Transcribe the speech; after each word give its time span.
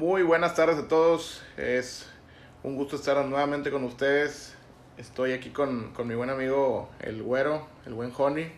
Muy 0.00 0.22
buenas 0.22 0.54
tardes 0.54 0.78
a 0.78 0.88
todos. 0.88 1.42
Es 1.58 2.06
un 2.62 2.74
gusto 2.74 2.96
estar 2.96 3.22
nuevamente 3.22 3.70
con 3.70 3.84
ustedes. 3.84 4.54
Estoy 4.96 5.32
aquí 5.32 5.50
con, 5.50 5.92
con 5.92 6.08
mi 6.08 6.14
buen 6.14 6.30
amigo 6.30 6.88
el 7.00 7.22
güero, 7.22 7.66
el 7.84 7.92
buen 7.92 8.10
Honey. 8.16 8.50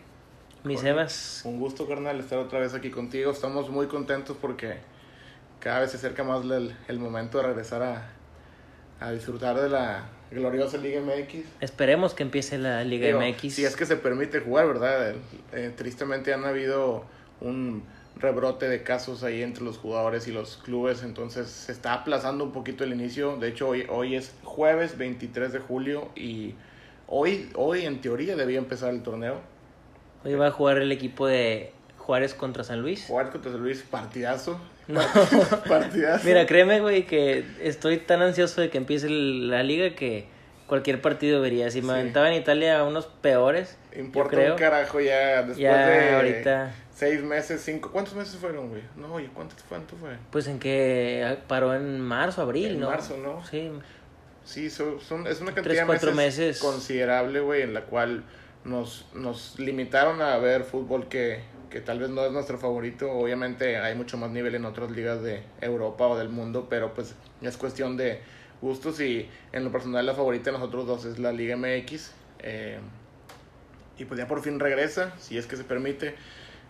Mis 0.63 0.81
Evas. 0.85 1.41
Un 1.43 1.59
gusto, 1.59 1.85
carnal, 1.85 2.17
estar 2.21 2.39
otra 2.39 2.59
vez 2.59 2.73
aquí 2.73 2.89
contigo. 2.89 3.29
Estamos 3.29 3.69
muy 3.69 3.87
contentos 3.87 4.37
porque 4.39 4.77
cada 5.59 5.81
vez 5.81 5.91
se 5.91 5.97
acerca 5.97 6.23
más 6.23 6.45
el, 6.45 6.77
el 6.87 6.99
momento 6.99 7.39
de 7.39 7.47
regresar 7.47 7.83
a, 7.83 8.09
a 9.01 9.11
disfrutar 9.11 9.59
de 9.59 9.67
la 9.67 10.05
gloriosa 10.31 10.77
Liga 10.77 11.01
MX. 11.01 11.43
Esperemos 11.59 12.13
que 12.13 12.23
empiece 12.23 12.57
la 12.57 12.85
Liga 12.85 13.07
Digo, 13.07 13.19
MX. 13.19 13.53
Si 13.53 13.65
es 13.65 13.75
que 13.75 13.85
se 13.85 13.97
permite 13.97 14.39
jugar, 14.39 14.65
¿verdad? 14.67 15.13
Eh, 15.51 15.73
tristemente 15.75 16.33
han 16.33 16.45
habido 16.45 17.03
un 17.41 17.83
rebrote 18.15 18.69
de 18.69 18.83
casos 18.83 19.23
ahí 19.23 19.41
entre 19.41 19.63
los 19.63 19.77
jugadores 19.77 20.27
y 20.27 20.31
los 20.31 20.57
clubes, 20.57 21.03
entonces 21.03 21.47
se 21.49 21.71
está 21.71 21.93
aplazando 21.93 22.43
un 22.43 22.51
poquito 22.51 22.83
el 22.83 22.93
inicio. 22.93 23.37
De 23.37 23.49
hecho, 23.49 23.67
hoy, 23.69 23.85
hoy 23.89 24.15
es 24.15 24.33
jueves 24.43 24.97
23 24.97 25.51
de 25.53 25.59
julio 25.59 26.09
y 26.15 26.55
hoy, 27.07 27.49
hoy 27.55 27.85
en 27.85 28.01
teoría 28.01 28.35
debía 28.35 28.59
empezar 28.59 28.93
el 28.93 29.01
torneo. 29.01 29.41
Hoy 30.23 30.35
va 30.35 30.47
a 30.47 30.51
jugar 30.51 30.77
el 30.77 30.91
equipo 30.91 31.27
de 31.27 31.71
Juárez 31.97 32.33
contra 32.33 32.63
San 32.63 32.81
Luis. 32.81 33.05
Jugar 33.07 33.29
contra 33.31 33.51
San 33.51 33.61
Luis, 33.61 33.83
partidazo. 33.89 34.59
No. 34.87 35.01
partidazo. 35.67 36.25
Mira, 36.25 36.45
créeme, 36.45 36.79
güey, 36.81 37.05
que 37.05 37.43
estoy 37.61 37.97
tan 37.97 38.21
ansioso 38.21 38.61
de 38.61 38.69
que 38.69 38.77
empiece 38.77 39.09
la 39.09 39.63
liga 39.63 39.95
que 39.95 40.25
cualquier 40.67 41.01
partido 41.01 41.41
vería. 41.41 41.69
Si 41.71 41.81
me 41.81 41.87
Sí. 41.87 41.93
aventaba 41.99 42.29
en 42.29 42.35
Italia 42.41 42.83
unos 42.83 43.05
peores, 43.07 43.77
Importa 43.97 44.31
yo 44.35 44.37
creo. 44.41 44.53
un 44.53 44.59
carajo 44.59 44.99
ya 44.99 45.37
después 45.43 45.57
ya 45.57 45.87
de 45.87 46.09
ahorita, 46.15 46.75
seis 46.95 47.21
meses, 47.23 47.61
cinco. 47.63 47.91
¿Cuántos 47.91 48.13
meses 48.15 48.35
fueron, 48.35 48.69
güey? 48.69 48.83
No, 48.95 49.13
oye, 49.13 49.29
¿cuánto, 49.33 49.55
cuánto 49.69 49.95
fue? 49.95 50.17
pues 50.31 50.47
en 50.47 50.59
que 50.59 51.37
paró 51.47 51.73
en 51.73 51.99
marzo, 51.99 52.41
abril, 52.41 52.73
En 52.73 52.79
¿no? 52.81 52.89
marzo, 52.89 53.17
¿no? 53.17 53.45
Sí. 53.45 53.71
Sí, 54.45 54.69
son, 54.69 54.99
son- 54.99 55.25
es 55.27 55.39
una 55.41 55.51
Tres, 55.53 55.63
cantidad 55.63 55.81
de 55.83 55.87
cuatro 55.87 56.11
meses, 56.13 56.39
meses. 56.47 56.59
considerable, 56.61 57.39
güey, 57.39 57.61
en 57.61 57.73
la 57.73 57.85
cual 57.85 58.23
nos, 58.65 59.05
nos 59.13 59.57
limitaron 59.59 60.21
a 60.21 60.37
ver 60.37 60.63
fútbol 60.65 61.07
que, 61.07 61.41
que 61.69 61.79
tal 61.81 61.99
vez 61.99 62.09
no 62.09 62.25
es 62.25 62.31
nuestro 62.33 62.57
favorito. 62.57 63.09
Obviamente 63.11 63.77
hay 63.77 63.95
mucho 63.95 64.17
más 64.17 64.31
nivel 64.31 64.53
en 64.55 64.65
otras 64.65 64.91
ligas 64.91 65.21
de 65.23 65.43
Europa 65.61 66.07
o 66.07 66.17
del 66.17 66.29
mundo, 66.29 66.67
pero 66.69 66.93
pues 66.93 67.15
es 67.41 67.57
cuestión 67.57 67.95
de 67.97 68.19
gustos 68.61 68.99
y 69.01 69.29
en 69.53 69.63
lo 69.63 69.71
personal 69.71 70.05
la 70.05 70.13
favorita 70.13 70.51
de 70.51 70.57
nosotros 70.57 70.87
dos 70.87 71.05
es 71.05 71.19
la 71.19 71.31
Liga 71.31 71.55
MX. 71.57 72.11
eh, 72.39 72.79
y 73.97 74.05
pues 74.05 74.17
ya 74.19 74.27
por 74.27 74.41
fin 74.41 74.59
regresa, 74.59 75.13
si 75.19 75.37
es 75.37 75.45
que 75.45 75.55
se 75.55 75.63
permite. 75.63 76.15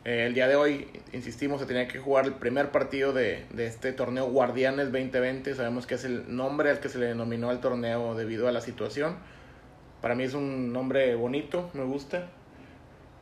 Eh, 0.05 0.25
el 0.25 0.33
día 0.33 0.47
de 0.47 0.55
hoy, 0.55 0.87
insistimos, 1.13 1.61
se 1.61 1.65
tenía 1.65 1.87
que 1.87 1.97
jugar 1.97 2.25
el 2.25 2.33
primer 2.33 2.71
partido 2.71 3.13
de, 3.13 3.45
de 3.51 3.67
este 3.67 3.93
torneo 3.93 4.25
Guardianes 4.29 4.91
2020. 4.91 5.55
Sabemos 5.55 5.87
que 5.87 5.95
es 5.95 6.03
el 6.03 6.35
nombre 6.35 6.69
al 6.69 6.79
que 6.79 6.89
se 6.89 6.99
le 6.99 7.05
denominó 7.07 7.49
al 7.49 7.61
torneo 7.61 8.15
debido 8.15 8.47
a 8.47 8.51
la 8.51 8.61
situación. 8.61 9.15
Para 10.01 10.15
mí 10.15 10.23
es 10.23 10.33
un 10.33 10.73
nombre 10.73 11.15
bonito, 11.15 11.69
me 11.73 11.83
gusta. 11.83 12.27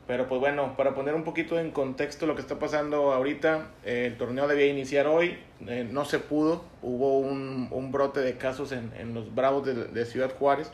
Pero 0.08 0.26
pues 0.26 0.40
bueno, 0.40 0.76
para 0.76 0.96
poner 0.96 1.14
un 1.14 1.22
poquito 1.22 1.60
en 1.60 1.70
contexto 1.70 2.26
lo 2.26 2.34
que 2.34 2.40
está 2.40 2.58
pasando 2.58 3.12
ahorita, 3.12 3.68
eh, 3.84 4.06
el 4.08 4.18
torneo 4.18 4.48
debía 4.48 4.66
iniciar 4.66 5.06
hoy, 5.06 5.38
eh, 5.68 5.88
no 5.88 6.04
se 6.04 6.18
pudo, 6.18 6.64
hubo 6.82 7.20
un, 7.20 7.68
un 7.70 7.92
brote 7.92 8.18
de 8.18 8.36
casos 8.36 8.72
en, 8.72 8.90
en 8.98 9.14
los 9.14 9.32
Bravos 9.32 9.64
de, 9.64 9.74
de 9.74 10.04
Ciudad 10.04 10.34
Juárez. 10.36 10.72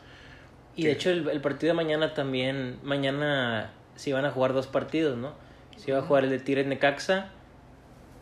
Y 0.75 0.85
de 0.85 0.93
hecho 0.93 1.11
el, 1.11 1.29
el 1.29 1.41
partido 1.41 1.73
de 1.73 1.75
mañana 1.75 2.15
también, 2.15 2.79
mañana 2.81 3.71
se 3.95 4.09
iban 4.09 4.25
a 4.25 4.31
jugar 4.31 4.53
dos 4.53 4.65
partidos, 4.65 5.15
¿no? 5.15 5.33
Se 5.79 5.91
iba 5.91 5.99
a 5.99 6.01
jugar 6.01 6.25
el 6.25 6.29
de 6.29 6.39
Tigres 6.39 6.67
Necaxa 6.67 7.29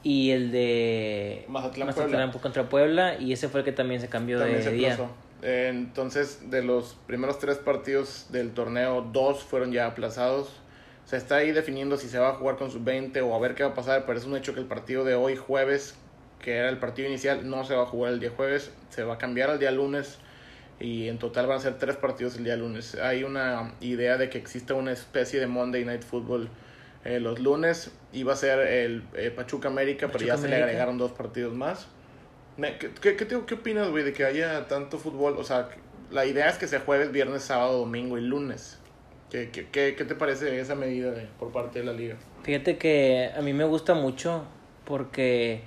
y 0.03 0.29
el 0.29 0.51
de 0.51 1.43
Mazatlán, 1.47 1.87
Mazatlán 1.87 2.31
contra 2.31 2.69
Puebla 2.69 3.19
y 3.19 3.33
ese 3.33 3.49
fue 3.49 3.61
el 3.61 3.65
que 3.65 3.71
también 3.71 3.99
se 3.99 4.07
cambió 4.07 4.37
También 4.37 4.59
de 4.59 4.63
se 4.63 4.71
día. 4.71 4.93
aplazó. 4.93 5.11
Entonces, 5.41 6.49
de 6.51 6.63
los 6.63 6.95
primeros 7.07 7.39
tres 7.39 7.57
partidos 7.57 8.27
del 8.31 8.51
torneo, 8.51 9.01
dos 9.11 9.43
fueron 9.43 9.71
ya 9.71 9.87
aplazados. 9.87 10.49
Se 11.05 11.17
está 11.17 11.37
ahí 11.37 11.51
definiendo 11.51 11.97
si 11.97 12.09
se 12.09 12.19
va 12.19 12.29
a 12.29 12.33
jugar 12.33 12.57
con 12.57 12.69
sub-20 12.69 13.21
o 13.23 13.33
a 13.33 13.39
ver 13.39 13.55
qué 13.55 13.63
va 13.63 13.69
a 13.69 13.73
pasar, 13.73 14.05
pero 14.05 14.19
es 14.19 14.25
un 14.25 14.35
hecho 14.35 14.53
que 14.53 14.59
el 14.59 14.65
partido 14.65 15.03
de 15.03 15.15
hoy, 15.15 15.35
jueves, 15.35 15.95
que 16.39 16.57
era 16.57 16.69
el 16.69 16.77
partido 16.77 17.07
inicial, 17.07 17.49
no 17.49 17.63
se 17.65 17.75
va 17.75 17.83
a 17.83 17.85
jugar 17.85 18.13
el 18.13 18.19
día 18.19 18.31
jueves, 18.35 18.71
se 18.89 19.03
va 19.03 19.15
a 19.15 19.17
cambiar 19.17 19.49
al 19.49 19.59
día 19.59 19.71
lunes 19.71 20.19
y 20.79 21.07
en 21.07 21.17
total 21.17 21.47
van 21.47 21.57
a 21.57 21.61
ser 21.61 21.77
tres 21.77 21.95
partidos 21.95 22.35
el 22.37 22.43
día 22.43 22.55
lunes. 22.55 22.95
Hay 22.95 23.23
una 23.23 23.73
idea 23.79 24.17
de 24.17 24.29
que 24.29 24.37
exista 24.37 24.73
una 24.73 24.91
especie 24.91 25.39
de 25.39 25.47
Monday 25.47 25.85
Night 25.85 26.03
Football 26.03 26.49
eh, 27.05 27.19
los 27.19 27.39
lunes, 27.39 27.91
iba 28.13 28.33
a 28.33 28.35
ser 28.35 28.59
el 28.59 29.03
eh, 29.15 29.31
Pachuca 29.31 29.67
América, 29.69 30.07
pero 30.11 30.25
ya 30.25 30.37
se 30.37 30.47
le 30.47 30.55
agregaron 30.63 30.97
dos 30.97 31.11
partidos 31.11 31.53
más. 31.53 31.87
¿Qué, 32.57 32.75
qué, 33.01 33.15
qué, 33.15 33.27
qué 33.45 33.53
opinas, 33.53 33.89
güey, 33.89 34.03
de 34.03 34.13
que 34.13 34.25
haya 34.25 34.67
tanto 34.67 34.97
fútbol? 34.97 35.35
O 35.37 35.43
sea, 35.43 35.69
la 36.11 36.25
idea 36.25 36.49
es 36.49 36.57
que 36.57 36.67
sea 36.67 36.79
jueves, 36.79 37.11
viernes, 37.11 37.43
sábado, 37.43 37.79
domingo 37.79 38.17
y 38.17 38.21
lunes. 38.21 38.79
¿Qué, 39.29 39.49
qué, 39.51 39.67
qué, 39.71 39.93
qué 39.95 40.05
te 40.05 40.15
parece 40.15 40.59
esa 40.59 40.73
medida 40.75 41.11
de- 41.11 41.27
por 41.39 41.51
parte 41.51 41.79
de 41.79 41.85
la 41.85 41.93
liga? 41.93 42.15
Fíjate 42.43 42.77
que 42.77 43.29
a 43.37 43.41
mí 43.41 43.53
me 43.53 43.65
gusta 43.65 43.93
mucho 43.93 44.45
porque 44.85 45.61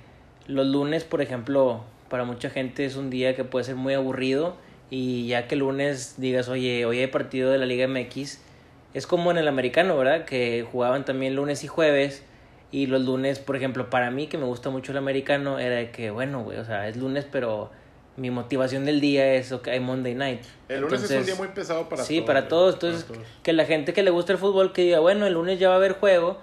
los 0.47 0.65
lunes, 0.67 1.03
por 1.03 1.21
ejemplo, 1.21 1.83
para 2.09 2.23
mucha 2.25 2.49
gente 2.49 2.83
es 2.85 2.95
un 2.97 3.09
día 3.09 3.35
que 3.35 3.43
puede 3.43 3.63
ser 3.65 3.75
muy 3.75 3.93
aburrido 3.93 4.57
y 4.89 5.27
ya 5.27 5.47
que 5.47 5.55
el 5.55 5.59
lunes 5.59 6.15
digas, 6.17 6.49
oye, 6.49 6.85
hoy 6.85 6.99
hay 6.99 7.07
partido 7.07 7.51
de 7.51 7.57
la 7.59 7.65
Liga 7.65 7.87
MX, 7.87 8.41
es 8.93 9.07
como 9.07 9.31
en 9.31 9.37
el 9.37 9.47
americano, 9.47 9.97
¿verdad? 9.97 10.25
Que 10.25 10.65
jugaban 10.69 11.05
también 11.05 11.35
lunes 11.35 11.63
y 11.63 11.67
jueves 11.67 12.23
y 12.71 12.87
los 12.87 13.01
lunes, 13.01 13.39
por 13.39 13.55
ejemplo, 13.55 13.89
para 13.89 14.11
mí 14.11 14.27
que 14.27 14.37
me 14.37 14.45
gusta 14.45 14.69
mucho 14.69 14.91
el 14.91 14.97
americano, 14.97 15.59
era 15.59 15.75
de 15.75 15.91
que, 15.91 16.09
bueno, 16.11 16.43
güey, 16.43 16.57
o 16.57 16.65
sea, 16.65 16.87
es 16.87 16.95
lunes, 16.97 17.25
pero 17.29 17.69
mi 18.17 18.31
motivación 18.31 18.85
del 18.85 19.01
día 19.01 19.33
es, 19.33 19.51
ok, 19.51 19.67
Monday 19.81 20.15
night. 20.15 20.41
El 20.69 20.81
lunes 20.81 21.03
es 21.03 21.11
un 21.11 21.25
día 21.25 21.35
muy 21.35 21.47
pesado 21.49 21.89
para 21.89 22.03
sí, 22.03 22.15
todos. 22.17 22.27
para 22.27 22.39
güey, 22.41 22.49
todos. 22.49 22.73
Entonces, 22.75 23.03
para 23.03 23.19
todos. 23.19 23.31
que 23.43 23.53
la 23.53 23.65
gente 23.65 23.93
que 23.93 24.03
le 24.03 24.11
gusta 24.11 24.31
el 24.33 24.37
fútbol 24.39 24.71
que 24.73 24.83
diga, 24.83 24.99
bueno, 24.99 25.25
el 25.25 25.33
lunes 25.33 25.59
ya 25.59 25.67
va 25.69 25.75
a 25.75 25.77
haber 25.77 25.93
juego, 25.93 26.37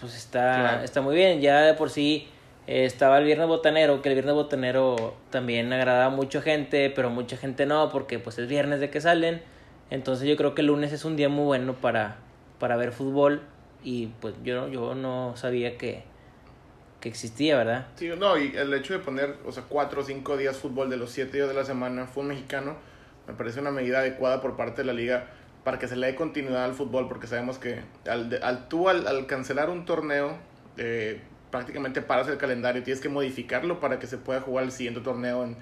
pues 0.00 0.14
está, 0.16 0.54
Claro. 0.54 0.84
está 0.84 1.00
muy 1.00 1.14
bien. 1.16 1.40
Ya 1.40 1.60
de 1.62 1.74
por 1.74 1.90
sí 1.90 2.28
eh, 2.66 2.84
estaba 2.84 3.18
el 3.18 3.24
viernes 3.24 3.48
botanero, 3.48 4.00
que 4.00 4.08
el 4.10 4.14
viernes 4.14 4.34
botanero 4.34 5.14
también 5.30 5.72
agradaba 5.72 6.06
a 6.06 6.10
mucha 6.10 6.40
gente, 6.40 6.90
pero 6.94 7.10
mucha 7.10 7.36
gente 7.36 7.66
no, 7.66 7.90
porque 7.90 8.18
pues 8.18 8.38
es 8.38 8.48
viernes 8.48 8.80
de 8.80 8.90
que 8.90 9.00
salen. 9.00 9.42
Entonces 9.90 10.28
yo 10.28 10.36
creo 10.36 10.54
que 10.54 10.60
el 10.60 10.68
lunes 10.68 10.92
es 10.92 11.04
un 11.04 11.16
día 11.16 11.28
muy 11.28 11.44
bueno 11.44 11.74
para, 11.74 12.16
para 12.58 12.76
ver 12.76 12.92
fútbol 12.92 13.42
y 13.82 14.08
pues 14.20 14.34
yo, 14.44 14.68
yo 14.68 14.94
no 14.94 15.36
sabía 15.36 15.78
que, 15.78 16.02
que 17.00 17.08
existía, 17.08 17.56
¿verdad? 17.56 17.86
Sí, 17.96 18.10
no, 18.18 18.36
y 18.36 18.54
el 18.56 18.72
hecho 18.74 18.92
de 18.92 18.98
poner, 18.98 19.36
o 19.46 19.52
sea, 19.52 19.64
cuatro 19.68 20.02
o 20.02 20.04
cinco 20.04 20.36
días 20.36 20.56
fútbol 20.56 20.90
de 20.90 20.96
los 20.96 21.10
siete 21.10 21.38
días 21.38 21.48
de 21.48 21.54
la 21.54 21.64
semana, 21.64 22.06
fútbol 22.06 22.28
mexicano, 22.28 22.76
me 23.26 23.34
parece 23.34 23.60
una 23.60 23.70
medida 23.70 24.00
adecuada 24.00 24.40
por 24.40 24.56
parte 24.56 24.82
de 24.82 24.86
la 24.86 24.92
liga 24.92 25.26
para 25.64 25.78
que 25.78 25.86
se 25.86 25.96
le 25.96 26.06
dé 26.06 26.14
continuidad 26.14 26.64
al 26.64 26.74
fútbol, 26.74 27.08
porque 27.08 27.26
sabemos 27.26 27.58
que 27.58 27.80
al, 28.08 28.38
al 28.42 28.68
tú 28.68 28.88
al, 28.88 29.06
al 29.06 29.26
cancelar 29.26 29.70
un 29.70 29.84
torneo, 29.84 30.36
eh, 30.76 31.20
prácticamente 31.50 32.02
paras 32.02 32.28
el 32.28 32.38
calendario, 32.38 32.82
tienes 32.82 33.02
que 33.02 33.08
modificarlo 33.08 33.80
para 33.80 33.98
que 33.98 34.06
se 34.06 34.18
pueda 34.18 34.40
jugar 34.40 34.64
el 34.64 34.72
siguiente 34.72 35.00
torneo 35.00 35.44
en, 35.44 35.56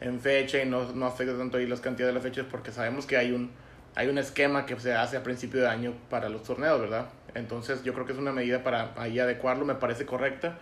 en 0.00 0.20
fecha 0.20 0.62
y 0.62 0.66
no, 0.66 0.92
no 0.92 1.06
afecte 1.06 1.34
tanto 1.34 1.56
ahí 1.56 1.66
las 1.66 1.80
cantidades 1.80 2.14
de 2.14 2.20
las 2.20 2.22
fechas, 2.22 2.46
porque 2.50 2.70
sabemos 2.70 3.06
que 3.06 3.16
hay 3.16 3.32
un, 3.32 3.50
hay 3.96 4.08
un 4.08 4.18
esquema 4.18 4.66
que 4.66 4.78
se 4.78 4.94
hace 4.94 5.16
a 5.16 5.22
principio 5.22 5.60
de 5.60 5.68
año 5.68 5.94
para 6.10 6.28
los 6.28 6.42
torneos, 6.44 6.78
¿verdad? 6.78 7.06
Entonces 7.34 7.82
yo 7.82 7.94
creo 7.94 8.04
que 8.04 8.12
es 8.12 8.18
una 8.18 8.30
medida 8.30 8.62
para 8.62 8.92
ahí 8.96 9.18
adecuarlo, 9.18 9.64
me 9.64 9.74
parece 9.74 10.04
correcta. 10.04 10.58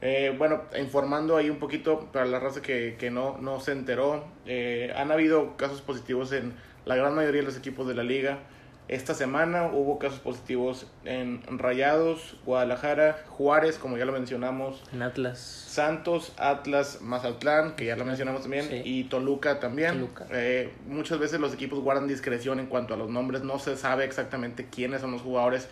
Eh, 0.00 0.34
bueno, 0.38 0.62
informando 0.78 1.36
ahí 1.36 1.50
un 1.50 1.58
poquito 1.58 2.12
para 2.12 2.26
la 2.26 2.38
raza 2.38 2.62
que, 2.62 2.96
que 2.96 3.10
no, 3.10 3.38
no 3.38 3.58
se 3.58 3.72
enteró, 3.72 4.24
eh, 4.46 4.94
han 4.96 5.10
habido 5.10 5.56
casos 5.56 5.82
positivos 5.82 6.30
en 6.32 6.54
la 6.84 6.94
gran 6.94 7.14
mayoría 7.14 7.40
de 7.40 7.46
los 7.46 7.56
equipos 7.56 7.88
de 7.88 7.94
la 7.94 8.04
liga. 8.04 8.38
Esta 8.88 9.14
semana 9.14 9.66
hubo 9.72 9.98
casos 9.98 10.20
positivos 10.20 10.86
en 11.04 11.42
Rayados, 11.58 12.36
Guadalajara, 12.46 13.24
Juárez, 13.30 13.78
como 13.78 13.96
ya 13.96 14.04
lo 14.04 14.12
mencionamos, 14.12 14.80
En 14.92 15.02
Atlas. 15.02 15.38
Santos, 15.40 16.32
Atlas, 16.36 17.00
Mazatlán, 17.02 17.74
que 17.74 17.84
ya 17.86 17.96
lo 17.96 18.04
mencionamos 18.04 18.42
también, 18.42 18.64
Sí. 18.68 18.82
y 18.84 19.04
Toluca 19.04 19.58
también. 19.58 19.94
Toluca. 19.94 20.26
Eh, 20.30 20.72
muchas 20.86 21.18
veces 21.18 21.40
los 21.40 21.52
equipos 21.52 21.80
guardan 21.80 22.06
discreción 22.06 22.60
en 22.60 22.66
cuanto 22.66 22.94
a 22.94 22.96
los 22.96 23.10
nombres, 23.10 23.42
no 23.42 23.58
se 23.58 23.76
sabe 23.76 24.04
exactamente 24.04 24.68
quiénes 24.70 25.00
son 25.00 25.10
los 25.10 25.22
jugadores, 25.22 25.68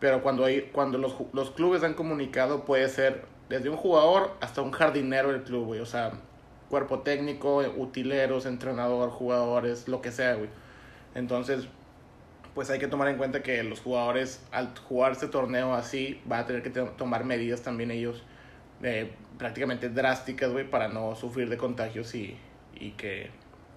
pero 0.00 0.22
cuando, 0.22 0.46
hay, 0.46 0.62
cuando 0.72 0.96
los, 0.96 1.14
los 1.34 1.50
clubes 1.50 1.82
han 1.82 1.92
comunicado 1.92 2.64
puede 2.64 2.88
ser 2.88 3.24
desde 3.50 3.68
un 3.68 3.76
jugador 3.76 4.34
hasta 4.40 4.62
un 4.62 4.72
jardinero 4.72 5.30
del 5.30 5.42
club, 5.42 5.66
güey, 5.66 5.80
o 5.80 5.86
sea, 5.86 6.12
cuerpo 6.70 7.00
técnico, 7.00 7.58
utileros, 7.76 8.46
entrenador, 8.46 9.10
jugadores, 9.10 9.88
lo 9.88 10.00
que 10.00 10.10
sea, 10.10 10.34
güey. 10.36 10.48
Entonces, 11.14 11.68
pues 12.56 12.70
hay 12.70 12.78
que 12.80 12.88
tomar 12.88 13.06
en 13.08 13.18
cuenta 13.18 13.42
que 13.42 13.62
los 13.62 13.80
jugadores 13.80 14.44
al 14.50 14.74
jugar 14.88 15.12
este 15.12 15.28
torneo 15.28 15.74
así 15.74 16.20
van 16.24 16.40
a 16.40 16.46
tener 16.46 16.62
que 16.62 16.70
tomar 16.70 17.22
medidas 17.24 17.60
también 17.62 17.90
ellos 17.92 18.22
eh, 18.82 19.12
prácticamente 19.38 19.90
drásticas, 19.90 20.50
güey, 20.50 20.68
para 20.68 20.88
no 20.88 21.14
sufrir 21.14 21.48
de 21.50 21.58
contagios 21.58 22.14
y, 22.14 22.36
y 22.80 22.92
que, 22.92 23.28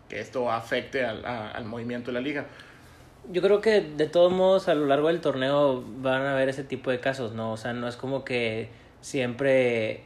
que 0.08 0.20
esto 0.22 0.50
afecte 0.50 1.06
al, 1.06 1.26
a- 1.26 1.52
al 1.52 1.66
movimiento 1.66 2.08
de 2.08 2.14
la 2.14 2.22
liga. 2.22 2.46
Yo 3.30 3.42
creo 3.42 3.60
que 3.60 3.82
de 3.82 4.08
todos 4.08 4.32
modos 4.32 4.70
a 4.70 4.74
lo 4.76 4.86
largo 4.88 5.10
del 5.10 5.20
torneo 5.20 5.84
van 5.98 6.22
a 6.22 6.32
haber 6.34 6.48
ese 6.48 6.64
tipo 6.64 6.90
de 6.90 7.02
casos, 7.02 7.34
¿no? 7.34 7.52
O 7.52 7.58
sea, 7.58 7.74
no 7.74 7.88
es 7.88 7.98
como 7.98 8.24
que 8.24 8.70
siempre 9.02 10.04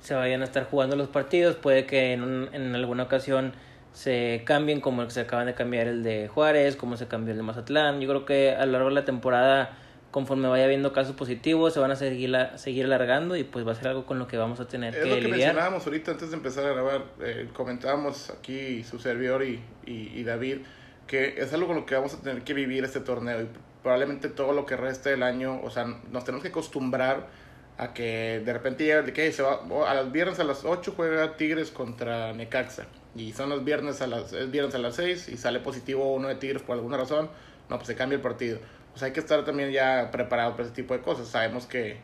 se 0.00 0.14
vayan 0.14 0.40
a 0.42 0.44
estar 0.44 0.64
jugando 0.70 0.94
los 0.94 1.08
partidos. 1.08 1.56
Puede 1.56 1.84
que 1.84 2.12
en, 2.12 2.48
en 2.52 2.74
alguna 2.76 3.02
ocasión 3.02 3.54
se 3.94 4.42
cambien, 4.44 4.82
como 4.82 5.08
se 5.08 5.20
acaban 5.20 5.46
de 5.46 5.54
cambiar 5.54 5.86
el 5.86 6.02
de 6.02 6.28
Juárez, 6.28 6.76
como 6.76 6.98
se 6.98 7.06
cambió 7.08 7.30
el 7.32 7.38
de 7.38 7.44
Mazatlán. 7.44 8.00
Yo 8.00 8.08
creo 8.08 8.24
que 8.26 8.50
a 8.50 8.66
lo 8.66 8.72
largo 8.72 8.88
de 8.88 8.94
la 8.96 9.04
temporada, 9.06 9.78
conforme 10.10 10.48
vaya 10.48 10.64
habiendo 10.64 10.92
casos 10.92 11.14
positivos, 11.14 11.72
se 11.72 11.80
van 11.80 11.92
a 11.92 11.96
seguir, 11.96 12.28
la, 12.28 12.58
seguir 12.58 12.84
alargando 12.84 13.36
y 13.36 13.44
pues 13.44 13.66
va 13.66 13.72
a 13.72 13.74
ser 13.76 13.88
algo 13.88 14.04
con 14.04 14.18
lo 14.18 14.26
que 14.26 14.36
vamos 14.36 14.60
a 14.60 14.66
tener 14.68 14.94
es 14.94 15.02
que 15.02 15.08
lo 15.08 15.14
que 15.14 15.20
lidiar. 15.22 15.38
mencionábamos 15.38 15.86
ahorita 15.86 16.10
antes 16.10 16.30
de 16.30 16.36
empezar 16.36 16.66
a 16.66 16.72
grabar. 16.72 17.04
Eh, 17.22 17.48
comentábamos 17.54 18.30
aquí 18.30 18.82
su 18.82 18.98
servidor 18.98 19.44
y, 19.44 19.62
y, 19.86 20.10
y 20.14 20.24
David 20.24 20.58
que 21.06 21.34
es 21.38 21.52
algo 21.52 21.66
con 21.66 21.76
lo 21.76 21.86
que 21.86 21.94
vamos 21.94 22.14
a 22.14 22.20
tener 22.20 22.42
que 22.44 22.54
vivir 22.54 22.82
este 22.82 23.00
torneo 23.00 23.42
y 23.42 23.48
probablemente 23.82 24.28
todo 24.28 24.52
lo 24.52 24.64
que 24.64 24.76
resta 24.76 25.10
del 25.10 25.22
año, 25.22 25.60
o 25.62 25.70
sea, 25.70 25.84
nos 25.84 26.24
tenemos 26.24 26.42
que 26.42 26.48
acostumbrar 26.48 27.28
a 27.76 27.92
que 27.92 28.40
de 28.44 28.52
repente 28.52 28.84
llega, 28.84 29.02
de 29.02 29.12
que 29.12 29.30
se 29.30 29.42
va, 29.42 29.60
a 29.86 29.94
los 29.94 30.12
viernes 30.12 30.38
a 30.40 30.44
las 30.44 30.64
8 30.64 30.94
juega 30.96 31.36
Tigres 31.36 31.70
contra 31.70 32.32
Necaxa 32.32 32.86
y 33.14 33.32
son 33.32 33.48
los 33.48 33.64
viernes 33.64 34.02
a 34.02 34.06
las, 34.06 34.32
es 34.32 34.50
viernes 34.50 34.74
a 34.74 34.78
las 34.78 34.96
6 34.96 35.28
y 35.28 35.36
sale 35.36 35.60
positivo 35.60 36.14
uno 36.14 36.28
de 36.28 36.34
Tigres 36.36 36.62
por 36.62 36.76
alguna 36.76 36.96
razón, 36.96 37.30
no, 37.68 37.76
pues 37.76 37.86
se 37.86 37.94
cambia 37.94 38.16
el 38.16 38.22
partido. 38.22 38.58
O 38.94 38.98
sea, 38.98 39.06
hay 39.06 39.12
que 39.12 39.20
estar 39.20 39.44
también 39.44 39.70
ya 39.70 40.10
preparado 40.10 40.52
para 40.52 40.64
ese 40.64 40.72
tipo 40.72 40.94
de 40.94 41.00
cosas. 41.00 41.28
Sabemos 41.28 41.66
que, 41.66 41.96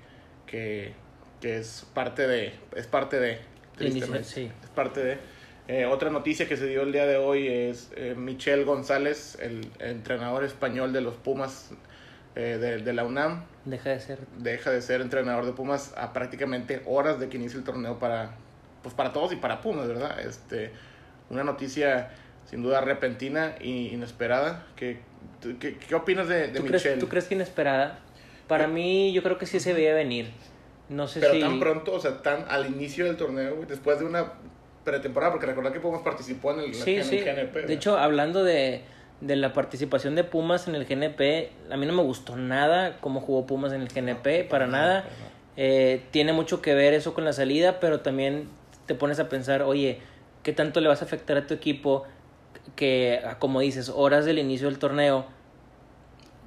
que, 0.46 0.92
que 1.40 1.58
es 1.58 1.86
parte 1.94 2.26
de, 2.26 2.52
es 2.74 2.86
parte 2.86 3.20
de, 3.20 3.38
tristemente, 3.76 4.24
sí. 4.24 4.50
es 4.62 4.70
parte 4.70 5.02
de. 5.02 5.18
Eh, 5.68 5.86
otra 5.86 6.10
noticia 6.10 6.48
que 6.48 6.56
se 6.56 6.66
dio 6.66 6.82
el 6.82 6.90
día 6.90 7.06
de 7.06 7.16
hoy 7.16 7.46
es 7.46 7.92
eh, 7.94 8.14
Michel 8.16 8.64
González, 8.64 9.38
el 9.40 9.70
entrenador 9.78 10.42
español 10.42 10.92
de 10.92 11.00
los 11.00 11.14
Pumas 11.14 11.70
eh, 12.34 12.58
de, 12.60 12.78
de, 12.78 12.92
la 12.92 13.04
UNAM. 13.04 13.44
Deja 13.64 13.90
de 13.90 14.00
ser. 14.00 14.18
Deja 14.38 14.72
de 14.72 14.82
ser 14.82 15.00
entrenador 15.00 15.46
de 15.46 15.52
Pumas 15.52 15.94
a 15.96 16.12
prácticamente 16.12 16.82
horas 16.86 17.20
de 17.20 17.28
que 17.28 17.36
inicie 17.36 17.56
el 17.56 17.64
torneo 17.64 18.00
para, 18.00 18.32
pues 18.82 18.96
para 18.96 19.12
todos 19.12 19.32
y 19.32 19.36
para 19.36 19.60
Pumas, 19.60 19.86
¿verdad? 19.86 20.18
Este, 20.18 20.72
una 21.30 21.44
noticia 21.44 22.10
sin 22.48 22.62
duda 22.62 22.80
repentina 22.80 23.54
e 23.60 23.68
inesperada. 23.68 24.66
¿Qué, 24.76 24.98
qué, 25.60 25.76
qué 25.76 25.94
opinas 25.94 26.28
de, 26.28 26.48
de 26.48 26.60
¿Tú? 26.60 26.66
Crees, 26.66 26.98
¿Tú 26.98 27.08
crees 27.08 27.26
que 27.26 27.34
inesperada? 27.34 27.98
Para 28.48 28.66
mí, 28.66 29.12
yo 29.12 29.22
creo 29.22 29.38
que 29.38 29.46
sí 29.46 29.60
se 29.60 29.72
veía 29.72 29.94
venir. 29.94 30.30
No 30.88 31.06
sé 31.06 31.20
Pero 31.20 31.34
si... 31.34 31.40
tan 31.40 31.60
pronto, 31.60 31.92
o 31.92 32.00
sea, 32.00 32.20
tan 32.20 32.44
al 32.48 32.66
inicio 32.66 33.04
del 33.04 33.16
torneo, 33.16 33.54
güey, 33.54 33.68
después 33.68 34.00
de 34.00 34.04
una 34.04 34.32
pretemporada, 34.84 35.30
porque 35.30 35.46
recordad 35.46 35.72
que 35.72 35.78
Pumas 35.78 36.02
participó 36.02 36.52
en 36.52 36.60
el, 36.60 36.74
sí, 36.74 36.96
en 36.96 37.04
sí. 37.04 37.18
el 37.18 37.24
GNP. 37.24 37.66
De 37.66 37.74
hecho, 37.74 37.96
hablando 37.96 38.42
de, 38.42 38.82
de 39.20 39.36
la 39.36 39.52
participación 39.52 40.16
de 40.16 40.24
Pumas 40.24 40.66
en 40.66 40.74
el 40.74 40.86
GNP, 40.86 41.50
a 41.70 41.76
mí 41.76 41.86
no 41.86 41.92
me 41.92 42.02
gustó 42.02 42.36
nada 42.36 42.98
cómo 43.00 43.20
jugó 43.20 43.46
Pumas 43.46 43.72
en 43.72 43.82
el 43.82 43.88
GNP, 43.88 44.48
para 44.48 44.66
nada. 44.66 45.04
Eh, 45.56 46.02
tiene 46.10 46.32
mucho 46.32 46.60
que 46.60 46.74
ver 46.74 46.92
eso 46.92 47.14
con 47.14 47.24
la 47.24 47.32
salida, 47.32 47.78
pero 47.78 48.00
también 48.00 48.48
te 48.86 48.96
pones 48.96 49.20
a 49.20 49.28
pensar, 49.28 49.62
oye, 49.62 50.00
¿qué 50.42 50.52
tanto 50.52 50.80
le 50.80 50.88
vas 50.88 51.02
a 51.02 51.04
afectar 51.04 51.36
a 51.36 51.46
tu 51.46 51.54
equipo 51.54 52.04
que, 52.76 53.20
como 53.38 53.60
dices, 53.60 53.88
horas 53.94 54.24
del 54.24 54.38
inicio 54.38 54.68
del 54.68 54.78
torneo, 54.78 55.26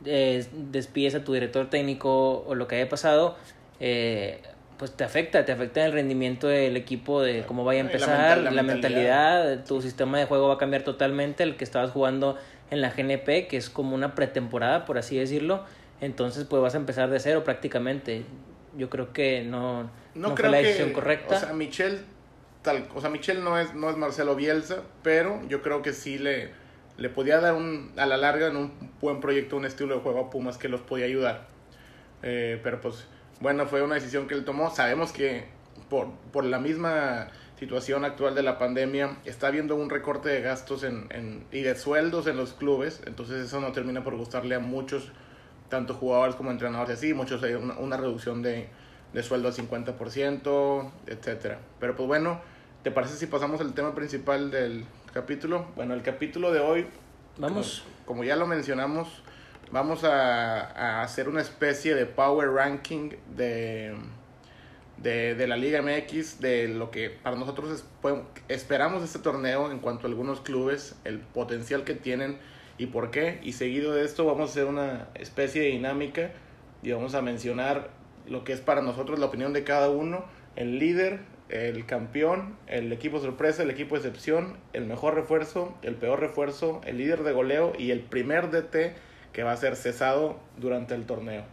eh, 0.05 0.45
despides 0.71 1.15
a 1.15 1.23
tu 1.23 1.33
director 1.33 1.69
técnico 1.69 2.43
o 2.45 2.55
lo 2.55 2.67
que 2.67 2.75
haya 2.77 2.89
pasado? 2.89 3.35
Eh, 3.79 4.41
pues 4.77 4.91
te 4.91 5.03
afecta, 5.03 5.45
te 5.45 5.51
afecta 5.51 5.85
el 5.85 5.93
rendimiento 5.93 6.47
del 6.47 6.75
equipo, 6.75 7.21
de 7.21 7.43
cómo 7.45 7.63
vaya 7.63 7.81
a 7.81 7.83
la 7.83 7.89
empezar, 7.91 8.17
mental- 8.37 8.43
la 8.43 8.51
la, 8.51 8.63
mentalidad. 8.63 9.43
mentalidad, 9.43 9.65
tu 9.65 9.81
sistema 9.81 10.17
de 10.17 10.25
juego 10.25 10.47
va 10.47 10.55
a 10.55 10.57
cambiar 10.57 10.81
totalmente, 10.83 11.43
el 11.43 11.55
que 11.55 11.63
estabas 11.63 11.91
jugando 11.91 12.37
en 12.71 12.81
la 12.81 12.89
GNP, 12.89 13.47
que 13.47 13.55
es 13.57 13.69
como 13.69 13.95
una 13.95 14.15
pretemporada, 14.15 14.85
por 14.85 14.97
así 14.97 15.15
decirlo, 15.17 15.63
entonces 16.01 16.45
pues 16.45 16.61
vas 16.61 16.73
a 16.73 16.77
empezar 16.77 17.09
de 17.09 17.19
cero 17.19 17.43
prácticamente. 17.43 18.23
Yo 18.75 18.89
creo 18.89 19.13
que 19.13 19.43
no, 19.43 19.89
no, 20.15 20.29
fue 20.29 20.35
creo 20.37 20.51
la 20.51 20.57
que- 20.57 20.63
decisión 20.65 20.91
correcta. 20.91 21.35
O 21.35 21.39
sea, 21.39 21.53
Michel, 21.53 22.01
tal, 22.63 22.87
o 22.95 23.01
sea, 23.01 23.09
Michel 23.09 23.43
no 23.43 23.59
es, 23.59 23.73
no 23.75 23.89
es 23.89 23.97
Marcelo 23.97 24.35
Bielsa, 24.35 24.83
pero 25.03 25.41
yo 25.47 25.61
creo 25.61 25.81
que 25.81 25.93
sí 25.93 26.17
le, 26.17 26.51
le 26.97 27.09
podía 27.09 27.39
dar 27.39 27.53
un, 27.53 27.91
a 27.97 28.05
la 28.05 28.17
larga 28.17 28.47
en 28.47 28.55
un 28.55 28.71
buen 29.01 29.19
proyecto, 29.19 29.57
un 29.57 29.65
estilo 29.65 29.95
de 29.95 30.01
juego 30.01 30.21
a 30.21 30.29
Pumas 30.29 30.57
que 30.57 30.69
los 30.69 30.81
podía 30.81 31.05
ayudar. 31.05 31.47
Eh, 32.23 32.59
pero 32.63 32.81
pues, 32.81 33.05
bueno, 33.41 33.67
fue 33.67 33.83
una 33.83 33.95
decisión 33.95 34.27
que 34.27 34.33
él 34.33 34.45
tomó. 34.45 34.73
Sabemos 34.73 35.11
que 35.11 35.45
por, 35.89 36.11
por 36.31 36.45
la 36.45 36.59
misma 36.59 37.27
situación 37.59 38.05
actual 38.05 38.33
de 38.35 38.43
la 38.43 38.57
pandemia 38.57 39.17
está 39.25 39.47
habiendo 39.47 39.75
un 39.75 39.89
recorte 39.89 40.29
de 40.29 40.41
gastos 40.41 40.83
en, 40.83 41.07
en, 41.11 41.45
y 41.51 41.61
de 41.61 41.75
sueldos 41.75 42.27
en 42.27 42.37
los 42.37 42.53
clubes, 42.53 43.01
entonces 43.05 43.45
eso 43.45 43.61
no 43.61 43.71
termina 43.71 44.03
por 44.03 44.17
gustarle 44.17 44.55
a 44.55 44.59
muchos, 44.59 45.11
tanto 45.69 45.93
jugadores 45.93 46.35
como 46.35 46.51
entrenadores 46.51 46.89
y 46.89 46.93
así, 46.93 47.13
muchos 47.13 47.41
hay 47.43 47.53
una, 47.53 47.77
una 47.77 47.95
reducción 47.95 48.41
de, 48.41 48.67
de 49.13 49.23
sueldo 49.23 49.47
al 49.47 49.53
50%, 49.53 50.91
etcétera. 51.07 51.59
Pero 51.79 51.95
pues 51.95 52.07
bueno, 52.07 52.41
¿te 52.83 52.91
parece 52.91 53.15
si 53.15 53.27
pasamos 53.27 53.61
al 53.61 53.73
tema 53.73 53.95
principal 53.95 54.51
del 54.51 54.85
capítulo? 55.13 55.67
Bueno, 55.75 55.93
el 55.93 56.01
capítulo 56.01 56.51
de 56.51 56.59
hoy, 56.59 56.85
Vamos, 57.37 57.83
como, 57.83 58.05
como 58.05 58.23
ya 58.23 58.35
lo 58.35 58.45
mencionamos, 58.47 59.23
vamos 59.71 60.03
a, 60.03 60.61
a 60.61 61.01
hacer 61.03 61.29
una 61.29 61.41
especie 61.41 61.95
de 61.95 62.05
power 62.05 62.49
ranking 62.51 63.11
de, 63.35 63.95
de, 64.97 65.35
de 65.35 65.47
la 65.47 65.57
Liga 65.57 65.81
MX, 65.81 66.39
de 66.39 66.67
lo 66.67 66.91
que 66.91 67.09
para 67.09 67.35
nosotros 67.35 67.71
es- 67.71 67.85
esperamos 68.49 68.99
de 69.01 69.07
este 69.07 69.19
torneo 69.19 69.71
en 69.71 69.79
cuanto 69.79 70.07
a 70.07 70.09
algunos 70.09 70.41
clubes, 70.41 70.95
el 71.05 71.19
potencial 71.19 71.83
que 71.83 71.93
tienen 71.95 72.37
y 72.77 72.87
por 72.87 73.11
qué. 73.11 73.39
Y 73.43 73.53
seguido 73.53 73.93
de 73.93 74.03
esto 74.05 74.25
vamos 74.25 74.49
a 74.49 74.51
hacer 74.51 74.65
una 74.65 75.07
especie 75.15 75.61
de 75.61 75.69
dinámica 75.69 76.31
y 76.83 76.91
vamos 76.91 77.15
a 77.15 77.21
mencionar 77.21 77.89
lo 78.27 78.43
que 78.43 78.53
es 78.53 78.59
para 78.61 78.81
nosotros 78.81 79.19
la 79.19 79.25
opinión 79.27 79.53
de 79.53 79.63
cada 79.63 79.89
uno, 79.89 80.25
el 80.55 80.79
líder, 80.79 81.19
el 81.49 81.85
campeón, 81.85 82.55
el 82.67 82.91
equipo 82.91 83.19
sorpresa, 83.19 83.63
el 83.63 83.69
equipo 83.69 83.95
excepción, 83.95 84.57
el 84.73 84.85
mejor 84.85 85.15
refuerzo, 85.15 85.73
el 85.81 85.95
peor 85.95 86.19
refuerzo, 86.19 86.81
el 86.85 86.97
líder 86.97 87.23
de 87.23 87.31
goleo 87.31 87.73
y 87.77 87.91
el 87.91 87.99
primer 87.99 88.49
DT 88.49 88.95
que 89.33 89.43
va 89.43 89.51
a 89.51 89.57
ser 89.57 89.75
cesado 89.75 90.39
durante 90.57 90.95
el 90.95 91.05
torneo. 91.05 91.43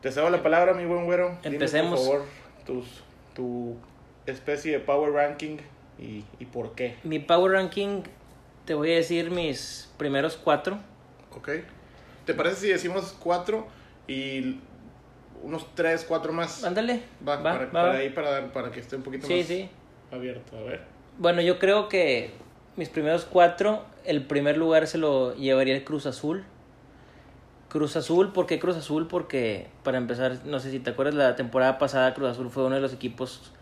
Te 0.00 0.10
cedo 0.10 0.30
la 0.30 0.42
palabra, 0.42 0.74
mi 0.74 0.84
buen 0.84 1.04
güero. 1.04 1.38
Dime, 1.42 1.56
Empecemos. 1.56 2.00
por 2.00 2.08
favor, 2.08 2.26
tus, 2.66 3.04
tu 3.34 3.76
especie 4.26 4.72
de 4.72 4.80
power 4.80 5.12
ranking 5.12 5.58
y, 5.98 6.24
y 6.40 6.44
por 6.46 6.74
qué. 6.74 6.96
mi 7.04 7.18
power 7.20 7.52
ranking, 7.52 8.02
te 8.64 8.74
voy 8.74 8.92
a 8.92 8.96
decir 8.96 9.30
mis 9.30 9.90
primeros 9.96 10.36
cuatro. 10.36 10.78
¿Ok? 11.36 11.50
¿Te 12.26 12.34
parece 12.34 12.56
si 12.56 12.68
decimos 12.68 13.16
cuatro 13.18 13.66
y 14.06 14.58
unos 15.42 15.66
tres, 15.74 16.04
cuatro 16.06 16.32
más? 16.32 16.64
Ándale, 16.64 17.02
Va, 17.26 17.36
va, 17.36 17.42
para, 17.42 17.64
va, 17.66 17.70
para 17.72 17.92
ahí, 17.98 18.10
para, 18.10 18.70
que 18.70 18.80
esté 18.80 18.96
un 18.96 19.02
poquito 19.02 19.26
Sí, 19.26 19.38
más 19.38 19.46
sí. 19.46 19.68
abierto. 20.10 20.56
A 20.56 20.62
ver. 20.62 20.80
Bueno, 21.18 21.42
yo 21.42 21.58
creo 21.58 21.88
que 21.88 22.30
mis 22.76 22.88
primeros 22.88 23.24
cuatro, 23.24 23.84
el 24.04 24.24
primer 24.24 24.56
lugar 24.56 24.86
se 24.86 24.98
lo 24.98 25.34
llevaría 25.34 25.74
el 25.74 25.84
Cruz 25.84 26.06
Azul. 26.06 26.44
Cruz 27.68 27.96
Azul, 27.96 28.32
¿por 28.32 28.46
qué 28.46 28.58
Cruz 28.58 28.76
Azul? 28.76 29.08
Porque, 29.08 29.68
para 29.82 29.98
empezar, 29.98 30.38
no 30.44 30.60
sé 30.60 30.70
si 30.70 30.78
te 30.78 30.90
acuerdas, 30.90 31.14
la 31.14 31.36
temporada 31.36 31.78
pasada 31.78 32.12
Cruz 32.14 32.30
Azul 32.30 32.50
fue 32.50 32.64
uno 32.64 32.74
de 32.74 32.80
los 32.82 32.92
equipos, 32.92 33.52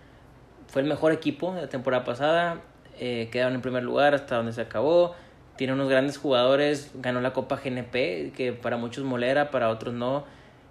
fue 0.66 0.82
el 0.82 0.88
mejor 0.88 1.12
equipo 1.12 1.54
de 1.54 1.62
la 1.62 1.68
temporada 1.68 2.04
pasada, 2.04 2.60
eh, 2.98 3.28
quedaron 3.30 3.54
en 3.54 3.62
primer 3.62 3.84
lugar 3.84 4.14
hasta 4.14 4.36
donde 4.36 4.52
se 4.52 4.60
acabó, 4.60 5.14
tiene 5.56 5.74
unos 5.74 5.88
grandes 5.88 6.18
jugadores, 6.18 6.90
ganó 6.94 7.20
la 7.20 7.32
Copa 7.32 7.56
GNP, 7.62 8.32
que 8.36 8.52
para 8.52 8.76
muchos 8.76 9.04
molera, 9.04 9.50
para 9.52 9.68
otros 9.68 9.94
no, 9.94 10.24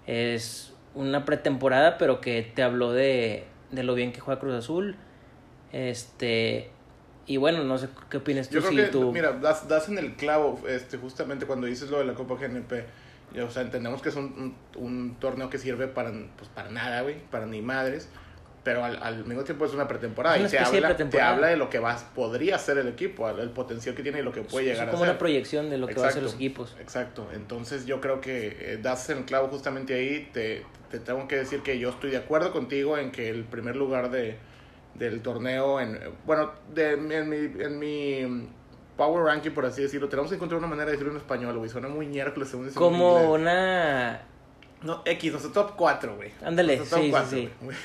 es 0.06 0.74
una 0.96 1.26
pretemporada, 1.26 1.98
pero 1.98 2.22
que 2.22 2.42
te 2.56 2.64
habló 2.64 2.92
de, 2.92 3.46
de 3.72 3.84
lo 3.84 3.94
bien 3.96 4.12
que 4.12 4.20
juega 4.20 4.40
Cruz 4.40 4.56
Azul, 4.56 4.96
este... 5.72 6.70
Y 7.28 7.38
bueno, 7.38 7.64
no 7.64 7.78
sé 7.78 7.90
qué 8.10 8.18
opinas 8.18 8.50
tú. 8.50 8.56
Yo 8.56 8.62
creo 8.62 8.72
si 8.72 8.78
que, 8.78 8.84
tú- 8.86 9.12
mira, 9.12 9.34
das, 9.34 9.68
das 9.68 9.88
en 9.88 10.00
el 10.00 10.16
clavo 10.16 10.60
este, 10.68 10.98
justamente 10.98 11.46
cuando 11.46 11.68
dices 11.68 11.92
lo 11.92 12.00
de 12.00 12.06
la 12.06 12.16
Copa 12.16 12.36
GNP. 12.36 12.86
O 13.46 13.50
sea, 13.52 13.62
entendemos 13.62 14.02
que 14.02 14.10
es 14.10 14.16
un, 14.16 14.56
un, 14.76 14.84
un 14.84 15.16
torneo 15.20 15.48
que 15.48 15.60
sirve 15.60 15.88
para, 15.88 16.10
pues, 16.10 16.50
para 16.56 16.72
nada, 16.72 17.04
güey, 17.04 17.20
para 17.30 17.46
ni 17.46 17.62
madres. 17.62 18.10
Pero 18.64 18.84
al, 18.84 19.02
al 19.04 19.24
mismo 19.26 19.44
tiempo 19.44 19.66
es 19.66 19.74
una 19.76 19.88
pretemporada. 19.88 20.38
Es 20.38 20.42
una 20.42 20.48
y 20.48 20.52
te 20.52 20.58
habla, 20.58 20.98
te 20.98 21.22
habla 21.22 21.48
de 21.48 21.56
lo 21.58 21.70
que 21.70 21.78
vas, 21.78 22.04
podría 22.16 22.58
ser 22.58 22.80
el 22.80 22.88
equipo, 22.88 23.30
el 23.30 23.52
potencial 23.52 23.94
que 23.94 24.02
tiene 24.02 24.20
y 24.20 24.24
lo 24.24 24.32
que 24.32 24.42
puede 24.42 24.66
es 24.66 24.72
llegar 24.72 24.88
a 24.88 24.92
como 24.92 25.04
ser. 25.04 25.12
una 25.12 25.20
proyección 25.20 25.70
de 25.70 25.78
lo 25.78 25.86
que 25.86 25.94
va 25.94 26.06
a 26.06 26.06
Exacto, 26.08 26.26
los 26.26 26.34
equipos. 26.34 26.76
Exacto. 26.80 27.28
Entonces 27.36 27.86
yo 27.86 28.02
creo 28.02 28.22
que 28.22 28.58
eh, 28.74 28.80
das 28.82 29.08
en 29.12 29.20
el 29.20 29.26
clavo 29.26 29.50
justamente 29.50 29.94
ahí. 29.94 30.28
Te, 30.34 30.66
te 30.90 31.00
tengo 31.00 31.28
que 31.28 31.36
decir 31.38 31.62
que 31.62 31.80
yo 31.80 31.90
estoy 31.90 32.12
de 32.12 32.18
acuerdo 32.18 32.52
contigo 32.52 32.98
en 32.98 33.12
que 33.12 33.30
el 33.30 33.44
primer 33.44 33.76
lugar 33.76 34.10
de, 34.10 34.38
del 34.96 35.22
torneo, 35.22 35.80
en 35.80 36.00
bueno, 36.26 36.52
de, 36.74 36.94
en, 36.94 37.30
mi, 37.30 37.64
en 37.64 37.80
mi 37.80 38.50
power 38.98 39.24
ranking, 39.24 39.52
por 39.52 39.66
así 39.66 39.82
decirlo, 39.82 40.10
tenemos 40.10 40.30
que 40.30 40.36
encontrar 40.36 40.60
una 40.60 40.68
manera 40.68 40.88
de 40.88 40.92
decirlo 40.94 41.12
en 41.12 41.18
español, 41.18 41.58
güey. 41.58 41.70
Suena 41.70 41.88
muy 41.88 42.08
miércoles 42.08 42.50
según 42.50 42.66
decirlo 42.66 42.88
en 42.88 42.94
Como 42.94 43.34
una 43.34 44.22
No, 44.82 45.02
X, 45.06 45.32
nuestro 45.32 45.52
top 45.52 45.76
4, 45.76 46.16
güey. 46.16 46.32
Ándale, 46.44 46.78
top 46.78 46.88
sí, 46.88 46.96
sí, 46.96 47.10
cuatro, 47.10 47.30
sí. 47.30 47.50
güey. 47.62 47.78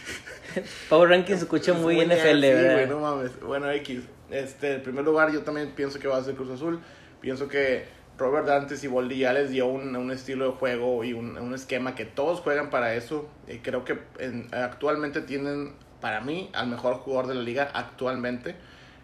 Power 0.89 1.11
Ranking 1.11 1.35
se 1.35 1.41
escucha 1.41 1.73
muy 1.73 2.01
Es 2.01 2.09
NFL, 2.09 2.41
sí, 2.41 2.41
¿verdad? 2.41 2.75
güey, 2.75 2.89
no 2.89 3.01
mames. 3.01 3.41
Bueno, 3.41 3.71
X. 3.71 4.01
Este, 4.31 4.75
en 4.75 4.83
primer 4.83 5.05
lugar, 5.05 5.31
yo 5.31 5.43
también 5.43 5.73
pienso 5.73 5.99
que 5.99 6.09
va 6.09 6.17
a 6.17 6.25
ser 6.25 6.35
Cruz 6.35 6.51
Azul. 6.51 6.81
Pienso 7.21 7.49
que 7.49 7.85
Robert 8.17 8.47
Dantes 8.47 8.85
y 8.85 8.87
Boldi 8.87 9.19
ya 9.19 9.33
les 9.33 9.51
dio 9.51 9.67
un, 9.67 9.95
un 9.97 10.11
estilo 10.11 10.47
de 10.47 10.53
juego 10.53 11.03
y 11.05 11.13
un, 11.13 11.37
un 11.37 11.55
esquema 11.55 11.95
que 11.95 12.05
todos 12.05 12.41
juegan 12.41 12.71
para 12.71 12.95
eso. 12.95 13.29
Y 13.49 13.59
creo 13.59 13.85
que 13.85 13.99
en- 14.19 14.49
actualmente 14.55 15.21
tienen 15.21 15.73
para 16.01 16.21
mí, 16.21 16.51
al 16.53 16.69
mejor 16.69 16.95
jugador 16.97 17.29
de 17.29 17.35
la 17.35 17.43
liga 17.43 17.71
actualmente, 17.75 18.55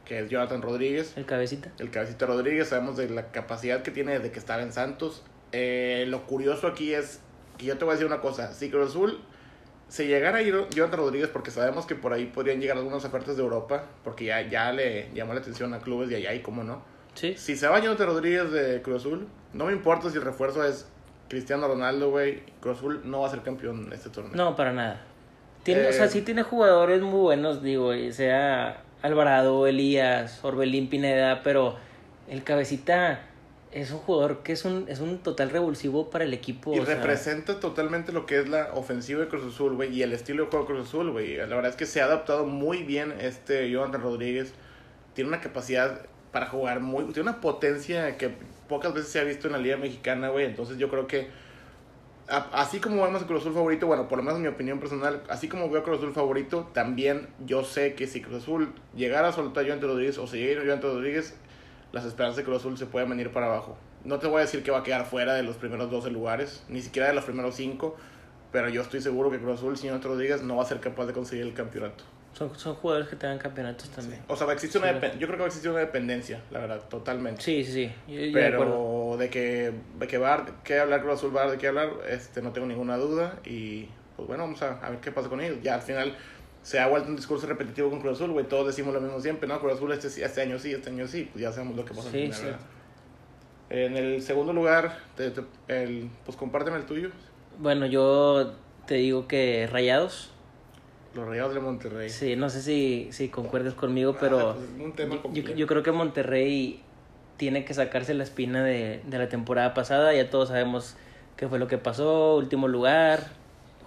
que 0.05 0.21
es 0.21 0.31
Jonathan 0.31 0.63
Rodríguez. 0.63 1.13
El 1.17 1.27
cabecita. 1.27 1.71
El 1.79 1.91
cabecita 1.91 2.27
Rodríguez, 2.27 2.69
sabemos 2.69 2.97
de 2.97 3.09
la 3.11 3.33
capacidad 3.33 3.83
que 3.83 3.91
tiene 3.91 4.19
de 4.19 4.31
que 4.31 4.39
estaba 4.39 4.63
en 4.63 4.73
Santos. 4.73 5.23
Eh, 5.53 6.05
lo 6.09 6.27
curioso 6.27 6.67
aquí 6.67 6.95
es, 6.95 7.21
que 7.59 7.67
yo 7.67 7.79
te 7.79 7.85
voy 7.85 7.93
a 7.93 7.95
decir 7.95 8.07
una 8.07 8.21
cosa, 8.21 8.53
si 8.53 8.71
Cruz 8.71 8.91
Azul 8.91 9.21
se 9.89 10.07
llegara 10.07 10.39
a 10.39 10.43
ir 10.43 10.55
Jonathan 10.71 11.01
Rodríguez, 11.01 11.29
porque 11.29 11.51
sabemos 11.51 11.85
que 11.87 11.97
por 11.97 12.13
ahí 12.13 12.27
podrían 12.27 12.61
llegar 12.61 12.77
algunas 12.77 13.05
ofertas 13.05 13.37
de 13.37 13.43
Europa, 13.43 13.87
porque 14.05 14.27
ya, 14.27 14.43
ya 14.49 14.73
le 14.73 15.11
llamó 15.15 15.35
la 15.35 15.41
atención 15.41 15.75
a 15.75 15.81
clubes 15.81 16.09
de 16.09 16.17
allá 16.17 16.33
y 16.35 16.43
cómo 16.43 16.63
no. 16.63 16.83
Sí. 17.15 17.35
Si 17.37 17.57
se 17.57 17.69
va 17.69 17.81
Jonathan 17.81 18.07
Rodríguez 18.07 18.51
de 18.51 18.83
Cruz 18.83 19.03
Azul, 19.03 19.27
no 19.53 19.67
me 19.67 19.73
importa 19.73 20.11
si 20.11 20.17
el 20.17 20.23
refuerzo 20.23 20.65
es 20.65 20.87
Cristiano 21.29 21.69
Ronaldo, 21.69 22.11
güey. 22.11 22.43
Cruz 22.61 22.79
Azul 22.79 23.01
no 23.05 23.21
va 23.21 23.29
a 23.29 23.31
ser 23.31 23.43
campeón 23.43 23.87
en 23.87 23.93
este 23.93 24.11
torneo. 24.11 24.35
No, 24.35 24.57
para 24.57 24.73
nada. 24.73 25.03
Tiene, 25.63 25.89
O 25.89 25.93
sea, 25.93 26.07
Eh, 26.07 26.09
sí 26.11 26.23
tiene 26.23 26.43
jugadores 26.43 27.03
muy 27.03 27.21
buenos, 27.21 27.63
digo, 27.63 27.95
y 27.95 28.13
sea 28.13 28.83
Alvarado, 29.03 29.67
Elías, 29.67 30.41
Orbelín 30.43 30.89
Pineda, 30.89 31.43
pero 31.43 31.77
el 32.29 32.43
cabecita 32.45 33.27
es 33.73 33.93
un 33.93 33.99
jugador 33.99 34.43
que 34.43 34.53
es 34.53 34.65
un, 34.65 34.87
es 34.89 35.01
un 35.01 35.19
total 35.19 35.51
revulsivo 35.51 36.11
para 36.11 36.25
el 36.25 36.33
equipo. 36.35 36.75
Y 36.75 36.81
o 36.81 36.87
sea, 36.87 36.97
representa 36.97 37.61
totalmente 37.61 38.11
lo 38.11 38.27
que 38.27 38.41
es 38.41 38.49
la 38.49 38.71
ofensiva 38.75 39.21
de 39.21 39.29
Cruz 39.29 39.55
Azul, 39.55 39.77
güey, 39.77 39.95
y 39.95 40.03
el 40.03 40.13
estilo 40.13 40.45
de 40.45 40.51
juego 40.51 40.67
de 40.67 40.73
Cruz 40.73 40.89
Azul, 40.89 41.11
güey. 41.13 41.37
La 41.37 41.47
verdad 41.47 41.67
es 41.67 41.77
que 41.77 41.87
se 41.87 42.01
ha 42.01 42.07
adaptado 42.07 42.47
muy 42.47 42.83
bien 42.83 43.15
este 43.21 43.71
Jonathan 43.71 44.03
Rodríguez. 44.03 44.55
Tiene 45.15 45.29
una 45.29 45.41
capacidad 45.41 46.01
para 46.33 46.47
jugar 46.47 46.81
muy... 46.81 47.05
Tiene 47.07 47.31
una 47.31 47.41
potencia 47.41 48.17
que 48.17 48.35
pocas 48.69 48.95
veces 48.95 49.11
se 49.11 49.21
ha 49.21 49.25
visto 49.25 49.47
en 49.47 49.53
la 49.53 49.59
Liga 49.59 49.77
Mexicana, 49.77 50.29
güey. 50.29 50.47
Entonces 50.47 50.79
yo 50.79 50.89
creo 50.89 51.07
que... 51.07 51.29
Así 52.53 52.79
como 52.79 53.03
vemos 53.03 53.23
a 53.23 53.27
Cruz 53.27 53.41
Azul 53.41 53.55
favorito, 53.55 53.89
bueno, 53.89 54.07
por 54.07 54.19
lo 54.19 54.23
menos 54.23 54.37
en 54.37 54.43
mi 54.43 54.49
opinión 54.49 54.79
personal, 54.79 55.21
así 55.29 55.49
como 55.49 55.69
veo 55.69 55.81
a 55.81 55.85
Cruz 55.85 55.99
Azul 55.99 56.13
favorito, 56.13 56.71
también 56.73 57.27
yo 57.45 57.65
sé 57.65 57.95
que 57.95 58.07
si 58.07 58.23
Cruz 58.23 58.45
Azul 58.45 58.73
llegara 58.95 59.29
a 59.29 59.33
soltar 59.33 59.65
a 59.65 59.67
Jonathan 59.67 59.91
Rodríguez 59.91 60.17
o 60.17 60.29
se 60.29 60.37
llegara 60.37 60.61
a 60.61 60.65
Jonathan 60.65 60.93
Rodríguez, 60.93 61.35
las 61.91 62.05
esperanzas 62.05 62.37
de 62.37 62.45
Cruz 62.45 62.59
Azul 62.59 62.79
se 62.79 62.87
pueden 62.87 63.11
venir 63.11 63.33
para 63.33 63.47
abajo. 63.47 63.77
No 64.05 64.21
te 64.21 64.29
voy 64.29 64.39
a 64.39 64.41
decir 64.43 64.63
que 64.63 64.71
va 64.71 64.79
a 64.79 64.83
quedar 64.85 65.07
fuera 65.07 65.35
de 65.35 65.43
los 65.43 65.57
primeros 65.57 65.91
12 65.91 66.11
lugares, 66.11 66.63
ni 66.69 66.83
siquiera 66.83 67.09
de 67.09 67.15
los 67.15 67.25
primeros 67.25 67.57
5, 67.57 67.97
pero 68.53 68.69
yo 68.69 68.83
estoy 68.83 69.01
seguro 69.01 69.29
que 69.33 69.41
Cruz 69.41 69.59
Azul, 69.59 69.77
si 69.77 69.89
Jonathan 69.89 70.13
Rodríguez, 70.13 70.43
no 70.45 70.55
va 70.55 70.63
a 70.63 70.67
ser 70.67 70.79
capaz 70.79 71.07
de 71.07 71.13
conseguir 71.13 71.45
el 71.47 71.55
campeonato. 71.55 72.05
Son, 72.33 72.57
son 72.59 72.75
jugadores 72.77 73.09
que 73.09 73.17
te 73.17 73.27
dan 73.27 73.39
campeonatos 73.39 73.89
también. 73.91 74.21
O 74.29 74.37
sea, 74.37 74.51
existir 74.53 74.81
una 74.81 74.93
Sí. 75.01 75.07
yo 75.19 75.27
creo 75.27 75.31
que 75.33 75.37
va 75.39 75.45
a 75.45 75.47
existir 75.49 75.71
una 75.71 75.81
dependencia, 75.81 76.41
la 76.51 76.61
verdad, 76.61 76.81
totalmente. 76.89 77.43
Sí, 77.43 77.65
sí, 77.65 77.73
sí. 77.73 77.93
Yo, 78.09 78.15
yo 78.21 78.21
de. 78.21 78.33
Pero 78.33 79.17
de 79.19 79.29
que, 79.31 79.73
de 79.99 80.07
que 80.07 80.19
va 80.19 80.35
a 80.35 80.47
que 80.65 80.79
hablar 80.79 81.03
Cruz 81.03 81.15
Azul, 81.15 81.37
va 81.37 81.43
a 81.45 81.51
de 81.51 81.59
qué 81.59 81.69
hablar, 81.69 81.91
este, 82.09 82.41
no 82.43 82.53
tengo 82.53 82.67
ninguna 82.67 82.97
duda. 82.97 83.39
Y 83.45 83.89
pues 84.17 84.29
bueno, 84.29 84.45
vamos 84.45 84.63
a, 84.63 84.79
a 84.85 84.91
ver 84.91 85.01
qué 85.01 85.11
pasa 85.13 85.29
con 85.29 85.41
ellos. 85.41 85.59
Ya 85.63 85.75
al 85.75 85.83
final 85.83 86.17
se 86.63 86.79
ha 86.79 86.87
vuelto 86.89 87.09
un 87.09 87.17
discurso 87.17 87.47
repetitivo 87.47 87.91
con 87.91 88.01
Cruz 88.01 88.15
Azul, 88.19 88.31
güey. 88.33 88.47
Todos 88.47 88.67
decimos 88.69 88.95
lo 88.95 89.01
mismo 89.01 89.21
siempre, 89.21 89.49
¿no? 89.49 89.59
Cruz 89.61 89.75
Azul 89.75 89.93
este, 89.93 90.09
sí- 90.11 90.23
este 90.23 90.43
año 90.43 90.59
sí, 90.59 90.73
este 90.73 90.91
año 90.91 91.07
sí. 91.09 91.29
Pues 91.33 91.43
ya 91.43 91.53
sabemos 91.53 91.77
lo 91.77 91.85
que 91.85 91.95
pasa 91.95 92.11
Sí, 92.11 92.31
final, 92.31 92.33
sí. 92.35 92.47
En 93.71 93.97
el 93.97 94.21
segundo 94.23 94.53
lugar, 94.53 94.99
te- 95.17 95.31
te- 95.31 95.43
el, 95.69 96.11
pues 96.25 96.37
compárteme 96.37 96.77
el 96.79 96.87
tuyo. 96.87 97.11
Bueno, 97.59 97.87
yo 97.87 98.55
te 98.87 98.95
digo 98.97 99.27
que 99.29 99.69
Rayados. 99.71 100.31
Los 101.15 101.27
Rayados 101.27 101.55
de 101.55 101.61
Monterrey. 101.61 102.09
Sí, 102.09 102.37
no 102.37 102.51
sé 102.51 102.63
si, 102.63 103.09
si 103.11 103.29
concuerdes 103.29 103.75
conmigo, 103.75 104.17
pero 104.21 104.51
Ah, 104.51 104.55
pues, 104.55 104.69
es 104.71 104.81
un 104.85 104.93
tema 104.93 105.17
yo, 105.33 105.43
yo 105.43 105.67
creo 105.67 105.83
que 105.83 105.93
Monterrey 105.93 106.81
tiene 107.37 107.65
que 107.65 107.75
sacarse 107.75 108.15
la 108.15 108.23
espina 108.23 108.63
de, 108.63 109.01
de 109.07 109.19
la 109.19 109.29
temporada 109.29 109.75
pasada. 109.75 110.15
Ya 110.15 110.31
todos 110.31 110.49
sabemos 110.51 110.97
qué 111.37 111.49
fue 111.49 111.59
lo 111.59 111.67
que 111.67 111.79
pasó. 111.79 112.37
Último 112.37 112.69
lugar. 112.69 113.33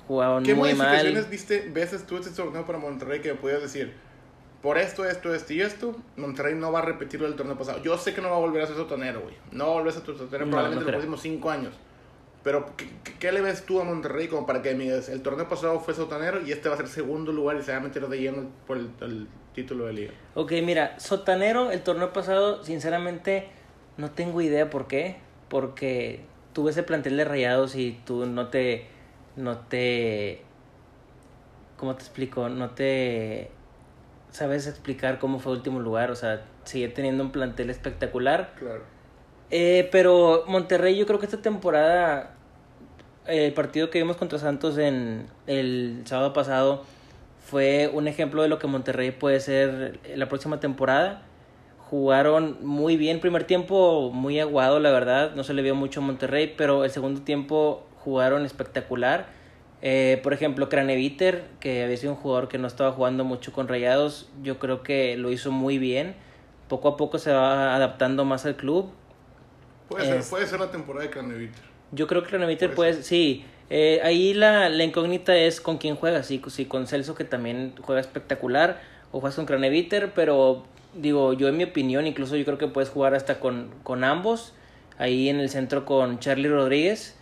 Jugaban 0.07 0.43
¿Qué 0.43 0.53
muy 0.53 0.73
modificaciones 0.73 1.21
mal. 1.21 1.31
viste, 1.31 1.69
ves 1.73 2.05
tú 2.05 2.17
este 2.17 2.31
torneo 2.31 2.65
para 2.65 2.77
Monterrey 2.77 3.21
que 3.21 3.29
me 3.29 3.35
podías 3.39 3.61
decir? 3.61 3.93
Por 4.61 4.77
esto, 4.77 5.05
esto, 5.05 5.33
esto 5.33 5.53
y 5.53 5.61
esto, 5.61 5.95
Monterrey 6.15 6.55
no 6.55 6.71
va 6.71 6.79
a 6.79 6.81
repetir 6.83 7.19
lo 7.19 7.27
del 7.27 7.35
torneo 7.35 7.57
pasado. 7.57 7.81
Yo 7.83 7.97
sé 7.97 8.13
que 8.13 8.21
no 8.21 8.29
va 8.29 8.37
a 8.37 8.39
volver 8.39 8.63
a 8.63 8.67
ser 8.67 8.75
sotanero, 8.75 9.21
güey. 9.21 9.35
No 9.51 9.65
va 9.65 9.71
a 9.71 9.73
volver 9.75 9.89
a 9.89 9.95
ser 9.95 10.03
sotanero 10.05 10.45
No, 10.45 10.51
probablemente 10.51 10.75
no 10.75 10.79
en 10.79 10.85
los 10.85 10.91
próximos 10.91 11.21
cinco 11.21 11.49
años. 11.49 11.73
Pero, 12.43 12.75
¿qué, 12.75 12.87
qué, 13.19 13.31
le 13.31 13.41
ves 13.41 13.65
tú 13.65 13.79
a 13.79 13.85
Monterrey 13.85 14.27
como 14.27 14.45
para 14.45 14.61
que 14.61 14.75
me 14.75 14.83
digas, 14.83 15.07
el 15.09 15.21
torneo 15.21 15.47
pasado 15.47 15.79
fue 15.79 15.93
sotanero 15.93 16.41
y 16.45 16.51
este 16.51 16.67
va 16.67 16.75
a 16.75 16.77
ser 16.77 16.87
segundo 16.87 17.31
lugar 17.31 17.57
y 17.57 17.63
se 17.63 17.71
va 17.71 17.77
a 17.77 17.81
meter 17.81 18.07
de 18.07 18.19
lleno 18.19 18.49
por 18.67 18.77
el, 18.77 18.89
el 19.01 19.27
título 19.53 19.85
de 19.85 19.93
liga? 19.93 20.11
Ok, 20.35 20.51
mira, 20.63 20.99
Sotanero, 20.99 21.71
el 21.71 21.81
torneo 21.81 22.11
pasado, 22.11 22.63
sinceramente, 22.63 23.47
no 23.97 24.11
tengo 24.11 24.41
idea 24.41 24.69
por 24.69 24.87
qué. 24.87 25.17
Porque 25.49 26.21
tuve 26.53 26.71
ese 26.71 26.83
plantel 26.83 27.17
de 27.17 27.25
rayados 27.25 27.75
y 27.75 27.99
tú 28.05 28.25
no 28.25 28.47
te. 28.47 28.87
No 29.35 29.59
te. 29.59 30.41
¿Cómo 31.77 31.95
te 31.95 32.01
explico? 32.01 32.49
No 32.49 32.71
te. 32.71 33.51
Sabes 34.31 34.65
explicar 34.65 35.19
cómo 35.19 35.39
fue 35.39 35.53
el 35.53 35.59
último 35.59 35.79
lugar. 35.79 36.09
O 36.11 36.15
sea, 36.15 36.43
sigue 36.63 36.87
teniendo 36.87 37.23
un 37.23 37.31
plantel 37.31 37.69
espectacular. 37.69 38.55
Claro. 38.57 38.81
Eh, 39.51 39.87
pero 39.91 40.45
Monterrey, 40.47 40.97
yo 40.97 41.05
creo 41.05 41.19
que 41.19 41.25
esta 41.27 41.41
temporada, 41.41 42.32
el 43.27 43.53
partido 43.53 43.89
que 43.89 43.99
vimos 43.99 44.17
contra 44.17 44.39
Santos 44.39 44.77
en 44.77 45.27
el 45.47 46.01
sábado 46.05 46.33
pasado, 46.33 46.83
fue 47.39 47.89
un 47.93 48.07
ejemplo 48.07 48.41
de 48.41 48.47
lo 48.47 48.59
que 48.59 48.67
Monterrey 48.67 49.11
puede 49.11 49.39
ser 49.39 49.99
la 50.15 50.27
próxima 50.27 50.59
temporada. 50.59 51.23
Jugaron 51.89 52.57
muy 52.65 52.97
bien, 52.97 53.19
primer 53.19 53.43
tiempo 53.43 54.11
muy 54.11 54.39
aguado, 54.39 54.79
la 54.79 54.91
verdad, 54.91 55.35
no 55.35 55.43
se 55.43 55.53
le 55.53 55.61
vio 55.61 55.75
mucho 55.75 55.99
a 55.99 56.03
Monterrey, 56.03 56.53
pero 56.57 56.83
el 56.83 56.91
segundo 56.91 57.21
tiempo 57.21 57.85
jugaron 58.03 58.45
espectacular. 58.45 59.27
Eh, 59.81 60.19
por 60.23 60.33
ejemplo, 60.33 60.69
Craneviter, 60.69 61.43
que 61.59 61.83
había 61.83 61.97
sido 61.97 62.13
un 62.13 62.17
jugador 62.17 62.47
que 62.47 62.57
no 62.57 62.67
estaba 62.67 62.93
jugando 62.93 63.25
mucho 63.25 63.51
con 63.51 63.67
Rayados, 63.67 64.29
yo 64.41 64.57
creo 64.57 64.81
que 64.81 65.17
lo 65.17 65.29
hizo 65.31 65.51
muy 65.51 65.77
bien. 65.77 66.15
Poco 66.69 66.87
a 66.87 66.97
poco 66.97 67.19
se 67.19 67.31
va 67.31 67.75
adaptando 67.75 68.23
más 68.23 68.45
al 68.45 68.55
club. 68.55 68.89
Puede, 69.89 70.05
ser, 70.05 70.23
puede 70.29 70.47
ser 70.47 70.59
la 70.61 70.71
temporada 70.71 71.05
de 71.05 71.11
Craneviter. 71.11 71.72
Yo 71.93 72.07
creo 72.07 72.23
que 72.23 72.29
Craneviter 72.29 72.73
Puede 72.73 73.01
sí. 73.03 73.45
Eh, 73.69 74.01
ahí 74.03 74.33
la, 74.33 74.69
la 74.69 74.83
incógnita 74.83 75.35
es 75.35 75.61
con 75.61 75.77
quién 75.77 75.95
juegas, 75.95 76.27
sí, 76.27 76.41
sí, 76.47 76.65
con 76.65 76.85
Celso 76.85 77.15
que 77.15 77.23
también 77.23 77.73
juega 77.81 78.01
espectacular, 78.01 78.81
o 79.11 79.19
juegas 79.19 79.35
con 79.35 79.45
Craneviter, 79.45 80.11
pero 80.13 80.63
digo, 80.93 81.33
yo 81.33 81.47
en 81.47 81.57
mi 81.57 81.63
opinión, 81.63 82.05
incluso 82.05 82.35
yo 82.35 82.45
creo 82.45 82.57
que 82.57 82.67
puedes 82.67 82.89
jugar 82.89 83.15
hasta 83.15 83.39
con, 83.39 83.69
con 83.83 84.03
ambos, 84.03 84.53
ahí 84.97 85.29
en 85.29 85.39
el 85.39 85.49
centro 85.49 85.85
con 85.85 86.19
Charlie 86.19 86.49
Rodríguez, 86.49 87.15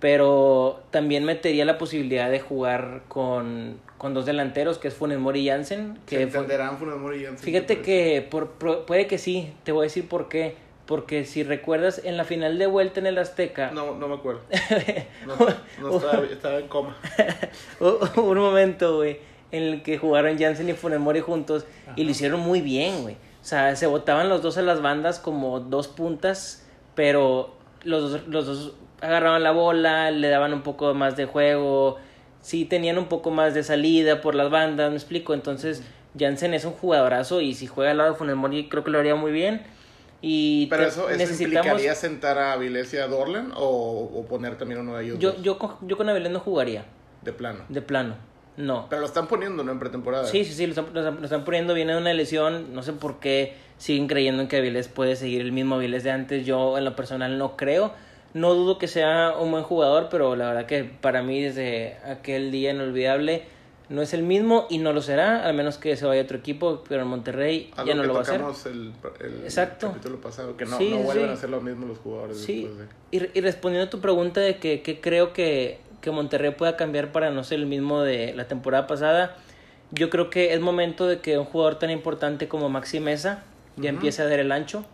pero 0.00 0.82
también 0.90 1.24
metería 1.24 1.64
la 1.64 1.78
posibilidad 1.78 2.30
de 2.30 2.40
jugar 2.40 3.02
con, 3.08 3.78
con 3.98 4.14
dos 4.14 4.26
delanteros, 4.26 4.78
que 4.78 4.88
es 4.88 4.94
Funes 4.94 5.18
Mori 5.18 5.40
y 5.40 5.48
Jansen, 5.48 5.98
Se 6.06 6.16
que 6.16 6.22
entenderán 6.22 6.76
Funes 6.78 6.96
Mori 6.96 7.20
y 7.20 7.24
Jansen, 7.24 7.44
Fíjate 7.44 7.80
que 7.80 8.26
por, 8.28 8.50
puede 8.84 9.06
que 9.06 9.18
sí, 9.18 9.52
te 9.64 9.72
voy 9.72 9.84
a 9.84 9.84
decir 9.84 10.08
por 10.08 10.28
qué. 10.28 10.56
Porque 10.86 11.24
si 11.24 11.42
recuerdas 11.42 12.00
en 12.04 12.16
la 12.16 12.24
final 12.24 12.58
de 12.58 12.66
vuelta 12.66 13.00
en 13.00 13.06
el 13.06 13.16
Azteca, 13.18 13.70
No, 13.70 13.94
no 13.94 14.08
me 14.08 14.14
acuerdo. 14.14 14.42
No, 15.26 15.34
no 15.80 15.96
estaba, 15.96 16.24
estaba 16.26 16.58
en 16.58 16.68
coma. 16.68 16.96
hubo 17.80 18.30
un 18.30 18.38
momento, 18.38 18.96
güey, 18.96 19.18
en 19.50 19.62
el 19.62 19.82
que 19.82 19.96
jugaron 19.96 20.38
Jansen 20.38 20.68
y 20.68 20.74
Funes 20.74 21.00
Mori 21.00 21.20
juntos 21.20 21.64
y 21.96 22.04
lo 22.04 22.10
hicieron 22.10 22.40
muy 22.40 22.60
bien, 22.60 23.02
güey. 23.02 23.14
O 23.14 23.46
sea, 23.46 23.76
se 23.76 23.86
botaban 23.86 24.28
los 24.28 24.42
dos 24.42 24.58
a 24.58 24.62
las 24.62 24.82
bandas 24.82 25.18
como 25.18 25.60
dos 25.60 25.88
puntas, 25.88 26.66
pero 26.94 27.54
los 27.82 28.12
dos, 28.12 28.28
los 28.28 28.46
dos 28.46 28.74
agarraban 29.00 29.42
la 29.42 29.52
bola, 29.52 30.10
le 30.10 30.28
daban 30.28 30.52
un 30.52 30.62
poco 30.62 30.92
más 30.94 31.16
de 31.16 31.26
juego, 31.26 31.98
sí 32.40 32.64
tenían 32.64 32.98
un 32.98 33.06
poco 33.06 33.30
más 33.30 33.54
de 33.54 33.62
salida 33.62 34.20
por 34.20 34.34
las 34.34 34.50
bandas, 34.50 34.90
me 34.90 34.96
explico. 34.96 35.34
Entonces, 35.34 35.82
Jansen 36.18 36.54
es 36.54 36.64
un 36.64 36.72
jugadorazo 36.72 37.40
y 37.40 37.54
si 37.54 37.66
juega 37.66 37.90
al 37.92 37.98
lado 37.98 38.12
de 38.12 38.16
Funes 38.16 38.36
Mori 38.36 38.68
creo 38.68 38.84
que 38.84 38.90
lo 38.90 38.98
haría 38.98 39.14
muy 39.14 39.32
bien. 39.32 39.62
Y 40.26 40.68
Pero 40.68 40.84
eso, 40.86 41.10
eso 41.10 41.42
implicaría 41.42 41.94
sentar 41.94 42.38
a 42.38 42.52
Avilés 42.54 42.94
y 42.94 42.96
a 42.96 43.06
Dorlan 43.06 43.52
o, 43.54 44.10
o 44.14 44.24
poner 44.26 44.56
también 44.56 44.80
uno 44.80 44.96
de 44.96 45.04
ellos 45.04 45.18
Yo, 45.18 45.36
yo, 45.42 45.58
con- 45.58 45.76
yo 45.86 45.98
con 45.98 46.08
Avilés 46.08 46.32
no 46.32 46.40
jugaría, 46.40 46.86
de 47.20 47.32
plano. 47.34 47.60
de 47.68 47.82
plano. 47.82 48.14
No. 48.56 48.86
Pero 48.88 49.00
lo 49.00 49.06
están 49.06 49.26
poniendo, 49.26 49.62
¿no? 49.64 49.72
En 49.72 49.78
pretemporada. 49.78 50.24
Sí, 50.26 50.44
sí, 50.46 50.54
sí, 50.54 50.64
lo 50.66 50.70
están, 50.70 50.86
lo 50.94 51.00
están- 51.00 51.16
lo 51.18 51.24
están 51.24 51.44
poniendo, 51.44 51.74
viene 51.74 51.92
de 51.92 51.98
una 51.98 52.14
lesión, 52.14 52.72
no 52.74 52.82
sé 52.82 52.94
por 52.94 53.20
qué 53.20 53.54
siguen 53.76 54.06
creyendo 54.06 54.40
en 54.40 54.48
que 54.48 54.56
Avilés 54.56 54.88
puede 54.88 55.14
seguir 55.16 55.42
el 55.42 55.52
mismo 55.52 55.74
Avilés 55.74 56.04
de 56.04 56.12
antes, 56.12 56.46
yo 56.46 56.78
en 56.78 56.84
lo 56.86 56.96
personal 56.96 57.36
no 57.36 57.56
creo, 57.58 57.92
no 58.32 58.54
dudo 58.54 58.78
que 58.78 58.88
sea 58.88 59.34
un 59.38 59.50
buen 59.50 59.62
jugador, 59.64 60.08
pero 60.10 60.36
la 60.36 60.46
verdad 60.46 60.64
que 60.66 60.84
para 60.84 61.22
mí 61.22 61.42
desde 61.42 61.98
aquel 62.04 62.50
día 62.50 62.70
inolvidable 62.70 63.42
no 63.88 64.00
es 64.02 64.14
el 64.14 64.22
mismo 64.22 64.66
y 64.70 64.78
no 64.78 64.92
lo 64.92 65.02
será, 65.02 65.46
a 65.48 65.52
menos 65.52 65.76
que 65.78 65.96
se 65.96 66.06
vaya 66.06 66.22
otro 66.22 66.38
equipo, 66.38 66.82
pero 66.88 67.02
en 67.02 67.08
Monterrey 67.08 67.70
Algo 67.76 67.88
ya 67.88 67.94
no 67.94 68.02
lo 68.04 68.14
va 68.14 68.20
a 68.20 68.22
hacer. 68.22 68.40
el, 68.72 68.92
el 69.20 69.44
Exacto. 69.44 69.88
capítulo 69.88 70.20
pasado, 70.20 70.56
que 70.56 70.64
no, 70.64 70.78
Sí, 70.78 70.90
no 70.90 70.96
sí, 70.98 71.02
vuelven 71.02 71.26
sí. 71.26 71.32
a 71.32 71.36
ser 71.36 71.50
lo 71.50 71.60
mismo 71.60 71.86
los 71.86 71.98
jugadores 71.98 72.38
Sí, 72.38 72.62
después 72.64 72.78
de... 72.78 73.34
y, 73.34 73.38
y 73.38 73.40
respondiendo 73.42 73.86
a 73.86 73.90
tu 73.90 74.00
pregunta 74.00 74.40
de 74.40 74.56
que, 74.56 74.80
que 74.82 75.00
creo 75.00 75.32
que, 75.34 75.78
que 76.00 76.10
Monterrey 76.10 76.52
pueda 76.52 76.76
cambiar 76.76 77.12
para 77.12 77.30
no 77.30 77.44
ser 77.44 77.58
el 77.60 77.66
mismo 77.66 78.02
de 78.02 78.32
la 78.34 78.48
temporada 78.48 78.86
pasada, 78.86 79.36
yo 79.90 80.08
creo 80.10 80.30
que 80.30 80.54
es 80.54 80.60
momento 80.60 81.06
de 81.06 81.20
que 81.20 81.36
un 81.38 81.44
jugador 81.44 81.78
tan 81.78 81.90
importante 81.90 82.48
como 82.48 82.68
Maxi 82.70 83.00
Mesa 83.00 83.44
ya 83.76 83.90
empiece 83.90 84.22
a 84.22 84.24
dar 84.28 84.38
el 84.40 84.50
ancho. 84.50 84.84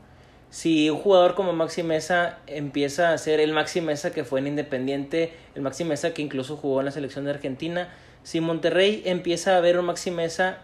Si 0.51 0.91
un 0.91 0.99
jugador 0.99 1.37
como 1.37 1.53
Maxi 1.53 1.85
Mesa 1.85 2.39
empieza 2.49 3.13
a 3.13 3.19
ser 3.19 3.39
el 3.39 3.53
Maxi 3.53 3.81
Mesa 3.81 4.11
que 4.11 4.25
fue 4.25 4.41
en 4.41 4.49
Independiente, 4.49 5.33
el 5.55 5.63
Maxi 5.63 5.85
Mesa 5.85 6.13
que 6.13 6.23
incluso 6.23 6.57
jugó 6.57 6.81
en 6.81 6.87
la 6.87 6.91
selección 6.91 7.25
de 7.25 7.31
Argentina, 7.31 7.89
Si 8.23 8.41
Monterrey 8.41 9.03
empieza 9.07 9.57
a 9.57 9.61
ver 9.61 9.79
un 9.79 9.87
Maxi 9.87 10.11
Mesa 10.11 10.59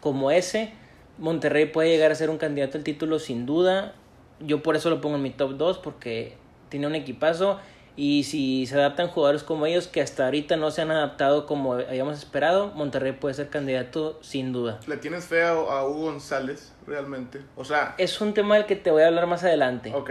como 0.00 0.30
ese, 0.30 0.72
Monterrey 1.18 1.66
puede 1.66 1.90
llegar 1.90 2.10
a 2.10 2.14
ser 2.14 2.30
un 2.30 2.38
candidato 2.38 2.78
al 2.78 2.84
título 2.84 3.18
sin 3.18 3.46
duda. 3.46 3.94
Yo 4.40 4.62
por 4.62 4.76
eso 4.76 4.90
lo 4.90 5.00
pongo 5.00 5.16
en 5.16 5.22
mi 5.22 5.30
top 5.30 5.52
2 5.52 5.78
porque 5.78 6.36
tiene 6.68 6.86
un 6.86 6.94
equipazo 6.94 7.60
y 7.94 8.24
si 8.24 8.66
se 8.66 8.76
adaptan 8.76 9.08
jugadores 9.08 9.42
como 9.42 9.66
ellos 9.66 9.86
que 9.86 10.00
hasta 10.00 10.24
ahorita 10.24 10.56
no 10.56 10.70
se 10.70 10.82
han 10.82 10.90
adaptado 10.90 11.46
como 11.46 11.74
habíamos 11.74 12.18
esperado, 12.18 12.72
Monterrey 12.74 13.12
puede 13.12 13.34
ser 13.34 13.48
candidato 13.48 14.18
sin 14.22 14.52
duda. 14.52 14.80
¿Le 14.86 14.96
tienes 14.96 15.26
fe 15.26 15.42
a, 15.42 15.54
Hugo 15.54 16.04
González 16.04 16.72
realmente? 16.86 17.40
O 17.56 17.64
sea... 17.64 17.94
Es 17.98 18.20
un 18.20 18.32
tema 18.32 18.56
del 18.56 18.66
que 18.66 18.76
te 18.76 18.90
voy 18.90 19.02
a 19.02 19.08
hablar 19.08 19.26
más 19.26 19.44
adelante. 19.44 19.92
Ok, 19.94 20.10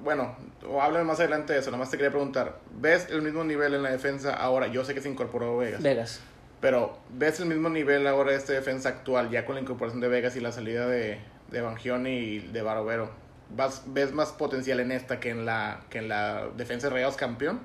bueno, 0.00 0.36
háblame 0.80 1.04
más 1.04 1.18
adelante 1.18 1.52
de 1.52 1.58
eso, 1.58 1.70
nomás 1.70 1.90
te 1.90 1.96
quería 1.96 2.10
preguntar, 2.10 2.58
¿ves 2.78 3.08
el 3.10 3.22
mismo 3.22 3.42
nivel 3.42 3.74
en 3.74 3.82
la 3.82 3.90
defensa 3.90 4.32
ahora? 4.34 4.68
Yo 4.68 4.84
sé 4.84 4.94
que 4.94 5.00
se 5.00 5.08
incorporó 5.08 5.56
Vegas. 5.56 5.82
Vegas. 5.82 6.20
Pero, 6.60 6.96
¿ves 7.10 7.40
el 7.40 7.46
mismo 7.46 7.68
nivel 7.68 8.06
ahora 8.06 8.30
de 8.30 8.38
esta 8.38 8.52
defensa 8.52 8.88
actual 8.88 9.30
ya 9.30 9.44
con 9.44 9.56
la 9.56 9.60
incorporación 9.60 10.00
de 10.00 10.08
Vegas 10.08 10.36
y 10.36 10.40
la 10.40 10.52
salida 10.52 10.86
de, 10.86 11.18
de 11.50 11.60
Bangioni 11.60 12.10
y 12.10 12.38
de 12.38 12.62
Barovero? 12.62 13.25
¿Ves 13.48 14.12
más 14.12 14.32
potencial 14.32 14.80
en 14.80 14.92
esta 14.92 15.20
que 15.20 15.30
en 15.30 15.46
la, 15.46 15.80
que 15.88 15.98
en 15.98 16.08
la 16.08 16.48
defensa 16.56 16.88
de 16.88 16.94
Rayados 16.94 17.16
campeón? 17.16 17.60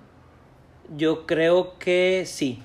Yo 0.96 1.26
creo 1.26 1.78
que 1.80 2.24
sí. 2.26 2.62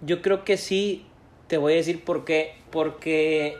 Yo 0.00 0.20
creo 0.20 0.44
que 0.44 0.56
sí. 0.56 1.06
Te 1.46 1.58
voy 1.58 1.74
a 1.74 1.76
decir 1.76 2.04
por 2.04 2.24
qué. 2.24 2.54
Porque 2.70 3.56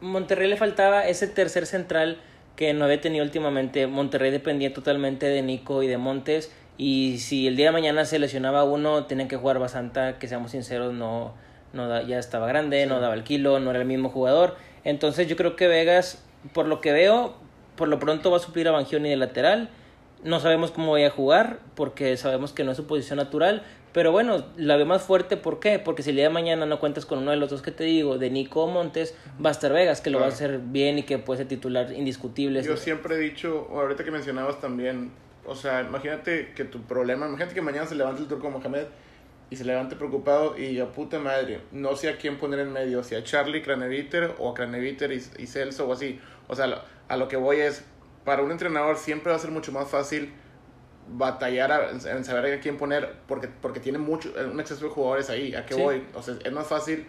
Monterrey 0.00 0.48
le 0.48 0.56
faltaba 0.56 1.06
ese 1.06 1.26
tercer 1.26 1.66
central 1.66 2.20
que 2.56 2.72
no 2.72 2.86
había 2.86 3.00
tenido 3.00 3.24
últimamente. 3.24 3.86
Monterrey 3.86 4.30
dependía 4.30 4.72
totalmente 4.72 5.26
de 5.26 5.42
Nico 5.42 5.82
y 5.82 5.86
de 5.86 5.98
Montes. 5.98 6.50
Y 6.78 7.18
si 7.18 7.46
el 7.46 7.56
día 7.56 7.66
de 7.66 7.72
mañana 7.72 8.04
se 8.04 8.18
lesionaba 8.18 8.64
uno, 8.64 9.04
tenían 9.04 9.28
que 9.28 9.36
jugar 9.36 9.58
Basanta, 9.58 10.18
que 10.18 10.28
seamos 10.28 10.50
sinceros, 10.50 10.92
no, 10.92 11.34
no 11.72 12.02
ya 12.02 12.18
estaba 12.18 12.46
grande, 12.46 12.86
no 12.86 13.00
daba 13.00 13.14
el 13.14 13.24
kilo, 13.24 13.60
no 13.60 13.70
era 13.70 13.80
el 13.80 13.86
mismo 13.86 14.10
jugador. 14.10 14.56
Entonces 14.84 15.26
yo 15.28 15.36
creo 15.36 15.56
que 15.56 15.68
Vegas, 15.68 16.22
por 16.52 16.66
lo 16.66 16.80
que 16.80 16.92
veo, 16.92 17.34
por 17.76 17.88
lo 17.88 17.98
pronto 17.98 18.30
va 18.30 18.38
a 18.38 18.40
suplir 18.40 18.68
a 18.68 18.72
Bangioni 18.72 19.10
de 19.10 19.16
lateral. 19.16 19.70
No 20.24 20.40
sabemos 20.40 20.70
cómo 20.70 20.92
vaya 20.92 21.08
a 21.08 21.10
jugar, 21.10 21.60
porque 21.74 22.16
sabemos 22.16 22.52
que 22.52 22.64
no 22.64 22.72
es 22.72 22.76
su 22.76 22.86
posición 22.86 23.18
natural. 23.18 23.62
Pero 23.96 24.12
bueno, 24.12 24.44
la 24.58 24.76
ve 24.76 24.84
más 24.84 25.02
fuerte, 25.02 25.38
¿por 25.38 25.58
qué? 25.58 25.78
Porque 25.78 26.02
si 26.02 26.10
el 26.10 26.16
día 26.16 26.26
de 26.26 26.30
mañana 26.30 26.66
no 26.66 26.78
cuentas 26.78 27.06
con 27.06 27.20
uno 27.20 27.30
de 27.30 27.38
los 27.38 27.48
dos 27.48 27.62
que 27.62 27.70
te 27.70 27.84
digo, 27.84 28.18
de 28.18 28.28
Nico 28.28 28.66
Montes, 28.66 29.14
va 29.42 29.48
a 29.48 29.52
estar 29.52 29.72
Vegas, 29.72 30.02
que 30.02 30.10
lo 30.10 30.20
va 30.20 30.26
a 30.26 30.28
hacer 30.28 30.58
bien 30.58 30.98
y 30.98 31.04
que 31.04 31.16
puede 31.16 31.38
ser 31.38 31.48
titular 31.48 31.90
indiscutible. 31.92 32.62
Yo 32.62 32.76
siempre 32.76 33.14
he 33.14 33.18
dicho, 33.18 33.68
ahorita 33.70 34.04
que 34.04 34.10
mencionabas 34.10 34.60
también, 34.60 35.12
o 35.46 35.54
sea, 35.54 35.80
imagínate 35.80 36.52
que 36.54 36.64
tu 36.64 36.82
problema, 36.82 37.26
imagínate 37.26 37.54
que 37.54 37.62
mañana 37.62 37.86
se 37.86 37.94
levante 37.94 38.20
el 38.20 38.28
turco 38.28 38.50
Mohamed 38.50 38.84
y 39.48 39.56
se 39.56 39.64
levante 39.64 39.96
preocupado 39.96 40.58
y 40.58 40.78
a 40.78 40.92
puta 40.92 41.18
madre, 41.18 41.60
no 41.72 41.96
sé 41.96 42.10
a 42.10 42.18
quién 42.18 42.36
poner 42.36 42.60
en 42.60 42.74
medio, 42.74 43.02
si 43.02 43.14
a 43.14 43.24
Charlie 43.24 43.62
Craneviter 43.62 44.34
o 44.38 44.50
a 44.50 44.54
Craneviter 44.54 45.10
y, 45.10 45.22
y 45.38 45.46
Celso 45.46 45.88
o 45.88 45.94
así. 45.94 46.20
O 46.48 46.54
sea, 46.54 46.82
a 47.08 47.16
lo 47.16 47.28
que 47.28 47.36
voy 47.36 47.60
es, 47.60 47.84
para 48.24 48.42
un 48.42 48.50
entrenador 48.50 48.96
siempre 48.96 49.30
va 49.30 49.36
a 49.36 49.40
ser 49.40 49.50
mucho 49.50 49.72
más 49.72 49.88
fácil 49.88 50.32
batallar 51.08 51.90
en 51.92 52.24
saber 52.24 52.58
a 52.58 52.60
quién 52.60 52.76
poner 52.76 53.14
porque, 53.28 53.48
porque 53.48 53.78
tiene 53.78 53.98
mucho, 53.98 54.32
un 54.52 54.58
exceso 54.58 54.86
de 54.86 54.90
jugadores 54.90 55.30
ahí. 55.30 55.54
¿A 55.54 55.64
qué 55.64 55.74
voy? 55.74 56.04
O 56.14 56.22
sea, 56.22 56.34
es 56.42 56.52
más 56.52 56.66
fácil 56.66 57.06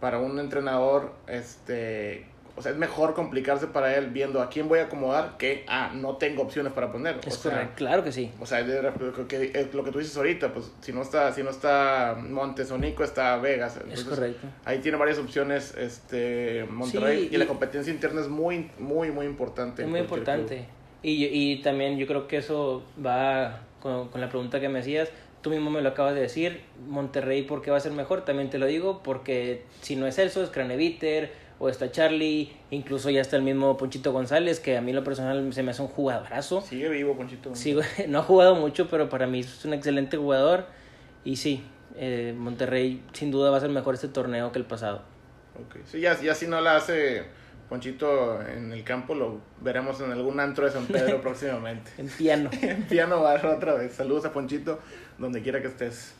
para 0.00 0.18
un 0.18 0.38
entrenador 0.38 1.12
este 1.26 2.26
o 2.58 2.62
sea, 2.62 2.72
es 2.72 2.78
mejor 2.78 3.14
complicarse 3.14 3.68
para 3.68 3.96
él 3.96 4.08
viendo 4.08 4.42
a 4.42 4.48
quién 4.48 4.68
voy 4.68 4.80
a 4.80 4.84
acomodar 4.84 5.36
que, 5.38 5.64
ah, 5.68 5.92
no 5.94 6.16
tengo 6.16 6.42
opciones 6.42 6.72
para 6.72 6.90
poner. 6.90 7.20
Es 7.24 7.38
correcto, 7.38 7.74
claro 7.76 8.02
que 8.02 8.10
sí. 8.10 8.32
O 8.40 8.46
sea, 8.46 8.60
lo 8.60 9.84
que 9.84 9.90
tú 9.92 9.98
dices 9.98 10.16
ahorita, 10.16 10.52
pues 10.52 10.72
si 10.80 10.92
no 10.92 11.02
está, 11.02 11.32
si 11.32 11.42
no 11.42 11.50
está 11.50 12.16
Montes 12.20 12.70
o 12.72 12.78
Nico, 12.78 13.04
está 13.04 13.36
Vegas. 13.36 13.78
es 13.90 14.04
correcto. 14.04 14.46
Ahí 14.64 14.78
tiene 14.78 14.98
varias 14.98 15.18
opciones 15.18 15.74
este 15.76 16.66
Monterrey 16.68 17.28
y, 17.30 17.36
la 17.36 17.46
competencia 17.46 17.92
interna 17.92 18.20
es 18.20 18.28
muy, 18.28 18.70
muy, 18.78 19.12
muy 19.12 19.26
importante. 19.26 19.82
Es 19.82 19.88
muy 19.88 20.00
importante. 20.00 20.66
Y, 21.02 21.26
y 21.26 21.62
también 21.62 21.96
yo 21.96 22.08
creo 22.08 22.26
que 22.26 22.38
eso 22.38 22.82
va 23.04 23.60
con, 23.80 24.08
con 24.08 24.20
la 24.20 24.28
pregunta 24.28 24.58
que 24.58 24.68
me 24.68 24.80
hacías 24.80 25.10
tú 25.42 25.50
mismo 25.50 25.70
me 25.70 25.80
lo 25.80 25.90
acabas 25.90 26.14
de 26.14 26.20
decir, 26.20 26.62
Monterrey, 26.88 27.42
¿por 27.42 27.62
qué 27.62 27.70
va 27.70 27.76
a 27.76 27.80
ser 27.80 27.92
mejor? 27.92 28.24
También 28.24 28.50
te 28.50 28.58
lo 28.58 28.66
digo, 28.66 29.02
porque 29.02 29.62
si 29.82 29.96
no 29.96 30.06
es 30.06 30.16
Celso, 30.16 30.42
es 30.42 30.50
Craneviter, 30.50 31.32
o 31.60 31.68
está 31.68 31.90
Charlie, 31.90 32.52
incluso 32.70 33.10
ya 33.10 33.20
está 33.20 33.36
el 33.36 33.42
mismo 33.42 33.76
Ponchito 33.76 34.12
González, 34.12 34.60
que 34.60 34.76
a 34.76 34.80
mí 34.80 34.92
lo 34.92 35.02
personal 35.02 35.52
se 35.52 35.62
me 35.62 35.72
hace 35.72 35.82
un 35.82 35.88
jugadorazo. 35.88 36.60
Sigue 36.60 36.88
vivo 36.88 37.16
Ponchito. 37.16 37.52
no 38.08 38.18
ha 38.20 38.22
jugado 38.22 38.54
mucho, 38.54 38.88
pero 38.88 39.08
para 39.08 39.26
mí 39.26 39.40
es 39.40 39.64
un 39.64 39.74
excelente 39.74 40.16
jugador. 40.16 40.66
Y 41.24 41.36
sí, 41.36 41.64
eh, 41.96 42.32
Monterrey 42.36 43.02
sin 43.12 43.30
duda 43.30 43.50
va 43.50 43.56
a 43.56 43.60
ser 43.60 43.70
mejor 43.70 43.94
este 43.94 44.08
torneo 44.08 44.52
que 44.52 44.58
el 44.60 44.64
pasado. 44.64 45.02
Okay. 45.66 45.82
Sí, 45.84 46.00
ya, 46.00 46.18
ya 46.20 46.34
si 46.34 46.46
no 46.46 46.60
la 46.60 46.76
hace 46.76 47.24
Ponchito 47.68 48.40
en 48.40 48.72
el 48.72 48.84
campo, 48.84 49.16
lo 49.16 49.40
veremos 49.60 50.00
en 50.00 50.12
algún 50.12 50.38
antro 50.38 50.64
de 50.64 50.70
San 50.70 50.86
Pedro 50.86 51.20
próximamente. 51.22 51.90
en 51.98 52.08
piano. 52.08 52.50
en 52.62 52.84
piano 52.84 53.20
va 53.20 53.34
otra 53.34 53.74
vez. 53.74 53.94
Saludos 53.94 54.24
a 54.26 54.32
Ponchito, 54.32 54.78
donde 55.18 55.42
quiera 55.42 55.60
que 55.60 55.66
estés. 55.66 56.14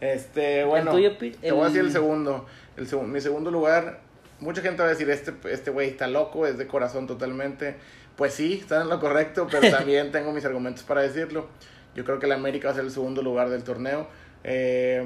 Este, 0.00 0.64
bueno, 0.64 0.92
te 0.92 1.50
voy 1.50 1.62
a 1.62 1.64
decir 1.64 1.80
el 1.80 1.90
segundo. 1.90 2.46
El 2.76 2.86
mi 3.06 3.20
segundo 3.20 3.50
lugar 3.50 4.03
mucha 4.44 4.62
gente 4.62 4.82
va 4.82 4.88
a 4.88 4.90
decir, 4.90 5.08
este 5.10 5.32
este 5.50 5.70
güey 5.70 5.88
está 5.88 6.06
loco, 6.06 6.46
es 6.46 6.58
de 6.58 6.66
corazón 6.66 7.06
totalmente. 7.06 7.76
Pues 8.14 8.34
sí, 8.34 8.58
está 8.60 8.82
en 8.82 8.88
lo 8.88 9.00
correcto, 9.00 9.48
pero 9.50 9.70
también 9.76 10.12
tengo 10.12 10.32
mis 10.32 10.44
argumentos 10.44 10.84
para 10.84 11.00
decirlo. 11.00 11.48
Yo 11.96 12.04
creo 12.04 12.18
que 12.18 12.26
la 12.26 12.34
América 12.34 12.68
va 12.68 12.72
a 12.72 12.74
ser 12.76 12.84
el 12.84 12.90
segundo 12.90 13.22
lugar 13.22 13.48
del 13.48 13.64
torneo. 13.64 14.06
Eh, 14.44 15.04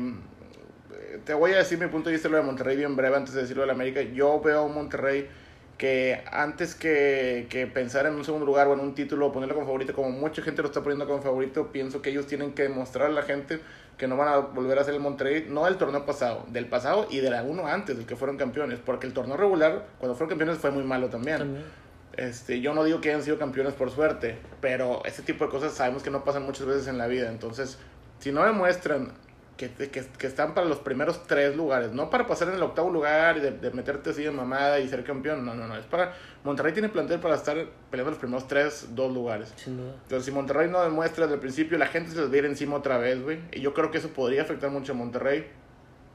te 1.24 1.34
voy 1.34 1.52
a 1.52 1.58
decir 1.58 1.78
mi 1.78 1.86
punto 1.86 2.08
de 2.08 2.14
vista 2.14 2.28
lo 2.28 2.36
de 2.36 2.42
Monterrey 2.42 2.76
bien 2.76 2.96
breve 2.96 3.16
antes 3.16 3.34
de 3.34 3.42
decirlo 3.42 3.62
de 3.62 3.68
la 3.68 3.74
América. 3.74 4.02
Yo 4.02 4.40
veo 4.40 4.64
a 4.64 4.68
Monterrey 4.68 5.28
que 5.78 6.24
antes 6.32 6.74
que, 6.74 7.46
que, 7.48 7.68
pensar 7.68 8.04
en 8.06 8.14
un 8.14 8.24
segundo 8.24 8.44
lugar 8.44 8.66
o 8.66 8.74
en 8.74 8.80
un 8.80 8.96
título 8.96 9.28
o 9.28 9.32
ponerlo 9.32 9.54
como 9.54 9.66
favorito, 9.66 9.94
como 9.94 10.10
mucha 10.10 10.42
gente 10.42 10.60
lo 10.60 10.68
está 10.68 10.82
poniendo 10.82 11.06
como 11.06 11.22
favorito, 11.22 11.70
pienso 11.70 12.02
que 12.02 12.10
ellos 12.10 12.26
tienen 12.26 12.52
que 12.52 12.64
demostrar 12.64 13.06
a 13.06 13.12
la 13.12 13.22
gente 13.22 13.60
que 13.96 14.08
no 14.08 14.16
van 14.16 14.28
a 14.28 14.36
volver 14.38 14.78
a 14.78 14.84
ser 14.84 14.94
el 14.94 15.00
Monterrey, 15.00 15.46
no 15.48 15.64
del 15.66 15.76
torneo 15.76 16.04
pasado, 16.04 16.44
del 16.48 16.66
pasado 16.66 17.06
y 17.10 17.18
de 17.18 17.30
la 17.30 17.44
uno 17.44 17.66
antes, 17.66 17.96
del 17.96 18.06
que 18.06 18.16
fueron 18.16 18.36
campeones, 18.36 18.80
porque 18.84 19.06
el 19.06 19.12
torneo 19.12 19.36
regular, 19.36 19.86
cuando 19.98 20.16
fueron 20.16 20.30
campeones, 20.30 20.58
fue 20.58 20.72
muy 20.72 20.82
malo 20.82 21.08
también. 21.08 21.62
Este, 22.16 22.60
yo 22.60 22.74
no 22.74 22.82
digo 22.82 23.00
que 23.00 23.10
hayan 23.10 23.22
sido 23.22 23.38
campeones 23.38 23.74
por 23.74 23.92
suerte, 23.92 24.36
pero 24.60 25.04
ese 25.04 25.22
tipo 25.22 25.44
de 25.44 25.50
cosas 25.50 25.72
sabemos 25.72 26.02
que 26.02 26.10
no 26.10 26.24
pasan 26.24 26.42
muchas 26.44 26.66
veces 26.66 26.88
en 26.88 26.98
la 26.98 27.06
vida, 27.06 27.30
entonces, 27.30 27.78
si 28.18 28.32
no 28.32 28.44
demuestran 28.44 29.12
que, 29.58 29.70
que, 29.70 29.88
que, 29.90 30.26
están 30.26 30.54
para 30.54 30.68
los 30.68 30.78
primeros 30.78 31.26
tres 31.26 31.56
lugares, 31.56 31.92
no 31.92 32.08
para 32.10 32.28
pasar 32.28 32.48
en 32.48 32.54
el 32.54 32.62
octavo 32.62 32.90
lugar 32.90 33.36
y 33.36 33.40
de, 33.40 33.70
meterte 33.72 34.10
así 34.10 34.22
de 34.22 34.30
mamada 34.30 34.78
y 34.78 34.88
ser 34.88 35.02
campeón, 35.02 35.44
no, 35.44 35.54
no, 35.54 35.66
no, 35.66 35.76
es 35.76 35.84
para... 35.84 36.14
Monterrey 36.44 36.72
tiene 36.72 36.88
plantel 36.88 37.18
para 37.18 37.34
estar 37.34 37.56
peleando 37.90 38.12
los 38.12 38.20
primeros 38.20 38.46
tres, 38.46 38.86
dos 38.94 39.12
lugares. 39.12 39.52
Sin 39.56 39.76
duda. 39.76 39.94
Entonces, 40.04 40.24
si 40.24 40.30
Monterrey 40.30 40.70
no 40.70 40.80
demuestra 40.82 41.24
desde 41.24 41.34
el 41.34 41.40
principio, 41.40 41.76
la 41.76 41.88
gente 41.88 42.12
se 42.12 42.20
les 42.20 42.30
va 42.30 42.34
a 42.34 42.38
ir 42.38 42.44
encima 42.44 42.76
otra 42.76 42.98
vez, 42.98 43.20
güey. 43.20 43.40
Y 43.52 43.60
yo 43.60 43.74
creo 43.74 43.90
que 43.90 43.98
eso 43.98 44.10
podría 44.10 44.42
afectar 44.42 44.70
mucho 44.70 44.92
a 44.92 44.94
Monterrey. 44.94 45.50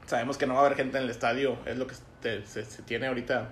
Sabemos 0.06 0.38
que 0.38 0.46
no 0.46 0.54
va 0.54 0.62
a 0.62 0.66
haber 0.66 0.78
gente 0.78 0.96
en 0.96 1.04
el 1.04 1.10
estadio, 1.10 1.58
es 1.66 1.76
lo 1.76 1.86
que 1.86 1.94
se, 2.22 2.64
se 2.64 2.82
tiene 2.82 3.06
ahorita 3.06 3.50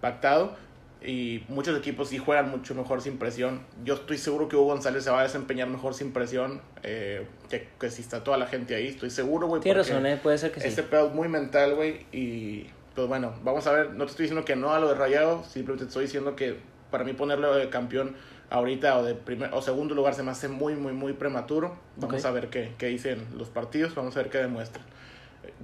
pactado 0.00 0.56
y 1.04 1.44
muchos 1.48 1.76
equipos 1.78 2.08
sí 2.08 2.18
juegan 2.18 2.50
mucho 2.50 2.74
mejor 2.74 3.02
sin 3.02 3.18
presión. 3.18 3.62
Yo 3.84 3.94
estoy 3.94 4.18
seguro 4.18 4.48
que 4.48 4.56
Hugo 4.56 4.66
González 4.66 5.04
se 5.04 5.10
va 5.10 5.20
a 5.20 5.22
desempeñar 5.24 5.68
mejor 5.68 5.94
sin 5.94 6.12
presión 6.12 6.60
eh, 6.82 7.26
que, 7.48 7.68
que, 7.78 7.90
si 7.90 8.02
está 8.02 8.22
toda 8.22 8.36
la 8.36 8.46
gente 8.46 8.74
ahí. 8.74 8.88
Estoy 8.88 9.10
seguro, 9.10 9.46
güey. 9.46 9.60
Tiene 9.60 9.78
razón, 9.78 10.06
eh, 10.06 10.18
puede 10.22 10.38
ser 10.38 10.52
que 10.52 10.60
sí. 10.60 10.68
Este 10.68 10.82
pedo 10.82 11.08
es 11.08 11.14
muy 11.14 11.28
mental, 11.28 11.74
güey. 11.74 12.06
Y 12.12 12.66
pues 12.94 13.08
bueno, 13.08 13.34
vamos 13.42 13.66
a 13.66 13.72
ver. 13.72 13.90
No 13.90 14.04
te 14.04 14.10
estoy 14.10 14.24
diciendo 14.24 14.44
que 14.44 14.56
no 14.56 14.72
a 14.72 14.80
lo 14.80 14.88
de 14.88 14.94
Rayado, 14.94 15.44
simplemente 15.44 15.84
te 15.84 15.88
estoy 15.88 16.04
diciendo 16.04 16.36
que 16.36 16.56
para 16.90 17.04
mí 17.04 17.12
ponerlo 17.12 17.54
de 17.54 17.68
campeón 17.68 18.14
ahorita 18.50 18.98
o 18.98 19.04
de 19.04 19.14
primer 19.14 19.52
o 19.54 19.62
segundo 19.62 19.94
lugar 19.94 20.14
se 20.14 20.22
me 20.22 20.30
hace 20.30 20.48
muy, 20.48 20.74
muy, 20.74 20.92
muy 20.92 21.14
prematuro. 21.14 21.76
Vamos 21.96 22.24
a 22.24 22.30
ver 22.30 22.48
qué, 22.48 22.74
qué 22.78 22.86
dicen 22.86 23.26
los 23.36 23.48
partidos, 23.48 23.94
vamos 23.94 24.16
a 24.16 24.20
ver 24.20 24.30
qué 24.30 24.38
demuestran. 24.38 24.84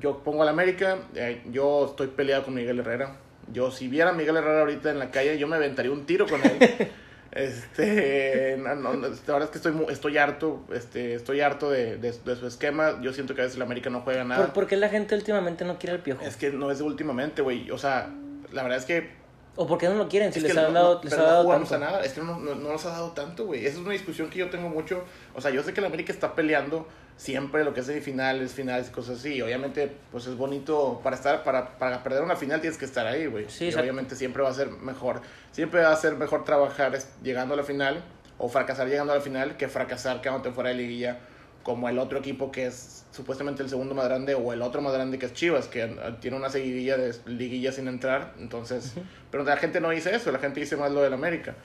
Yo 0.01 0.25
pongo 0.25 0.43
al 0.43 0.49
América, 0.49 0.99
eh, 1.15 1.43
yo 1.51 1.87
estoy 1.87 2.09
peleado 2.09 2.45
con 2.45 2.55
Miguel 2.55 2.81
Herrera 2.81 3.17
yo, 3.53 3.71
si 3.71 3.89
viera 3.89 4.11
a 4.11 4.13
Miguel 4.13 4.37
Herrera 4.37 4.61
ahorita 4.61 4.91
en 4.91 4.99
la 4.99 5.11
calle, 5.11 5.39
yo 5.39 5.47
me 5.47 5.57
aventaría 5.57 5.91
un 5.91 6.07
tiro 6.07 6.27
con 6.27 6.41
él. 6.43 6.59
este, 7.33 8.57
no, 8.59 8.75
no, 8.75 8.93
la 8.95 9.09
verdad 9.09 9.43
es 9.45 9.51
que 9.51 9.59
estoy, 9.59 9.75
estoy 9.91 10.19
harto, 10.19 10.65
este, 10.73 11.15
estoy 11.15 11.41
harto 11.41 11.71
de, 11.71 11.97
de, 11.97 12.13
su 12.13 12.47
esquema. 12.47 13.01
Yo 13.01 13.13
siento 13.13 13.35
que 13.35 13.43
a 13.43 13.45
veces 13.45 13.59
la 13.59 13.65
América 13.65 13.91
no 13.91 14.01
juega 14.01 14.25
nada. 14.25 14.53
¿Por, 14.53 14.67
qué 14.67 14.77
la 14.77 14.89
gente 14.89 15.15
últimamente 15.15 15.65
no 15.65 15.79
quiere 15.79 15.97
el 15.97 16.03
piojo? 16.03 16.25
Es 16.25 16.37
que 16.37 16.51
no 16.51 16.71
es 16.71 16.79
de 16.79 16.85
últimamente, 16.85 17.43
güey. 17.43 17.71
O 17.71 17.79
sea, 17.79 18.11
la 18.53 18.63
verdad 18.63 18.79
es 18.79 18.85
que 18.85 19.19
¿O 19.61 19.67
por 19.67 19.77
qué 19.77 19.89
no 19.89 19.97
lo 19.97 20.09
quieren? 20.09 20.33
Si 20.33 20.39
les, 20.39 20.57
han 20.57 20.73
dado, 20.73 21.01
les 21.03 21.13
ha 21.15 21.23
dado 21.23 21.49
tanto. 21.49 21.75
A 21.75 21.79
nada. 21.79 22.05
Es 22.05 22.13
que 22.13 22.21
no, 22.21 22.39
no, 22.39 22.55
no, 22.55 22.73
nos 22.73 22.87
ha 22.87 22.91
dado 22.91 23.11
tanto, 23.11 23.45
güey. 23.45 23.67
Esa 23.67 23.79
es 23.79 23.83
una 23.83 23.91
discusión 23.91 24.31
que 24.31 24.39
yo 24.39 24.51
tengo 24.51 24.69
mucho. 24.69 25.03
O 25.35 25.41
sea, 25.41 25.51
yo 25.51 25.65
sé 25.65 25.75
que 25.75 25.81
la 25.81 25.89
América 25.89 26.13
está 26.13 26.37
peleando 26.37 26.87
siempre 27.19 27.65
lo 27.65 27.75
que 27.75 27.81
es 27.81 27.87
semifinales, 27.87 28.53
finales 28.53 28.89
y 28.89 28.93
cosas 28.93 29.19
así. 29.19 29.43
Obviamente, 29.43 29.93
pues 30.11 30.27
es 30.27 30.37
bonito 30.37 31.01
para 31.03 31.17
estar, 31.17 31.45
para, 31.45 31.77
para 31.79 32.03
perder 32.03 32.23
una 32.23 32.37
final 32.37 32.61
tienes 32.61 32.79
que 32.79 32.87
estar 32.87 33.07
ahí, 33.07 33.27
güey. 33.27 33.47
Sí, 33.49 33.69
y 33.69 33.75
obviamente 33.75 34.17
siempre 34.17 34.43
va 34.43 34.49
a 34.49 34.55
ser 34.55 34.71
mejor. 34.71 35.21
Siempre 35.53 35.83
va 35.83 35.93
a 35.93 35.97
ser 35.97 36.15
mejor 36.17 36.45
trabajar 36.45 36.97
llegando 37.23 37.55
a 37.55 37.57
la 37.59 37.65
final 37.65 38.03
o 38.39 38.49
fracasar 38.49 38.89
llegando 38.89 39.13
a 39.13 39.17
la 39.17 39.21
final 39.21 39.57
que 39.57 39.69
fracasar 39.69 40.23
quedándote 40.23 40.53
fuera 40.53 40.71
de 40.71 40.77
liguilla 40.77 41.19
como 41.65 41.89
el 41.89 41.99
otro 41.99 42.19
equipo 42.21 42.51
que 42.51 42.67
es 42.67 43.05
supuestamente 43.11 43.63
el 43.63 43.69
segundo 43.69 43.95
más 43.95 44.07
grande 44.07 44.35
o 44.35 44.53
el 44.53 44.63
otro 44.63 44.81
más 44.81 44.95
grande 44.95 45.19
que 45.19 45.27
es 45.27 45.35
Chivas, 45.35 45.67
que 45.67 45.87
tiene 46.21 46.37
una 46.37 46.49
seguidilla 46.49 46.97
de 46.97 47.15
liguilla 47.27 47.73
sin 47.73 47.89
entrar. 47.89 48.33
Entonces, 48.39 48.95
pero 49.31 49.43
la 49.43 49.57
gente 49.57 49.81
no 49.81 49.91
dice 49.91 50.15
eso, 50.15 50.31
la 50.31 50.39
gente 50.39 50.61
dice 50.61 50.77
más 50.77 50.93
lo 50.93 51.03
del 51.03 51.13
América. 51.13 51.57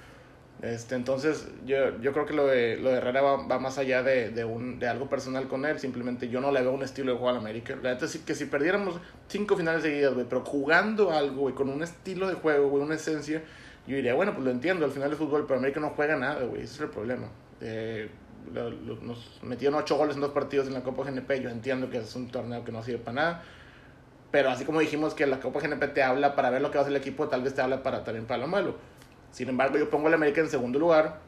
Este, 0.63 0.95
entonces, 0.95 1.45
yo, 1.65 1.99
yo 1.99 2.13
creo 2.13 2.25
que 2.25 2.33
lo 2.33 2.47
de, 2.47 2.77
lo 2.77 2.89
de 2.89 2.95
Herrera 2.95 3.21
va, 3.21 3.59
más 3.59 3.77
allá 3.77 4.01
de, 4.01 4.29
de, 4.29 4.45
un, 4.45 4.79
de 4.79 4.87
algo 4.87 5.09
personal 5.09 5.49
con 5.49 5.65
él. 5.65 5.77
Simplemente 5.77 6.29
yo 6.29 6.39
no 6.39 6.53
le 6.53 6.61
veo 6.61 6.71
un 6.71 6.83
estilo 6.83 7.11
de 7.11 7.17
juego 7.17 7.31
al 7.31 7.35
América. 7.35 7.75
La 7.75 7.89
verdad 7.89 8.05
es 8.05 8.17
que 8.19 8.33
si 8.33 8.45
perdiéramos 8.45 8.95
cinco 9.27 9.57
finales 9.57 9.81
seguidas, 9.83 10.13
güey, 10.13 10.25
pero 10.25 10.45
jugando 10.45 11.11
algo, 11.11 11.41
güey, 11.41 11.53
con 11.53 11.67
un 11.67 11.83
estilo 11.83 12.29
de 12.29 12.35
juego, 12.35 12.69
güey, 12.69 12.81
una 12.81 12.95
esencia, 12.95 13.43
yo 13.85 13.97
diría, 13.97 14.13
bueno, 14.13 14.31
pues 14.31 14.45
lo 14.45 14.51
entiendo, 14.51 14.85
al 14.85 14.91
final 14.91 15.09
de 15.09 15.17
fútbol, 15.17 15.45
pero 15.45 15.59
América 15.59 15.81
no 15.81 15.89
juega 15.89 16.15
nada, 16.15 16.45
güey, 16.45 16.61
ese 16.61 16.75
es 16.75 16.79
el 16.79 16.89
problema. 16.89 17.27
Eh, 17.59 18.09
nos 18.53 19.39
metieron 19.43 19.77
ocho 19.77 19.97
goles 19.97 20.15
en 20.15 20.21
dos 20.21 20.31
partidos 20.31 20.67
en 20.67 20.75
la 20.75 20.81
Copa 20.81 21.03
GNP, 21.03 21.41
yo 21.41 21.49
entiendo 21.49 21.89
que 21.89 21.97
es 21.97 22.15
un 22.15 22.29
torneo 22.29 22.63
que 22.63 22.71
no 22.71 22.81
sirve 22.83 22.99
para 22.99 23.15
nada. 23.15 23.43
Pero 24.31 24.49
así 24.49 24.63
como 24.63 24.79
dijimos 24.79 25.13
que 25.13 25.27
la 25.27 25.41
Copa 25.41 25.59
GNP 25.59 25.87
te 25.89 26.03
habla 26.03 26.35
para 26.35 26.49
ver 26.49 26.61
lo 26.61 26.71
que 26.71 26.77
va 26.77 26.81
a 26.81 26.83
hacer 26.85 26.95
el 26.95 27.01
equipo, 27.01 27.27
tal 27.27 27.43
vez 27.43 27.53
te 27.53 27.61
habla 27.61 27.83
para 27.83 28.05
también 28.05 28.25
para 28.25 28.39
lo 28.39 28.47
malo. 28.47 28.75
Sin 29.33 29.49
embargo, 29.49 29.77
yo 29.77 29.89
pongo 29.89 30.07
al 30.07 30.13
América 30.13 30.39
en 30.39 30.49
segundo 30.49 30.79
lugar 30.79 31.19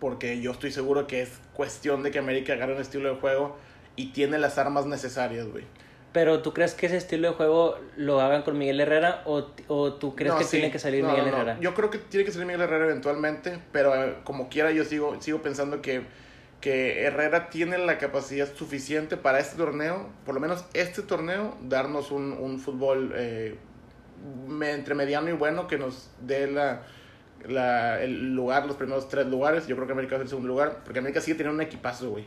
porque 0.00 0.40
yo 0.40 0.52
estoy 0.52 0.72
seguro 0.72 1.06
que 1.06 1.22
es 1.22 1.30
cuestión 1.52 2.02
de 2.02 2.10
que 2.10 2.18
América 2.18 2.54
agarre 2.54 2.74
un 2.74 2.80
estilo 2.80 3.12
de 3.12 3.20
juego 3.20 3.56
y 3.96 4.12
tiene 4.12 4.38
las 4.38 4.58
armas 4.58 4.86
necesarias, 4.86 5.46
güey. 5.46 5.64
Pero 6.12 6.40
¿tú 6.40 6.54
crees 6.54 6.72
que 6.72 6.86
ese 6.86 6.96
estilo 6.96 7.28
de 7.28 7.34
juego 7.34 7.78
lo 7.96 8.20
hagan 8.20 8.42
con 8.42 8.56
Miguel 8.56 8.80
Herrera 8.80 9.22
o, 9.26 9.48
o 9.66 9.92
tú 9.94 10.16
crees 10.16 10.34
que 10.36 10.44
tiene 10.46 10.70
que 10.70 10.78
salir 10.78 11.04
Miguel 11.04 11.26
Herrera? 11.28 11.58
Yo 11.60 11.74
creo 11.74 11.90
que 11.90 11.98
tiene 11.98 12.24
que 12.24 12.32
salir 12.32 12.46
Miguel 12.46 12.62
Herrera 12.62 12.86
eventualmente, 12.86 13.58
pero 13.72 13.94
eh, 13.94 14.16
como 14.24 14.48
quiera 14.48 14.70
yo 14.70 14.84
sigo, 14.84 15.20
sigo 15.20 15.42
pensando 15.42 15.82
que, 15.82 16.02
que 16.62 17.02
Herrera 17.02 17.50
tiene 17.50 17.76
la 17.76 17.98
capacidad 17.98 18.48
suficiente 18.54 19.18
para 19.18 19.38
este 19.38 19.56
torneo, 19.56 20.08
por 20.24 20.34
lo 20.34 20.40
menos 20.40 20.64
este 20.72 21.02
torneo, 21.02 21.58
darnos 21.60 22.10
un, 22.10 22.32
un 22.32 22.58
fútbol 22.58 23.12
eh, 23.14 23.58
entre 24.62 24.94
mediano 24.94 25.28
y 25.28 25.34
bueno 25.34 25.66
que 25.66 25.76
nos 25.76 26.10
dé 26.22 26.50
la 26.50 26.82
la, 27.46 28.02
el 28.02 28.34
lugar, 28.34 28.66
los 28.66 28.76
primeros 28.76 29.08
tres 29.08 29.26
lugares. 29.26 29.66
Yo 29.66 29.76
creo 29.76 29.86
que 29.86 29.92
América 29.92 30.16
es 30.16 30.22
el 30.22 30.28
segundo 30.28 30.48
lugar, 30.48 30.80
porque 30.84 30.98
América 30.98 31.20
sigue 31.20 31.36
teniendo 31.36 31.60
un 31.60 31.66
equipazo, 31.66 32.10
güey. 32.10 32.26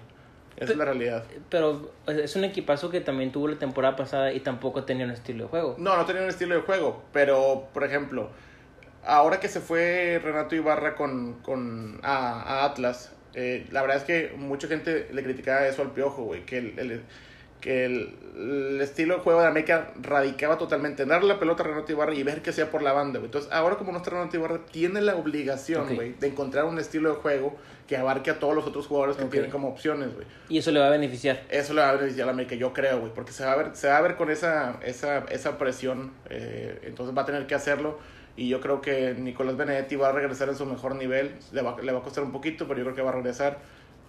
Esa 0.57 0.73
es 0.73 0.77
la 0.77 0.85
realidad. 0.85 1.23
Pero 1.49 1.91
es 2.07 2.35
un 2.35 2.43
equipazo 2.43 2.91
que 2.91 3.01
también 3.01 3.31
tuvo 3.31 3.47
la 3.47 3.57
temporada 3.57 3.95
pasada 3.95 4.31
y 4.31 4.41
tampoco 4.41 4.83
tenía 4.83 5.05
un 5.05 5.11
estilo 5.11 5.45
de 5.45 5.49
juego. 5.49 5.75
No, 5.79 5.97
no 5.97 6.05
tenía 6.05 6.21
un 6.21 6.29
estilo 6.29 6.53
de 6.55 6.61
juego, 6.61 7.01
pero 7.11 7.69
por 7.73 7.83
ejemplo, 7.83 8.29
ahora 9.03 9.39
que 9.39 9.47
se 9.47 9.59
fue 9.59 10.21
Renato 10.23 10.55
Ibarra 10.55 10.95
con, 10.95 11.35
con 11.41 11.99
a, 12.03 12.65
Atlas, 12.65 13.11
eh, 13.33 13.65
la 13.71 13.81
verdad 13.81 13.97
es 13.97 14.03
que 14.03 14.35
mucha 14.37 14.67
gente 14.67 15.09
le 15.11 15.23
criticaba 15.23 15.65
eso 15.65 15.81
al 15.81 15.93
Piojo, 15.93 16.23
güey, 16.25 16.45
que 16.45 16.57
el 16.59 17.03
que 17.61 17.85
el, 17.85 18.81
estilo 18.81 19.17
de 19.17 19.21
juego 19.21 19.41
de 19.41 19.47
América 19.47 19.91
radicaba 20.01 20.57
totalmente 20.57 21.03
en 21.03 21.09
darle 21.09 21.27
la 21.27 21.39
pelota 21.39 21.63
a 21.63 21.67
Renato 21.67 21.91
Ibarra 21.91 22.13
y 22.15 22.23
ver 22.23 22.41
que 22.41 22.51
sea 22.51 22.71
por 22.71 22.81
la 22.81 22.91
banda, 22.91 23.19
güey. 23.19 23.27
Entonces, 23.27 23.51
ahora 23.51 23.75
como 23.75 23.91
no 23.91 23.99
está 23.99 24.09
Renato 24.09 24.35
Ibarra, 24.35 24.59
tiene 24.71 25.01
la 25.01 25.15
obligación, 25.15 25.95
güey, 25.95 26.13
de 26.13 26.27
encontrar 26.27 26.65
un 26.65 26.79
estilo 26.79 27.09
de 27.09 27.15
juego 27.15 27.55
que 27.87 27.97
abarque 27.97 28.31
a 28.31 28.39
todos 28.39 28.55
los 28.55 28.65
otros 28.65 28.87
jugadores 28.87 29.17
que 29.17 29.25
tienen 29.25 29.51
como 29.51 29.67
opciones, 29.67 30.13
güey. 30.13 30.25
Y 30.49 30.57
eso 30.57 30.71
le 30.71 30.79
va 30.79 30.87
a 30.87 30.89
beneficiar. 30.89 31.43
Eso 31.49 31.73
le 31.73 31.81
va 31.81 31.89
a 31.89 31.95
beneficiar 31.95 32.27
a 32.27 32.31
América, 32.31 32.55
yo 32.55 32.73
creo, 32.73 32.99
güey, 32.99 33.13
porque 33.13 33.31
se 33.31 33.45
va 33.45 33.51
a 33.51 33.57
ver, 33.57 33.75
se 33.75 33.89
va 33.89 33.97
a 33.97 34.01
ver 34.01 34.15
con 34.15 34.31
esa, 34.31 34.79
esa, 34.83 35.19
esa 35.29 35.57
presión, 35.57 36.11
eh, 36.29 36.79
entonces 36.83 37.15
va 37.15 37.21
a 37.21 37.25
tener 37.25 37.45
que 37.47 37.55
hacerlo. 37.55 37.99
Y 38.37 38.47
yo 38.47 38.61
creo 38.61 38.81
que 38.81 39.13
Nicolás 39.13 39.57
Benedetti 39.57 39.97
va 39.97 40.09
a 40.09 40.11
regresar 40.13 40.47
en 40.49 40.55
su 40.55 40.65
mejor 40.65 40.95
nivel. 40.95 41.35
Le 41.51 41.61
va, 41.61 41.75
le 41.81 41.91
va 41.91 41.99
a 41.99 42.01
costar 42.01 42.23
un 42.23 42.31
poquito, 42.31 42.65
pero 42.65 42.79
yo 42.79 42.85
creo 42.85 42.95
que 42.95 43.01
va 43.01 43.09
a 43.09 43.13
regresar 43.13 43.59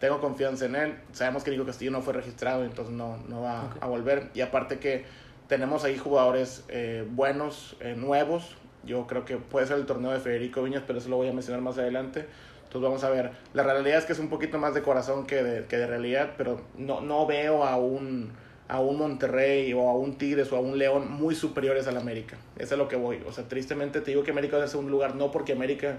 tengo 0.03 0.21
confianza 0.21 0.65
en 0.65 0.75
él. 0.75 0.95
Sabemos 1.13 1.45
que 1.45 1.53
Nico 1.53 1.65
Castillo 1.65 1.93
no 1.93 2.03
fue 2.03 2.13
registrado, 2.13 2.65
entonces 2.65 2.93
no, 2.93 3.19
no 3.29 3.43
va 3.43 3.73
a 3.81 3.87
volver. 3.87 4.31
Y 4.35 4.41
aparte 4.41 4.81
que 4.81 5.05
tenemos 5.47 5.85
ahí 5.85 5.97
jugadores 5.97 6.65
eh, 6.71 7.07
buenos, 7.09 7.77
eh, 7.79 7.95
nuevos. 7.97 8.57
Yo 8.85 9.07
creo 9.07 9.25
que 9.25 9.37
puede 9.37 9.69
ser 9.69 9.77
el 9.79 9.87
torneo 9.87 10.11
de 10.11 10.19
Federico 10.19 10.61
Viñas, 10.65 10.83
pero 10.85 10.99
eso 10.99 11.09
lo 11.09 11.19
voy 11.19 11.29
a 11.29 11.33
mencionar 11.33 11.63
más 11.63 11.79
adelante. 11.79 12.27
Entonces 12.65 12.83
vamos 12.83 13.05
a 13.05 13.11
ver. 13.11 13.31
La 13.55 13.63
realidad 13.63 13.99
es 13.99 14.05
que 14.05 14.13
es 14.13 14.19
un 14.19 14.29
poquito 14.29 14.59
más 14.59 14.75
de 14.75 14.83
corazón 14.83 15.25
que 15.25 15.41
de, 15.41 15.67
que 15.67 15.77
de 15.77 15.87
realidad, 15.87 16.33
pero 16.37 16.61
no, 16.77 17.01
no 17.01 17.25
veo 17.25 17.63
a 17.63 17.77
un, 17.77 18.33
a 18.67 18.81
un 18.81 18.99
Monterrey 18.99 19.73
o 19.73 19.89
a 19.89 19.93
un 19.93 20.19
Tigres 20.19 20.51
o 20.51 20.57
a 20.57 20.61
un 20.61 20.79
León 20.79 21.13
muy 21.13 21.37
superiores 21.37 21.87
al 21.87 21.97
América. 21.97 22.39
Eso 22.59 22.75
es 22.75 22.79
lo 22.79 22.89
que 22.89 22.97
voy. 22.97 23.23
O 23.29 23.33
sea, 23.33 23.47
tristemente 23.47 24.01
te 24.01 24.11
digo 24.11 24.25
que 24.25 24.33
América 24.33 24.59
va 24.59 24.65
a 24.65 24.67
segundo 24.67 24.91
lugar, 24.91 25.15
no 25.15 25.31
porque 25.31 25.53
América 25.53 25.99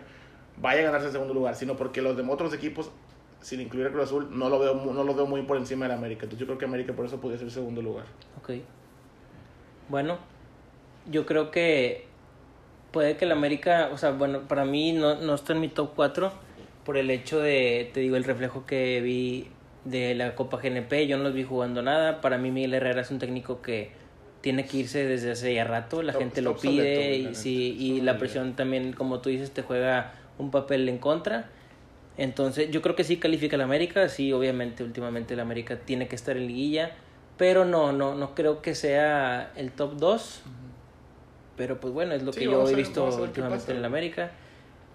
vaya 0.58 0.82
a 0.82 0.84
ganarse 0.84 1.08
el 1.08 1.14
segundo 1.14 1.34
lugar, 1.34 1.56
sino 1.56 1.78
porque 1.78 2.02
los 2.02 2.18
demás 2.18 2.34
otros 2.34 2.54
equipos 2.54 2.92
sin 3.44 3.62
incluir 3.62 3.88
a 3.88 3.92
Cruz 3.92 4.06
Azul, 4.06 4.28
no 4.32 4.50
lo 4.50 4.58
veo, 4.58 4.74
no 4.74 5.04
lo 5.04 5.14
veo 5.14 5.28
muy 5.28 5.42
por 5.44 5.58
encima 5.58 5.88
de 5.88 5.94
América. 5.94 6.24
Entonces 6.24 6.40
yo 6.40 6.46
creo 6.46 6.58
que 6.58 6.66
América 6.66 6.94
por 6.94 7.06
eso 7.06 7.20
podría 7.20 7.40
ser 7.40 7.52
segundo 7.52 7.82
lugar. 7.82 8.06
Ok. 8.42 8.52
Bueno, 9.90 10.18
yo 11.12 11.26
creo 11.26 11.52
que 11.52 12.06
puede 12.92 13.18
que 13.18 13.26
el 13.26 13.34
América, 13.34 13.90
o 13.92 13.98
sea, 13.98 14.12
bueno, 14.12 14.48
para 14.48 14.64
mí 14.64 14.94
no, 14.94 15.16
no 15.16 15.36
está 15.36 15.54
en 15.54 15.60
mi 15.60 15.68
top 15.68 15.92
4 15.96 16.32
por 16.86 16.98
el 16.98 17.10
hecho 17.10 17.40
de, 17.40 17.92
te 17.94 18.00
digo, 18.00 18.16
el 18.16 18.24
reflejo 18.24 18.66
que 18.66 19.02
vi 19.02 19.50
de 19.86 20.16
la 20.16 20.36
Copa 20.36 20.58
GNP. 20.58 21.08
Yo 21.08 21.18
no 21.18 21.24
los 21.24 21.34
vi 21.34 21.44
jugando 21.44 21.82
nada. 21.82 22.22
Para 22.22 22.38
mí 22.38 22.52
Miguel 22.52 22.74
Herrera 22.74 23.02
es 23.02 23.12
un 23.12 23.20
técnico 23.20 23.62
que 23.62 23.92
tiene 24.42 24.66
que 24.66 24.78
irse 24.78 25.06
desde 25.06 25.32
hace 25.32 25.54
ya 25.54 25.64
rato. 25.64 26.02
La 26.02 26.14
gente 26.14 26.42
lo 26.42 26.58
pide 26.58 27.16
y, 27.16 27.36
sí, 27.36 27.76
y 27.80 28.02
la 28.02 28.18
presión 28.18 28.56
también, 28.56 28.94
como 28.94 29.20
tú 29.20 29.30
dices, 29.30 29.52
te 29.52 29.62
juega 29.62 30.14
un 30.38 30.52
papel 30.52 30.88
en 30.90 30.98
contra. 30.98 31.50
Entonces, 32.18 32.70
yo 32.70 32.82
creo 32.82 32.96
que 32.96 33.04
sí 33.04 33.18
califica 33.18 33.56
el 33.56 33.62
América, 33.62 34.08
sí, 34.08 34.32
obviamente 34.34 34.84
últimamente 34.84 35.34
el 35.34 35.40
América 35.40 35.80
tiene 35.80 36.08
que 36.08 36.16
estar 36.16 36.38
en 36.38 36.48
liguilla, 36.48 36.92
pero 37.38 37.66
no, 37.66 37.92
no, 37.92 38.14
no 38.14 38.36
creo 38.36 38.62
que 38.62 38.76
sea 38.76 39.52
el 39.56 39.72
top 39.72 39.98
2. 39.98 40.42
Pero 41.58 41.80
pues 41.80 41.94
bueno, 41.94 42.14
es 42.14 42.24
lo 42.24 42.32
que 42.32 42.44
yo 42.46 42.68
he 42.68 42.76
visto 42.76 43.06
últimamente 43.06 43.72
en 43.72 43.78
el 43.80 43.86
América. 43.86 44.32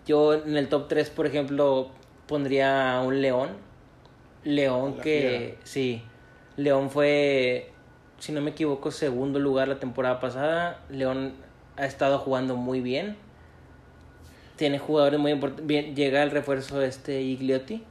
Yo 0.06 0.34
en 0.34 0.56
el 0.56 0.68
top 0.68 0.88
3, 0.88 1.10
por 1.10 1.26
ejemplo, 1.26 1.90
pondría 2.26 2.96
a 2.96 3.02
un 3.02 3.20
León. 3.20 3.50
León 4.44 4.96
que, 4.98 5.58
sí, 5.64 6.02
León 6.56 6.90
fue, 6.90 7.72
si 8.18 8.32
no 8.32 8.40
me 8.40 8.50
equivoco, 8.50 8.90
segundo 8.90 9.40
lugar 9.40 9.68
la 9.68 9.80
temporada 9.80 10.20
pasada. 10.20 10.84
León 10.88 11.34
ha 11.76 11.86
estado 11.86 12.18
jugando 12.18 12.56
muy 12.56 12.80
bien 12.80 13.16
tiene 14.58 14.78
jugadores 14.78 15.18
muy 15.18 15.30
importantes. 15.32 15.94
Llega 15.94 16.22
el 16.22 16.30
refuerzo 16.30 16.78
de 16.80 16.88
este 16.88 17.22
Igliotti, 17.22 17.82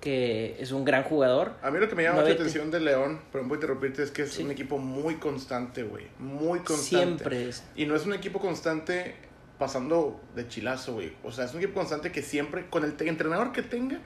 que 0.00 0.56
es 0.58 0.72
un 0.72 0.84
gran 0.84 1.04
jugador. 1.04 1.52
A 1.62 1.70
mí 1.70 1.78
lo 1.78 1.88
que 1.88 1.94
me 1.94 2.02
llama 2.02 2.22
la 2.22 2.30
atención 2.30 2.70
de 2.70 2.80
León, 2.80 3.20
pero 3.30 3.44
voy 3.44 3.52
a 3.52 3.54
interrumpirte, 3.56 4.02
es 4.02 4.10
que 4.10 4.22
es 4.22 4.36
un 4.38 4.50
equipo 4.50 4.78
muy 4.78 5.16
constante, 5.16 5.84
güey. 5.84 6.06
Muy 6.18 6.58
constante. 6.60 7.06
Siempre 7.06 7.48
es. 7.48 7.62
Y 7.76 7.86
no 7.86 7.94
es 7.94 8.04
un 8.04 8.14
equipo 8.14 8.40
constante 8.40 9.14
pasando 9.58 10.20
de 10.34 10.48
chilazo, 10.48 10.94
güey. 10.94 11.12
O 11.22 11.30
sea, 11.30 11.44
es 11.44 11.52
un 11.52 11.60
equipo 11.60 11.74
constante 11.74 12.10
que 12.10 12.22
siempre, 12.22 12.66
con 12.68 12.82
el 12.82 12.94
entrenador 13.06 13.52
que 13.52 13.62
tenga, 13.62 14.00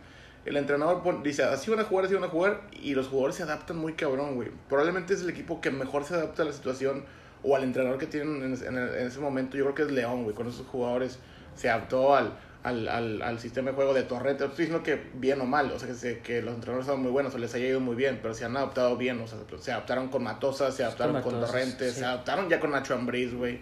el 0.44 0.56
entrenador 0.56 1.22
dice, 1.22 1.44
así 1.44 1.70
van 1.70 1.80
a 1.80 1.84
jugar, 1.84 2.04
así 2.04 2.14
van 2.14 2.24
a 2.24 2.28
jugar, 2.28 2.62
y 2.72 2.94
los 2.94 3.06
jugadores 3.08 3.36
se 3.36 3.44
adaptan 3.44 3.76
muy 3.76 3.94
cabrón, 3.94 4.34
güey. 4.34 4.50
Probablemente 4.68 5.14
es 5.14 5.22
el 5.22 5.30
equipo 5.30 5.60
que 5.60 5.70
mejor 5.70 6.04
se 6.04 6.14
adapta 6.14 6.42
a 6.42 6.46
la 6.46 6.52
situación 6.52 7.04
o 7.42 7.54
al 7.54 7.62
entrenador 7.62 7.98
que 7.98 8.06
tienen 8.06 8.42
en, 8.42 8.78
en 8.78 9.06
ese 9.06 9.20
momento. 9.20 9.56
Yo 9.56 9.64
creo 9.64 9.74
que 9.74 9.82
es 9.82 9.90
León, 9.90 10.24
güey, 10.24 10.34
con 10.34 10.48
esos 10.48 10.66
jugadores 10.66 11.18
se 11.58 11.68
adaptó 11.68 12.14
al, 12.14 12.32
al, 12.62 12.88
al, 12.88 13.22
al, 13.22 13.38
sistema 13.38 13.70
de 13.70 13.76
juego 13.76 13.94
de 13.94 14.04
Torrente. 14.04 14.44
estoy 14.44 14.66
diciendo 14.66 14.82
que 14.82 15.00
bien 15.14 15.40
o 15.40 15.46
mal, 15.46 15.70
o 15.72 15.78
sea, 15.78 15.88
que, 15.88 16.20
que 16.20 16.42
los 16.42 16.54
entrenadores 16.54 16.86
son 16.86 17.02
muy 17.02 17.10
buenos, 17.10 17.34
o 17.34 17.38
les 17.38 17.54
haya 17.54 17.66
ido 17.66 17.80
muy 17.80 17.96
bien, 17.96 18.20
pero 18.22 18.34
se 18.34 18.44
han 18.44 18.56
adaptado 18.56 18.96
bien, 18.96 19.20
o 19.20 19.26
sea, 19.26 19.38
se 19.58 19.72
adaptaron 19.72 20.08
con 20.08 20.22
Matosa, 20.22 20.70
se 20.70 20.84
adaptaron 20.84 21.20
con, 21.22 21.40
Torrente, 21.40 21.90
se 21.90 22.04
adaptaron 22.04 22.48
ya 22.48 22.60
con 22.60 22.70
Nacho 22.70 22.94
Ambriz, 22.94 23.34
güey. 23.34 23.60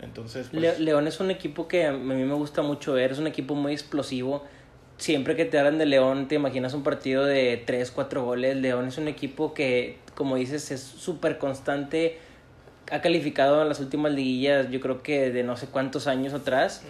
Entonces, 0.00 0.48
pues... 0.52 0.80
León 0.80 1.06
es 1.06 1.20
un 1.20 1.30
equipo 1.30 1.66
que 1.66 1.86
a 1.86 1.92
mí 1.92 2.24
me 2.24 2.34
gusta 2.34 2.62
mucho 2.62 2.92
ver, 2.92 3.12
es 3.12 3.18
un 3.18 3.26
equipo 3.26 3.54
muy 3.54 3.72
explosivo. 3.72 4.44
Siempre 4.96 5.34
que 5.34 5.44
te 5.44 5.58
hablan 5.58 5.78
de 5.78 5.86
León, 5.86 6.28
te 6.28 6.36
imaginas 6.36 6.74
un 6.74 6.82
partido 6.84 7.24
de 7.24 7.62
3, 7.66 7.90
4 7.90 8.24
goles. 8.24 8.56
León 8.56 8.86
es 8.86 8.98
un 8.98 9.08
equipo 9.08 9.54
que, 9.54 9.98
como 10.14 10.36
dices, 10.36 10.70
es 10.70 10.80
súper 10.80 11.38
constante. 11.38 12.18
Ha 12.90 13.00
calificado 13.00 13.62
en 13.62 13.68
las 13.68 13.80
últimas 13.80 14.12
liguillas, 14.12 14.70
yo 14.70 14.80
creo 14.80 15.02
que 15.02 15.30
de 15.30 15.42
no 15.42 15.56
sé 15.56 15.66
cuántos 15.66 16.06
años 16.06 16.34
atrás. 16.34 16.82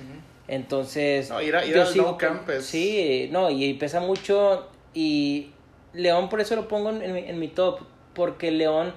Entonces. 0.49 1.31
No, 1.31 1.41
ir, 1.41 1.57
a, 1.57 1.65
ir 1.65 1.79
al 1.79 2.17
camp 2.17 2.49
Sí, 2.61 3.29
no, 3.33 3.51
y, 3.51 3.75
pesa 3.75 4.01
mucho. 4.01 4.69
Y 4.93 5.51
León, 5.93 6.29
por 6.29 6.41
eso 6.41 6.57
lo 6.57 6.69
pongo 6.69 6.91
en, 6.91 7.03
en, 7.03 7.39
mi 7.39 7.49
top. 7.49 7.81
Porque 8.15 8.51
León, 8.51 8.93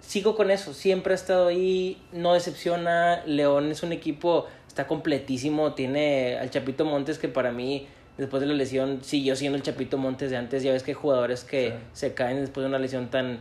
sigo 0.00 0.36
con 0.36 0.50
eso. 0.50 0.72
Siempre 0.72 1.12
ha 1.12 1.16
estado 1.16 1.48
ahí, 1.48 2.00
no 2.12 2.34
decepciona. 2.34 3.24
León 3.26 3.70
es 3.70 3.82
un 3.82 3.92
equipo, 3.92 4.46
está 4.68 4.86
completísimo. 4.86 5.74
Tiene 5.74 6.38
al 6.38 6.50
Chapito 6.50 6.84
Montes, 6.84 7.18
que 7.18 7.28
para 7.28 7.50
mí, 7.50 7.88
después 8.16 8.40
de 8.40 8.46
la 8.46 8.54
lesión, 8.54 9.00
siguió 9.02 9.34
siendo 9.36 9.56
el 9.56 9.62
Chapito 9.62 9.98
Montes 9.98 10.30
de 10.30 10.36
antes. 10.36 10.62
Ya 10.62 10.72
ves 10.72 10.82
que 10.82 10.92
hay 10.92 10.96
jugadores 10.96 11.44
que 11.44 11.74
se 11.92 12.14
caen 12.14 12.40
después 12.40 12.62
de 12.62 12.68
una 12.68 12.78
lesión 12.78 13.10
tan, 13.10 13.40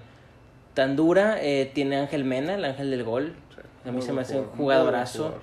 tan 0.73 0.95
dura. 0.95 1.37
Eh, 1.41 1.71
tiene 1.73 1.97
Ángel 1.97 2.23
Mena, 2.25 2.55
el 2.55 2.65
ángel 2.65 2.89
del 2.91 3.03
gol. 3.03 3.33
A 3.85 3.91
mí 3.91 4.01
se 4.01 4.13
me 4.13 4.21
hace 4.21 4.37
un 4.39 4.45
jugadorazo. 4.47 5.35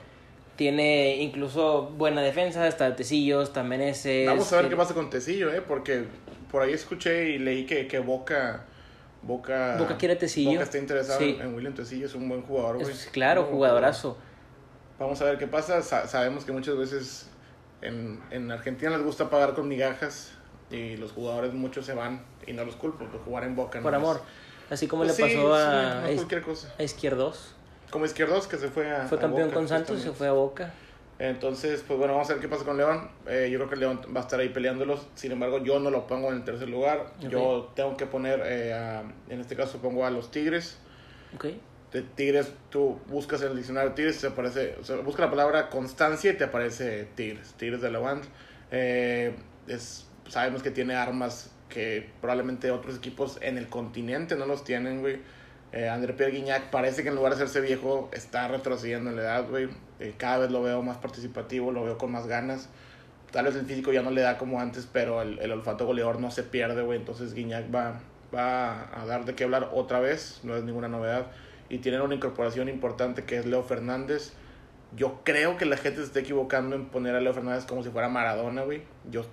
Tiene 0.57 1.17
incluso 1.17 1.91
buena 1.97 2.21
defensa, 2.21 2.67
está 2.69 2.95
Tecillos, 2.95 3.53
también 3.53 3.81
ese. 3.81 4.27
Vamos 4.27 4.53
a 4.53 4.57
ver 4.61 4.69
qué 4.69 4.77
pasa 4.77 4.93
con 4.95 5.09
Tecillo, 5.09 5.51
¿eh? 5.53 5.63
Porque 5.67 6.05
por 6.51 6.63
ahí 6.63 6.73
escuché 6.73 7.31
y 7.31 7.39
leí 7.39 7.65
que, 7.67 7.87
que 7.87 7.99
Boca... 7.99 8.65
Boca, 9.23 9.77
Boca 9.79 9.97
quiere 9.99 10.17
Tecillo. 10.17 10.53
Boca 10.53 10.63
está 10.65 10.79
interesado 10.79 11.19
Sí. 11.19 11.39
en 11.41 11.55
William 11.55 11.75
Tecillo, 11.75 12.07
es 12.07 12.15
un 12.15 12.27
buen 12.29 12.41
jugador, 12.43 12.79
güey. 12.79 12.91
Es- 12.91 13.09
claro, 13.13 13.43
buen 13.43 13.55
jugadorazo. 13.55 14.17
Vamos 14.99 15.21
a 15.21 15.25
ver 15.27 15.37
qué 15.39 15.47
pasa. 15.47 15.83
Sa- 15.83 16.07
sabemos 16.09 16.45
que 16.47 16.53
muchas 16.53 16.77
veces 16.77 17.29
en, 17.83 18.19
en 18.31 18.51
Argentina 18.51 18.91
les 18.91 19.03
gusta 19.03 19.29
pagar 19.31 19.55
con 19.55 19.69
migajas 19.69 20.33
y 20.71 20.97
los 20.97 21.13
jugadores 21.13 21.53
muchos 21.53 21.85
se 21.87 21.93
van 21.95 22.23
y 22.47 22.53
no 22.55 22.65
los 22.65 22.77
culpo, 22.77 23.05
pues 23.11 23.23
jugar 23.23 23.45
en 23.45 23.57
Boca. 23.57 23.81
Por 23.81 23.93
no 23.93 23.99
amor. 23.99 24.17
es- 24.17 24.50
Así 24.71 24.87
como 24.87 25.03
Pues 25.05 25.19
le 25.19 25.29
sí, 25.29 25.35
pasó 25.37 25.55
sí, 25.57 25.63
a, 25.63 26.01
no 26.09 26.15
cualquier 26.15 26.43
cosa. 26.43 26.73
a 26.79 26.83
Izquierdos. 26.83 27.55
Como 27.91 28.05
Izquierdos 28.05 28.47
que 28.47 28.57
se 28.57 28.69
fue 28.69 28.91
a 28.91 29.07
Fue 29.07 29.19
a 29.19 29.21
campeón 29.21 29.49
Boca, 29.49 29.55
con 29.55 29.69
Santos 29.69 29.99
y 29.99 30.03
se 30.03 30.13
fue 30.13 30.29
a 30.29 30.33
Boca. 30.33 30.73
Entonces, 31.19 31.85
pues 31.87 31.99
bueno, 31.99 32.15
vamos 32.15 32.31
a 32.31 32.33
ver 32.35 32.41
qué 32.41 32.49
pasa 32.49 32.65
con 32.65 32.77
León. 32.79 33.11
Eh, 33.27 33.49
yo 33.53 33.59
creo 33.59 33.69
que 33.69 33.77
León 33.77 34.01
va 34.17 34.21
a 34.21 34.23
estar 34.23 34.41
ahí 34.41 34.49
peleándolos. 34.49 35.07
Sin 35.17 35.33
embargo, 35.33 35.59
yo 35.63 35.79
no 35.79 35.91
lo 35.91 36.07
pongo 36.07 36.29
en 36.31 36.37
el 36.37 36.45
tercer 36.45 36.69
lugar. 36.71 37.13
Yo 37.21 37.73
tengo 37.75 37.97
que 37.97 38.07
poner, 38.07 38.41
eh, 38.47 38.73
a- 38.73 39.03
en 39.29 39.41
este 39.41 39.55
caso 39.55 39.79
pongo 39.79 40.07
a 40.07 40.11
los 40.11 40.31
Tigres. 40.31 40.79
Ok. 41.35 41.47
De 41.93 42.03
Tigres, 42.03 42.53
tú 42.71 43.01
buscas 43.09 43.43
en 43.43 43.49
el 43.51 43.57
diccionario 43.57 43.93
Tigres, 43.93 44.21
te 44.21 44.29
aparece, 44.29 44.77
o 44.81 44.85
sea, 44.85 44.97
busca 44.99 45.23
la 45.25 45.31
palabra 45.31 45.69
constancia 45.69 46.31
y 46.31 46.37
te 46.37 46.45
aparece 46.45 47.09
Tigres, 47.17 47.53
Tigres 47.59 47.81
de 47.83 47.91
Levant. 47.91 48.25
Eh, 48.71 49.35
es, 49.67 50.07
sabemos 50.29 50.63
que 50.63 50.71
tiene 50.71 50.95
armas 50.95 51.51
que 51.71 52.11
probablemente 52.21 52.71
otros 52.71 52.99
equipos 52.99 53.39
en 53.41 53.57
el 53.57 53.69
continente 53.69 54.37
no 54.37 54.45
los 54.45 54.65
tienen, 54.65 55.01
güey. 55.01 55.21
Eh, 55.73 55.89
André 55.89 56.13
Pierre 56.13 56.33
Guignac 56.33 56.71
parece 56.71 57.03
que 57.03 57.09
en 57.09 57.15
lugar 57.15 57.33
de 57.33 57.37
hacerse 57.37 57.61
viejo 57.61 58.11
está 58.13 58.49
retrocediendo 58.49 59.11
en 59.11 59.17
la 59.17 59.23
edad, 59.23 59.49
güey. 59.49 59.69
Eh, 60.01 60.15
cada 60.19 60.39
vez 60.39 60.51
lo 60.51 60.63
veo 60.63 60.83
más 60.83 60.99
participativo, 60.99 61.73
lo 61.73 61.85
veo 61.85 61.97
con 61.97 62.11
más 62.11 62.27
ganas. 62.27 62.69
Tal 63.31 63.45
vez 63.45 63.55
el 63.55 63.65
físico 63.65 63.93
ya 63.93 64.03
no 64.03 64.11
le 64.11 64.21
da 64.21 64.37
como 64.37 64.61
antes, 64.61 64.89
pero 64.93 65.23
el, 65.23 65.39
el 65.39 65.53
olfato 65.53 65.87
goleador 65.87 66.21
no 66.21 66.31
se 66.31 66.43
pierde, 66.43 66.83
güey. 66.83 66.99
Entonces 66.99 67.33
Guignac 67.33 67.73
va, 67.75 68.01
va 68.35 69.01
a 69.01 69.07
dar 69.07 69.25
de 69.25 69.35
qué 69.35 69.45
hablar 69.45 69.71
otra 69.73 70.01
vez, 70.01 70.41
no 70.43 70.57
es 70.57 70.65
ninguna 70.65 70.89
novedad. 70.89 71.27
Y 71.69 71.79
tienen 71.79 72.01
una 72.01 72.17
incorporación 72.17 72.69
importante 72.69 73.25
que 73.25 73.39
es 73.39 73.47
Leo 73.47 73.63
Fernández. 73.63 74.33
Yo 74.97 75.21
creo 75.23 75.57
que 75.57 75.67
la 75.67 75.77
gente 75.77 76.01
se 76.01 76.07
está 76.07 76.19
equivocando 76.19 76.75
en 76.75 76.87
poner 76.87 77.15
a 77.15 77.21
Leo 77.21 77.33
Fernández 77.33 77.65
como 77.65 77.85
si 77.85 77.91
fuera 77.91 78.09
Maradona, 78.09 78.63
güey. 78.63 78.83
Yo, 79.09 79.25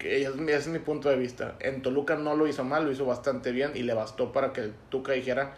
que 0.00 0.22
ese 0.22 0.56
es 0.56 0.66
mi 0.68 0.78
punto 0.80 1.08
de 1.08 1.16
vista. 1.16 1.54
En 1.60 1.82
Toluca 1.82 2.16
no 2.16 2.34
lo 2.34 2.48
hizo 2.48 2.64
mal, 2.64 2.84
lo 2.84 2.90
hizo 2.90 3.04
bastante 3.04 3.52
bien 3.52 3.72
y 3.74 3.82
le 3.82 3.94
bastó 3.94 4.32
para 4.32 4.52
que 4.52 4.62
el 4.62 4.72
Tuca 4.88 5.12
dijera, 5.12 5.54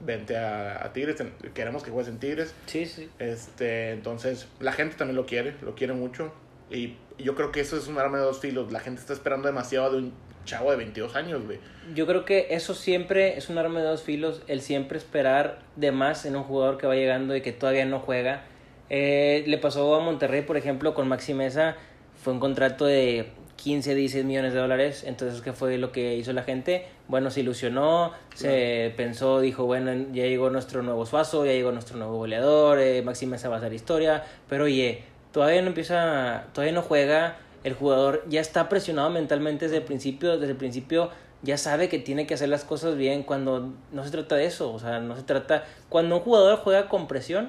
vente 0.00 0.36
a, 0.36 0.84
a 0.84 0.92
Tigres, 0.92 1.22
queremos 1.52 1.84
que 1.84 1.90
juegues 1.90 2.08
en 2.08 2.18
Tigres. 2.18 2.54
Sí, 2.66 2.86
sí. 2.86 3.08
Este, 3.18 3.92
entonces, 3.92 4.48
la 4.58 4.72
gente 4.72 4.96
también 4.96 5.16
lo 5.16 5.26
quiere, 5.26 5.54
lo 5.62 5.74
quiere 5.74 5.92
mucho. 5.92 6.32
Y 6.70 6.96
yo 7.18 7.34
creo 7.34 7.52
que 7.52 7.60
eso 7.60 7.76
es 7.76 7.86
un 7.86 7.98
arma 7.98 8.18
de 8.18 8.24
dos 8.24 8.40
filos. 8.40 8.72
La 8.72 8.80
gente 8.80 9.00
está 9.00 9.12
esperando 9.12 9.46
demasiado 9.46 9.92
de 9.92 9.98
un 9.98 10.12
chavo 10.46 10.70
de 10.70 10.76
22 10.78 11.14
años, 11.14 11.44
güey. 11.44 11.58
Yo 11.94 12.06
creo 12.06 12.24
que 12.24 12.48
eso 12.50 12.74
siempre 12.74 13.36
es 13.36 13.48
un 13.50 13.58
arma 13.58 13.80
de 13.80 13.86
dos 13.86 14.02
filos, 14.02 14.42
el 14.48 14.62
siempre 14.62 14.98
esperar 14.98 15.60
de 15.76 15.92
más 15.92 16.24
en 16.24 16.36
un 16.36 16.42
jugador 16.42 16.78
que 16.78 16.86
va 16.86 16.94
llegando 16.94 17.36
y 17.36 17.42
que 17.42 17.52
todavía 17.52 17.84
no 17.84 18.00
juega. 18.00 18.44
Eh, 18.90 19.44
le 19.46 19.58
pasó 19.58 19.94
a 19.94 20.00
Monterrey, 20.00 20.42
por 20.42 20.56
ejemplo, 20.56 20.94
con 20.94 21.08
Maxi 21.08 21.34
Mesa, 21.34 21.76
fue 22.22 22.32
un 22.32 22.40
contrato 22.40 22.86
de 22.86 23.30
15, 23.64 23.94
16 23.94 24.26
millones 24.26 24.52
de 24.52 24.58
dólares, 24.58 25.04
entonces, 25.06 25.40
¿qué 25.40 25.54
fue 25.54 25.78
lo 25.78 25.90
que 25.90 26.16
hizo 26.16 26.34
la 26.34 26.42
gente? 26.42 26.86
Bueno, 27.08 27.30
se 27.30 27.40
ilusionó, 27.40 28.12
se 28.34 28.92
pensó, 28.94 29.40
dijo, 29.40 29.64
bueno, 29.64 29.90
ya 30.12 30.24
llegó 30.24 30.50
nuestro 30.50 30.82
nuevo 30.82 31.06
Suazo, 31.06 31.46
ya 31.46 31.52
llegó 31.52 31.72
nuestro 31.72 31.96
nuevo 31.96 32.18
goleador, 32.18 32.78
eh, 32.78 33.00
Maxi 33.00 33.24
Mesa 33.24 33.48
va 33.48 33.54
a 33.54 33.58
hacer 33.60 33.72
historia, 33.72 34.22
pero 34.50 34.64
oye, 34.64 35.04
todavía 35.32 35.62
no 35.62 35.68
empieza, 35.68 36.44
todavía 36.52 36.74
no 36.74 36.82
juega, 36.82 37.38
el 37.64 37.72
jugador 37.72 38.26
ya 38.28 38.42
está 38.42 38.68
presionado 38.68 39.08
mentalmente 39.08 39.64
desde 39.64 39.78
el 39.78 39.84
principio, 39.84 40.36
desde 40.36 40.52
el 40.52 40.58
principio 40.58 41.08
ya 41.40 41.56
sabe 41.56 41.88
que 41.88 41.98
tiene 41.98 42.26
que 42.26 42.34
hacer 42.34 42.50
las 42.50 42.64
cosas 42.64 42.96
bien 42.96 43.22
cuando 43.22 43.72
no 43.92 44.04
se 44.04 44.10
trata 44.10 44.36
de 44.36 44.44
eso, 44.44 44.74
o 44.74 44.78
sea, 44.78 45.00
no 45.00 45.16
se 45.16 45.22
trata, 45.22 45.64
cuando 45.88 46.18
un 46.18 46.22
jugador 46.22 46.58
juega 46.58 46.90
con 46.90 47.08
presión, 47.08 47.48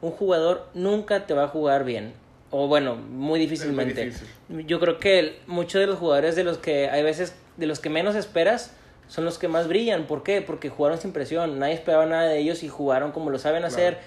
un 0.00 0.12
jugador 0.12 0.68
nunca 0.74 1.26
te 1.26 1.34
va 1.34 1.42
a 1.42 1.48
jugar 1.48 1.82
bien, 1.82 2.14
o 2.50 2.68
bueno, 2.68 2.96
muy 2.96 3.40
difícilmente. 3.40 4.06
difícil. 4.06 4.28
Yo 4.66 4.80
creo 4.80 4.98
que 4.98 5.38
muchos 5.46 5.80
de 5.80 5.86
los 5.86 5.98
jugadores 5.98 6.36
de 6.36 6.44
los 6.44 6.58
que 6.58 6.88
hay 6.88 7.02
veces, 7.02 7.34
de 7.56 7.66
los 7.66 7.80
que 7.80 7.90
menos 7.90 8.14
esperas, 8.14 8.74
son 9.08 9.24
los 9.24 9.38
que 9.38 9.48
más 9.48 9.68
brillan. 9.68 10.06
¿Por 10.06 10.22
qué? 10.22 10.42
Porque 10.42 10.68
jugaron 10.68 10.98
sin 10.98 11.12
presión, 11.12 11.58
nadie 11.58 11.74
esperaba 11.74 12.06
nada 12.06 12.24
de 12.28 12.38
ellos 12.38 12.62
y 12.62 12.68
jugaron 12.68 13.12
como 13.12 13.30
lo 13.30 13.38
saben 13.38 13.64
hacer 13.64 13.98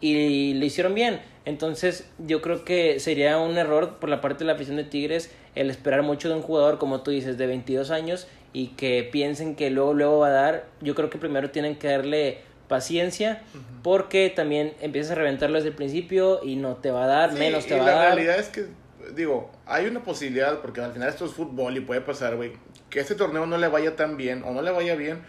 y 0.00 0.54
lo 0.54 0.64
hicieron 0.64 0.94
bien. 0.94 1.20
Entonces, 1.44 2.10
yo 2.18 2.42
creo 2.42 2.64
que 2.64 3.00
sería 3.00 3.38
un 3.38 3.56
error 3.56 3.98
por 3.98 4.08
la 4.08 4.20
parte 4.20 4.40
de 4.40 4.46
la 4.46 4.54
afición 4.54 4.76
de 4.76 4.84
Tigres 4.84 5.30
el 5.54 5.70
esperar 5.70 6.02
mucho 6.02 6.28
de 6.28 6.34
un 6.34 6.42
jugador, 6.42 6.78
como 6.78 7.00
tú 7.00 7.10
dices, 7.10 7.38
de 7.38 7.46
22 7.46 7.90
años 7.90 8.26
y 8.52 8.68
que 8.68 9.08
piensen 9.10 9.54
que 9.54 9.70
luego, 9.70 9.94
luego 9.94 10.18
va 10.18 10.28
a 10.28 10.32
dar. 10.32 10.66
Yo 10.80 10.94
creo 10.94 11.08
que 11.08 11.18
primero 11.18 11.50
tienen 11.50 11.76
que 11.76 11.88
darle 11.88 12.38
paciencia 12.68 13.42
porque 13.82 14.30
también 14.34 14.74
empiezas 14.80 15.12
a 15.12 15.14
reventarlo 15.16 15.56
desde 15.56 15.68
el 15.70 15.74
principio 15.74 16.40
y 16.42 16.56
no 16.56 16.76
te 16.76 16.90
va 16.90 17.04
a 17.04 17.06
dar, 17.06 17.32
Sí, 17.32 17.38
menos 17.38 17.66
te 17.66 17.76
y 17.76 17.78
va 17.78 17.84
a 17.84 17.86
la 17.86 17.92
dar. 17.92 18.14
realidad 18.14 18.38
es 18.38 18.48
que, 18.48 18.66
digo, 19.14 19.50
hay 19.66 19.86
una 19.86 20.02
posibilidad, 20.02 20.60
porque 20.60 20.80
al 20.80 20.92
final 20.92 21.08
esto 21.08 21.24
es 21.26 21.32
fútbol 21.32 21.76
y 21.76 21.80
puede 21.80 22.00
pasar, 22.00 22.36
güey, 22.36 22.52
que 22.90 23.00
este 23.00 23.14
torneo 23.14 23.46
no 23.46 23.56
le 23.58 23.68
vaya 23.68 23.94
tan 23.96 24.16
bien 24.16 24.42
o 24.44 24.52
no 24.52 24.62
le 24.62 24.70
vaya 24.70 24.94
bien, 24.96 25.20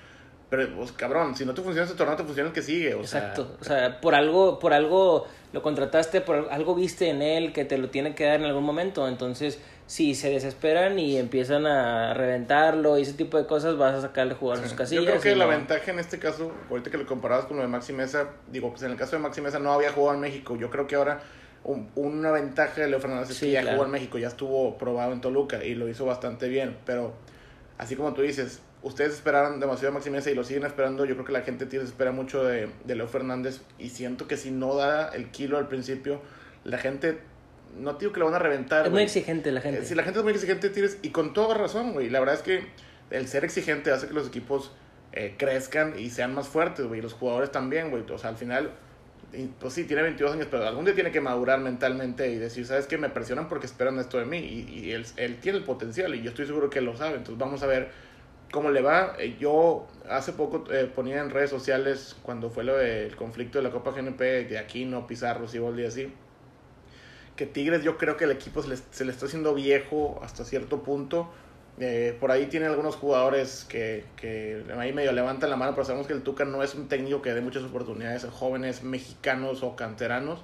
pero, 0.50 0.67
pues, 0.78 0.91
cabrón, 0.93 1.36
si 1.36 1.45
no 1.45 1.54
te 1.54 1.62
funciona 1.62 1.86
este 1.86 1.97
torneo, 1.97 2.15
te 2.15 2.23
funciona 2.23 2.47
el 2.50 2.54
que 2.54 2.62
sigue, 2.62 2.95
o 2.95 3.06
sea, 3.06 3.19
Exacto, 3.19 3.58
o 3.60 3.63
sea, 3.63 4.00
por 4.02 4.15
algo, 4.15 4.60
por 4.60 4.73
algo 4.73 5.28
lo 5.54 5.62
contrataste, 5.62 6.21
por 6.21 6.47
algo 6.52 6.73
viste 6.73 7.10
en 7.10 7.21
él 7.21 7.52
que 7.54 7.65
te 7.65 7.78
lo 7.78 7.89
tiene 7.89 8.15
que 8.15 8.26
dar 8.26 8.39
en 8.39 8.45
algún 8.45 8.63
momento, 8.63 9.08
entonces 9.08 9.62
si 9.88 10.13
se 10.15 10.30
desesperan 10.30 11.00
y 11.00 11.17
empiezan 11.17 11.65
a 11.65 12.13
reventarlo 12.13 12.97
y 13.00 13.04
ese 13.04 13.13
tipo 13.13 13.38
de 13.38 13.45
cosas, 13.47 13.78
vas 13.78 13.95
a 13.95 14.02
sacarle 14.02 14.34
jugar 14.36 14.58
sus 14.60 14.73
casillas. 14.73 15.04
Yo 15.06 15.10
creo 15.12 15.21
que 15.21 15.36
la 15.36 15.45
no- 15.45 15.52
ventaja 15.52 15.91
en 15.91 16.00
este 16.00 16.19
caso, 16.19 16.52
ahorita 16.69 16.91
que 16.91 16.97
lo 16.97 17.06
comparabas 17.08 17.45
con 17.45 17.58
lo 17.58 17.63
de 17.63 17.69
Maxi 17.69 17.93
Mesa, 17.93 18.28
digo, 18.52 18.69
pues 18.69 18.84
en 18.84 18.91
el 18.91 18.97
caso 18.97 19.15
de 19.15 19.21
Maxi 19.21 19.41
Mesa 19.41 19.60
no 19.60 19.71
había 19.71 19.91
jugado 19.91 20.15
en 20.15 20.21
México. 20.21 20.56
Yo 20.58 20.69
creo 20.69 20.86
que 20.88 20.95
ahora 20.95 21.21
un- 21.63 21.89
una 21.95 22.32
ventaja 22.32 22.82
de 22.82 22.88
Leo 22.89 23.00
Fernández 23.00 23.30
es 23.32 23.38
Sí, 23.38 23.45
que 23.47 23.52
ya 23.54 23.62
claro. 23.62 23.78
jugó 23.78 23.86
en 23.86 23.91
México, 23.91 24.17
ya 24.17 24.28
estuvo 24.28 24.78
probado 24.78 25.13
en 25.13 25.21
Toluca 25.21 25.63
y 25.63 25.73
lo 25.76 25.88
hizo 25.89 26.06
bastante 26.06 26.47
bien. 26.50 26.78
Pero 26.86 27.13
así 27.78 27.95
como 27.95 28.13
tú 28.13 28.21
dices, 28.21 28.62
ustedes 28.84 29.13
esperaron 29.13 29.60
demasiado 29.60 29.91
a 29.91 29.93
Maxi 29.95 30.10
Mesa 30.10 30.30
y 30.30 30.36
lo 30.36 30.43
siguen 30.43 30.65
esperando. 30.65 31.06
Yo 31.06 31.15
creo 31.15 31.26
que 31.26 31.32
la 31.34 31.41
gente 31.41 31.65
tiene, 31.65 31.86
espera 31.86 32.12
mucho 32.12 32.43
de, 32.43 32.69
de 32.86 32.95
Leo 32.95 33.08
Fernández 33.08 33.62
y 33.80 33.89
siento 33.89 34.28
que 34.28 34.36
si 34.38 34.52
no 34.52 34.76
da 34.76 35.10
el 35.10 35.32
kilo 35.32 35.58
al 35.58 35.67
principio, 35.69 36.21
la 36.65 36.78
gente, 36.78 37.19
no 37.80 37.94
digo 37.94 38.12
que 38.12 38.20
lo 38.20 38.26
van 38.26 38.36
a 38.36 38.40
reventar. 38.40 38.86
Es 38.86 38.92
muy 38.92 39.04
exigente 39.04 39.52
la 39.52 39.62
gente. 39.62 39.82
Eh, 39.82 39.86
Si 39.86 39.96
la 39.96 40.04
gente 40.04 40.20
es 40.20 40.24
muy 40.24 40.34
exigente, 40.34 40.70
tienes, 40.70 40.98
y 41.02 41.10
con 41.10 41.34
toda 41.34 41.56
razón, 41.56 41.94
güey. 41.94 42.10
La 42.10 42.20
verdad 42.20 42.36
es 42.36 42.42
que 42.42 42.63
el 43.10 43.28
ser 43.28 43.46
exigente 43.46 43.92
hace 43.92 44.08
que 44.08 44.13
los 44.13 44.28
equipos 44.28 44.72
eh, 45.13 45.36
crezcan 45.38 45.98
y 45.98 46.10
sean 46.10 46.34
más 46.36 46.48
fuertes, 46.48 46.86
güey. 46.86 47.00
Y 47.00 47.04
los 47.04 47.13
jugadores 47.13 47.52
también, 47.52 47.90
güey. 47.90 48.04
O 48.10 48.18
sea, 48.18 48.30
al 48.32 48.38
final, 48.38 48.72
pues 49.60 49.74
sí, 49.74 49.84
tiene 49.86 50.02
22 50.04 50.34
años, 50.34 50.48
pero 50.50 50.66
algún 50.68 50.86
día 50.86 50.94
tiene 50.96 51.12
que 51.12 51.22
madurar 51.22 51.60
mentalmente 51.60 52.30
y 52.30 52.38
decir, 52.38 52.66
¿sabes 52.66 52.88
qué? 52.88 52.98
Me 52.98 53.10
presionan 53.10 53.48
porque 53.48 53.66
esperan 53.66 54.00
esto 54.00 54.18
de 54.18 54.26
mí. 54.26 54.38
Y, 54.40 54.80
y 54.86 54.92
él, 54.92 55.06
él 55.18 55.38
tiene 55.40 55.58
el 55.60 55.63
potencial 55.63 56.13
y 56.16 56.22
yo 56.22 56.30
estoy 56.30 56.46
seguro 56.46 56.70
que 56.70 56.80
él 56.80 56.86
lo 56.86 56.96
sabe. 56.96 57.18
Entonces 57.18 57.38
vamos 57.38 57.63
a 57.63 57.68
ver 57.68 57.90
cómo 58.52 58.72
le 58.72 58.82
va. 58.82 59.16
Eh, 59.20 59.36
Yo 59.40 59.88
hace 60.10 60.34
poco 60.34 60.63
eh, 60.72 60.90
ponía 60.94 61.20
en 61.22 61.30
redes 61.30 61.50
sociales, 61.50 62.16
cuando 62.24 62.50
fue 62.50 62.63
lo 62.63 62.78
del 62.78 63.16
conflicto 63.16 63.58
de 63.60 63.63
la 63.66 63.72
Copa 63.72 63.92
GNP, 63.92 64.46
de 64.48 64.58
Aquino, 64.58 65.06
Pizarro, 65.08 65.48
Siboldi 65.48 65.84
y 65.84 65.86
así, 65.86 66.13
que 67.38 67.45
Tigres 67.45 67.84
yo 67.84 67.97
creo 67.97 68.17
que 68.17 68.26
el 68.26 68.32
equipo 68.32 68.62
se 68.62 69.06
le, 69.06 69.12
está 69.12 69.26
haciendo 69.26 69.54
viejo 69.54 70.19
hasta 70.21 70.43
cierto 70.43 70.84
punto. 70.84 71.30
Eh, 71.80 72.17
por 72.19 72.32
ahí 72.32 72.47
tiene 72.47 72.65
algunos 72.65 72.95
jugadores 72.95 73.65
que, 73.69 74.04
que 74.15 74.65
ahí 74.78 74.91
medio 74.91 75.12
levantan 75.12 75.52
la 75.52 75.56
mano, 75.56 75.73
pero 75.73 75.86
sabemos 75.86 76.08
que 76.08 76.13
el 76.13 76.23
Tuca 76.23 76.43
no 76.43 76.63
es 76.63 76.73
un 76.73 76.88
técnico 76.88 77.21
que 77.21 77.34
dé 77.34 77.41
muchas 77.41 77.63
oportunidades 77.63 78.26
a 78.26 78.32
jóvenes 78.32 78.84
mexicanos 78.84 79.62
o 79.62 79.76
canteranos. 79.76 80.39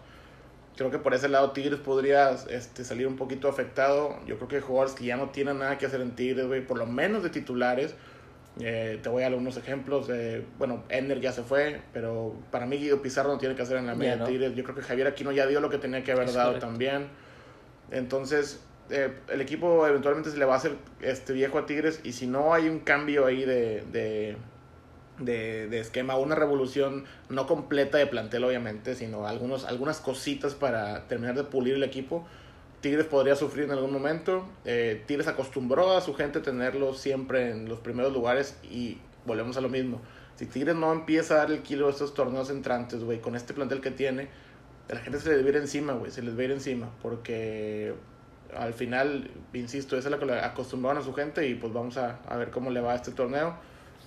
Creo 0.78 0.92
que 0.92 1.00
por 1.00 1.14
ese 1.14 1.30
lado 1.30 1.52
Tigres 1.52 1.80
podría 1.80 2.32
este, 2.50 2.84
salir 2.84 3.08
un 3.08 3.16
poquito 3.16 3.50
afectado. 3.50 4.16
Yo 4.28 4.38
creo 4.38 4.48
que 4.48 4.56
hay 4.58 4.62
jugadores 4.62 4.94
que 4.94 5.06
ya 5.06 5.18
no 5.18 5.30
tienen 5.30 5.60
nada 5.60 5.78
que 5.80 5.88
hacer 5.88 6.02
en 6.02 6.16
Tigres, 6.16 6.46
por 6.68 6.78
lo 6.78 6.86
menos 6.86 7.24
de 7.24 7.30
titulares. 7.30 7.96
Eh, 8.60 9.00
te 9.02 9.10
voy 9.10 9.22
a 9.22 9.26
dar 9.26 9.32
algunos 9.32 9.58
ejemplos. 9.58 10.10
Bueno, 10.60 10.84
Ender 10.90 11.20
ya 11.20 11.32
se 11.32 11.44
fue, 11.44 11.82
pero 11.92 12.36
para 12.52 12.66
mí 12.66 12.78
Guido 12.78 13.02
Pizarro 13.02 13.30
no 13.30 13.38
tiene 13.40 13.56
que 13.56 13.62
hacer 13.64 13.78
en 13.78 13.88
la 13.88 13.96
media 13.96 14.16
no. 14.18 14.26
Tigres. 14.26 14.54
Yo 14.56 14.64
creo 14.64 14.76
que 14.76 14.84
Javier 14.84 15.08
Aquino 15.08 15.32
ya 15.32 15.48
dio 15.48 15.60
lo 15.60 15.70
que 15.70 15.78
tenía 15.80 16.04
que 16.04 16.12
haber 16.12 16.28
Es 16.28 16.34
dado 16.36 16.50
correcto. 16.50 16.68
también. 16.68 17.08
Entonces, 17.92 18.60
eh, 18.90 19.14
el 19.30 19.42
equipo 19.42 19.88
eventualmente 19.88 20.30
se 20.30 20.38
le 20.38 20.46
va 20.46 20.54
a 20.54 20.58
hacer 20.58 20.74
este 21.02 21.34
viejo 21.34 21.58
a 21.58 21.66
Tigres 21.66 22.00
y 22.04 22.14
si 22.14 22.28
no 22.28 22.54
hay 22.54 22.70
un 22.70 22.80
cambio 22.80 23.26
ahí 23.26 23.44
de, 23.46 23.84
de, 23.92 24.36
de, 25.20 25.68
de 25.68 25.80
esquema, 25.80 26.16
una 26.18 26.36
revolución 26.36 27.06
no 27.30 27.48
completa 27.48 27.98
de 27.98 28.08
plantel 28.08 28.44
obviamente, 28.44 28.96
sino 28.96 29.28
algunos, 29.28 29.66
algunas 29.66 30.00
cositas 30.00 30.54
para 30.56 31.08
terminar 31.08 31.36
de 31.36 31.44
pulir 31.44 31.76
el 31.76 31.84
equipo, 31.84 32.26
Tigres 32.84 33.06
podría 33.06 33.38
sufrir 33.38 33.64
en 33.64 33.72
algún 33.72 33.94
momento. 33.94 34.46
Eh, 34.66 35.02
Tigres 35.08 35.30
acostumbró 35.30 35.96
a 35.96 36.02
su 36.02 36.14
gente 36.14 36.42
tenerlo 36.42 36.94
siempre 36.94 37.50
en 37.50 37.70
los 37.70 37.80
primeros 37.80 38.12
lugares 38.12 38.58
y 38.62 38.98
volvemos 39.26 39.56
a 39.56 39.62
lo 39.62 39.70
mismo. 39.70 40.02
Si 40.36 40.48
Tigres 40.48 40.76
no 40.76 40.92
empieza 40.92 41.36
a 41.36 41.38
dar 41.38 41.52
el 41.52 41.62
kilo 41.62 41.86
de 41.86 41.94
estos 41.94 42.14
torneos 42.14 42.50
entrantes, 42.50 43.02
güey, 43.02 43.22
con 43.22 43.38
este 43.38 43.54
plantel 43.54 43.80
que 43.80 43.92
tiene, 43.92 44.28
la 44.90 45.00
gente 45.00 45.18
se 45.22 45.30
les 45.30 45.44
va 45.44 45.46
a 45.46 45.50
ir 45.52 45.56
encima, 45.56 45.94
güey, 45.94 46.12
se 46.12 46.22
les 46.22 46.36
va 46.36 46.42
a 46.42 46.44
ir 46.44 46.52
encima, 46.52 46.90
porque 47.02 47.94
al 48.54 48.74
final, 48.74 49.32
insisto, 49.54 49.98
esa 49.98 50.10
es 50.10 50.12
la 50.12 50.20
que 50.20 50.30
acostumbraron 50.34 51.02
a 51.02 51.06
su 51.06 51.14
gente 51.14 51.48
y 51.48 51.56
pues 51.56 51.72
vamos 51.72 51.96
a, 51.96 52.20
a 52.28 52.36
ver 52.36 52.52
cómo 52.52 52.70
le 52.70 52.82
va 52.82 52.92
a 52.92 52.96
este 52.96 53.12
torneo. 53.12 53.56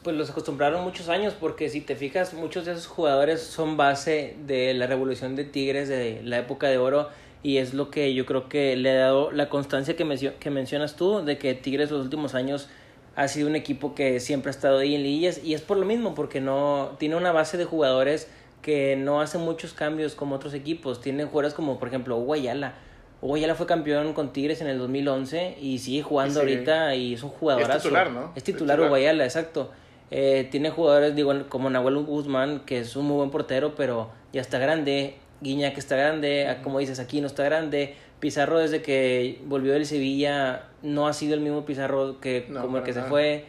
Pues 0.02 0.14
los 0.14 0.28
acostumbraron 0.28 0.84
muchos 0.84 1.08
años 1.08 1.32
porque 1.32 1.70
si 1.70 1.80
te 1.80 1.96
fijas, 1.96 2.34
muchos 2.34 2.66
de 2.66 2.72
esos 2.72 2.88
jugadores 2.88 3.40
son 3.40 3.78
base 3.78 4.36
de 4.46 4.74
la 4.74 4.86
revolución 4.86 5.34
de 5.34 5.44
Tigres 5.44 5.88
de 5.88 6.20
la 6.22 6.36
época 6.36 6.68
de 6.68 6.76
oro 6.76 7.08
y 7.42 7.58
es 7.58 7.74
lo 7.74 7.90
que 7.90 8.14
yo 8.14 8.26
creo 8.26 8.48
que 8.48 8.76
le 8.76 8.90
ha 8.90 9.00
dado 9.00 9.30
la 9.30 9.48
constancia 9.48 9.96
que, 9.96 10.32
que 10.38 10.50
mencionas 10.50 10.96
tú 10.96 11.24
de 11.24 11.38
que 11.38 11.54
Tigres 11.54 11.90
los 11.90 12.02
últimos 12.02 12.34
años 12.34 12.68
ha 13.14 13.28
sido 13.28 13.48
un 13.48 13.56
equipo 13.56 13.94
que 13.94 14.20
siempre 14.20 14.50
ha 14.50 14.54
estado 14.54 14.78
ahí 14.78 14.94
en 14.94 15.02
liguillas 15.02 15.42
y 15.42 15.54
es 15.54 15.62
por 15.62 15.76
lo 15.76 15.86
mismo 15.86 16.14
porque 16.14 16.40
no 16.40 16.96
tiene 16.98 17.16
una 17.16 17.32
base 17.32 17.56
de 17.56 17.64
jugadores 17.64 18.28
que 18.62 18.96
no 18.96 19.20
hace 19.20 19.38
muchos 19.38 19.72
cambios 19.72 20.14
como 20.14 20.34
otros 20.34 20.52
equipos. 20.52 21.00
Tienen 21.00 21.28
jugadores 21.28 21.54
como 21.54 21.78
por 21.78 21.88
ejemplo 21.88 22.16
Guayala 22.16 22.74
Ayala 23.22 23.54
fue 23.54 23.66
campeón 23.66 24.12
con 24.12 24.32
Tigres 24.32 24.60
en 24.60 24.68
el 24.68 24.78
2011 24.78 25.58
y 25.60 25.78
sigue 25.78 26.02
jugando 26.02 26.40
ahorita 26.40 26.94
y 26.94 27.14
es 27.14 27.22
un 27.22 27.30
jugadorazo. 27.30 27.76
Es 27.76 27.82
titular, 27.82 28.10
¿no? 28.10 28.32
Es 28.34 28.44
titular, 28.44 28.80
Uguayala, 28.80 29.24
exacto. 29.24 29.70
Eh, 30.10 30.46
tiene 30.50 30.70
jugadores, 30.70 31.16
digo, 31.16 31.32
como 31.48 31.68
Nahuel 31.70 31.96
Guzmán, 31.98 32.60
que 32.60 32.80
es 32.80 32.94
un 32.94 33.06
muy 33.06 33.16
buen 33.16 33.30
portero, 33.30 33.74
pero 33.74 34.10
ya 34.32 34.40
está 34.40 34.58
grande. 34.58 35.16
Guiña 35.40 35.72
que 35.72 35.80
está 35.80 35.96
grande, 35.96 36.56
como 36.62 36.78
dices, 36.78 36.98
aquí 36.98 37.20
no 37.20 37.26
está 37.26 37.44
grande. 37.44 37.94
Pizarro 38.20 38.58
desde 38.58 38.80
que 38.80 39.42
volvió 39.44 39.74
del 39.74 39.84
Sevilla 39.84 40.70
no 40.80 41.06
ha 41.06 41.12
sido 41.12 41.34
el 41.34 41.40
mismo 41.40 41.66
Pizarro 41.66 42.18
que 42.18 42.46
como 42.46 42.78
el 42.78 42.82
que 42.82 42.94
se 42.94 43.02
fue. 43.02 43.44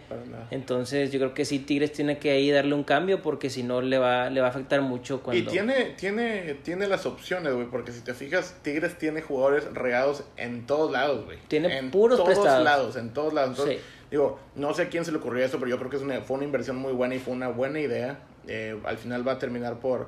Entonces 0.52 1.12
yo 1.12 1.19
creo 1.19 1.34
que 1.34 1.45
sí 1.45 1.60
Tigres 1.60 1.93
tiene 1.93 2.17
que 2.17 2.32
ahí 2.32 2.52
darle 2.52 2.73
un 2.73 2.84
cambio 2.84 3.21
porque 3.21 3.50
si 3.50 3.63
no 3.63 3.82
le 3.82 3.97
va 3.97 4.30
le 4.30 4.41
va 4.41 4.47
a 4.47 4.50
afectar 4.50 4.82
mucho 4.82 5.21
cuando 5.21 5.41
Y 5.41 5.45
tiene 5.45 5.95
tiene 5.97 6.56
tiene 6.63 6.88
las 6.88 7.06
opciones, 7.06 7.54
güey, 7.54 7.67
porque 7.67 7.93
si 7.93 8.02
te 8.02 8.13
fijas 8.13 8.58
Tigres 8.62 8.97
tiene 8.97 9.21
jugadores 9.21 9.73
regados 9.73 10.26
en 10.36 10.65
todos 10.65 10.91
lados, 10.91 11.23
güey. 11.23 11.38
Tiene 11.47 11.78
en 11.78 11.89
puros 11.89 12.17
todos 12.17 12.63
lados, 12.63 12.97
en 12.97 13.13
todos 13.13 13.34
lados. 13.34 13.65
digo, 14.12 14.38
no 14.56 14.73
sé 14.73 14.84
a 14.84 14.89
quién 14.89 15.06
se 15.06 15.13
le 15.13 15.19
ocurrió 15.19 15.45
eso, 15.45 15.60
pero 15.60 15.69
yo 15.69 15.78
creo 15.78 15.89
que 15.89 15.95
es 15.95 16.04
una, 16.04 16.19
fue 16.19 16.36
una 16.36 16.45
inversión 16.45 16.76
muy 16.76 16.91
buena 16.91 17.15
y 17.15 17.19
fue 17.19 17.34
una 17.34 17.47
buena 17.47 17.80
idea. 17.80 18.19
Eh, 18.50 18.78
al 18.84 18.97
final 18.97 19.26
va 19.26 19.34
a 19.34 19.39
terminar 19.39 19.80
por 19.80 20.08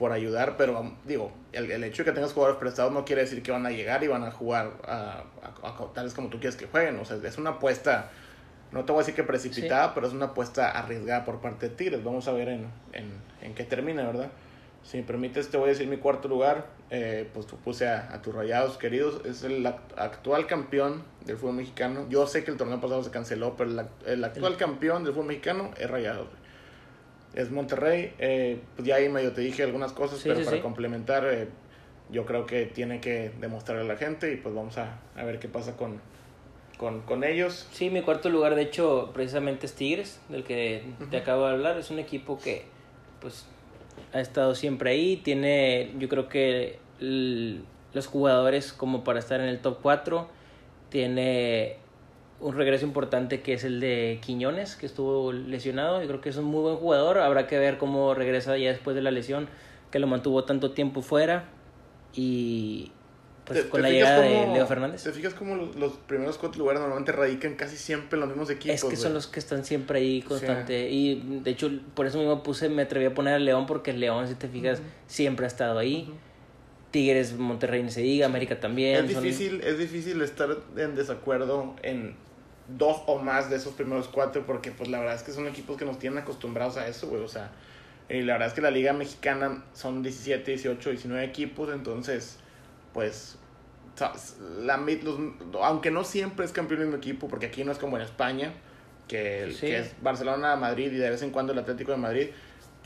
por 0.00 0.12
ayudar, 0.12 0.56
pero 0.56 0.80
um, 0.80 0.94
digo, 1.04 1.30
el, 1.52 1.70
el, 1.70 1.84
hecho 1.84 2.02
de 2.02 2.08
que 2.08 2.14
tengas 2.14 2.32
jugadores 2.32 2.58
prestados 2.58 2.90
no 2.90 3.04
quiere 3.04 3.20
decir 3.20 3.42
que 3.42 3.52
van 3.52 3.66
a 3.66 3.70
llegar 3.70 4.02
y 4.02 4.08
van 4.08 4.24
a 4.24 4.30
jugar 4.30 4.72
a, 4.88 5.24
a, 5.62 5.92
tales 5.92 6.14
como 6.14 6.30
tú 6.30 6.40
quieres 6.40 6.56
que 6.56 6.66
jueguen. 6.66 6.98
O 6.98 7.04
sea, 7.04 7.18
es 7.22 7.36
una 7.36 7.50
apuesta, 7.50 8.10
no 8.72 8.86
te 8.86 8.92
voy 8.92 9.00
a 9.00 9.02
decir 9.02 9.14
que 9.14 9.24
precipitada, 9.24 9.92
pero 9.92 10.06
es 10.06 10.14
una 10.14 10.26
apuesta 10.26 10.70
arriesgada 10.70 11.26
por 11.26 11.42
parte 11.42 11.68
de 11.68 11.74
Tigres. 11.76 12.02
Vamos 12.02 12.26
a 12.28 12.32
ver 12.32 12.48
en, 12.48 12.68
en, 12.94 13.12
en 13.42 13.54
qué 13.54 13.64
termina, 13.64 14.06
¿verdad? 14.06 14.30
Si 14.84 14.96
me 14.96 15.02
permites, 15.02 15.50
te 15.50 15.58
voy 15.58 15.66
a 15.66 15.72
decir 15.72 15.86
mi 15.86 15.98
cuarto 15.98 16.28
lugar. 16.28 16.68
Eh, 16.88 17.28
pues 17.34 17.44
puse 17.62 17.86
a, 17.86 18.10
a, 18.10 18.22
tus 18.22 18.34
rayados 18.34 18.78
queridos. 18.78 19.20
Es 19.26 19.44
el 19.44 19.66
actual 19.66 20.46
campeón 20.46 21.04
del 21.26 21.36
fútbol 21.36 21.56
mexicano. 21.56 22.06
Yo 22.08 22.26
sé 22.26 22.42
que 22.42 22.50
el 22.50 22.56
torneo 22.56 22.80
pasado 22.80 23.04
se 23.04 23.10
canceló, 23.10 23.54
pero 23.54 23.68
el, 23.68 23.86
el 24.06 24.24
actual 24.24 24.56
campeón 24.56 25.04
del 25.04 25.12
fútbol 25.12 25.26
mexicano 25.26 25.72
es 25.76 25.90
Rayados 25.90 26.39
es 27.34 27.50
Monterrey. 27.50 28.12
Eh, 28.18 28.60
pues 28.76 28.86
ya 28.86 28.96
ahí 28.96 29.08
medio 29.08 29.32
te 29.32 29.40
dije 29.40 29.62
algunas 29.62 29.92
cosas, 29.92 30.20
pero 30.22 30.44
para 30.44 30.60
complementar, 30.60 31.26
eh, 31.26 31.48
yo 32.10 32.26
creo 32.26 32.46
que 32.46 32.66
tiene 32.66 33.00
que 33.00 33.30
demostrarle 33.40 33.84
a 33.84 33.86
la 33.86 33.96
gente 33.96 34.32
y 34.32 34.36
pues 34.36 34.54
vamos 34.54 34.78
a, 34.78 34.98
a 35.16 35.24
ver 35.24 35.38
qué 35.38 35.48
pasa 35.48 35.76
con, 35.76 36.00
con, 36.76 37.02
con, 37.02 37.24
ellos. 37.24 37.68
Sí, 37.72 37.90
mi 37.90 38.02
cuarto 38.02 38.28
lugar, 38.30 38.54
de 38.54 38.62
hecho, 38.62 39.10
precisamente 39.14 39.66
es 39.66 39.74
Tigres, 39.74 40.20
del 40.28 40.44
que 40.44 40.82
te 41.10 41.18
acabo 41.18 41.46
de 41.46 41.52
hablar. 41.52 41.78
Es 41.78 41.90
un 41.90 41.98
equipo 41.98 42.38
que, 42.38 42.64
pues, 43.20 43.46
ha 44.12 44.20
estado 44.20 44.54
siempre 44.54 44.90
ahí. 44.90 45.16
Tiene, 45.16 45.92
yo 45.98 46.08
creo 46.08 46.28
que 46.28 46.78
los 47.00 48.06
jugadores 48.06 48.72
como 48.72 49.04
para 49.04 49.18
estar 49.18 49.40
en 49.40 49.48
el 49.48 49.60
top 49.60 49.78
4. 49.82 50.28
Tiene 50.90 51.76
un 52.40 52.56
regreso 52.56 52.86
importante 52.86 53.42
que 53.42 53.52
es 53.52 53.64
el 53.64 53.80
de 53.80 54.18
Quiñones, 54.22 54.76
que 54.76 54.86
estuvo 54.86 55.32
lesionado. 55.32 56.00
Yo 56.00 56.08
creo 56.08 56.20
que 56.20 56.30
es 56.30 56.36
un 56.36 56.46
muy 56.46 56.62
buen 56.62 56.76
jugador. 56.76 57.18
Habrá 57.18 57.46
que 57.46 57.58
ver 57.58 57.78
cómo 57.78 58.14
regresa 58.14 58.56
ya 58.56 58.70
después 58.70 58.96
de 58.96 59.02
la 59.02 59.10
lesión, 59.10 59.48
que 59.90 59.98
lo 59.98 60.06
mantuvo 60.06 60.44
tanto 60.44 60.72
tiempo 60.72 61.02
fuera. 61.02 61.50
Y 62.14 62.92
pues 63.44 63.64
con 63.64 63.82
la 63.82 63.90
llegada 63.90 64.20
de 64.20 64.46
Leo 64.52 64.66
Fernández. 64.66 65.02
¿Te 65.02 65.12
fijas 65.12 65.34
cómo 65.34 65.56
los, 65.56 65.92
primeros 66.06 66.38
cuatro 66.38 66.60
lugares 66.60 66.80
normalmente 66.80 67.12
radican 67.12 67.56
casi 67.56 67.76
siempre 67.76 68.16
en 68.16 68.20
los 68.20 68.28
mismos 68.30 68.48
equipos? 68.48 68.76
Es 68.76 68.84
que 68.84 68.96
son 68.96 69.12
los 69.12 69.26
que 69.26 69.38
están 69.38 69.64
siempre 69.64 69.98
ahí 69.98 70.22
constante. 70.22 70.88
Y 70.88 71.40
de 71.42 71.50
hecho, 71.50 71.70
por 71.94 72.06
eso 72.06 72.18
mismo 72.18 72.42
puse, 72.42 72.68
me 72.68 72.82
atreví 72.82 73.04
a 73.06 73.14
poner 73.14 73.34
a 73.34 73.38
León, 73.38 73.66
porque 73.66 73.92
León, 73.92 74.28
si 74.28 74.34
te 74.34 74.48
fijas, 74.48 74.80
siempre 75.06 75.44
ha 75.44 75.48
estado 75.48 75.78
ahí. 75.78 76.10
Tigres, 76.90 77.36
Monterrey, 77.36 77.82
ni 77.82 77.90
se 77.90 78.00
diga, 78.00 78.26
América 78.26 78.58
también. 78.58 79.04
Es 79.04 79.08
difícil, 79.08 79.60
es 79.60 79.78
difícil 79.78 80.22
estar 80.22 80.56
en 80.76 80.96
desacuerdo 80.96 81.76
en 81.82 82.16
dos 82.76 83.02
o 83.06 83.18
más 83.18 83.50
de 83.50 83.56
esos 83.56 83.74
primeros 83.74 84.08
cuatro, 84.08 84.44
porque 84.46 84.70
pues 84.70 84.88
la 84.88 84.98
verdad 84.98 85.14
es 85.14 85.22
que 85.22 85.32
son 85.32 85.46
equipos 85.46 85.76
que 85.76 85.84
nos 85.84 85.98
tienen 85.98 86.18
acostumbrados 86.18 86.76
a 86.76 86.86
eso, 86.86 87.08
güey, 87.08 87.22
o 87.22 87.28
sea, 87.28 87.50
y 88.08 88.22
la 88.22 88.34
verdad 88.34 88.48
es 88.48 88.54
que 88.54 88.60
la 88.60 88.70
liga 88.70 88.92
mexicana 88.92 89.62
son 89.72 90.02
17, 90.02 90.50
18, 90.50 90.90
19 90.90 91.24
equipos, 91.24 91.72
entonces, 91.72 92.38
pues, 92.92 93.38
la, 94.62 94.76
los, 94.78 95.18
aunque 95.62 95.90
no 95.90 96.04
siempre 96.04 96.44
es 96.44 96.52
campeón 96.52 96.80
el 96.80 96.86
mismo 96.86 96.98
equipo, 96.98 97.28
porque 97.28 97.46
aquí 97.46 97.64
no 97.64 97.72
es 97.72 97.78
como 97.78 97.96
en 97.96 98.02
España, 98.02 98.52
que, 99.06 99.54
que 99.60 99.78
es 99.78 99.94
Barcelona, 100.02 100.56
Madrid 100.56 100.92
y 100.92 100.96
de 100.96 101.10
vez 101.10 101.22
en 101.22 101.30
cuando 101.30 101.52
el 101.52 101.58
Atlético 101.58 101.92
de 101.92 101.98
Madrid, 101.98 102.28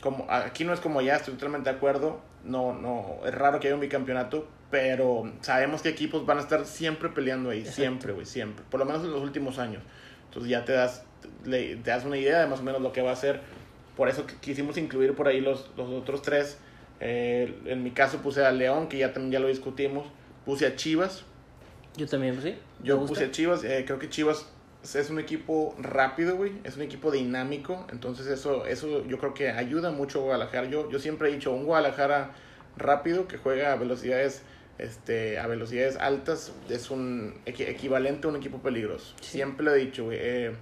como 0.05 0.27
aquí 0.29 0.65
no 0.65 0.71
es 0.71 0.79
como 0.79 1.01
ya, 1.01 1.15
estoy 1.15 1.33
totalmente 1.33 1.67
de 1.67 1.77
acuerdo, 1.77 2.21
no, 2.43 2.73
no, 2.73 3.21
es 3.25 3.33
raro 3.33 3.59
que 3.59 3.65
haya 3.65 3.73
un 3.73 3.81
bicampeonato, 3.81 4.47
pero 4.69 5.33
sabemos 5.41 5.81
que 5.81 5.89
equipos 5.89 6.27
van 6.27 6.37
a 6.37 6.41
estar 6.41 6.63
siempre 6.67 7.09
peleando 7.09 7.49
ahí, 7.49 7.65
siempre, 7.65 8.13
güey, 8.13 8.27
siempre. 8.27 8.63
Por 8.69 8.79
lo 8.79 8.85
menos 8.85 9.03
en 9.03 9.11
los 9.11 9.23
últimos 9.23 9.57
años. 9.57 9.81
Entonces 10.25 10.51
ya 10.51 10.63
te 10.63 10.73
das, 10.73 11.05
te 11.43 11.75
das 11.77 12.05
una 12.05 12.17
idea 12.17 12.39
de 12.39 12.45
más 12.45 12.59
o 12.59 12.63
menos 12.63 12.83
lo 12.83 12.91
que 12.91 13.01
va 13.01 13.13
a 13.13 13.15
ser. 13.15 13.41
Por 13.97 14.07
eso 14.07 14.27
quisimos 14.41 14.77
incluir 14.77 15.15
por 15.15 15.27
ahí 15.27 15.41
los, 15.41 15.71
los 15.75 15.89
otros 15.89 16.21
tres. 16.21 16.59
Eh, 16.99 17.59
en 17.65 17.81
mi 17.81 17.89
caso 17.89 18.19
puse 18.19 18.45
a 18.45 18.51
León, 18.51 18.87
que 18.89 18.99
ya, 18.99 19.11
también 19.11 19.31
ya 19.31 19.39
lo 19.39 19.47
discutimos. 19.47 20.05
Puse 20.45 20.67
a 20.67 20.75
Chivas. 20.75 21.23
Yo 21.97 22.05
también, 22.05 22.39
sí. 22.43 22.55
Yo 22.83 23.03
puse 23.07 23.25
a 23.25 23.31
Chivas. 23.31 23.63
Eh, 23.63 23.85
creo 23.87 23.97
que 23.97 24.09
Chivas 24.09 24.51
es 24.93 25.09
un 25.09 25.19
equipo 25.19 25.75
rápido, 25.79 26.35
güey. 26.35 26.51
Es 26.63 26.75
un 26.75 26.83
equipo 26.83 27.09
dinámico. 27.09 27.87
Entonces 27.91 28.27
eso, 28.27 28.67
eso 28.67 29.05
yo 29.05 29.17
creo 29.17 29.33
que 29.33 29.49
ayuda 29.49 29.89
mucho 29.89 30.19
a 30.19 30.23
Guadalajara. 30.23 30.67
Yo, 30.67 30.91
yo 30.91 30.99
siempre 30.99 31.29
he 31.29 31.33
dicho, 31.33 31.51
un 31.51 31.65
Guadalajara 31.65 32.33
rápido 32.77 33.27
que 33.27 33.37
juega 33.37 33.73
a 33.73 33.75
velocidades 33.77 34.43
este, 34.77 35.39
a 35.39 35.47
velocidades 35.47 35.95
altas 35.95 36.51
es 36.69 36.91
un 36.91 37.33
equivalente 37.45 38.27
a 38.27 38.29
un 38.29 38.35
equipo 38.35 38.59
peligroso. 38.59 39.15
Siempre 39.21 39.65
lo 39.65 39.73
he 39.73 39.79
dicho, 39.79 40.09
eh, 40.11 40.53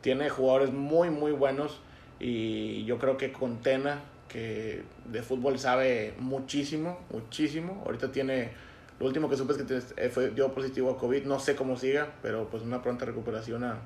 tiene 0.00 0.30
jugadores 0.30 0.72
muy, 0.72 1.10
muy 1.10 1.32
buenos 1.32 1.80
y 2.20 2.84
yo 2.84 2.98
creo 2.98 3.16
que 3.16 3.32
con 3.32 3.62
Tena, 3.62 4.02
que 4.28 4.82
de 5.06 5.22
fútbol 5.22 5.58
sabe 5.58 6.14
muchísimo, 6.18 7.00
muchísimo. 7.10 7.82
Ahorita 7.84 8.12
tiene, 8.12 8.50
lo 8.98 9.06
último 9.06 9.28
que 9.28 9.36
supe 9.36 9.52
es 9.52 9.58
que 9.58 10.04
eh, 10.04 10.08
fue, 10.08 10.30
dio 10.30 10.52
positivo 10.52 10.90
a 10.90 10.98
COVID, 10.98 11.24
no 11.24 11.38
sé 11.38 11.54
cómo 11.54 11.76
siga, 11.76 12.14
pero 12.22 12.48
pues 12.48 12.62
una 12.62 12.82
pronta 12.82 13.04
recuperación 13.04 13.64
a, 13.64 13.80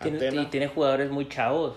Tena. 0.00 0.42
Y 0.42 0.46
tiene 0.46 0.68
jugadores 0.68 1.10
muy 1.10 1.26
chavos 1.28 1.76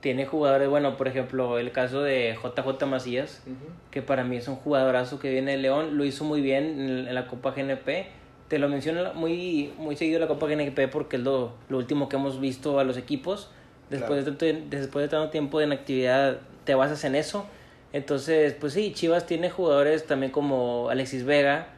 tiene 0.00 0.26
jugadores, 0.26 0.68
bueno, 0.68 0.96
por 0.96 1.08
ejemplo, 1.08 1.58
el 1.58 1.72
caso 1.72 2.02
de 2.02 2.36
JJ 2.42 2.86
Macías, 2.86 3.42
que 3.90 4.02
para 4.02 4.24
mí 4.24 4.36
es 4.36 4.48
un 4.48 4.56
jugadorazo 4.56 5.20
que 5.20 5.30
viene 5.30 5.52
de 5.52 5.58
León, 5.58 5.96
lo 5.96 6.04
hizo 6.04 6.24
muy 6.24 6.40
bien 6.40 7.08
en, 7.08 7.14
la 7.14 7.26
Copa 7.26 7.52
GNP. 7.52 8.06
Te 8.48 8.58
lo 8.58 8.68
menciono 8.68 9.14
muy, 9.14 9.72
muy 9.76 9.96
seguido 9.96 10.18
la 10.18 10.26
Copa 10.26 10.46
GNP 10.46 10.88
porque 10.88 11.16
es 11.16 11.22
lo, 11.22 11.52
lo 11.68 11.76
último 11.76 12.08
que 12.08 12.16
hemos 12.16 12.40
visto 12.40 12.78
a 12.78 12.84
los 12.84 12.96
equipos. 12.96 13.50
Después, 13.90 14.24
de, 14.24 14.32
tanto, 14.32 14.46
después 14.70 15.04
de 15.04 15.08
tanto 15.08 15.30
tiempo 15.30 15.58
de 15.58 15.66
inactividad, 15.66 16.38
te 16.64 16.74
basas 16.74 17.04
en 17.04 17.14
eso. 17.14 17.46
Entonces, 17.92 18.54
pues 18.54 18.72
sí, 18.72 18.92
Chivas 18.94 19.26
tiene 19.26 19.50
jugadores 19.50 20.06
también 20.06 20.32
como 20.32 20.88
Alexis 20.88 21.24
Vega, 21.24 21.68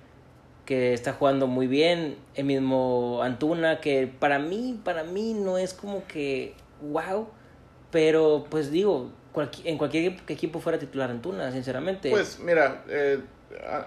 que 0.65 0.93
está 0.93 1.13
jugando 1.13 1.47
muy 1.47 1.67
bien. 1.67 2.17
El 2.35 2.45
mismo 2.45 3.21
Antuna, 3.23 3.81
que 3.81 4.07
para 4.07 4.39
mí, 4.39 4.81
para 4.85 5.05
mí 5.05 5.35
no 5.35 5.59
es 5.59 5.75
como 5.75 6.07
que 6.07 6.55
wow 6.81 7.29
pero, 7.93 8.47
pues 8.49 8.73
digo, 8.73 9.13
en 9.65 9.79
cualquier 9.79 10.17
equipo 10.27 10.59
fuera 10.59 10.79
titular 10.79 11.11
Antuna, 11.11 11.53
sinceramente. 11.53 12.11
Pues 12.11 12.41
mira, 12.41 12.83
eh, 12.89 13.21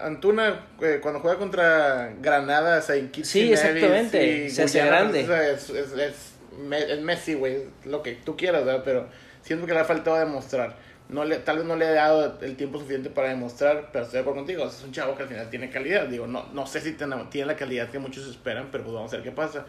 Antuna 0.00 0.66
eh, 0.80 1.00
cuando 1.02 1.20
juega 1.20 1.36
contra 1.36 2.14
Granada, 2.22 2.80
se 2.80 3.10
Sí, 3.24 3.52
exactamente, 3.52 4.48
se 4.48 4.62
hace 4.62 4.86
grande. 4.86 5.22
Es, 5.22 5.68
es, 5.70 5.92
es, 5.92 6.32
Messi, 7.02 7.34
güey, 7.34 7.64
lo 7.84 8.02
que 8.02 8.12
tú 8.12 8.36
quieras, 8.36 8.64
¿verdad? 8.64 8.82
Pero 8.84 9.08
siento 9.42 9.66
que 9.66 9.74
le 9.74 9.80
ha 9.80 9.84
faltado 9.84 10.16
demostrar. 10.18 10.76
No 11.08 11.24
le, 11.24 11.36
tal 11.38 11.58
vez 11.58 11.66
no 11.66 11.76
le 11.76 11.86
he 11.86 11.92
dado 11.92 12.38
el 12.40 12.56
tiempo 12.56 12.78
suficiente 12.78 13.10
para 13.10 13.28
demostrar, 13.28 13.90
pero 13.92 14.04
estoy 14.04 14.18
de 14.18 14.20
acuerdo 14.22 14.40
contigo. 14.40 14.66
Es 14.66 14.82
un 14.82 14.92
chavo 14.92 15.16
que 15.16 15.22
al 15.22 15.28
final 15.28 15.48
tiene 15.50 15.70
calidad. 15.70 16.06
Digo, 16.06 16.26
no, 16.26 16.46
no 16.52 16.66
sé 16.66 16.80
si 16.80 16.92
tiene, 16.92 17.16
tiene 17.30 17.46
la 17.46 17.56
calidad 17.56 17.90
que 17.90 17.98
muchos 17.98 18.26
esperan, 18.26 18.68
pero 18.72 18.82
pues 18.84 18.94
vamos 18.94 19.12
a 19.12 19.16
ver 19.16 19.24
qué 19.24 19.30
pasa. 19.30 19.64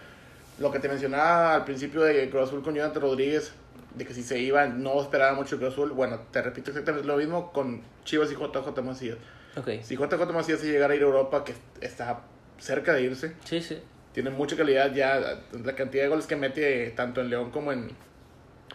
Lo 0.57 0.71
que 0.71 0.79
te 0.79 0.89
mencionaba 0.89 1.53
al 1.53 1.65
principio 1.65 2.01
de 2.01 2.29
Cruz 2.29 2.47
Azul 2.47 2.63
con 2.63 2.73
Jonathan 2.73 3.03
Rodríguez, 3.03 3.51
de 3.93 4.05
que 4.05 4.13
si 4.13 4.23
se 4.23 4.39
iba 4.39 4.65
no 4.67 4.99
esperaba 4.99 5.35
mucho 5.35 5.57
Cruz 5.57 5.73
Azul. 5.73 5.91
Bueno, 5.91 6.19
te 6.31 6.41
repito 6.41 6.71
exactamente 6.71 7.07
lo 7.07 7.17
mismo 7.17 7.51
con 7.51 7.81
Chivas 8.03 8.31
y 8.31 8.35
JJ 8.35 8.81
Macías. 8.83 9.17
Okay. 9.55 9.83
Si 9.83 9.95
JJ 9.95 10.33
Macías 10.33 10.59
se 10.59 10.67
llegara 10.67 10.93
a 10.93 10.95
ir 10.95 11.03
a 11.03 11.05
Europa, 11.05 11.43
que 11.43 11.53
está 11.81 12.21
cerca 12.59 12.93
de 12.93 13.03
irse, 13.03 13.33
sí, 13.43 13.61
sí. 13.61 13.79
tiene 14.13 14.31
mucha 14.31 14.55
calidad 14.55 14.91
ya. 14.93 15.39
La 15.63 15.75
cantidad 15.75 16.03
de 16.03 16.09
goles 16.09 16.25
que 16.25 16.35
mete 16.35 16.91
tanto 16.91 17.21
en 17.21 17.29
León 17.29 17.51
como 17.51 17.71
en, 17.71 17.91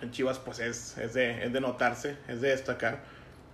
en 0.02 0.10
Chivas, 0.10 0.38
pues 0.38 0.58
es, 0.58 0.98
es, 0.98 1.14
de, 1.14 1.44
es 1.44 1.52
de 1.52 1.60
notarse, 1.60 2.16
es 2.28 2.40
de 2.40 2.48
destacar. 2.50 3.00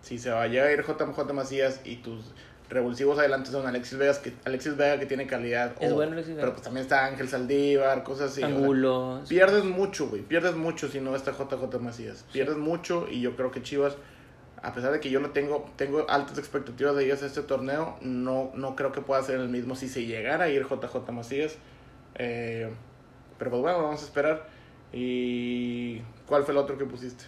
Si 0.01 0.19
se 0.19 0.31
vaya 0.31 0.65
a 0.65 0.73
ir 0.73 0.83
JJ 0.83 1.33
Macías 1.33 1.81
y 1.85 1.97
tus 1.97 2.33
revulsivos 2.71 3.19
adelante 3.19 3.51
son 3.51 3.67
Alexis 3.67 3.99
Vega, 3.99 4.21
que, 4.23 4.33
Alexis 4.45 4.77
Vega 4.77 4.99
que 4.99 5.07
tiene 5.07 5.27
calidad. 5.27 5.73
Es 5.81 5.91
o- 5.93 5.95
bueno 5.97 6.13
Alexis 6.13 6.35
Vega. 6.35 6.43
Pero 6.43 6.53
pues 6.55 6.63
también 6.65 6.83
está 6.83 7.07
Ángel 7.07 7.29
Saldívar, 7.29 8.03
cosas 8.05 8.33
así. 8.33 8.43
o 8.43 8.47
sea, 8.47 8.57
Angulo. 8.57 9.23
Pierdes 9.29 9.65
mucho, 9.65 10.09
güey. 10.09 10.23
Pierdes 10.23 10.55
mucho 10.55 10.89
si 10.89 11.01
no 11.01 11.15
está 11.17 11.33
JJ 11.33 11.79
Macías. 11.81 12.25
Pierdes 12.33 12.57
mucho 12.57 13.07
y 13.11 13.21
yo 13.21 13.37
creo 13.37 13.51
que 13.51 13.63
Chivas, 13.63 13.97
a 14.63 14.73
pesar 14.75 14.93
de 14.93 15.01
que 15.01 15.11
yo 15.11 15.21
no 15.21 15.31
tengo, 15.31 15.71
tengo 15.77 16.09
altas 16.09 16.39
expectativas 16.39 16.95
de 16.97 17.05
ellos 17.05 17.23
este 17.23 17.43
torneo, 17.43 17.97
no, 18.03 18.51
no 18.55 18.77
creo 18.77 18.93
que 18.93 19.01
pueda 19.01 19.23
ser 19.23 19.41
el 19.41 19.49
mismo 19.49 19.75
si 19.77 19.89
se 19.89 20.05
llegara 20.07 20.45
a 20.45 20.49
ir 20.49 20.65
JJ 20.67 21.11
Macías. 21.13 21.57
Eh, 22.17 22.71
pero 23.39 23.51
pues 23.51 23.63
bueno, 23.63 23.83
vamos 23.83 24.03
a 24.03 24.05
esperar. 24.05 24.47
¿Y 24.93 26.01
cuál 26.29 26.45
fue 26.45 26.53
el 26.53 26.59
otro 26.59 26.77
que 26.79 26.85
pusiste? 26.85 27.25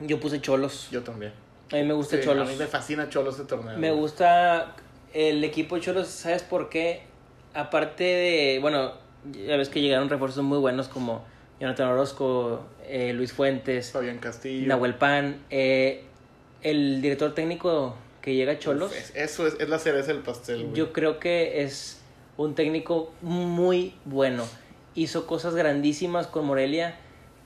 Yo 0.00 0.18
puse 0.20 0.40
Cholos. 0.40 0.88
Yo 0.90 1.02
también. 1.02 1.32
A 1.72 1.76
mí 1.76 1.82
me 1.84 1.92
gusta 1.94 2.16
Sí, 2.16 2.22
Cholos. 2.24 2.48
A 2.48 2.50
mí 2.52 2.56
me 2.56 2.66
fascina 2.66 3.08
Cholos 3.08 3.34
este 3.38 3.46
torneo. 3.46 3.76
Me 3.78 3.90
güey. 3.90 4.00
gusta 4.00 4.74
el 5.12 5.42
equipo 5.44 5.74
de 5.76 5.82
Cholos, 5.82 6.08
¿sabes 6.08 6.42
por 6.42 6.68
qué? 6.68 7.02
Aparte 7.54 8.04
de, 8.04 8.58
bueno, 8.60 8.92
ya 9.46 9.56
ves 9.56 9.68
que 9.68 9.80
llegaron 9.80 10.08
refuerzos 10.08 10.42
muy 10.44 10.58
buenos 10.58 10.88
como 10.88 11.24
Jonathan 11.60 11.88
Orozco, 11.88 12.64
eh, 12.86 13.12
Luis 13.12 13.32
Fuentes, 13.32 13.90
Fabián 13.90 14.18
Castillo. 14.18 14.66
Nahuel 14.68 14.94
Pan, 14.94 15.42
eh, 15.50 16.04
el 16.62 17.02
director 17.02 17.34
técnico 17.34 17.94
que 18.22 18.34
llega 18.34 18.52
a 18.52 18.58
Cholos. 18.58 18.92
Es- 18.94 19.12
Eso 19.14 19.46
es, 19.46 19.56
es 19.60 19.68
la 19.68 19.78
cereza 19.78 20.12
del 20.12 20.22
pastel, 20.22 20.62
güey. 20.62 20.74
Yo 20.74 20.92
creo 20.92 21.18
que 21.18 21.62
es 21.62 22.00
un 22.36 22.54
técnico 22.54 23.12
muy 23.22 23.94
bueno. 24.04 24.44
Hizo 24.94 25.26
cosas 25.26 25.54
grandísimas 25.54 26.26
con 26.26 26.46
Morelia. 26.46 26.96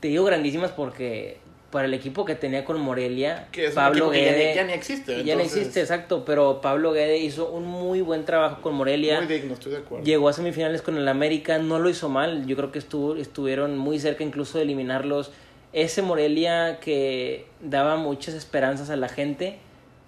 Te 0.05 0.09
digo 0.09 0.25
grandísimas 0.25 0.71
porque 0.71 1.39
para 1.71 1.87
el 1.87 1.95
equipo 1.95 2.27
que 2.27 2.35
tenía 2.35 2.63
con 2.67 2.79
Morelia, 2.79 3.49
Que 3.51 3.65
es 3.65 3.71
un 3.71 3.77
Pablo 3.77 4.11
que 4.11 4.23
ya 4.23 4.33
Guede 4.33 4.55
ya 4.55 4.65
ni 4.65 4.75
existe, 4.75 5.25
Ya 5.25 5.35
no 5.35 5.41
existe, 5.41 5.81
exacto, 5.81 6.27
pero 6.27 6.61
Pablo 6.61 6.93
Guede 6.93 7.17
hizo 7.17 7.51
un 7.51 7.65
muy 7.65 8.03
buen 8.03 8.27
trabajo 8.27 8.61
con 8.61 8.75
Morelia. 8.75 9.23
Muy 9.23 9.33
digno, 9.33 9.55
estoy 9.55 9.73
de 9.73 9.79
acuerdo. 9.79 10.05
Llegó 10.05 10.29
a 10.29 10.35
semifinales 10.35 10.83
con 10.83 10.99
el 10.99 11.09
América, 11.09 11.57
no 11.57 11.79
lo 11.79 11.89
hizo 11.89 12.11
mal. 12.11 12.45
Yo 12.45 12.55
creo 12.55 12.71
que 12.71 12.81
estuvo, 12.81 13.17
estuvieron 13.17 13.79
muy 13.79 13.99
cerca 13.99 14.25
incluso 14.25 14.59
de 14.59 14.65
eliminarlos. 14.65 15.33
Ese 15.73 16.03
Morelia 16.03 16.81
que 16.81 17.47
daba 17.63 17.97
muchas 17.97 18.35
esperanzas 18.35 18.91
a 18.91 18.97
la 18.97 19.09
gente, 19.09 19.57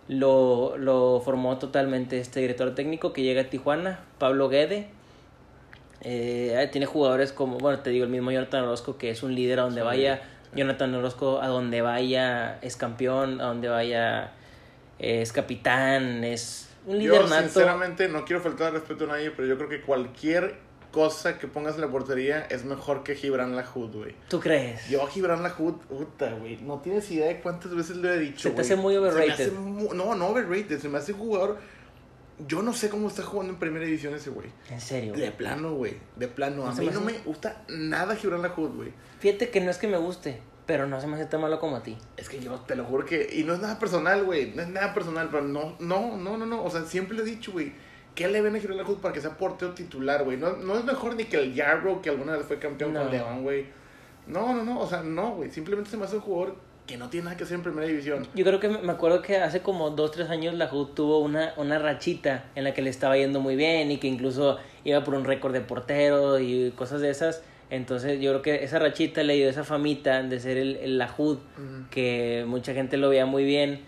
lo, 0.09 0.77
lo 0.77 1.23
formó 1.25 1.57
totalmente 1.57 2.19
este 2.21 2.41
director 2.41 2.75
técnico 2.75 3.15
que 3.15 3.23
llega 3.23 3.41
a 3.41 3.45
Tijuana, 3.45 4.05
Pablo 4.19 4.51
Guede. 4.51 4.89
Eh, 6.03 6.69
tiene 6.73 6.87
jugadores 6.87 7.33
como, 7.33 7.59
bueno, 7.59 7.81
te 7.81 7.91
digo, 7.91 8.05
el 8.05 8.11
mismo 8.11 8.31
Jonathan 8.31 8.65
Orozco 8.65 8.97
que 8.99 9.11
es 9.11 9.23
un 9.23 9.35
líder 9.35 9.61
a 9.61 9.63
donde 9.63 9.81
Sí, 9.81 9.87
vaya. 9.87 10.17
sí. 10.17 10.59
Jonathan 10.59 10.95
Orozco 10.95 11.41
a 11.43 11.49
donde 11.49 11.83
vaya 11.83 12.59
es 12.63 12.77
campeón, 12.77 13.41
a 13.41 13.45
donde 13.45 13.69
vaya 13.69 14.33
es 14.99 15.33
capitán, 15.33 16.25
es 16.25 16.69
un 16.87 16.99
líder 16.99 17.23
Yo, 17.23 17.29
nato. 17.29 17.43
sinceramente, 17.43 18.09
no 18.09 18.25
quiero 18.25 18.41
faltar 18.43 18.69
al 18.69 18.75
respeto 18.75 19.05
a 19.05 19.09
nadie, 19.09 19.31
pero 19.33 19.49
yo 19.49 19.57
creo 19.57 19.69
que 19.69 19.81
cualquier 19.83 20.55
cosa 20.93 21.39
que 21.39 21.47
pongas 21.47 21.75
en 21.75 21.83
la 21.83 21.89
portería 21.89 22.47
es 22.49 22.65
mejor 22.65 23.03
que 23.03 23.15
Gibran 23.17 23.55
Lahoud, 23.57 23.95
güey. 23.97 24.15
¿Tú 24.29 24.41
crees? 24.41 24.89
Yo 24.89 25.03
a 25.03 25.11
Gibran 25.11 25.43
Lahoud, 25.43 25.75
puta, 25.89 26.31
güey, 26.41 26.57
no 26.63 26.79
tienes 26.81 27.11
idea 27.11 27.27
de 27.27 27.41
cuántas 27.41 27.75
veces 27.75 27.97
lo 27.97 28.11
he 28.11 28.19
dicho, 28.19 28.49
Se 28.49 28.51
te 28.55 28.63
hace 28.63 28.77
muy 28.77 28.95
Se 28.95 29.01
me 29.01 29.07
overrated. 29.09 29.33
hace 29.33 29.51
mu- 29.51 29.93
no, 29.93 30.15
no 30.15 30.29
overrated, 30.29 30.79
se 30.79 30.89
me 30.89 30.99
hace 30.99 31.13
un 31.13 31.19
jugador... 31.19 31.59
Yo 32.47 32.61
no 32.63 32.73
sé 32.75 32.91
cómo 32.91 33.09
está 33.09 33.23
jugando 33.23 33.53
en 33.55 33.59
primera 33.59 33.85
división 33.87 34.15
ese 34.15 34.31
güey. 34.31 34.49
En 34.71 34.81
serio. 34.81 35.15
De 35.15 35.31
plano, 35.33 35.75
güey, 35.75 35.95
de 36.17 36.29
plano. 36.29 36.65
No 36.65 36.71
A 36.71 36.75
mí 36.75 36.87
me 36.87 36.93
no 36.93 37.01
me 37.01 37.19
gusta 37.21 37.65
nada 37.69 38.15
Gibran 38.17 38.43
Lahoud, 38.43 38.77
güey. 38.77 38.93
Fíjate 39.21 39.49
que 39.49 39.61
no 39.61 39.71
es 39.71 39.79
que 39.79 39.89
me 39.89 39.97
guste, 39.97 40.41
pero 40.67 40.87
no 40.87 41.01
se 41.01 41.07
me 41.07 41.15
hace 41.17 41.25
tan 41.27 41.41
malo 41.41 41.59
como 41.59 41.77
a 41.77 41.83
ti. 41.83 41.97
Es 42.19 42.29
que 42.29 42.39
yo 42.41 42.55
te 42.61 42.77
lo 42.77 42.85
juro 42.85 43.07
que. 43.07 43.29
Y 43.33 43.45
no 43.45 43.55
es 43.55 43.61
nada 43.61 43.79
personal, 43.79 44.25
güey. 44.25 44.53
No 44.55 44.61
es 44.63 44.69
nada 44.69 44.93
personal, 44.93 45.29
pero 45.31 45.45
no, 45.45 45.77
no, 45.81 46.17
no, 46.19 46.37
no, 46.37 46.45
no. 46.45 46.63
O 46.63 46.71
sea, 46.71 46.85
siempre 46.85 47.17
le 47.17 47.23
he 47.23 47.27
dicho, 47.27 47.53
güey. 47.53 47.73
¿Qué 48.15 48.29
le 48.29 48.41
ven 48.41 48.55
a 48.57 48.59
Gibran 48.61 48.79
Lahoud 48.79 48.99
para 48.99 49.13
que 49.15 49.21
sea 49.21 49.37
portero 49.37 49.73
titular, 49.75 50.25
güey? 50.25 50.37
No, 50.39 50.57
no 50.57 50.79
es 50.79 50.85
mejor 50.85 51.17
ni 51.17 51.25
que 51.25 51.37
el 51.37 51.55
Yarrow, 51.55 52.01
que 52.01 52.09
alguna 52.11 52.37
vez 52.37 52.47
fue 52.47 52.59
campeón 52.59 52.93
No. 52.95 53.03
con 53.03 53.11
León, 53.13 53.43
güey. 53.43 53.67
No, 54.27 54.55
no, 54.55 54.63
no. 54.63 54.81
O 54.81 54.87
sea, 54.89 55.03
no, 55.03 55.37
güey. 55.37 55.51
Simplemente 55.51 55.91
se 55.91 55.97
me 55.97 56.05
hace 56.05 56.17
un 56.17 56.23
jugador 56.23 56.57
que 56.87 56.97
no 56.97 57.09
tiene 57.11 57.25
nada 57.25 57.37
que 57.37 57.45
hacer 57.45 57.57
en 57.57 57.63
primera 57.63 57.87
división. 57.87 58.27
Yo 58.35 58.45
creo 58.45 58.61
que 58.61 58.69
me 58.69 58.93
acuerdo 58.93 59.21
que 59.23 59.39
hace 59.39 59.61
como 59.61 59.91
dos, 59.91 60.13
tres 60.13 60.31
años 60.31 60.55
la 60.55 60.69
Hood 60.69 60.89
tuvo 60.95 61.19
una, 61.19 61.53
una 61.57 61.79
rachita 61.79 62.45
en 62.55 62.65
la 62.65 62.75
que 62.75 62.83
le 62.83 62.91
estaba 62.91 63.17
yendo 63.17 63.41
muy 63.41 63.57
bien 63.57 63.91
y 63.91 63.99
que 63.99 64.07
incluso 64.07 64.59
iba 64.85 65.03
por 65.03 65.15
un 65.15 65.25
récord 65.25 65.53
de 65.53 65.61
portero 65.63 66.39
y 66.39 66.71
cosas 66.77 67.01
de 67.01 67.11
esas. 67.11 67.43
Entonces 67.71 68.21
yo 68.21 68.31
creo 68.31 68.43
que 68.43 68.65
esa 68.65 68.79
rachita 68.79 69.25
le 69.25 69.35
dio 69.35 69.49
esa 69.49 69.65
famita 69.65 70.23
de 70.23 70.39
ser 70.39 70.57
el, 70.57 70.77
el 70.77 70.99
Lahoud, 70.99 71.39
que 71.91 72.45
mucha 72.47 72.73
gente 72.73 72.97
lo 72.97 73.09
veía 73.09 73.27
muy 73.27 73.45
bien. 73.45 73.85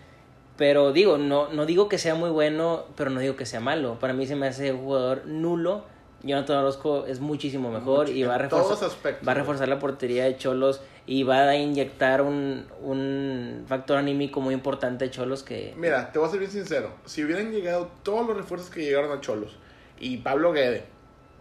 Pero 0.57 0.91
digo, 0.91 1.17
no, 1.17 1.47
no 1.53 1.65
digo 1.65 1.87
que 1.87 1.97
sea 1.97 2.15
muy 2.15 2.29
bueno, 2.29 2.83
pero 2.97 3.09
no 3.11 3.21
digo 3.21 3.37
que 3.37 3.45
sea 3.45 3.61
malo. 3.61 3.97
Para 3.97 4.11
mí 4.11 4.27
se 4.27 4.35
me 4.35 4.47
hace 4.47 4.73
un 4.73 4.79
jugador 4.81 5.25
nulo. 5.25 5.85
Jonathan 6.21 6.57
Orozco 6.57 7.05
es 7.05 7.21
muchísimo 7.21 7.71
mejor 7.71 8.07
Mucho- 8.07 8.11
y 8.11 8.23
va 8.23 8.35
a, 8.35 8.39
reforzar, 8.39 8.89
va 9.25 9.31
a 9.31 9.35
reforzar 9.35 9.69
la 9.69 9.79
portería 9.79 10.25
de 10.25 10.35
Cholos 10.35 10.81
y 11.09 11.23
va 11.23 11.49
a 11.49 11.55
inyectar 11.55 12.21
un, 12.21 12.67
un 12.83 13.65
factor 13.67 13.97
anímico 13.97 14.41
muy 14.41 14.53
importante 14.53 15.05
de 15.05 15.11
Cholos 15.11 15.41
que... 15.41 15.73
Mira, 15.75 16.11
te 16.11 16.19
voy 16.19 16.27
a 16.27 16.29
ser 16.29 16.39
bien 16.39 16.51
sincero. 16.51 16.91
Si 17.05 17.23
hubieran 17.23 17.51
llegado 17.51 17.89
todos 18.03 18.27
los 18.27 18.37
refuerzos 18.37 18.69
que 18.69 18.83
llegaron 18.83 19.11
a 19.11 19.19
Cholos 19.19 19.57
y 19.99 20.17
Pablo 20.17 20.51
Guede, 20.53 20.83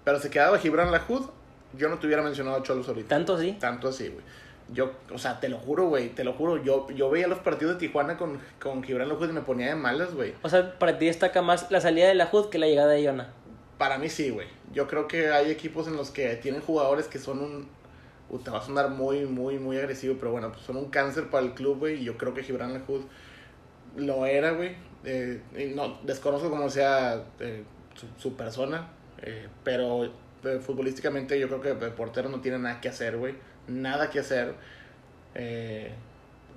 pero 0.04 0.20
se 0.20 0.30
quedaba 0.30 0.56
Gibran 0.56 0.90
Lahoud, 0.90 1.26
yo 1.76 1.90
no 1.90 1.98
te 1.98 2.06
hubiera 2.06 2.22
mencionado 2.22 2.56
a 2.56 2.62
Cholos 2.62 2.88
ahorita. 2.88 3.10
Tanto 3.10 3.34
así. 3.34 3.58
Tanto 3.60 3.88
así, 3.88 4.08
güey. 4.08 4.24
Yo, 4.72 4.92
o 5.12 5.18
sea, 5.18 5.38
te 5.38 5.50
lo 5.50 5.58
juro, 5.58 5.88
güey, 5.88 6.14
te 6.14 6.24
lo 6.24 6.32
juro. 6.32 6.64
Yo, 6.64 6.88
yo 6.92 7.10
veía 7.10 7.28
los 7.28 7.40
partidos 7.40 7.74
de 7.74 7.80
Tijuana 7.80 8.16
con, 8.16 8.40
con 8.58 8.82
Gibran 8.82 9.06
Lahoud 9.06 9.28
y 9.28 9.32
me 9.34 9.42
ponía 9.42 9.66
de 9.66 9.74
malas, 9.74 10.14
güey. 10.14 10.32
O 10.40 10.48
sea, 10.48 10.78
para 10.78 10.98
ti 10.98 11.04
destaca 11.04 11.42
más 11.42 11.70
la 11.70 11.82
salida 11.82 12.08
de 12.08 12.14
la 12.14 12.24
Hood 12.24 12.48
que 12.48 12.56
la 12.56 12.68
llegada 12.68 12.92
de 12.92 13.02
Yona. 13.02 13.34
Para 13.76 13.98
mí 13.98 14.08
sí, 14.08 14.30
güey. 14.30 14.46
Yo 14.72 14.88
creo 14.88 15.06
que 15.08 15.28
hay 15.28 15.50
equipos 15.50 15.86
en 15.88 15.96
los 15.96 16.10
que 16.10 16.36
tienen 16.36 16.62
jugadores 16.62 17.06
que 17.06 17.18
son 17.18 17.40
un... 17.40 17.77
te 18.44 18.50
va 18.50 18.58
a 18.58 18.62
sonar 18.62 18.90
muy, 18.90 19.24
muy, 19.24 19.58
muy 19.58 19.78
agresivo, 19.78 20.16
pero 20.18 20.32
bueno, 20.32 20.52
pues 20.52 20.62
son 20.62 20.76
un 20.76 20.90
cáncer 20.90 21.30
para 21.30 21.44
el 21.46 21.54
club, 21.54 21.78
güey. 21.78 22.02
Y 22.02 22.04
yo 22.04 22.16
creo 22.18 22.34
que 22.34 22.42
Gibran 22.42 22.72
Lahoud 22.74 23.02
lo 23.96 24.26
era, 24.26 24.52
güey. 24.52 24.76
Eh, 25.04 25.40
y 25.56 25.74
no, 25.74 25.98
desconozco 26.02 26.50
cómo 26.50 26.68
sea 26.68 27.24
eh, 27.40 27.64
su, 27.94 28.06
su 28.20 28.36
persona, 28.36 28.88
eh, 29.22 29.48
pero 29.64 30.10
futbolísticamente 30.60 31.38
yo 31.38 31.48
creo 31.48 31.60
que 31.60 31.84
el 31.84 31.92
portero 31.92 32.28
no 32.28 32.40
tiene 32.40 32.58
nada 32.58 32.80
que 32.80 32.88
hacer, 32.88 33.16
güey. 33.16 33.34
Nada 33.66 34.10
que 34.10 34.20
hacer. 34.20 34.54
Eh, 35.34 35.92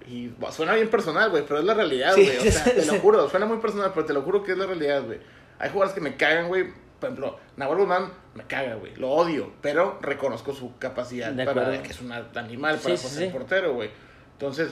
y 0.07 0.27
bueno, 0.29 0.53
suena 0.53 0.73
bien 0.73 0.89
personal, 0.89 1.29
güey, 1.29 1.43
pero 1.45 1.59
es 1.59 1.65
la 1.65 1.73
realidad, 1.73 2.13
Sí, 2.13 2.25
güey. 2.25 2.47
O 2.47 2.51
sea, 2.51 2.63
te 2.75 2.85
lo 2.85 2.99
juro, 2.99 3.29
suena 3.29 3.45
muy 3.45 3.57
personal, 3.57 3.91
pero 3.93 4.05
te 4.05 4.13
lo 4.13 4.21
juro 4.21 4.43
que 4.43 4.53
es 4.53 4.57
la 4.57 4.65
realidad, 4.65 5.03
güey. 5.03 5.19
Hay 5.59 5.69
jugadores 5.69 5.93
que 5.93 6.01
me 6.01 6.15
cagan, 6.17 6.47
güey. 6.47 6.73
Por 7.01 7.09
ejemplo, 7.09 7.37
Nahuel 7.57 7.79
Guzmán 7.79 8.11
me 8.35 8.45
caga, 8.45 8.75
güey. 8.75 8.95
Lo 8.95 9.09
odio, 9.09 9.51
pero 9.61 9.97
reconozco 10.01 10.53
su 10.53 10.77
capacidad 10.77 11.31
De 11.33 11.43
para 11.43 11.81
que 11.83 11.89
es 11.91 11.99
un 11.99 12.11
animal 12.13 12.77
para 12.81 12.95
sí, 12.95 13.07
ser 13.07 13.25
sí. 13.27 13.33
portero, 13.33 13.73
güey. 13.73 13.89
Entonces, 14.33 14.71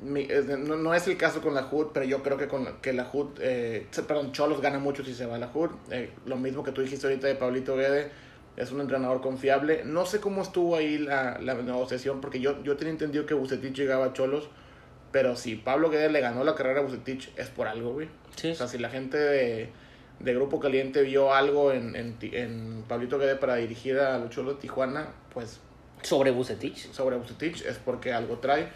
mi- 0.00 0.26
no, 0.58 0.76
no 0.76 0.94
es 0.94 1.06
el 1.08 1.16
caso 1.16 1.40
con 1.42 1.54
la 1.54 1.68
HUD, 1.70 1.88
pero 1.92 2.06
yo 2.06 2.22
creo 2.22 2.36
que 2.38 2.48
con 2.48 2.64
la- 2.64 2.80
que 2.80 2.92
la 2.92 3.08
HUD, 3.12 3.38
eh, 3.40 3.86
perdón, 4.08 4.32
Cholos 4.32 4.60
gana 4.62 4.78
mucho 4.78 5.04
si 5.04 5.12
se 5.14 5.26
va 5.26 5.36
a 5.36 5.38
la 5.38 5.50
HUD. 5.52 5.70
Eh, 5.90 6.10
lo 6.26 6.36
mismo 6.36 6.64
que 6.64 6.72
tú 6.72 6.80
dijiste 6.82 7.06
ahorita 7.06 7.26
de 7.26 7.34
Pablito 7.34 7.76
Guede, 7.76 8.10
es 8.56 8.72
un 8.72 8.80
entrenador 8.80 9.20
confiable. 9.20 9.82
No 9.84 10.06
sé 10.06 10.20
cómo 10.20 10.40
estuvo 10.42 10.74
ahí 10.74 10.96
la, 10.98 11.38
la 11.38 11.54
negociación, 11.54 12.20
porque 12.22 12.40
yo, 12.40 12.62
yo 12.64 12.76
tenía 12.76 12.92
entendido 12.92 13.26
que 13.26 13.34
Bucetich 13.34 13.74
llegaba 13.76 14.06
a 14.06 14.12
Cholos, 14.14 14.48
pero 15.12 15.36
si 15.36 15.54
Pablo 15.56 15.90
Guede 15.90 16.08
le 16.10 16.20
ganó 16.20 16.44
la 16.44 16.54
carrera 16.54 16.80
a 16.80 16.82
Bucetich, 16.82 17.30
es 17.36 17.50
por 17.50 17.68
algo, 17.68 17.92
güey. 17.92 18.08
Sí. 18.36 18.52
O 18.52 18.54
sea, 18.54 18.68
si 18.68 18.78
la 18.78 18.88
gente 18.88 19.18
de, 19.18 19.68
de 20.20 20.34
Grupo 20.34 20.58
Caliente 20.60 21.02
vio 21.02 21.32
algo 21.32 21.72
en, 21.72 21.94
en, 21.96 22.16
en 22.20 22.84
Pablito 22.88 23.18
Guede 23.18 23.36
para 23.36 23.56
dirigir 23.56 23.98
a 23.98 24.18
los 24.18 24.30
Cholos 24.30 24.54
de 24.56 24.60
Tijuana, 24.62 25.08
pues 25.32 25.60
Sobre 26.02 26.30
Bucetich. 26.30 26.92
sobre 26.92 27.16
Bucetich 27.16 27.64
es 27.64 27.78
porque 27.78 28.12
algo 28.12 28.38
trae. 28.38 28.68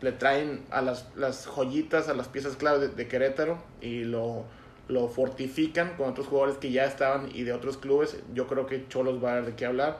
Le 0.00 0.12
traen 0.12 0.64
a 0.70 0.82
las, 0.82 1.06
las 1.16 1.46
joyitas, 1.46 2.08
a 2.08 2.14
las 2.14 2.28
piezas 2.28 2.56
clave 2.56 2.88
de, 2.88 2.88
de 2.94 3.08
Querétaro 3.08 3.62
y 3.80 4.04
lo, 4.04 4.44
lo 4.88 5.08
fortifican 5.08 5.96
con 5.96 6.10
otros 6.10 6.26
jugadores 6.26 6.58
que 6.58 6.70
ya 6.70 6.84
estaban 6.84 7.30
y 7.34 7.44
de 7.44 7.52
otros 7.52 7.78
clubes. 7.78 8.16
Yo 8.34 8.46
creo 8.46 8.66
que 8.66 8.86
Cholos 8.88 9.22
va 9.22 9.32
a 9.32 9.34
dar 9.36 9.46
de 9.46 9.54
qué 9.54 9.64
hablar. 9.64 9.98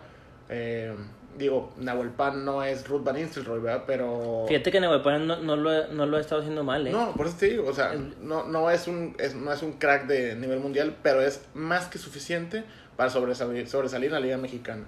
Eh, 0.48 0.94
digo, 1.38 1.72
Nahuel 1.78 2.10
Pan 2.10 2.44
no 2.44 2.62
es 2.64 2.88
Ruth 2.88 3.02
Van 3.04 3.16
Nistelrooy, 3.16 3.60
¿verdad? 3.60 3.84
Pero... 3.86 4.44
Fíjate 4.48 4.70
que 4.72 4.80
Nahuelpan 4.80 5.26
no, 5.26 5.36
no, 5.40 5.56
lo, 5.56 5.88
no 5.88 6.06
lo 6.06 6.16
ha 6.16 6.20
estado 6.20 6.40
haciendo 6.40 6.64
mal, 6.64 6.86
¿eh? 6.86 6.90
No, 6.90 7.12
por 7.14 7.26
eso 7.26 7.36
te 7.38 7.50
digo, 7.50 7.68
o 7.68 7.72
sea, 7.74 7.94
no, 8.20 8.44
no, 8.44 8.70
es 8.70 8.86
un, 8.88 9.14
es, 9.18 9.34
no 9.34 9.52
es 9.52 9.62
un 9.62 9.72
crack 9.74 10.06
de 10.06 10.34
nivel 10.36 10.60
mundial, 10.60 10.96
pero 11.02 11.20
es 11.22 11.42
más 11.54 11.86
que 11.86 11.98
suficiente 11.98 12.64
para 12.96 13.10
sobresalir, 13.10 13.68
sobresalir 13.68 14.06
en 14.08 14.12
la 14.14 14.20
Liga 14.20 14.36
Mexicana. 14.38 14.84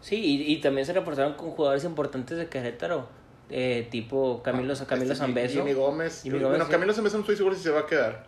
Sí, 0.00 0.16
y, 0.16 0.52
y 0.52 0.60
también 0.60 0.86
se 0.86 0.92
reforzaron 0.92 1.34
con 1.34 1.50
jugadores 1.50 1.84
importantes 1.84 2.38
de 2.38 2.48
Querétaro. 2.48 3.08
eh, 3.50 3.88
tipo 3.90 4.42
Camilo, 4.42 4.74
Camilo 4.86 5.12
Este, 5.12 5.14
Zambeso. 5.16 5.54
Jimmy 5.60 5.72
Gómez. 5.72 6.22
Jimmy 6.22 6.34
bueno, 6.38 6.48
Gómez, 6.50 6.66
sí. 6.66 6.72
Camilo 6.72 6.92
Zambeso 6.92 7.16
no 7.16 7.20
estoy 7.22 7.36
seguro 7.36 7.54
si 7.56 7.62
se 7.62 7.70
va 7.70 7.80
a 7.80 7.86
quedar. 7.86 8.24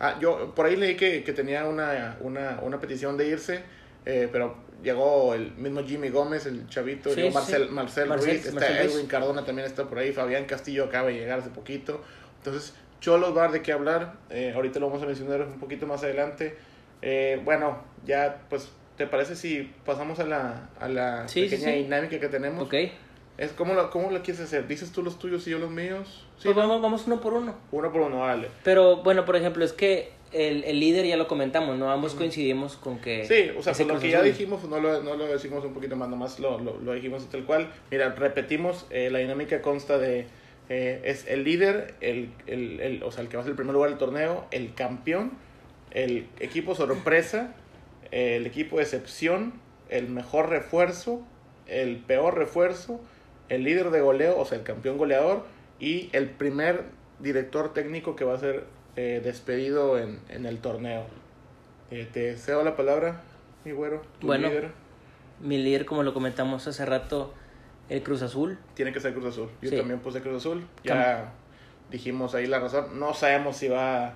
Ah, 0.00 0.18
yo 0.20 0.52
por 0.54 0.66
ahí 0.66 0.76
leí 0.76 0.96
que, 0.96 1.22
que 1.22 1.32
tenía 1.32 1.64
una, 1.66 2.16
una, 2.20 2.58
una 2.62 2.80
petición 2.80 3.16
de 3.16 3.28
irse, 3.28 3.62
eh, 4.04 4.28
pero 4.30 4.56
llegó 4.84 5.34
el 5.34 5.50
mismo 5.56 5.82
Jimmy 5.82 6.10
Gómez, 6.10 6.46
el 6.46 6.68
chavito, 6.68 7.10
Sí, 7.10 7.16
llegó 7.16 7.28
sí, 7.30 7.34
Marcel, 7.34 7.66
sí. 7.66 7.74
Marcel, 7.74 8.08
Marcel- 8.08 8.30
Ruiz, 8.30 8.46
está 8.46 8.68
Ruiz. 8.68 8.94
Edwin 8.94 9.06
Cardona 9.06 9.44
también 9.44 9.66
está 9.66 9.84
por 9.88 9.98
ahí, 9.98 10.12
Fabián 10.12 10.44
Castillo 10.44 10.84
acaba 10.84 11.08
de 11.08 11.14
llegar 11.14 11.40
hace 11.40 11.50
poquito. 11.50 12.00
Entonces, 12.38 12.74
Cholos 13.00 13.36
va 13.36 13.48
de 13.48 13.62
qué 13.62 13.72
hablar. 13.72 14.14
eh, 14.30 14.52
ahorita 14.54 14.78
lo 14.78 14.86
vamos 14.88 15.02
a 15.02 15.06
mencionar 15.06 15.42
un 15.42 15.58
poquito 15.58 15.86
más 15.86 16.02
adelante. 16.04 16.56
Eh, 17.02 17.40
bueno, 17.44 17.78
ya, 18.06 18.42
pues, 18.48 18.70
¿te 18.96 19.06
parece 19.06 19.34
si 19.36 19.70
pasamos 19.84 20.20
a 20.20 20.24
la, 20.24 20.68
a 20.80 20.88
la 20.88 21.26
Sí, 21.28 21.42
pequeña 21.48 21.70
dinámica 21.72 22.18
que 22.20 22.28
tenemos? 22.28 22.62
Ok. 22.64 22.74
Es, 23.36 23.50
¿cómo, 23.50 23.74
lo, 23.74 23.90
¿Cómo 23.90 24.10
lo 24.12 24.22
quieres 24.22 24.40
hacer? 24.42 24.68
¿Dices 24.68 24.92
tú 24.92 25.02
los 25.02 25.18
tuyos 25.18 25.44
y 25.48 25.50
yo 25.50 25.58
los 25.58 25.70
míos? 25.70 26.24
Pues 26.42 26.54
vamos, 26.54 26.80
vamos 26.80 27.02
uno 27.08 27.20
por 27.20 27.32
uno. 27.34 27.56
uno 27.72 27.90
por 27.92 28.00
uno, 28.02 28.24
dale. 28.24 28.48
Pero 28.62 29.02
bueno, 29.02 29.24
por 29.24 29.34
ejemplo, 29.36 29.64
es 29.64 29.72
que 29.72 30.12
el, 30.34 30.64
el 30.64 30.80
líder 30.80 31.06
ya 31.06 31.16
lo 31.16 31.26
comentamos, 31.28 31.78
¿no? 31.78 31.90
Ambos 31.90 32.14
coincidimos 32.14 32.76
con 32.76 32.98
que... 32.98 33.24
Sí, 33.24 33.50
o 33.56 33.62
sea, 33.62 33.72
pues 33.72 33.86
lo 33.86 33.98
que 33.98 34.10
ya 34.10 34.22
dijimos, 34.22 34.64
no 34.64 34.80
lo, 34.80 35.02
no 35.02 35.14
lo 35.14 35.26
decimos 35.26 35.64
un 35.64 35.72
poquito 35.72 35.96
más, 35.96 36.08
nomás 36.08 36.38
lo, 36.40 36.58
lo, 36.58 36.78
lo 36.78 36.92
dijimos 36.92 37.28
tal 37.30 37.44
cual. 37.44 37.70
Mira, 37.90 38.10
repetimos, 38.10 38.86
eh, 38.90 39.10
la 39.10 39.20
dinámica 39.20 39.62
consta 39.62 39.98
de, 39.98 40.26
eh, 40.68 41.02
es 41.04 41.26
el 41.26 41.44
líder, 41.44 41.94
el, 42.00 42.30
el, 42.46 42.80
el, 42.80 43.02
o 43.02 43.10
sea, 43.10 43.22
el 43.22 43.28
que 43.28 43.36
va 43.36 43.42
a 43.42 43.44
ser 43.44 43.52
el 43.52 43.56
primer 43.56 43.74
lugar 43.74 43.90
del 43.90 43.98
torneo, 43.98 44.46
el 44.50 44.74
campeón, 44.74 45.32
el 45.90 46.26
equipo 46.40 46.74
sorpresa, 46.74 47.54
el 48.10 48.46
equipo 48.46 48.76
de 48.76 48.82
excepción, 48.82 49.54
el 49.88 50.08
mejor 50.08 50.48
refuerzo, 50.48 51.22
el 51.66 51.96
peor 51.98 52.36
refuerzo, 52.36 53.00
el 53.48 53.64
líder 53.64 53.90
de 53.90 54.00
goleo, 54.00 54.38
o 54.38 54.44
sea, 54.44 54.58
el 54.58 54.64
campeón 54.64 54.98
goleador, 54.98 55.44
y 55.78 56.08
el 56.12 56.30
primer 56.30 56.84
director 57.18 57.72
técnico 57.74 58.16
que 58.16 58.24
va 58.24 58.34
a 58.34 58.38
ser 58.38 58.64
eh, 58.96 59.20
despedido 59.22 59.98
en, 59.98 60.20
en 60.28 60.46
el 60.46 60.58
torneo. 60.58 61.04
Eh, 61.90 62.08
te 62.12 62.36
cedo 62.36 62.62
la 62.64 62.76
palabra, 62.76 63.20
mi 63.64 63.72
güero. 63.72 64.02
tu 64.20 64.26
Bueno. 64.26 64.48
líder. 64.48 64.70
Mi 65.40 65.58
líder, 65.58 65.84
como 65.84 66.02
lo 66.02 66.14
comentamos 66.14 66.66
hace 66.66 66.84
rato, 66.86 67.34
el 67.88 68.02
Cruz 68.02 68.22
Azul. 68.22 68.58
Tiene 68.74 68.92
que 68.92 69.00
ser 69.00 69.12
Cruz 69.12 69.26
Azul. 69.26 69.50
Yo 69.60 69.70
Sí. 69.70 69.76
también 69.76 70.00
puse 70.00 70.20
Cruz 70.20 70.36
Azul. 70.36 70.64
Ya 70.84 71.32
dijimos 71.90 72.34
ahí 72.34 72.46
la 72.46 72.60
razón. 72.60 72.98
No 72.98 73.14
sabemos 73.14 73.56
si 73.56 73.68
va 73.68 74.14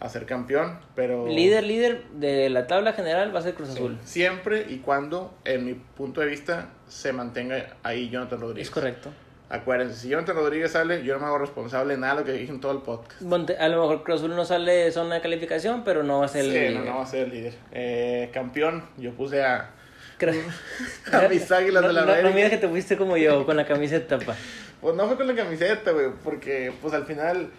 a 0.00 0.08
ser 0.08 0.24
campeón, 0.24 0.78
pero... 0.94 1.26
Líder, 1.26 1.64
líder 1.64 2.04
de 2.14 2.48
la 2.48 2.66
tabla 2.66 2.94
general 2.94 3.34
va 3.34 3.40
a 3.40 3.42
ser 3.42 3.54
Cruz 3.54 3.68
Sí, 3.68 3.74
Azul. 3.74 3.98
Siempre 4.04 4.64
y 4.70 4.78
cuando, 4.78 5.34
en 5.44 5.66
mi 5.66 5.74
punto 5.74 6.22
de 6.22 6.28
vista, 6.28 6.70
se 6.88 7.12
mantenga 7.12 7.76
ahí 7.82 8.08
Jonathan 8.08 8.40
Rodríguez. 8.40 8.68
Es 8.68 8.72
correcto. 8.72 9.10
Acuérdense, 9.50 9.96
si 9.98 10.08
Jonathan 10.08 10.36
Rodríguez 10.36 10.70
sale, 10.70 11.02
yo 11.02 11.14
no 11.14 11.20
me 11.20 11.26
hago 11.26 11.38
responsable 11.38 11.94
de 11.94 12.00
nada 12.00 12.14
de 12.14 12.20
lo 12.20 12.26
que 12.26 12.32
dije 12.32 12.52
en 12.52 12.60
todo 12.60 12.70
el 12.72 12.78
podcast. 12.82 13.20
A 13.22 13.68
lo 13.68 13.80
mejor 13.82 14.04
Cruz 14.04 14.22
no 14.22 14.44
sale 14.44 14.70
de 14.72 14.92
zona 14.92 15.16
de 15.16 15.20
calificación, 15.20 15.82
pero 15.84 16.04
no 16.04 16.20
va 16.20 16.26
a 16.26 16.28
ser 16.28 16.44
el 16.44 16.52
Sí, 16.52 16.58
líder. 16.58 16.72
no, 16.74 16.84
no 16.84 16.96
va 16.98 17.02
a 17.02 17.06
ser 17.06 17.24
el 17.24 17.30
líder. 17.30 17.54
Eh, 17.72 18.30
campeón, 18.32 18.84
yo 18.96 19.10
puse 19.12 19.42
a, 19.42 19.70
Creo- 20.18 20.34
a 21.12 21.28
mis 21.28 21.50
águilas 21.50 21.82
no, 21.82 21.88
de 21.88 21.94
la 21.94 22.04
no, 22.04 22.22
no 22.22 22.30
mira 22.32 22.48
que 22.48 22.58
te 22.58 22.68
fuiste 22.68 22.96
como 22.96 23.16
yo, 23.16 23.44
con 23.44 23.56
la 23.56 23.66
camiseta, 23.66 24.18
pa. 24.20 24.36
Pues 24.80 24.94
no 24.94 25.06
fue 25.08 25.16
con 25.16 25.26
la 25.26 25.34
camiseta, 25.34 25.90
güey, 25.90 26.06
porque 26.22 26.72
pues 26.80 26.94
al 26.94 27.04
final, 27.04 27.50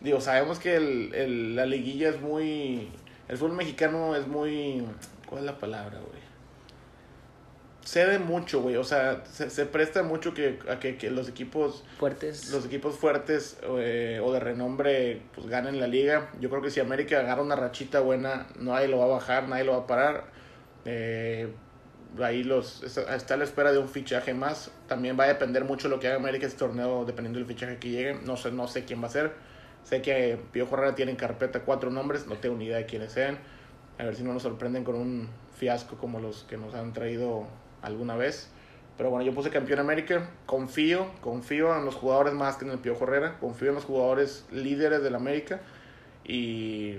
digo, 0.00 0.22
sabemos 0.22 0.58
que 0.58 0.76
el, 0.76 1.14
el- 1.14 1.56
la 1.56 1.66
liguilla 1.66 2.08
es 2.08 2.20
muy... 2.22 2.88
El 3.28 3.36
fútbol 3.36 3.52
mexicano 3.56 4.16
es 4.16 4.26
muy... 4.26 4.82
¿Cuál 5.26 5.40
es 5.40 5.46
la 5.46 5.58
palabra, 5.58 5.98
güey? 5.98 6.23
Cede 7.84 8.18
mucho, 8.18 8.62
güey, 8.62 8.76
o 8.76 8.84
sea, 8.84 9.24
se, 9.26 9.50
se 9.50 9.66
presta 9.66 10.02
mucho 10.02 10.32
que, 10.32 10.58
a 10.70 10.80
que, 10.80 10.96
que 10.96 11.10
los 11.10 11.28
equipos 11.28 11.84
Fuertes. 11.98 12.50
los 12.50 12.64
equipos 12.64 12.96
fuertes 12.96 13.58
eh, 13.62 14.20
o 14.24 14.32
de 14.32 14.40
renombre 14.40 15.20
pues 15.34 15.46
ganen 15.48 15.78
la 15.78 15.86
liga. 15.86 16.30
Yo 16.40 16.48
creo 16.48 16.62
que 16.62 16.70
si 16.70 16.80
América 16.80 17.20
agarra 17.20 17.42
una 17.42 17.56
rachita 17.56 18.00
buena, 18.00 18.46
nadie 18.58 18.88
lo 18.88 18.98
va 18.98 19.04
a 19.04 19.08
bajar, 19.08 19.48
nadie 19.48 19.64
lo 19.64 19.72
va 19.72 19.78
a 19.80 19.86
parar. 19.86 20.24
Eh, 20.86 21.52
ahí 22.22 22.42
los 22.42 22.82
está, 22.82 23.14
está 23.16 23.34
a 23.34 23.36
la 23.36 23.44
espera 23.44 23.70
de 23.70 23.78
un 23.78 23.88
fichaje 23.90 24.32
más. 24.32 24.70
También 24.88 25.18
va 25.20 25.24
a 25.24 25.28
depender 25.28 25.64
mucho 25.64 25.88
de 25.88 25.94
lo 25.94 26.00
que 26.00 26.06
haga 26.08 26.16
América 26.16 26.46
este 26.46 26.58
torneo, 26.60 27.04
dependiendo 27.04 27.38
del 27.38 27.46
fichaje 27.46 27.76
que 27.78 27.90
llegue. 27.90 28.14
No 28.24 28.38
sé, 28.38 28.50
no 28.50 28.66
sé 28.66 28.84
quién 28.86 29.02
va 29.02 29.08
a 29.08 29.10
ser. 29.10 29.32
Sé 29.82 30.00
que 30.00 30.38
Pío 30.52 30.66
Herrera 30.72 30.94
tiene 30.94 31.10
en 31.10 31.18
carpeta 31.18 31.60
cuatro 31.60 31.90
nombres, 31.90 32.26
no 32.26 32.36
tengo 32.36 32.56
ni 32.56 32.64
idea 32.64 32.78
de 32.78 32.86
quiénes 32.86 33.12
sean. 33.12 33.38
A 33.98 34.04
ver 34.04 34.16
si 34.16 34.22
no 34.22 34.32
nos 34.32 34.42
sorprenden 34.42 34.84
con 34.84 34.94
un 34.94 35.28
fiasco 35.54 35.98
como 35.98 36.18
los 36.18 36.44
que 36.44 36.56
nos 36.56 36.74
han 36.74 36.94
traído 36.94 37.46
alguna 37.84 38.16
vez. 38.16 38.50
Pero 38.96 39.10
bueno, 39.10 39.24
yo 39.24 39.34
puse 39.34 39.50
campeón 39.50 39.80
América. 39.80 40.30
Confío, 40.46 41.10
confío 41.20 41.76
en 41.76 41.84
los 41.84 41.94
jugadores 41.94 42.32
más 42.34 42.56
que 42.56 42.64
en 42.64 42.70
el 42.70 42.78
Piojo 42.78 43.04
Herrera. 43.04 43.38
Confío 43.40 43.70
en 43.70 43.74
los 43.74 43.84
jugadores 43.84 44.46
líderes 44.52 45.02
del 45.02 45.14
América. 45.14 45.60
Y 46.24 46.94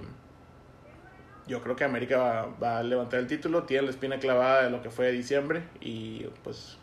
yo 1.48 1.62
creo 1.62 1.76
que 1.76 1.84
América 1.86 2.18
va, 2.18 2.46
va 2.62 2.78
a 2.80 2.84
levantar 2.84 3.20
el 3.20 3.28
título. 3.28 3.64
Tiene 3.64 3.84
la 3.84 3.92
espina 3.92 4.20
clavada 4.20 4.64
de 4.64 4.70
lo 4.70 4.82
que 4.82 4.90
fue 4.90 5.12
diciembre. 5.12 5.64
Y 5.80 6.26
pues 6.44 6.78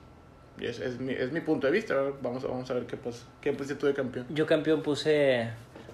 es, 0.59 0.79
es, 0.81 0.99
mi, 0.99 1.13
es 1.13 1.31
mi 1.31 1.41
punto 1.41 1.67
de 1.67 1.73
vista. 1.73 1.95
Vamos, 2.23 2.43
vamos 2.45 2.71
a 2.71 2.75
ver 2.75 2.87
qué 2.87 2.97
pasa. 2.97 3.27
¿Qué 3.41 3.53
pusiste 3.53 3.75
tú 3.75 3.87
de 3.87 3.95
campeón? 3.95 4.27
Yo 4.31 4.47
campeón 4.47 4.83
puse 4.83 5.51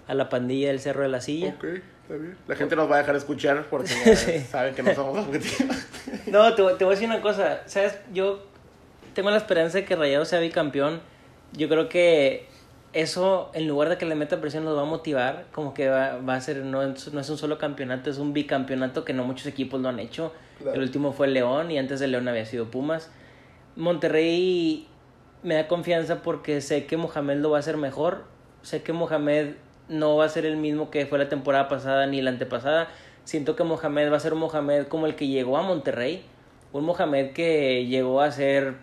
a 0.08 0.14
la 0.14 0.28
pandilla 0.28 0.68
del 0.68 0.80
Cerro 0.80 1.02
de 1.02 1.08
la 1.08 1.20
Silla. 1.20 1.54
Ok, 1.56 1.64
está 1.64 2.14
bien. 2.14 2.36
La 2.48 2.56
gente 2.56 2.74
nos 2.74 2.90
va 2.90 2.96
a 2.96 2.98
dejar 2.98 3.14
escuchar 3.16 3.66
porque 3.70 3.88
Sí. 4.16 4.38
saben 4.40 4.74
que 4.74 4.82
no 4.82 4.94
somos 4.94 5.18
objetivos. 5.26 5.76
No, 6.26 6.54
te, 6.54 6.62
voy- 6.62 6.74
te 6.76 6.84
voy 6.84 6.92
a 6.92 6.96
decir 6.96 7.08
una 7.08 7.20
cosa. 7.22 7.60
¿Sabes? 7.66 7.98
Yo 8.12 8.42
tengo 9.14 9.30
la 9.30 9.36
esperanza 9.36 9.78
de 9.78 9.84
que 9.84 9.94
Rayado 9.96 10.24
sea 10.24 10.40
bicampeón. 10.40 11.00
Yo 11.52 11.68
creo 11.68 11.88
que 11.88 12.46
eso, 12.92 13.50
en 13.54 13.66
lugar 13.68 13.88
de 13.90 13.96
que 13.98 14.04
le 14.06 14.14
meta 14.14 14.40
presión, 14.40 14.64
nos 14.64 14.76
va 14.76 14.82
a 14.82 14.86
motivar. 14.86 15.46
Como 15.52 15.72
que 15.74 15.88
va, 15.88 16.16
va 16.18 16.34
a 16.34 16.40
ser, 16.40 16.58
no, 16.64 16.82
es- 16.82 17.12
no 17.12 17.20
es 17.20 17.28
un 17.30 17.38
solo 17.38 17.56
campeonato, 17.58 18.10
es 18.10 18.18
un 18.18 18.32
bicampeonato 18.32 19.04
que 19.04 19.12
no 19.14 19.24
muchos 19.24 19.46
equipos 19.46 19.80
lo 19.80 19.88
han 19.88 19.98
hecho. 20.00 20.32
Claro. 20.58 20.74
El 20.76 20.82
último 20.82 21.12
fue 21.12 21.28
León 21.28 21.70
y 21.70 21.78
antes 21.78 22.00
de 22.00 22.08
León 22.08 22.26
había 22.28 22.44
sido 22.46 22.70
Pumas. 22.70 23.10
Monterrey 23.76 24.86
me 25.42 25.54
da 25.54 25.68
confianza 25.68 26.20
porque 26.22 26.60
sé 26.60 26.84
que 26.86 26.96
Mohamed 26.96 27.36
lo 27.38 27.50
va 27.50 27.58
a 27.58 27.60
hacer 27.60 27.76
mejor. 27.76 28.24
Sé 28.62 28.82
que 28.82 28.92
Mohamed 28.92 29.54
no 29.88 30.16
va 30.16 30.24
a 30.24 30.28
ser 30.28 30.46
el 30.46 30.56
mismo 30.56 30.90
que 30.90 31.06
fue 31.06 31.18
la 31.18 31.28
temporada 31.28 31.68
pasada 31.68 32.06
ni 32.06 32.20
la 32.22 32.30
antepasada. 32.30 32.88
Siento 33.24 33.56
que 33.56 33.64
Mohamed 33.64 34.10
va 34.10 34.16
a 34.16 34.20
ser 34.20 34.32
un 34.32 34.40
Mohamed 34.40 34.86
como 34.86 35.06
el 35.06 35.14
que 35.14 35.26
llegó 35.26 35.56
a 35.56 35.62
Monterrey. 35.62 36.22
Un 36.72 36.84
Mohamed 36.84 37.32
que 37.32 37.86
llegó 37.86 38.20
a 38.20 38.26
hacer 38.26 38.74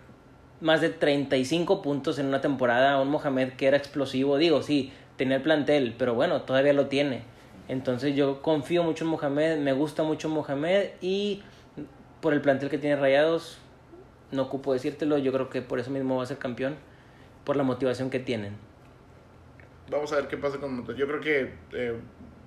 más 0.60 0.80
de 0.80 0.88
35 0.88 1.82
puntos 1.82 2.18
en 2.18 2.26
una 2.26 2.40
temporada. 2.40 3.00
Un 3.00 3.08
Mohamed 3.08 3.52
que 3.54 3.66
era 3.66 3.76
explosivo. 3.76 4.38
Digo, 4.38 4.62
sí, 4.62 4.92
tenía 5.16 5.36
el 5.36 5.42
plantel, 5.42 5.94
pero 5.98 6.14
bueno, 6.14 6.42
todavía 6.42 6.72
lo 6.72 6.86
tiene. 6.86 7.22
Entonces 7.68 8.14
yo 8.14 8.42
confío 8.42 8.82
mucho 8.84 9.04
en 9.04 9.10
Mohamed, 9.10 9.58
me 9.58 9.72
gusta 9.72 10.04
mucho 10.04 10.28
Mohamed 10.28 10.90
y 11.00 11.42
por 12.20 12.32
el 12.32 12.40
plantel 12.40 12.70
que 12.70 12.78
tiene 12.78 12.96
Rayados, 12.96 13.58
no 14.30 14.42
ocupo 14.42 14.72
decírtelo, 14.72 15.18
yo 15.18 15.32
creo 15.32 15.50
que 15.50 15.62
por 15.62 15.80
eso 15.80 15.90
mismo 15.90 16.16
va 16.16 16.22
a 16.22 16.26
ser 16.26 16.38
campeón, 16.38 16.76
por 17.44 17.56
la 17.56 17.64
motivación 17.64 18.10
que 18.10 18.20
tienen. 18.20 18.65
Vamos 19.90 20.12
a 20.12 20.16
ver 20.16 20.26
qué 20.26 20.36
pasa 20.36 20.58
con 20.58 20.74
Monterrey. 20.74 20.98
Yo 20.98 21.06
creo 21.06 21.20
que 21.20 21.52
eh, 21.72 21.94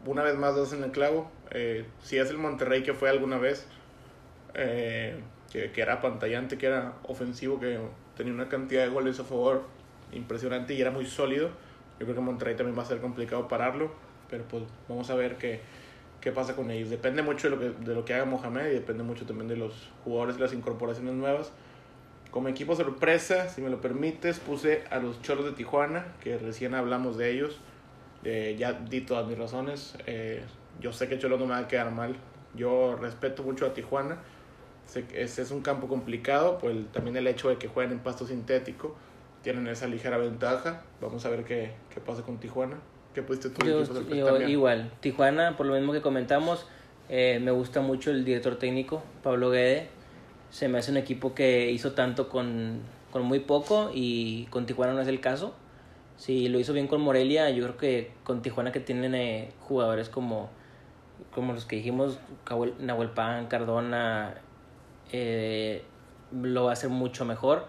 una 0.06 0.24
vez 0.24 0.38
más 0.38 0.56
das 0.56 0.74
en 0.74 0.84
el 0.84 0.92
clavo. 0.92 1.32
Eh, 1.52 1.86
si 2.04 2.18
es 2.18 2.30
el 2.30 2.38
Monterrey 2.38 2.84
que 2.84 2.94
fue 2.94 3.10
alguna 3.10 3.38
vez, 3.38 3.66
eh, 4.54 5.20
que, 5.52 5.72
que 5.72 5.82
era 5.82 6.02
pantallante, 6.02 6.58
que 6.58 6.66
era 6.68 6.94
ofensivo, 7.04 7.60
que 7.60 7.80
tenía 8.18 8.34
una 8.34 8.50
cantidad 8.50 8.84
de 8.84 8.90
goles 8.90 9.20
a 9.20 9.24
favor 9.24 9.64
impresionante 10.12 10.74
y 10.74 10.82
era 10.82 10.92
muy 10.92 11.06
sólido. 11.06 11.50
Yo 12.00 12.06
creo 12.06 12.16
que 12.16 12.22
Monterrey 12.22 12.56
también 12.56 12.78
va 12.78 12.84
a 12.84 12.86
ser 12.86 13.00
complicado 13.00 13.48
pararlo, 13.48 13.92
pero 14.30 14.44
pues 14.44 14.64
vamos 14.90 15.10
a 15.10 15.16
ver 15.16 15.38
qué, 15.38 15.62
qué 16.20 16.32
pasa 16.34 16.56
con 16.56 16.70
ellos. 16.72 16.90
Depende 16.90 17.22
mucho 17.22 17.50
de 17.50 17.56
lo, 17.56 17.62
que, 17.62 17.86
de 17.86 17.96
lo 17.96 18.04
que 18.04 18.14
haga 18.14 18.26
Mohamed 18.26 18.68
y 18.68 18.74
depende 18.74 19.04
mucho 19.04 19.26
también 19.26 19.48
de 19.48 19.56
los 19.56 19.90
jugadores, 20.04 20.36
de 20.36 20.42
las 20.42 20.54
incorporaciones 20.54 21.14
nuevas. 21.14 21.54
Como 22.32 22.48
equipo 22.48 22.76
sorpresa, 22.76 23.50
si 23.50 23.62
me 23.62 23.70
lo 23.70 23.82
permites, 23.82 24.40
puse 24.40 24.84
a 24.92 25.00
los 25.00 25.22
Cholos 25.22 25.46
de 25.46 25.52
Tijuana, 25.54 26.06
que 26.22 26.38
recién 26.38 26.76
hablamos 26.76 27.18
de 27.18 27.32
ellos. 27.32 27.60
Eh, 28.24 28.56
ya 28.58 28.74
di 28.74 29.02
todas 29.02 29.26
mis 29.28 29.38
razones. 29.38 29.96
Eh, 30.06 30.44
yo 30.80 30.94
sé 30.94 31.08
que 31.08 31.18
Cholos 31.18 31.40
no 31.40 31.46
me 31.46 31.54
va 31.54 31.60
a 31.60 31.68
quedar 31.68 31.92
mal. 31.92 32.16
Yo 32.56 32.96
respeto 32.96 33.42
mucho 33.44 33.66
a 33.66 33.74
Tijuana. 33.74 34.20
Sé 34.86 35.06
que 35.06 35.24
ese 35.24 35.42
es 35.42 35.52
un 35.52 35.62
campo 35.62 35.88
complicado, 35.88 36.58
pues 36.60 36.76
también 36.92 37.16
el 37.16 37.28
hecho 37.28 37.50
de 37.50 37.58
que 37.58 37.68
jueguen 37.68 37.94
en 37.94 38.00
pasto 38.00 38.28
sintético. 38.28 38.96
Tienen 39.42 39.68
esa 39.68 39.88
ligera 39.88 40.18
ventaja. 40.18 40.84
Vamos 41.02 41.26
a 41.26 41.30
ver 41.30 41.46
qué, 41.46 41.72
qué 41.94 42.00
pasa 42.00 42.24
con 42.24 42.40
Tijuana. 42.40 42.78
¿Qué 43.14 43.24
pusiste 43.24 43.50
tú? 43.50 43.66
Yo, 43.66 43.84
yo 43.84 44.42
igual, 44.48 44.92
Tijuana, 45.00 45.58
por 45.58 45.66
lo 45.66 45.74
mismo 45.74 45.94
que 45.94 46.02
comentamos, 46.02 46.68
eh, 47.10 47.40
me 47.42 47.52
gusta 47.52 47.82
mucho 47.82 48.12
el 48.12 48.24
director 48.24 48.58
técnico, 48.58 49.02
Pablo 49.24 49.50
Guede. 49.50 49.90
Se 50.52 50.68
me 50.68 50.80
hace 50.80 50.92
un 50.92 50.98
equipo 50.98 51.34
que 51.34 51.72
hizo 51.72 51.94
tanto 51.94 52.30
con, 52.30 52.82
con 53.12 53.24
muy 53.24 53.40
poco 53.40 53.92
y 53.94 54.46
con 54.50 54.66
Tijuana 54.66 54.94
no 54.94 55.02
es 55.02 55.08
el 55.08 55.20
caso. 55.20 55.54
Si 56.18 56.50
lo 56.50 56.60
hizo 56.60 56.74
bien 56.74 56.88
con 56.88 57.02
Morelia, 57.02 57.50
yo 57.50 57.64
creo 57.64 57.78
que 57.78 58.12
con 58.24 58.42
Tijuana 58.42 58.72
que 58.72 58.80
tienen 58.80 59.16
eh, 59.16 59.52
jugadores 59.62 60.10
como, 60.10 60.50
como 61.34 61.54
los 61.54 61.66
que 61.66 61.78
dijimos, 61.78 62.20
Nahuel 62.80 63.12
Pan, 63.12 63.48
Cardona, 63.48 64.36
eh, 65.12 65.84
lo 66.32 66.66
va 66.66 66.72
a 66.72 66.74
hacer 66.74 66.90
mucho 66.90 67.26
mejor. 67.26 67.68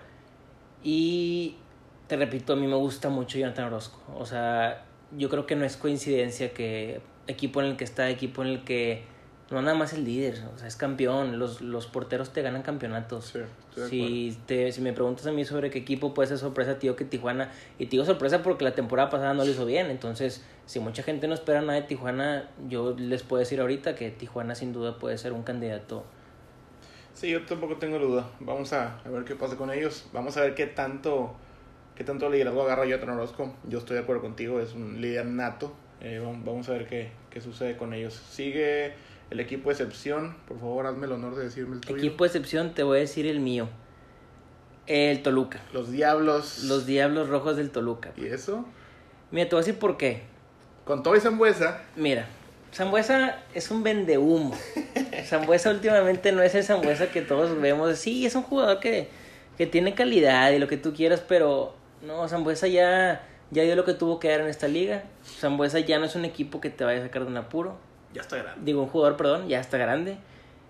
Y 0.83 1.57
te 2.09 2.16
repito, 2.16 2.55
a 2.55 2.57
mí 2.57 2.66
me 2.66 2.74
gusta 2.74 3.09
mucho 3.09 3.39
Jonathan 3.39 3.66
Orozco. 3.66 4.01
O 4.18 4.26
sea, 4.26 4.85
yo 5.16 5.28
creo 5.28 5.47
que 5.47 5.57
no 5.57 5.64
es 5.64 5.76
coincidencia 5.76 6.53
que 6.53 7.01
equipo 7.26 7.61
en 7.61 7.68
el 7.68 7.76
que 7.76 7.85
está, 7.85 8.11
equipo 8.11 8.43
en 8.43 8.49
el 8.49 8.64
que 8.64 9.05
no 9.51 9.61
nada 9.62 9.76
más 9.76 9.92
el 9.92 10.05
líder, 10.05 10.42
o 10.55 10.59
sea, 10.59 10.68
es 10.68 10.76
campeón. 10.76 11.40
Los, 11.40 11.61
los 11.61 11.88
porteros 11.88 12.32
te 12.32 12.40
ganan 12.40 12.62
campeonatos. 12.62 13.34
Sí, 13.74 13.80
si, 13.88 14.38
te, 14.46 14.70
si 14.70 14.80
me 14.80 14.92
preguntas 14.92 15.26
a 15.26 15.32
mí 15.32 15.44
sobre 15.44 15.70
qué 15.70 15.80
equipo 15.80 16.14
puede 16.14 16.28
ser 16.28 16.38
sorpresa, 16.38 16.78
tío, 16.78 16.94
que 16.94 17.05
Tijuana. 17.05 17.51
Y 17.78 17.86
te 17.86 17.92
digo 17.92 18.05
sorpresa 18.05 18.44
porque 18.44 18.64
la 18.64 18.74
temporada 18.74 19.11
pasada 19.11 19.34
no 19.34 19.44
lo 19.44 19.51
hizo 19.51 19.66
bien. 19.66 19.90
Entonces, 19.90 20.44
si 20.66 20.78
mucha 20.78 21.03
gente 21.03 21.26
no 21.26 21.34
espera 21.34 21.62
nada 21.62 21.80
de 21.80 21.82
Tijuana, 21.82 22.48
yo 22.68 22.94
les 22.96 23.24
puedo 23.24 23.40
decir 23.40 23.61
ahorita 23.61 23.96
que 23.96 24.11
Tijuana 24.11 24.55
sin 24.55 24.72
duda 24.72 24.98
puede 24.98 25.18
ser 25.18 25.32
un 25.32 25.42
candidato. 25.42 26.05
Sí, 27.14 27.30
yo 27.30 27.44
tampoco 27.44 27.76
tengo 27.76 27.98
duda. 27.98 28.30
Vamos 28.38 28.72
a, 28.72 29.01
a 29.01 29.09
ver 29.11 29.24
qué 29.24 29.34
pasa 29.34 29.57
con 29.57 29.72
ellos. 29.72 30.07
Vamos 30.12 30.36
a 30.36 30.42
ver 30.42 30.55
qué 30.55 30.66
tanto, 30.66 31.34
qué 31.96 32.05
tanto 32.05 32.30
liderazgo 32.30 32.62
agarra 32.62 32.84
Jonathan 32.84 33.11
Orozco. 33.11 33.53
Yo 33.68 33.78
estoy 33.78 33.96
de 33.96 34.03
acuerdo 34.05 34.22
contigo, 34.22 34.61
es 34.61 34.74
un 34.74 35.01
líder 35.01 35.26
nato. 35.26 35.74
Eh, 36.01 36.20
vamos, 36.24 36.44
vamos 36.44 36.68
a 36.68 36.72
ver 36.72 36.86
qué, 36.86 37.11
qué 37.30 37.40
sucede 37.40 37.76
con 37.76 37.92
ellos. 37.92 38.14
Sigue 38.14 38.94
el 39.31 39.41
equipo 39.41 39.70
de 39.70 39.74
excepción. 39.74 40.37
Por 40.47 40.59
favor, 40.59 40.87
hazme 40.87 41.07
el 41.07 41.12
honor 41.12 41.37
de 41.37 41.45
decirme 41.45 41.76
el 41.76 41.81
tuyo. 41.81 41.97
Equipo 41.97 42.24
de 42.24 42.28
excepción, 42.28 42.74
te 42.74 42.83
voy 42.83 42.99
a 42.99 43.01
decir 43.01 43.26
el 43.26 43.41
mío. 43.41 43.68
El 44.87 45.22
Toluca. 45.22 45.61
Los 45.72 45.91
Diablos. 45.91 46.64
Los 46.64 46.85
Diablos 46.85 47.28
Rojos 47.28 47.57
del 47.57 47.70
Toluca. 47.70 48.12
¿Y 48.16 48.26
eso? 48.26 48.64
Mira, 49.31 49.49
te 49.49 49.55
voy 49.55 49.62
a 49.62 49.64
decir 49.64 49.78
por 49.78 49.97
qué. 49.97 50.22
Con 50.85 51.03
todo 51.03 51.14
y 51.14 51.20
Zambuesa. 51.20 51.83
Mira, 51.95 52.26
Zambuesa 52.74 53.39
es 53.55 53.70
un 53.70 53.85
vendehumo. 53.85 54.57
Zambuesa 55.24 55.70
últimamente 55.70 56.33
no 56.33 56.43
es 56.43 56.55
el 56.57 56.64
Zambuesa 56.64 57.11
que 57.11 57.22
todos 57.22 57.61
vemos. 57.61 57.97
Sí, 57.99 58.26
es 58.26 58.35
un 58.35 58.43
jugador 58.43 58.81
que, 58.81 59.09
que 59.57 59.66
tiene 59.66 59.95
calidad 59.95 60.51
y 60.51 60.59
lo 60.59 60.66
que 60.66 60.76
tú 60.76 60.93
quieras, 60.93 61.22
pero 61.26 61.76
no, 62.05 62.26
Zambuesa 62.28 62.66
ya, 62.66 63.24
ya 63.53 63.62
dio 63.62 63.76
lo 63.76 63.85
que 63.85 63.95
tuvo 63.95 64.18
que 64.18 64.28
dar 64.28 64.41
en 64.41 64.49
esta 64.49 64.66
liga. 64.66 65.05
Zambuesa 65.24 65.78
ya 65.78 66.01
no 66.01 66.07
es 66.07 66.16
un 66.16 66.24
equipo 66.24 66.61
que 66.61 66.70
te 66.70 66.83
vaya 66.83 67.01
a 67.01 67.03
sacar 67.05 67.22
de 67.22 67.28
un 67.28 67.37
apuro. 67.37 67.76
Ya 68.15 68.23
está 68.23 68.37
grande. 68.37 68.61
Digo, 68.65 68.83
un 68.83 68.89
jugador, 68.89 69.17
perdón, 69.17 69.49
ya 69.49 69.61
está 69.61 69.79
grande. 69.79 70.17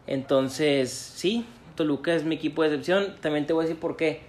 Entonces, 0.06 0.90
sí, 0.90 1.46
Toluca 1.74 2.14
es 2.14 2.24
mi 2.24 2.34
equipo 2.34 2.62
de 2.62 2.68
excepción. 2.68 3.14
También 3.20 3.46
te 3.46 3.52
voy 3.52 3.64
a 3.64 3.66
decir 3.68 3.80
por 3.80 3.96
qué. 3.96 4.20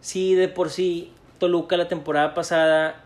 Sí, 0.00 0.34
de 0.34 0.48
por 0.48 0.70
sí, 0.70 1.12
Toluca 1.38 1.76
la 1.76 1.88
temporada 1.88 2.34
pasada 2.34 3.04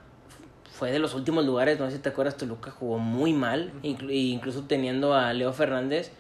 fue 0.73 0.91
de 0.91 0.99
los 0.99 1.15
últimos 1.15 1.45
lugares, 1.47 1.79
no 1.79 1.87
sé 1.91 1.97
si 1.97 2.03
te 2.03 2.09
acuerdas, 2.11 2.37
Toluca 2.37 2.71
jugó 2.71 2.99
muy 2.99 3.33
mal, 3.33 3.73
inclu- 3.83 4.11
incluso 4.13 4.65
teniendo 4.65 5.15
a 5.15 5.33
Leo 5.33 5.53
Fernández. 5.53 6.11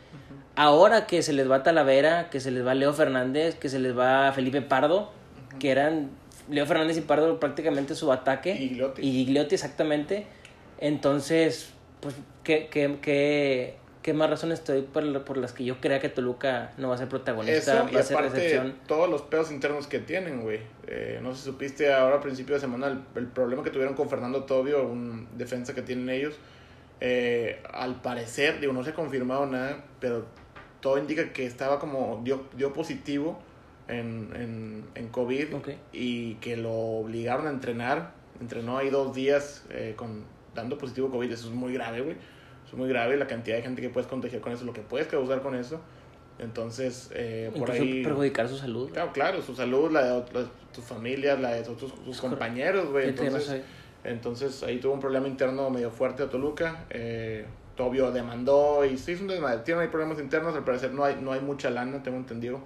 Ahora 0.54 1.06
que 1.06 1.22
se 1.22 1.34
les 1.34 1.50
va 1.50 1.62
Talavera, 1.62 2.30
que 2.30 2.40
se 2.40 2.50
les 2.50 2.64
va 2.66 2.74
Leo 2.74 2.92
Fernández, 2.94 3.56
que 3.56 3.68
se 3.68 3.78
les 3.78 3.96
va 3.96 4.32
Felipe 4.32 4.62
Pardo, 4.62 5.10
que 5.58 5.70
eran 5.70 6.08
Leo 6.48 6.64
Fernández 6.64 6.96
y 6.96 7.02
Pardo 7.02 7.38
prácticamente 7.38 7.94
su 7.94 8.10
ataque. 8.12 8.54
Y 8.54 8.68
Gigliotti. 8.68 9.02
Y 9.02 9.12
Gigliotti, 9.12 9.54
exactamente. 9.56 10.26
Entonces, 10.78 11.72
pues, 12.06 12.16
¿qué, 12.44 12.68
qué, 12.70 12.98
qué, 13.00 13.76
qué 14.02 14.12
más 14.14 14.30
razones 14.30 14.60
estoy 14.60 14.82
por, 14.82 15.24
por 15.24 15.36
las 15.36 15.52
que 15.52 15.64
yo 15.64 15.80
crea 15.80 16.00
que 16.00 16.08
Toluca 16.08 16.72
no 16.78 16.88
va 16.88 16.94
a 16.94 16.98
ser 16.98 17.08
protagonista, 17.08 17.58
Eso, 17.58 17.88
y 17.90 17.94
va 17.94 18.00
a 18.00 18.02
ser 18.02 18.16
recepción? 18.18 18.74
todos 18.86 19.08
los 19.10 19.22
pedos 19.22 19.50
internos 19.50 19.86
que 19.86 19.98
tienen, 19.98 20.42
güey. 20.42 20.60
Eh, 20.86 21.18
no 21.22 21.34
sé 21.34 21.40
si 21.40 21.44
supiste 21.50 21.92
ahora 21.92 22.16
a 22.16 22.20
principio 22.20 22.54
de 22.54 22.60
semana 22.60 22.86
el, 22.88 23.00
el 23.16 23.26
problema 23.26 23.62
que 23.62 23.70
tuvieron 23.70 23.94
con 23.94 24.08
Fernando 24.08 24.44
Tobio, 24.44 24.86
un 24.86 25.28
defensa 25.36 25.74
que 25.74 25.82
tienen 25.82 26.08
ellos. 26.10 26.34
Eh, 27.00 27.60
al 27.72 28.00
parecer, 28.00 28.60
digo, 28.60 28.72
no 28.72 28.82
se 28.84 28.90
ha 28.90 28.94
confirmado 28.94 29.44
nada, 29.46 29.84
pero 30.00 30.24
todo 30.80 30.98
indica 30.98 31.32
que 31.32 31.44
estaba 31.44 31.78
como, 31.78 32.20
dio, 32.24 32.44
dio 32.56 32.72
positivo 32.72 33.38
en, 33.88 34.30
en, 34.34 34.84
en 34.94 35.08
COVID 35.08 35.56
Ok. 35.56 35.68
y 35.92 36.34
que 36.36 36.56
lo 36.56 36.72
obligaron 36.72 37.46
a 37.48 37.50
entrenar. 37.50 38.12
Entrenó 38.40 38.78
ahí 38.78 38.90
dos 38.90 39.14
días 39.14 39.64
eh, 39.70 39.94
con, 39.96 40.24
dando 40.56 40.76
positivo 40.76 41.08
COVID. 41.10 41.30
Eso 41.30 41.48
es 41.48 41.54
muy 41.54 41.72
grave, 41.72 42.00
güey. 42.00 42.16
Eso 42.16 42.72
es 42.72 42.74
muy 42.74 42.88
grave. 42.88 43.16
La 43.16 43.28
cantidad 43.28 43.56
de 43.56 43.62
gente 43.62 43.80
que 43.80 43.90
puedes 43.90 44.08
contagiar 44.08 44.40
con 44.40 44.52
eso, 44.52 44.64
lo 44.64 44.72
que 44.72 44.80
puedes 44.80 45.06
causar 45.06 45.42
con 45.42 45.54
eso. 45.54 45.80
Entonces, 46.38 47.10
eh, 47.14 47.50
por 47.56 47.70
ahí. 47.70 48.02
perjudicar 48.02 48.48
su 48.48 48.58
salud. 48.58 48.90
Claro, 48.90 49.12
claro, 49.12 49.42
su 49.42 49.54
salud, 49.54 49.90
la 49.90 50.04
de 50.04 50.12
otras, 50.12 50.46
tus 50.74 50.84
familias, 50.84 51.40
la 51.40 51.52
de 51.52 51.60
otros, 51.60 51.94
tus 52.04 52.20
compañeros, 52.20 52.90
güey. 52.90 53.08
Entonces, 53.08 53.62
entonces 54.04 54.62
ahí 54.62 54.78
tuvo 54.78 54.94
un 54.94 55.00
problema 55.00 55.28
interno 55.28 55.70
medio 55.70 55.90
fuerte 55.90 56.22
a 56.22 56.28
Toluca. 56.28 56.84
Eh, 56.90 57.46
Tobio 57.76 58.10
demandó 58.10 58.84
y 58.84 58.98
sí, 58.98 59.12
es 59.12 59.20
un 59.20 59.28
desmadre. 59.28 59.62
Tienen 59.64 59.82
ahí 59.82 59.88
problemas 59.88 60.18
internos, 60.18 60.54
al 60.54 60.64
parecer 60.64 60.92
no 60.92 61.04
hay, 61.04 61.16
no 61.20 61.32
hay 61.32 61.40
mucha 61.40 61.70
lana, 61.70 62.02
tengo 62.02 62.16
entendido. 62.16 62.60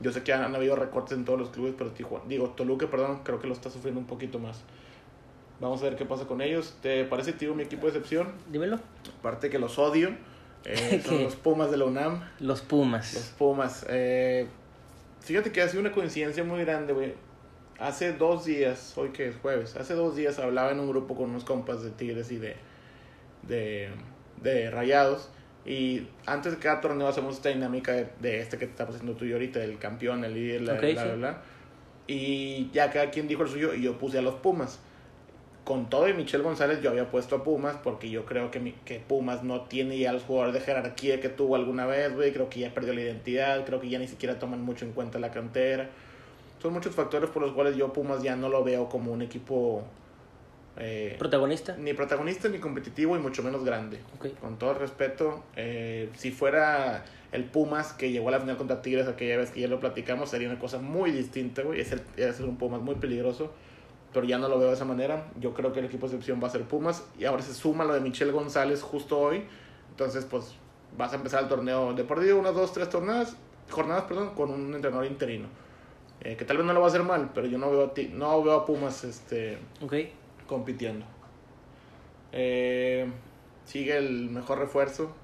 Yo 0.00 0.12
sé 0.12 0.22
que 0.22 0.32
han, 0.32 0.42
han 0.42 0.54
habido 0.54 0.76
recortes 0.76 1.16
en 1.16 1.24
todos 1.24 1.38
los 1.38 1.50
clubes, 1.50 1.74
pero 1.76 1.90
Tijuana, 1.90 2.24
digo, 2.26 2.50
Toluca, 2.50 2.86
perdón, 2.90 3.20
creo 3.22 3.38
que 3.38 3.46
lo 3.46 3.52
está 3.52 3.68
sufriendo 3.68 4.00
un 4.00 4.06
poquito 4.06 4.38
más. 4.38 4.62
Vamos 5.60 5.80
a 5.82 5.84
ver 5.84 5.96
qué 5.96 6.04
pasa 6.06 6.26
con 6.26 6.40
ellos. 6.40 6.74
¿Te 6.80 7.04
parece, 7.04 7.32
tío, 7.34 7.54
mi 7.54 7.62
equipo 7.64 7.82
de 7.82 7.88
excepción? 7.88 8.32
Dímelo. 8.50 8.78
Aparte 9.18 9.50
que 9.50 9.58
los 9.58 9.78
odio. 9.78 10.10
eh, 10.64 11.02
son 11.06 11.22
los 11.22 11.36
Pumas 11.36 11.70
de 11.70 11.76
la 11.76 11.84
UNAM. 11.84 12.22
Los 12.40 12.62
Pumas. 12.62 13.12
Los 13.14 13.24
Pumas. 13.38 13.84
Eh, 13.88 14.46
fíjate 15.20 15.52
que 15.52 15.60
ha 15.60 15.68
sido 15.68 15.80
una 15.80 15.92
coincidencia 15.92 16.42
muy 16.44 16.60
grande, 16.64 16.92
güey. 16.92 17.12
Hace 17.78 18.12
dos 18.12 18.44
días, 18.44 18.92
hoy 18.96 19.08
que 19.10 19.28
es 19.28 19.36
jueves, 19.36 19.74
hace 19.76 19.94
dos 19.94 20.14
días 20.14 20.38
hablaba 20.38 20.70
en 20.70 20.80
un 20.80 20.88
grupo 20.88 21.14
con 21.16 21.30
unos 21.30 21.44
compas 21.44 21.82
de 21.82 21.90
Tigres 21.90 22.30
y 22.30 22.36
de, 22.36 22.56
de, 23.42 23.88
de 24.42 24.70
Rayados. 24.70 25.30
Y 25.64 26.06
antes 26.26 26.52
de 26.52 26.58
cada 26.58 26.80
torneo 26.80 27.06
hacemos 27.08 27.36
esta 27.36 27.48
dinámica 27.50 27.92
de, 27.92 28.08
de 28.20 28.40
este 28.40 28.58
que 28.58 28.66
te 28.66 28.72
estás 28.72 28.90
haciendo 28.90 29.14
tú 29.14 29.24
y 29.26 29.32
ahorita, 29.32 29.62
el 29.62 29.78
campeón, 29.78 30.24
el 30.24 30.34
líder, 30.34 30.62
la, 30.62 30.72
Ok, 30.74 30.80
bla, 30.80 30.88
sí. 30.88 30.94
bla, 30.94 31.14
bla. 31.14 31.42
Y 32.06 32.70
ya 32.72 32.90
cada 32.90 33.10
quien 33.10 33.28
dijo 33.28 33.42
el 33.44 33.48
suyo 33.48 33.72
y 33.74 33.82
yo 33.82 33.98
puse 33.98 34.18
a 34.18 34.22
los 34.22 34.34
Pumas. 34.36 34.78
Con 35.64 35.88
todo 35.90 36.08
y 36.08 36.14
Michel 36.14 36.42
González 36.42 36.80
yo 36.82 36.90
había 36.90 37.10
puesto 37.10 37.36
a 37.36 37.44
Pumas 37.44 37.76
porque 37.82 38.08
yo 38.10 38.24
creo 38.24 38.50
que, 38.50 38.58
mi- 38.60 38.72
que 38.84 38.98
Pumas 38.98 39.44
no 39.44 39.62
tiene 39.62 39.98
ya 39.98 40.12
los 40.12 40.22
jugadores 40.22 40.54
de 40.54 40.60
jerarquía 40.60 41.20
que 41.20 41.28
tuvo 41.28 41.54
alguna 41.54 41.86
vez, 41.86 42.14
güey. 42.14 42.32
Creo 42.32 42.48
que 42.48 42.60
ya 42.60 42.74
perdió 42.74 42.92
la 42.94 43.02
identidad, 43.02 43.64
creo 43.64 43.80
que 43.80 43.88
ya 43.88 43.98
ni 43.98 44.08
siquiera 44.08 44.38
toman 44.38 44.62
mucho 44.62 44.84
en 44.84 44.92
cuenta 44.92 45.18
la 45.18 45.30
cantera. 45.30 45.88
Son 46.60 46.72
muchos 46.72 46.94
factores 46.94 47.30
por 47.30 47.42
los 47.42 47.52
cuales 47.52 47.76
yo 47.76 47.92
Pumas 47.92 48.22
ya 48.22 48.36
no 48.36 48.48
lo 48.48 48.64
veo 48.64 48.88
como 48.88 49.12
un 49.12 49.22
equipo 49.22 49.84
eh, 50.76 51.16
Protagonista. 51.18 51.76
ni 51.76 51.92
protagonista 51.92 52.48
ni 52.48 52.58
competitivo 52.58 53.16
y 53.16 53.18
mucho 53.18 53.42
menos 53.42 53.64
grande. 53.64 53.98
Con 54.40 54.58
todo 54.58 54.72
el 54.72 54.78
respeto, 54.78 55.42
eh, 55.56 56.08
si 56.16 56.30
fuera 56.30 57.04
el 57.32 57.44
Pumas 57.44 57.92
que 57.92 58.10
llegó 58.10 58.28
a 58.28 58.32
la 58.32 58.40
final 58.40 58.56
contra 58.56 58.80
Tigres 58.82 59.06
aquella 59.08 59.36
vez 59.36 59.50
que 59.50 59.60
ya 59.60 59.68
lo 59.68 59.78
platicamos, 59.78 60.30
sería 60.30 60.48
una 60.48 60.58
cosa 60.58 60.78
muy 60.78 61.10
distinta, 61.12 61.62
güey. 61.62 61.80
Es, 61.80 61.92
el, 61.92 62.00
es 62.16 62.40
un 62.40 62.56
Pumas 62.56 62.80
muy 62.80 62.94
peligroso, 62.96 63.52
pero 64.12 64.26
ya 64.26 64.38
no 64.38 64.48
lo 64.48 64.58
veo 64.58 64.68
de 64.68 64.74
esa 64.74 64.84
manera. 64.84 65.28
Yo 65.38 65.54
creo 65.54 65.72
que 65.72 65.80
el 65.80 65.86
equipo 65.86 66.06
de 66.06 66.14
excepción 66.14 66.42
va 66.42 66.48
a 66.48 66.50
ser 66.50 66.62
Pumas 66.64 67.04
y 67.18 67.24
ahora 67.24 67.42
se 67.42 67.54
suma 67.54 67.84
lo 67.84 67.94
de 67.94 68.00
Michel 68.00 68.32
González 68.32 68.82
justo 68.82 69.18
hoy. 69.18 69.44
Entonces, 69.90 70.24
pues 70.24 70.54
vas 70.96 71.12
a 71.12 71.16
empezar 71.16 71.42
el 71.42 71.48
torneo 71.48 71.92
de 71.94 72.04
por 72.04 72.20
día, 72.20 72.34
unas 72.34 72.54
dos, 72.54 72.72
tres 72.72 72.88
jornadas, 72.90 73.36
jornadas 73.70 74.04
perdón, 74.04 74.34
con 74.34 74.50
un 74.50 74.74
entrenador 74.74 75.06
interino. 75.06 75.48
Eh, 76.22 76.36
que 76.36 76.44
tal 76.44 76.58
vez 76.58 76.66
no 76.66 76.72
lo 76.72 76.80
va 76.80 76.86
a 76.86 76.88
hacer 76.90 77.02
mal, 77.02 77.30
pero 77.34 77.46
yo 77.46 77.56
no 77.56 77.70
veo 77.70 77.86
a, 77.86 77.94
ti, 77.94 78.10
no 78.12 78.42
veo 78.42 78.54
a 78.54 78.66
Pumas 78.66 79.04
este, 79.04 79.58
compitiendo. 80.46 81.06
Eh, 82.32 83.10
sigue 83.64 83.96
el 83.96 84.28
mejor 84.28 84.58
refuerzo. 84.58 85.14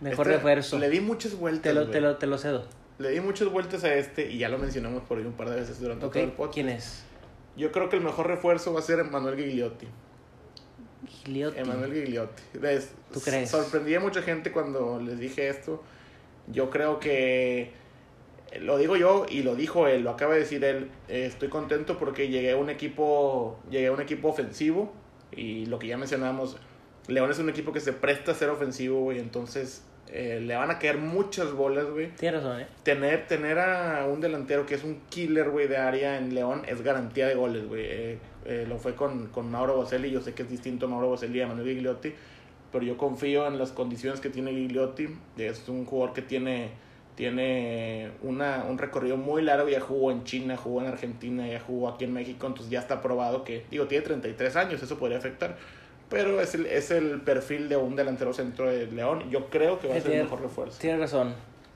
Mejor 0.00 0.26
Este, 0.26 0.36
refuerzo. 0.36 0.78
Le 0.78 0.90
di 0.90 1.00
muchas 1.00 1.36
vueltas. 1.38 1.62
Te 1.62 1.72
lo, 1.72 1.88
te, 1.88 2.00
lo, 2.00 2.16
te 2.16 2.26
lo 2.26 2.36
cedo. 2.36 2.64
Le 2.98 3.10
di 3.10 3.20
muchas 3.20 3.48
vueltas 3.48 3.84
a 3.84 3.94
este 3.94 4.30
y 4.30 4.38
ya 4.38 4.48
lo 4.48 4.58
mencionamos 4.58 5.02
por 5.04 5.18
ahí 5.18 5.24
un 5.24 5.32
par 5.32 5.48
de 5.48 5.56
veces 5.56 5.80
durante 5.80 6.06
todo 6.06 6.18
el 6.18 6.32
podcast. 6.32 6.54
¿Quién 6.54 6.68
es? 6.68 7.05
Yo 7.56 7.72
creo 7.72 7.88
que 7.88 7.96
el 7.96 8.02
mejor 8.02 8.26
refuerzo 8.26 8.72
va 8.72 8.80
a 8.80 8.82
ser 8.82 9.00
Emanuel 9.00 9.36
Gigliotti. 9.36 9.86
Gigliotti. 11.08 11.58
Emanuel 11.58 11.92
Gigliotti. 11.92 12.42
¿Ves? 12.54 12.92
¿Tú 13.12 13.20
crees? 13.20 13.50
Sorprendí 13.50 13.94
a 13.94 14.00
mucha 14.00 14.22
gente 14.22 14.52
cuando 14.52 15.00
les 15.00 15.18
dije 15.18 15.48
esto. 15.48 15.82
Yo 16.48 16.70
creo 16.70 17.00
que 17.00 17.72
lo 18.60 18.78
digo 18.78 18.96
yo 18.96 19.26
y 19.28 19.42
lo 19.42 19.54
dijo 19.54 19.86
él, 19.88 20.02
lo 20.02 20.10
acaba 20.10 20.34
de 20.34 20.40
decir 20.40 20.64
él. 20.64 20.90
eh, 21.08 21.26
estoy 21.26 21.48
contento 21.48 21.98
porque 21.98 22.28
llegué 22.28 22.52
a 22.52 22.56
un 22.56 22.70
equipo, 22.70 23.58
llegué 23.70 23.88
a 23.88 23.92
un 23.92 24.00
equipo 24.00 24.28
ofensivo 24.28 24.92
y 25.32 25.66
lo 25.66 25.78
que 25.78 25.88
ya 25.88 25.98
mencionamos, 25.98 26.56
León 27.08 27.30
es 27.30 27.38
un 27.38 27.48
equipo 27.48 27.72
que 27.72 27.80
se 27.80 27.92
presta 27.92 28.32
a 28.32 28.34
ser 28.34 28.48
ofensivo, 28.48 29.00
güey, 29.00 29.18
entonces 29.18 29.82
eh, 30.12 30.40
le 30.40 30.54
van 30.54 30.70
a 30.70 30.78
caer 30.78 30.98
muchas 30.98 31.52
bolas, 31.52 31.86
güey. 31.90 32.10
Tienes 32.16 32.42
razón, 32.42 32.60
¿eh? 32.60 32.66
Tener, 32.82 33.26
tener 33.26 33.58
a 33.58 34.06
un 34.06 34.20
delantero 34.20 34.66
que 34.66 34.74
es 34.74 34.84
un 34.84 35.00
killer, 35.08 35.50
güey, 35.50 35.66
de 35.68 35.76
área 35.76 36.16
en 36.18 36.34
León 36.34 36.62
es 36.66 36.82
garantía 36.82 37.26
de 37.26 37.34
goles, 37.34 37.66
güey. 37.66 37.84
Eh, 37.84 38.18
eh, 38.44 38.64
lo 38.68 38.78
fue 38.78 38.94
con, 38.94 39.28
con 39.28 39.50
Mauro 39.50 39.76
Boselli. 39.76 40.10
Yo 40.10 40.20
sé 40.20 40.34
que 40.34 40.42
es 40.42 40.50
distinto 40.50 40.86
a 40.86 40.88
Mauro 40.88 41.08
Boselli 41.08 41.38
y 41.38 41.42
a 41.42 41.48
Manuel 41.48 41.68
Gigliotti. 41.68 42.14
Pero 42.72 42.84
yo 42.84 42.96
confío 42.96 43.46
en 43.46 43.58
las 43.58 43.72
condiciones 43.72 44.20
que 44.20 44.30
tiene 44.30 44.52
Gigliotti. 44.52 45.08
Es 45.36 45.68
un 45.68 45.84
jugador 45.84 46.14
que 46.14 46.22
tiene, 46.22 46.70
tiene 47.16 48.10
una, 48.22 48.64
un 48.68 48.78
recorrido 48.78 49.16
muy 49.16 49.42
largo. 49.42 49.68
Ya 49.68 49.80
jugó 49.80 50.12
en 50.12 50.24
China, 50.24 50.56
jugó 50.56 50.82
en 50.82 50.88
Argentina, 50.88 51.46
ya 51.48 51.60
jugó 51.60 51.88
aquí 51.88 52.04
en 52.04 52.12
México. 52.12 52.46
Entonces 52.46 52.70
ya 52.70 52.78
está 52.78 53.02
probado 53.02 53.42
que, 53.42 53.64
digo, 53.70 53.86
tiene 53.86 54.04
33 54.04 54.54
años. 54.56 54.82
Eso 54.82 54.98
podría 54.98 55.18
afectar. 55.18 55.56
Pero 56.08 56.40
es 56.40 56.54
el, 56.54 56.66
es 56.66 56.90
el 56.90 57.20
perfil 57.22 57.68
de 57.68 57.76
un 57.76 57.96
delantero 57.96 58.32
centro 58.32 58.70
de 58.70 58.86
León. 58.86 59.28
Yo 59.30 59.46
creo 59.50 59.80
que 59.80 59.88
va 59.88 59.94
a 59.94 59.96
ser 59.96 60.06
el 60.06 60.10
Tiene- 60.12 60.22
mejor 60.24 60.40
refuerzo. 60.42 60.78
Tienes 60.80 61.00
razón. 61.00 61.34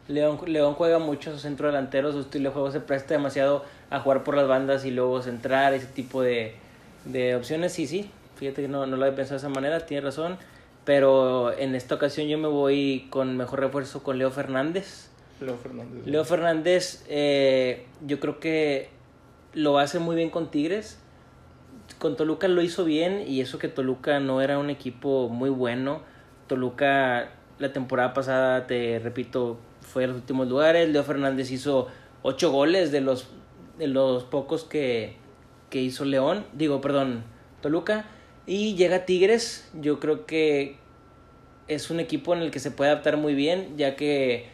León, 0.09 0.41
León 0.47 0.75
juega 0.75 0.99
mucho 0.99 1.33
su 1.33 1.39
centro 1.39 1.67
delantero, 1.69 2.11
su 2.13 2.21
estilo 2.21 2.51
de 2.51 2.53
juego 2.55 2.71
se 2.73 2.81
presta 2.81 3.15
demasiado 3.15 3.65
a 3.91 4.01
jugar 4.01 4.25
por 4.25 4.37
las 4.37 4.49
bandas 4.49 4.85
y 4.85 4.91
luego 4.91 5.23
centrar, 5.23 5.73
ese 5.75 5.87
tipo 5.87 6.23
de, 6.23 6.55
de 7.05 7.37
opciones. 7.37 7.73
Sí, 7.73 7.87
sí, 7.87 8.11
fíjate 8.37 8.63
que 8.63 8.69
no, 8.69 8.87
no 8.87 8.97
lo 8.97 9.05
había 9.05 9.15
pensado 9.17 9.35
de 9.41 9.47
esa 9.47 9.49
manera, 9.49 9.87
tienes 9.87 10.05
razón. 10.05 10.37
Pero 10.85 11.53
en 11.57 11.75
esta 11.75 11.95
ocasión 11.97 12.27
yo 12.27 12.39
me 12.39 12.49
voy 12.49 13.07
con 13.11 13.37
mejor 13.37 13.61
refuerzo 13.61 14.03
con 14.03 14.19
Leo 14.19 14.31
Fernández. 14.31 15.09
Leo 15.41 15.57
Fernández. 15.57 16.07
Leo 16.07 16.25
Fernández, 16.25 17.05
eh, 17.09 17.87
yo 18.07 18.19
creo 18.19 18.41
que 18.41 18.89
lo 19.53 19.79
hace 19.79 19.99
muy 19.99 20.17
bien 20.17 20.31
con 20.31 20.51
Tigres. 20.51 20.99
Con 22.01 22.17
Toluca 22.17 22.49
lo 22.49 22.63
hizo 22.63 22.87
bien 22.87 23.25
y 23.29 23.43
eso 23.43 23.59
que 23.59 23.69
Toluca 23.69 24.21
no 24.21 24.41
era 24.41 24.59
un 24.59 24.71
equipo 24.71 25.29
muy 25.29 25.51
bueno. 25.51 26.01
Toluca 26.47 27.33
la 27.59 27.75
temporada 27.75 28.15
pasada, 28.15 28.67
te 28.67 28.99
repito, 29.01 29.59
fue 29.83 30.05
a 30.05 30.07
los 30.07 30.17
últimos 30.17 30.49
lugares. 30.49 30.89
Leo 30.89 31.05
Fernández 31.05 31.51
hizo 31.51 31.89
ocho 32.23 32.51
goles 32.53 32.91
de 32.91 33.03
los, 33.03 33.29
de 33.77 33.87
los 33.87 34.25
pocos 34.25 34.65
que, 34.65 35.17
que 35.69 35.83
hizo 35.83 36.07
León. 36.07 36.47
Digo, 36.55 36.81
perdón, 36.81 37.23
Toluca. 37.61 38.07
Y 38.47 38.77
llega 38.77 39.05
Tigres. 39.05 39.71
Yo 39.79 40.01
creo 40.01 40.25
que 40.25 40.79
es 41.69 41.91
un 41.91 42.01
equipo 42.01 42.33
en 42.35 42.41
el 42.41 42.51
que 42.51 42.61
se 42.61 42.71
puede 42.71 42.93
adaptar 42.93 43.19
muy 43.19 43.35
bien, 43.35 43.77
ya 43.77 43.95
que, 43.95 44.47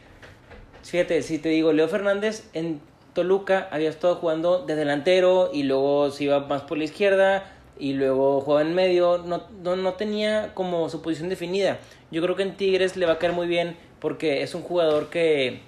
fíjate, 0.82 1.22
si 1.22 1.38
te 1.38 1.50
digo, 1.50 1.72
Leo 1.72 1.86
Fernández 1.86 2.50
en 2.54 2.80
Toluca 3.16 3.66
había 3.70 3.88
estado 3.88 4.16
jugando 4.16 4.66
de 4.66 4.76
delantero 4.76 5.48
y 5.50 5.62
luego 5.62 6.10
se 6.10 6.24
iba 6.24 6.40
más 6.40 6.60
por 6.62 6.76
la 6.76 6.84
izquierda 6.84 7.50
y 7.78 7.94
luego 7.94 8.42
jugaba 8.42 8.60
en 8.60 8.74
medio, 8.74 9.16
no, 9.16 9.44
no, 9.62 9.74
no, 9.74 9.94
tenía 9.94 10.52
como 10.52 10.90
su 10.90 11.00
posición 11.00 11.30
definida. 11.30 11.78
Yo 12.10 12.20
creo 12.20 12.36
que 12.36 12.42
en 12.42 12.58
Tigres 12.58 12.94
le 12.98 13.06
va 13.06 13.14
a 13.14 13.18
caer 13.18 13.32
muy 13.32 13.46
bien 13.46 13.74
porque 14.00 14.42
es 14.42 14.54
un 14.54 14.60
jugador 14.60 15.08
que, 15.08 15.60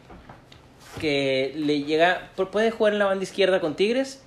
que 1.01 1.55
le 1.57 1.85
llega, 1.85 2.31
puede 2.53 2.71
jugar 2.71 2.93
en 2.93 2.99
la 2.99 3.07
banda 3.07 3.23
izquierda 3.23 3.61
con 3.61 3.77
Tigres 3.77 4.23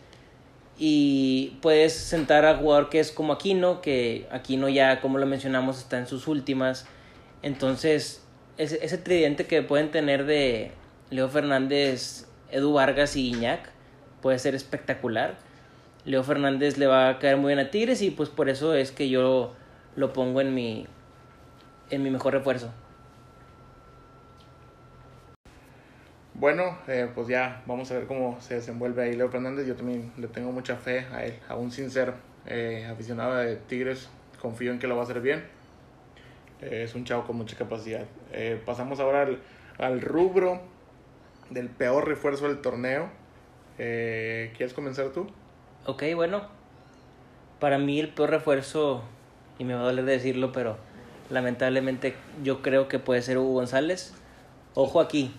y 0.79 1.59
puedes 1.61 1.93
sentar 1.93 2.43
a 2.45 2.57
jugador 2.57 2.89
que 2.89 2.99
es 2.99 3.11
como 3.11 3.33
Aquino, 3.33 3.81
que 3.81 4.25
Aquino 4.31 4.67
ya, 4.67 4.99
como 4.99 5.19
lo 5.19 5.27
mencionamos, 5.27 5.77
está 5.77 5.99
en 5.99 6.07
sus 6.07 6.27
últimas. 6.27 6.87
Entonces, 7.43 8.23
ese, 8.57 8.83
ese 8.83 8.97
tridente 8.97 9.45
que 9.45 9.61
pueden 9.61 9.91
tener 9.91 10.25
de 10.25 10.71
Leo 11.11 11.29
Fernández, 11.29 12.25
Edu 12.51 12.73
Vargas 12.73 13.15
y 13.15 13.29
Iñak 13.29 13.69
puede 14.21 14.39
ser 14.39 14.55
espectacular. 14.55 15.37
Leo 16.05 16.23
Fernández 16.23 16.77
le 16.77 16.87
va 16.87 17.09
a 17.09 17.19
caer 17.19 17.37
muy 17.37 17.53
bien 17.53 17.65
a 17.65 17.71
Tigres 17.71 18.01
y 18.01 18.11
pues 18.11 18.29
por 18.29 18.49
eso 18.49 18.73
es 18.73 18.91
que 18.91 19.09
yo 19.09 19.53
lo 19.95 20.13
pongo 20.13 20.41
en 20.41 20.53
mi 20.53 20.87
en 21.89 22.03
mi 22.03 22.09
mejor 22.09 22.33
refuerzo. 22.33 22.71
Bueno, 26.33 26.75
eh, 26.87 27.07
pues 27.13 27.27
ya 27.27 27.61
vamos 27.67 27.91
a 27.91 27.95
ver 27.95 28.07
cómo 28.07 28.39
se 28.41 28.55
desenvuelve 28.55 29.03
ahí 29.03 29.13
Leo 29.13 29.29
Fernández. 29.29 29.67
Yo 29.67 29.75
también 29.75 30.11
le 30.17 30.27
tengo 30.27 30.51
mucha 30.51 30.75
fe 30.75 31.05
a 31.13 31.23
él, 31.23 31.35
aún 31.47 31.71
sin 31.71 31.91
ser 31.91 32.13
eh, 32.47 32.87
aficionado 32.91 33.35
de 33.35 33.57
Tigres. 33.57 34.09
Confío 34.41 34.71
en 34.71 34.79
que 34.79 34.87
lo 34.87 34.95
va 34.95 35.01
a 35.01 35.03
hacer 35.03 35.21
bien. 35.21 35.43
Eh, 36.61 36.83
es 36.83 36.95
un 36.95 37.05
chavo 37.05 37.25
con 37.25 37.35
mucha 37.35 37.55
capacidad. 37.55 38.05
pasamos 38.65 38.99
ahora 38.99 39.21
al, 39.21 39.39
al, 39.77 40.01
rubro 40.01 40.61
del 41.51 41.69
peor 41.69 42.07
refuerzo 42.07 42.47
del 42.47 42.61
torneo. 42.61 43.09
¿Quieres 43.77 44.73
comenzar 44.73 45.09
tú? 45.09 45.27
Ok, 45.85 46.03
bueno. 46.15 46.47
Para 47.59 47.77
mí 47.77 47.99
el 47.99 48.09
peor 48.09 48.31
refuerzo, 48.31 49.03
y 49.59 49.65
me 49.65 49.75
va 49.75 49.81
a 49.81 49.83
doler 49.83 50.05
decirlo, 50.05 50.51
pero 50.51 50.77
lamentablemente 51.29 52.15
yo 52.43 52.61
creo 52.61 52.87
que 52.87 52.97
puede 52.97 53.21
ser 53.21 53.37
Hugo 53.37 53.53
González. 53.53 54.13
Ojo 54.73 54.99
aquí. 54.99 55.31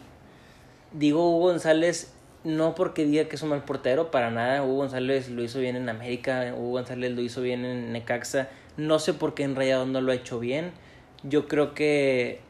Digo 0.92 1.28
Hugo 1.28 1.48
González 1.48 2.14
no 2.44 2.74
porque 2.74 3.04
diga 3.04 3.28
que 3.28 3.36
es 3.36 3.42
un 3.42 3.48
mal 3.48 3.64
portero, 3.64 4.10
para 4.10 4.30
nada. 4.30 4.62
Hugo 4.62 4.76
González 4.76 5.30
lo 5.30 5.42
hizo 5.42 5.58
bien 5.58 5.74
en 5.76 5.88
América, 5.88 6.54
Hugo 6.56 6.72
González 6.72 7.12
lo 7.12 7.22
hizo 7.22 7.40
bien 7.40 7.64
en 7.64 7.92
Necaxa. 7.92 8.48
No 8.76 8.98
sé 8.98 9.14
por 9.14 9.34
qué 9.34 9.44
en 9.44 9.56
Rayado 9.56 9.86
no 9.86 10.00
lo 10.00 10.12
ha 10.12 10.14
hecho 10.14 10.38
bien. 10.38 10.72
Yo 11.22 11.48
creo 11.48 11.74
que 11.74 12.40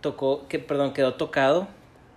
tocó, 0.00 0.46
que 0.48 0.58
perdón, 0.58 0.92
quedó 0.92 1.14
tocado 1.14 1.68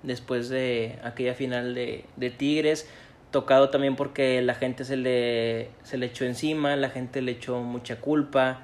después 0.03 0.49
de 0.49 0.99
aquella 1.03 1.33
final 1.33 1.75
de, 1.75 2.05
de 2.15 2.29
Tigres 2.29 2.87
tocado 3.31 3.69
también 3.69 3.95
porque 3.95 4.41
la 4.41 4.55
gente 4.55 4.85
se 4.85 4.97
le, 4.97 5.69
se 5.83 5.97
le 5.97 6.07
echó 6.07 6.25
encima, 6.25 6.75
la 6.75 6.89
gente 6.89 7.21
le 7.21 7.31
echó 7.31 7.59
mucha 7.59 7.99
culpa. 7.99 8.61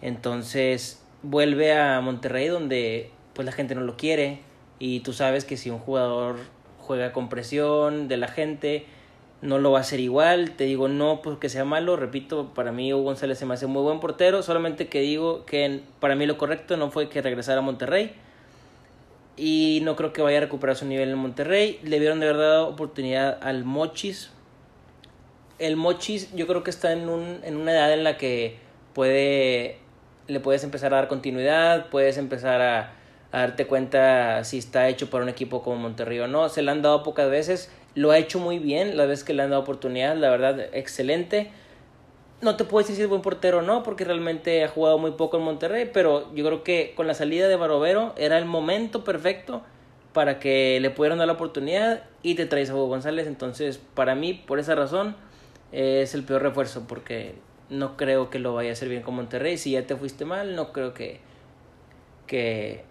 Entonces 0.00 1.02
vuelve 1.22 1.74
a 1.74 2.00
Monterrey 2.00 2.48
donde 2.48 3.10
pues 3.34 3.46
la 3.46 3.52
gente 3.52 3.74
no 3.74 3.82
lo 3.82 3.96
quiere. 3.96 4.40
Y 4.78 5.00
tú 5.00 5.12
sabes 5.12 5.44
que 5.44 5.56
si 5.56 5.70
un 5.70 5.78
jugador 5.78 6.36
juega 6.78 7.12
con 7.12 7.28
presión 7.28 8.08
de 8.08 8.16
la 8.16 8.28
gente 8.28 8.86
no 9.40 9.58
lo 9.58 9.72
va 9.72 9.78
a 9.78 9.80
hacer 9.82 10.00
igual, 10.00 10.52
te 10.52 10.64
digo 10.64 10.88
no 10.88 11.20
porque 11.20 11.48
sea 11.48 11.64
malo, 11.64 11.96
repito, 11.96 12.54
para 12.54 12.70
mí 12.70 12.92
Hugo 12.92 13.02
González 13.02 13.38
se 13.38 13.46
me 13.46 13.54
hace 13.54 13.66
muy 13.66 13.82
buen 13.82 13.98
portero, 13.98 14.40
solamente 14.42 14.88
que 14.88 15.00
digo 15.00 15.44
que 15.46 15.80
para 15.98 16.14
mí 16.14 16.26
lo 16.26 16.38
correcto 16.38 16.76
no 16.76 16.92
fue 16.92 17.08
que 17.08 17.22
regresara 17.22 17.58
a 17.58 17.62
Monterrey, 17.62 18.12
y 19.36 19.80
no 19.82 19.96
creo 19.96 20.12
que 20.12 20.22
vaya 20.22 20.38
a 20.38 20.40
recuperar 20.40 20.76
su 20.76 20.86
nivel 20.86 21.10
en 21.10 21.18
Monterrey. 21.18 21.80
Le 21.82 21.98
vieron 21.98 22.20
de 22.20 22.26
verdad 22.26 22.62
oportunidad 22.62 23.38
al 23.42 23.64
Mochis. 23.64 24.30
El 25.58 25.76
Mochis 25.76 26.34
yo 26.34 26.46
creo 26.46 26.62
que 26.62 26.70
está 26.70 26.92
en, 26.92 27.08
un, 27.08 27.40
en 27.44 27.56
una 27.56 27.72
edad 27.72 27.92
en 27.92 28.04
la 28.04 28.16
que 28.18 28.58
puede 28.94 29.78
le 30.28 30.40
puedes 30.40 30.62
empezar 30.64 30.94
a 30.94 30.96
dar 30.96 31.08
continuidad, 31.08 31.88
puedes 31.90 32.16
empezar 32.16 32.62
a, 32.62 32.92
a 33.32 33.38
darte 33.40 33.66
cuenta 33.66 34.44
si 34.44 34.58
está 34.58 34.88
hecho 34.88 35.10
para 35.10 35.24
un 35.24 35.28
equipo 35.28 35.62
como 35.62 35.76
Monterrey 35.76 36.20
o 36.20 36.28
no. 36.28 36.48
Se 36.48 36.62
le 36.62 36.70
han 36.70 36.80
dado 36.80 37.02
pocas 37.02 37.28
veces, 37.28 37.70
lo 37.94 38.12
ha 38.12 38.18
hecho 38.18 38.38
muy 38.38 38.58
bien 38.58 38.96
la 38.96 39.06
vez 39.06 39.24
que 39.24 39.34
le 39.34 39.42
han 39.42 39.50
dado 39.50 39.62
oportunidad, 39.62 40.16
la 40.16 40.30
verdad, 40.30 40.60
excelente 40.72 41.50
no 42.42 42.56
te 42.56 42.64
puedo 42.64 42.82
decir 42.82 42.96
si 42.96 43.02
es 43.02 43.08
buen 43.08 43.22
portero 43.22 43.58
o 43.58 43.62
no, 43.62 43.84
porque 43.84 44.04
realmente 44.04 44.64
ha 44.64 44.68
jugado 44.68 44.98
muy 44.98 45.12
poco 45.12 45.38
en 45.38 45.44
Monterrey, 45.44 45.88
pero 45.92 46.34
yo 46.34 46.44
creo 46.44 46.64
que 46.64 46.92
con 46.96 47.06
la 47.06 47.14
salida 47.14 47.46
de 47.46 47.54
Barovero 47.54 48.14
era 48.18 48.36
el 48.36 48.44
momento 48.44 49.04
perfecto 49.04 49.62
para 50.12 50.40
que 50.40 50.78
le 50.80 50.90
pudieran 50.90 51.18
dar 51.18 51.28
la 51.28 51.34
oportunidad 51.34 52.02
y 52.22 52.34
te 52.34 52.44
traes 52.46 52.68
a 52.68 52.74
Hugo 52.74 52.88
González. 52.88 53.28
Entonces, 53.28 53.78
para 53.78 54.16
mí, 54.16 54.34
por 54.34 54.58
esa 54.58 54.74
razón, 54.74 55.14
es 55.70 56.14
el 56.14 56.24
peor 56.24 56.42
refuerzo, 56.42 56.84
porque 56.88 57.36
no 57.70 57.96
creo 57.96 58.28
que 58.28 58.40
lo 58.40 58.54
vaya 58.54 58.70
a 58.70 58.72
hacer 58.72 58.88
bien 58.88 59.02
con 59.02 59.14
Monterrey. 59.14 59.56
Si 59.56 59.70
ya 59.70 59.86
te 59.86 59.96
fuiste 59.96 60.24
mal, 60.24 60.56
no 60.56 60.72
creo 60.72 60.92
que. 60.92 61.20
que 62.26 62.82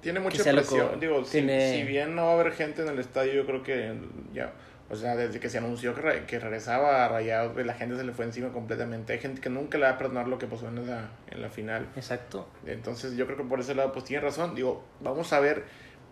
tiene 0.00 0.20
mucha 0.20 0.42
presión. 0.42 0.98
Digo, 0.98 1.22
si, 1.22 1.40
si 1.40 1.82
bien 1.82 2.16
no 2.16 2.22
va 2.22 2.30
a 2.30 2.40
haber 2.40 2.52
gente 2.52 2.82
en 2.82 2.88
el 2.88 2.98
estadio, 2.98 3.34
yo 3.34 3.44
creo 3.46 3.62
que 3.62 3.94
ya 4.32 4.52
o 4.88 4.94
sea, 4.94 5.16
desde 5.16 5.40
que 5.40 5.48
se 5.48 5.58
anunció 5.58 5.94
que, 5.94 6.24
que 6.26 6.38
regresaba 6.38 7.04
a 7.04 7.08
Rayados, 7.08 7.56
la 7.64 7.74
gente 7.74 7.96
se 7.96 8.04
le 8.04 8.12
fue 8.12 8.24
encima 8.24 8.50
completamente. 8.52 9.14
Hay 9.14 9.18
gente 9.18 9.40
que 9.40 9.50
nunca 9.50 9.78
le 9.78 9.84
va 9.84 9.90
a 9.90 9.98
perdonar 9.98 10.28
lo 10.28 10.38
que 10.38 10.46
pasó 10.46 10.68
en 10.68 10.86
la, 10.86 11.10
en 11.28 11.42
la 11.42 11.50
final. 11.50 11.88
Exacto. 11.96 12.48
Entonces 12.66 13.16
yo 13.16 13.26
creo 13.26 13.36
que 13.36 13.44
por 13.44 13.58
ese 13.58 13.74
lado 13.74 13.92
pues 13.92 14.04
tiene 14.04 14.22
razón. 14.22 14.54
Digo, 14.54 14.84
vamos 15.00 15.32
a 15.32 15.40
ver 15.40 15.64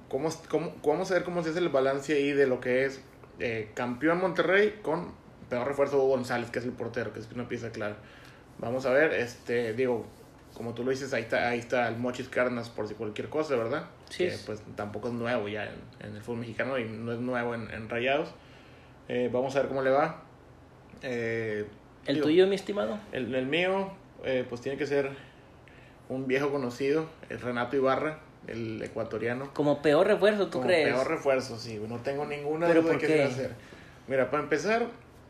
cómo, 0.09 0.29
cómo, 0.49 0.75
vamos 0.85 1.11
a 1.12 1.14
ver 1.14 1.22
cómo 1.22 1.43
se 1.45 1.51
hace 1.51 1.61
el 1.61 1.68
balance 1.68 2.14
ahí 2.14 2.33
de 2.33 2.49
lo 2.49 2.61
que 2.61 2.85
es 2.85 3.01
eh, 3.39 3.70
campeón 3.75 4.18
Monterrey 4.18 4.81
con 4.83 5.12
peor 5.49 5.68
refuerzo 5.68 5.99
Hugo 5.99 6.09
González, 6.09 6.51
que 6.51 6.59
es 6.59 6.64
el 6.64 6.72
portero, 6.72 7.12
que 7.12 7.20
es 7.20 7.29
una 7.33 7.47
pieza 7.47 7.70
clara. 7.70 7.97
Vamos 8.59 8.87
a 8.87 8.91
ver, 8.91 9.12
este, 9.12 9.72
digo, 9.75 10.05
como 10.53 10.75
tú 10.75 10.83
lo 10.83 10.91
dices, 10.91 11.12
ahí 11.14 11.22
está, 11.22 11.49
ahí 11.49 11.61
está 11.61 11.87
el 11.87 11.97
Mochis 11.97 12.29
Carnas 12.29 12.70
por 12.70 12.89
si 12.89 12.95
cualquier 12.95 13.29
cosa, 13.29 13.55
¿verdad? 13.55 13.87
Sí. 14.11 14.29
pues 14.47 14.62
tampoco 14.75 15.09
es 15.09 15.14
nuevo 15.14 15.49
ya 15.49 15.64
en, 15.64 16.09
en 16.09 16.16
el 16.16 16.22
fútbol 16.22 16.41
mexicano 16.41 16.79
y 16.79 16.85
no 16.85 17.12
es 17.12 17.20
nuevo 17.20 17.55
en, 17.55 17.70
en 17.70 17.89
Rayados. 17.89 18.35
Eh, 19.09 19.30
vamos 19.32 19.55
a 19.57 19.61
ver 19.61 19.68
cómo 19.68 19.82
le 19.82 19.90
va. 19.90 20.22
Eh, 21.02 21.66
¿El 22.07 22.20
tuyo, 22.20 22.46
mi 22.46 22.55
estimado? 22.55 22.98
El, 23.12 23.34
el 23.34 23.46
mío, 23.46 23.90
eh, 24.24 24.44
pues 24.48 24.61
tiene 24.61 24.78
que 24.78 24.86
ser 24.86 25.11
un 26.09 26.26
viejo 26.26 26.50
conocido, 26.50 27.07
el 27.28 27.40
Renato 27.40 27.76
Ibarra, 27.76 28.20
el 28.46 28.82
ecuatoriano. 28.82 29.52
Como 29.55 29.82
peor 29.82 30.07
refuerzo, 30.07 30.46
¿tú 30.46 30.59
Como 30.59 30.66
crees? 30.66 30.92
Peor 30.92 31.09
refuerzo, 31.09 31.59
sí, 31.59 31.80
no 31.88 31.98
tengo 31.98 32.26
ninguna 32.26 32.72
duda 32.72 32.92
de 32.92 32.98
qué 32.98 33.07
qué? 33.07 33.22
hacer. 33.22 33.52
Mira, 34.07 34.30
para 34.30 34.42
empezar, 34.42 34.86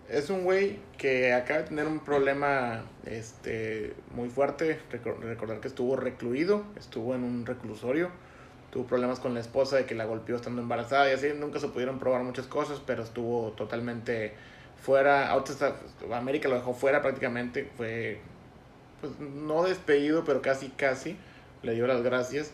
es 0.09 0.31
un 0.31 0.45
güey 0.45 0.79
que 0.99 1.33
acaba 1.33 1.61
de 1.61 1.69
tener 1.69 1.87
un 1.87 2.01
problema 2.01 2.83
este, 3.07 3.95
muy 4.15 4.29
fuerte. 4.29 4.79
Recordar 4.91 5.61
que 5.61 5.69
estuvo 5.69 5.97
recluido, 5.97 6.65
estuvo 6.77 7.15
en 7.15 7.23
un 7.23 7.47
reclusorio 7.47 8.11
tuvo 8.75 8.87
problemas 8.87 9.21
con 9.21 9.35
la 9.35 9.41
esposa 9.41 9.77
de 9.77 9.87
que 9.87 9.95
la 9.95 10.05
golpeó 10.05 10.35
estando 10.35 10.61
embarazada 10.61 11.09
y 11.09 11.13
así, 11.13 11.29
nunca 11.39 11.61
se 11.61 11.69
pudieron 11.69 12.01
probar 12.01 12.25
muchas 12.25 12.49
cosas, 12.49 12.83
pero 12.85 13.05
estuvo 13.05 13.53
totalmente 13.53 14.35
fuera, 14.83 15.33
América 16.13 16.49
lo 16.49 16.57
dejó 16.57 16.75
fuera 16.75 17.01
prácticamente, 17.01 17.71
fue 17.77 18.19
pues 19.01 19.13
no 19.21 19.63
despedido, 19.63 20.25
pero 20.25 20.43
casi 20.43 20.71
casi, 20.71 21.17
le 21.63 21.75
dio 21.75 21.87
las 21.87 22.03
gracias. 22.03 22.51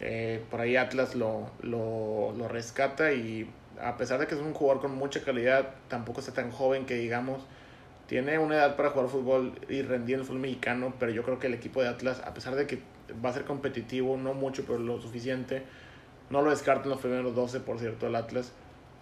Eh, 0.00 0.44
por 0.50 0.60
ahí 0.60 0.76
Atlas 0.76 1.14
lo, 1.14 1.50
lo, 1.62 2.34
lo 2.36 2.48
rescata 2.48 3.12
y 3.14 3.50
a 3.80 3.96
pesar 3.96 4.20
de 4.20 4.26
que 4.26 4.34
es 4.34 4.42
un 4.42 4.52
jugador 4.52 4.82
con 4.82 4.94
mucha 4.94 5.24
calidad, 5.24 5.70
tampoco 5.88 6.20
está 6.20 6.34
tan 6.34 6.50
joven 6.50 6.84
que 6.84 6.96
digamos, 6.96 7.46
tiene 8.08 8.38
una 8.38 8.56
edad 8.56 8.76
para 8.76 8.90
jugar 8.90 9.08
fútbol 9.08 9.58
y 9.70 9.80
rendir 9.80 10.16
en 10.16 10.20
el 10.20 10.26
fútbol 10.26 10.40
mexicano, 10.40 10.92
pero 10.98 11.12
yo 11.12 11.22
creo 11.22 11.38
que 11.38 11.46
el 11.46 11.54
equipo 11.54 11.80
de 11.80 11.88
Atlas, 11.88 12.20
a 12.26 12.34
pesar 12.34 12.56
de 12.56 12.66
que 12.66 12.91
va 13.24 13.30
a 13.30 13.32
ser 13.32 13.44
competitivo, 13.44 14.16
no 14.16 14.34
mucho, 14.34 14.64
pero 14.66 14.78
lo 14.78 15.00
suficiente. 15.00 15.62
No 16.30 16.42
lo 16.42 16.50
descarten 16.50 16.90
los 16.90 17.00
primeros 17.00 17.34
12, 17.34 17.60
por 17.60 17.78
cierto, 17.78 18.06
el 18.06 18.14
Atlas. 18.14 18.52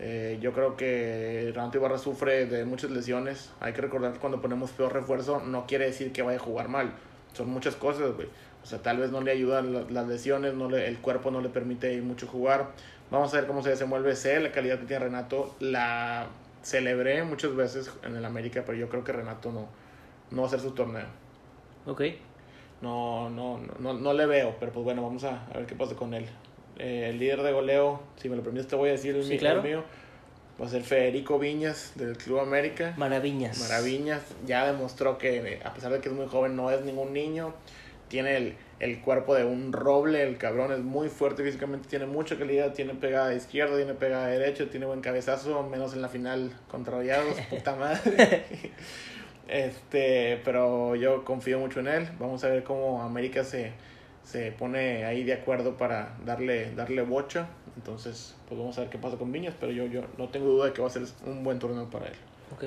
Eh, 0.03 0.39
yo 0.41 0.53
creo 0.53 0.77
que 0.77 1.53
Renato 1.55 1.77
Ibarra 1.77 1.99
sufre 1.99 2.47
de 2.47 2.65
muchas 2.65 2.91
lesiones. 2.91 3.51
Hay 3.61 3.73
que 3.73 3.83
recordar 3.83 4.13
que 4.15 4.19
cuando 4.19 4.41
ponemos 4.41 4.71
peor 4.71 4.93
refuerzo 4.93 5.41
no 5.41 5.67
quiere 5.67 5.85
decir 5.85 6.11
que 6.13 6.23
vaya 6.23 6.39
a 6.39 6.43
jugar 6.43 6.69
mal. 6.69 6.93
son 7.35 7.51
muchas 7.51 7.77
cosas, 7.77 8.15
güey. 8.17 8.29
O 8.63 8.67
sea, 8.67 8.81
tal 8.83 8.99
vez 8.99 9.11
no 9.11 9.21
le 9.21 9.31
ayudan 9.31 9.95
las 9.95 10.09
lesiones, 10.09 10.55
no 10.55 10.69
le, 10.69 10.89
el 10.89 10.99
cuerpo 10.99 11.31
no 11.31 11.41
le 11.41 11.49
permite 11.49 12.01
mucho 12.03 12.27
jugar. 12.27 12.71
Vamos 13.11 13.33
a 13.33 13.37
ver 13.37 13.47
cómo 13.47 13.63
se 13.63 13.71
desenvuelve. 13.71 14.17
Sé 14.17 14.41
la 14.41 14.53
calidad 14.53 14.79
que 14.79 14.87
tiene 14.87 15.05
Renato. 15.05 15.55
La 15.61 16.29
celebré 16.63 17.23
muchas 17.25 17.55
veces 17.55 17.91
en 18.03 18.17
el 18.17 18.25
América, 18.25 18.63
pero 18.67 18.79
yo 18.79 18.89
creo 18.89 19.05
que 19.05 19.13
Renato 19.13 19.53
no, 19.53 19.69
no 20.31 20.43
va 20.43 20.49
a 20.49 20.51
ser 20.51 20.61
su 20.61 20.73
torneo. 20.73 21.07
Ok. 21.87 22.03
No, 22.83 23.29
no, 23.29 23.61
no, 23.79 23.93
no, 23.93 24.13
le 24.15 24.27
veo, 24.27 24.57
pero 24.59 24.73
pues 24.73 24.85
bueno, 24.85 25.03
vamos 25.03 25.25
a, 25.25 25.47
ver 25.55 25.67
qué 25.67 25.75
pasa 25.75 25.95
con 25.95 26.15
él. 26.15 26.27
Eh, 26.79 27.09
el 27.11 27.19
líder 27.19 27.43
de 27.43 27.53
goleo, 27.53 28.01
si 28.17 28.29
me 28.29 28.37
lo 28.37 28.43
permites, 28.43 28.69
te 28.69 28.77
voy 28.77 28.89
a 28.89 28.93
decir 28.93 29.15
el, 29.17 29.25
sí, 29.25 29.39
claro. 29.39 29.63
mío. 29.63 29.85
Va 30.61 30.67
a 30.67 30.69
ser 30.69 30.83
Federico 30.83 31.39
Viñas 31.39 31.93
del 31.95 32.17
Club 32.17 32.41
América. 32.41 32.95
Maravillas. 32.97 33.59
Maravillas. 33.61 34.23
Ya 34.47 34.67
demostró 34.67 35.17
que, 35.19 35.61
a 35.65 35.73
pesar 35.73 35.93
de 35.93 36.01
que 36.01 36.09
es 36.09 36.15
muy 36.15 36.27
joven, 36.27 36.57
no 36.57 36.71
es 36.71 36.83
ningún 36.85 37.13
niño. 37.13 37.55
Tiene 38.09 38.37
el, 38.37 38.57
el 38.81 39.01
cuerpo 39.01 39.35
de 39.35 39.45
un 39.45 39.73
roble, 39.73 40.23
el 40.23 40.39
cabrón 40.39 40.73
es 40.73 40.81
muy 40.81 41.09
fuerte 41.09 41.45
físicamente, 41.45 41.89
tiene 41.89 42.07
mucha 42.07 42.37
calidad, 42.37 42.73
tiene 42.73 42.95
pegada 42.95 43.33
izquierda, 43.35 43.77
tiene 43.77 43.95
pegada 43.95 44.27
de 44.27 44.39
derecha, 44.39 44.67
tiene 44.71 44.87
buen 44.87 45.03
cabezazo, 45.03 45.63
menos 45.63 45.93
en 45.93 46.03
la 46.03 46.09
final 46.09 46.53
contra 46.69 46.97
Rayados, 46.97 47.37
puta 47.51 47.77
madre. 47.77 48.45
Este, 49.51 50.41
pero 50.45 50.95
yo 50.95 51.25
confío 51.25 51.59
mucho 51.59 51.81
en 51.81 51.89
él. 51.89 52.09
Vamos 52.19 52.45
a 52.45 52.49
ver 52.49 52.63
cómo 52.63 53.03
América 53.03 53.45
se, 53.45 53.73
se 54.23 54.53
pone 54.53 55.05
ahí 55.05 55.25
de 55.25 55.33
acuerdo 55.33 55.77
para 55.77 56.17
darle, 56.25 56.75
darle 56.75 57.03
bocha. 57.03 57.49
Entonces, 57.77 58.37
pues 58.49 58.59
vamos 58.59 58.79
a 58.79 58.83
ver 58.83 58.91
qué 58.91 58.99
pasa 58.99 59.17
con 59.17 59.33
Viñas, 59.33 59.55
pero 59.59 59.73
yo, 59.73 59.87
yo 59.87 60.03
no 60.19 60.29
tengo 60.29 60.47
duda 60.47 60.67
de 60.67 60.73
que 60.73 60.81
va 60.81 60.89
a 60.89 60.91
ser 60.91 61.03
un 61.27 61.43
buen 61.43 61.59
torneo 61.59 61.91
para 61.91 62.07
él. 62.07 62.15
Ok. 62.55 62.65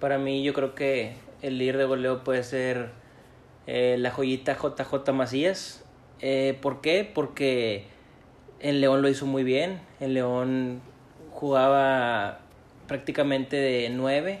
Para 0.00 0.18
mí 0.18 0.42
yo 0.42 0.52
creo 0.54 0.74
que 0.74 1.14
el 1.42 1.58
líder 1.58 1.78
de 1.78 1.84
goleo 1.84 2.24
puede 2.24 2.42
ser 2.42 2.90
eh, 3.66 3.96
la 3.98 4.10
joyita 4.10 4.56
JJ 4.56 5.12
Macías. 5.12 5.84
Eh, 6.20 6.56
¿Por 6.60 6.80
qué? 6.80 7.10
Porque 7.12 7.86
el 8.60 8.80
León 8.80 9.02
lo 9.02 9.08
hizo 9.08 9.26
muy 9.26 9.44
bien. 9.44 9.80
El 10.00 10.14
León 10.14 10.80
jugaba 11.32 12.40
prácticamente 12.86 13.56
de 13.56 13.90
9. 13.90 14.40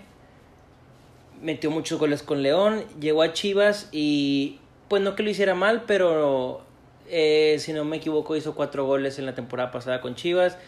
Metió 1.44 1.70
muchos 1.70 2.00
goles 2.00 2.24
con 2.24 2.42
León. 2.42 2.84
Llegó 2.98 3.22
a 3.22 3.32
Chivas 3.32 3.88
y 3.92 4.58
pues 4.88 5.00
no 5.00 5.14
que 5.14 5.22
lo 5.22 5.30
hiciera 5.30 5.54
mal, 5.54 5.84
pero 5.86 6.62
eh, 7.08 7.56
si 7.60 7.72
no 7.72 7.84
me 7.84 7.98
equivoco 7.98 8.34
hizo 8.34 8.56
cuatro 8.56 8.84
goles 8.84 9.18
en 9.20 9.26
la 9.26 9.34
temporada 9.34 9.70
pasada 9.70 10.00
con 10.00 10.16
Chivas. 10.16 10.58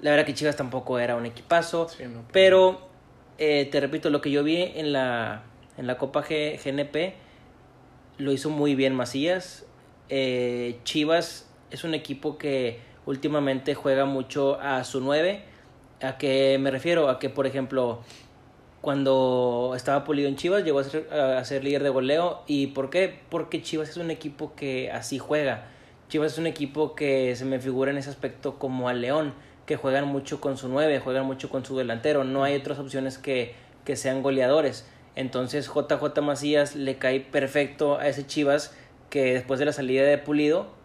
La 0.00 0.10
verdad 0.10 0.24
que 0.24 0.32
Chivas 0.32 0.56
tampoco 0.56 0.98
era 0.98 1.16
un 1.16 1.26
equipazo. 1.26 1.88
pero 2.32 2.88
te 3.36 3.80
repito, 3.80 4.08
lo 4.08 4.22
que 4.22 4.30
yo 4.30 4.42
vi 4.42 4.56
en 4.62 4.92
la, 4.92 5.42
en 5.76 5.86
la 5.86 5.98
Copa 5.98 6.22
G, 6.22 6.58
GNP 6.62 7.14
lo 8.20 8.32
hizo 8.32 8.50
muy 8.50 8.74
bien 8.74 8.94
Macías. 8.94 9.66
Eh, 10.08 10.78
Chivas 10.84 11.48
es 11.70 11.84
un 11.84 11.94
equipo 11.94 12.38
que 12.38 12.80
últimamente 13.06 13.74
juega 13.74 14.04
mucho 14.04 14.60
a 14.60 14.84
su 14.84 15.00
9. 15.00 15.42
¿A 16.02 16.18
qué 16.18 16.58
me 16.60 16.70
refiero? 16.70 17.08
A 17.08 17.18
que, 17.18 17.30
por 17.30 17.46
ejemplo, 17.46 18.02
cuando 18.80 19.74
estaba 19.76 20.04
Pulido 20.04 20.28
en 20.28 20.36
Chivas 20.36 20.64
llegó 20.64 20.78
a 20.78 20.84
ser, 20.84 21.12
a 21.12 21.44
ser 21.44 21.64
líder 21.64 21.82
de 21.82 21.90
goleo. 21.90 22.42
¿Y 22.46 22.68
por 22.68 22.90
qué? 22.90 23.20
Porque 23.28 23.62
Chivas 23.62 23.90
es 23.90 23.96
un 23.96 24.10
equipo 24.10 24.54
que 24.54 24.90
así 24.90 25.18
juega. 25.18 25.66
Chivas 26.08 26.32
es 26.32 26.38
un 26.38 26.46
equipo 26.46 26.94
que 26.94 27.36
se 27.36 27.44
me 27.44 27.60
figura 27.60 27.90
en 27.90 27.98
ese 27.98 28.10
aspecto 28.10 28.58
como 28.58 28.88
al 28.88 29.00
León, 29.00 29.34
que 29.66 29.76
juegan 29.76 30.08
mucho 30.08 30.40
con 30.40 30.56
su 30.56 30.68
9, 30.68 30.98
juegan 31.00 31.26
mucho 31.26 31.50
con 31.50 31.64
su 31.64 31.76
delantero. 31.76 32.24
No 32.24 32.42
hay 32.42 32.56
otras 32.56 32.78
opciones 32.78 33.18
que, 33.18 33.54
que 33.84 33.96
sean 33.96 34.22
goleadores. 34.22 34.88
Entonces 35.14 35.68
JJ 35.68 36.22
Macías 36.22 36.74
le 36.74 36.96
cae 36.96 37.20
perfecto 37.20 37.98
a 37.98 38.08
ese 38.08 38.26
Chivas 38.26 38.74
que 39.10 39.34
después 39.34 39.60
de 39.60 39.66
la 39.66 39.72
salida 39.72 40.04
de 40.04 40.16
Pulido 40.18 40.79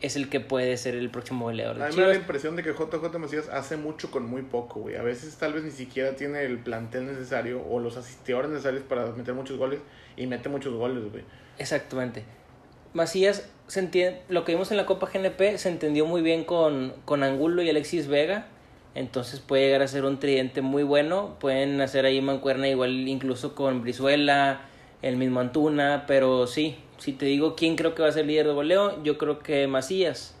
es 0.00 0.16
el 0.16 0.28
que 0.28 0.40
puede 0.40 0.76
ser 0.76 0.94
el 0.94 1.10
próximo 1.10 1.46
goleador. 1.46 1.82
A 1.82 1.88
mí 1.88 1.96
me 1.96 2.02
da 2.02 2.08
la 2.08 2.14
impresión 2.14 2.56
de 2.56 2.62
que 2.62 2.72
JJ 2.72 3.18
Macías 3.18 3.48
hace 3.48 3.76
mucho 3.76 4.10
con 4.10 4.26
muy 4.26 4.42
poco, 4.42 4.80
güey. 4.80 4.96
A 4.96 5.02
veces 5.02 5.36
tal 5.36 5.52
vez 5.52 5.64
ni 5.64 5.70
siquiera 5.70 6.14
tiene 6.16 6.42
el 6.42 6.58
plantel 6.58 7.06
necesario 7.06 7.64
o 7.68 7.80
los 7.80 7.96
asistidores 7.96 8.50
necesarios 8.50 8.84
para 8.84 9.06
meter 9.12 9.34
muchos 9.34 9.58
goles 9.58 9.80
y 10.16 10.26
mete 10.26 10.48
muchos 10.48 10.74
goles, 10.74 11.10
güey. 11.10 11.24
Exactamente. 11.58 12.24
Macías, 12.94 13.48
se 13.66 13.80
entiende, 13.80 14.22
lo 14.28 14.44
que 14.44 14.52
vimos 14.52 14.70
en 14.70 14.76
la 14.76 14.86
Copa 14.86 15.10
GNP 15.12 15.58
se 15.58 15.68
entendió 15.68 16.06
muy 16.06 16.22
bien 16.22 16.44
con, 16.44 16.94
con 17.04 17.22
Angulo 17.22 17.62
y 17.62 17.70
Alexis 17.70 18.06
Vega 18.06 18.46
entonces 18.98 19.38
puede 19.38 19.66
llegar 19.66 19.82
a 19.82 19.88
ser 19.88 20.04
un 20.04 20.18
tridente 20.18 20.60
muy 20.60 20.82
bueno. 20.82 21.36
Pueden 21.38 21.80
hacer 21.80 22.04
ahí 22.04 22.20
mancuerna 22.20 22.68
igual 22.68 23.06
incluso 23.06 23.54
con 23.54 23.82
Brizuela, 23.82 24.62
el 25.02 25.16
mismo 25.16 25.38
Antuna. 25.38 26.04
Pero 26.08 26.48
sí, 26.48 26.76
si 26.98 27.12
te 27.12 27.26
digo 27.26 27.54
quién 27.56 27.76
creo 27.76 27.94
que 27.94 28.02
va 28.02 28.08
a 28.08 28.12
ser 28.12 28.26
líder 28.26 28.46
de 28.46 28.52
goleo, 28.52 29.02
yo 29.02 29.18
creo 29.18 29.38
que 29.38 29.66
Macías. 29.66 30.34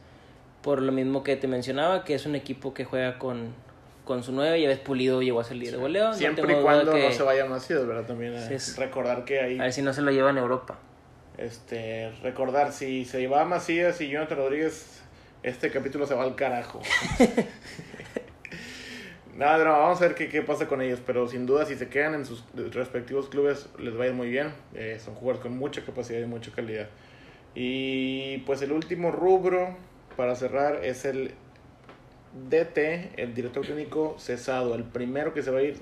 Por 0.62 0.82
lo 0.82 0.92
mismo 0.92 1.22
que 1.22 1.36
te 1.36 1.46
mencionaba, 1.46 2.04
que 2.04 2.14
es 2.14 2.26
un 2.26 2.34
equipo 2.34 2.74
que 2.74 2.84
juega 2.84 3.18
con, 3.18 3.54
con 4.04 4.24
su 4.24 4.32
9 4.32 4.58
y 4.58 4.64
a 4.64 4.68
veces 4.68 4.84
Pulido 4.84 5.22
llegó 5.22 5.40
a 5.40 5.44
ser 5.44 5.56
líder 5.56 5.74
de 5.74 5.80
goleo. 5.80 6.12
Siempre 6.12 6.58
y 6.58 6.62
cuando 6.62 6.92
no 6.96 7.12
se 7.12 7.22
vaya 7.22 7.44
Macías, 7.46 7.86
¿verdad? 7.86 8.04
También 8.06 8.34
es 8.34 8.76
recordar 8.76 9.24
que 9.24 9.40
ahí... 9.40 9.58
A 9.58 9.62
ver 9.62 9.72
si 9.72 9.82
no 9.82 9.92
se 9.92 10.02
lo 10.02 10.10
lleva 10.10 10.30
en 10.30 10.38
Europa. 10.38 10.78
Este, 11.38 12.10
recordar, 12.22 12.72
si 12.72 13.04
se 13.04 13.20
lleva 13.20 13.42
a 13.42 13.44
Macías 13.44 14.00
y 14.00 14.08
Jonathan 14.08 14.38
Rodríguez, 14.38 15.00
este 15.44 15.70
capítulo 15.70 16.04
se 16.06 16.14
va 16.14 16.24
al 16.24 16.34
carajo. 16.34 16.80
Nada, 19.38 19.64
no, 19.64 19.70
vamos 19.70 19.98
a 20.02 20.08
ver 20.08 20.16
qué, 20.16 20.28
qué, 20.28 20.42
pasa 20.42 20.66
con 20.66 20.82
ellos, 20.82 20.98
pero 21.06 21.28
sin 21.28 21.46
duda 21.46 21.64
si 21.64 21.76
se 21.76 21.88
quedan 21.88 22.14
en 22.14 22.24
sus 22.26 22.42
respectivos 22.72 23.28
clubes 23.28 23.68
les 23.78 23.96
va 23.96 24.02
a 24.02 24.06
ir 24.08 24.12
muy 24.12 24.28
bien. 24.28 24.52
Eh, 24.74 24.98
son 25.02 25.14
jugadores 25.14 25.42
con 25.42 25.56
mucha 25.56 25.84
capacidad 25.84 26.18
y 26.18 26.26
mucha 26.26 26.50
calidad. 26.50 26.88
Y 27.54 28.38
pues 28.38 28.62
el 28.62 28.72
último 28.72 29.12
rubro 29.12 29.76
para 30.16 30.34
cerrar 30.34 30.84
es 30.84 31.04
el 31.04 31.34
DT, 32.50 33.12
el 33.16 33.32
director 33.32 33.64
técnico 33.64 34.16
cesado, 34.18 34.74
el 34.74 34.82
primero 34.82 35.32
que 35.32 35.44
se 35.44 35.52
va 35.52 35.60
a 35.60 35.62
ir. 35.62 35.76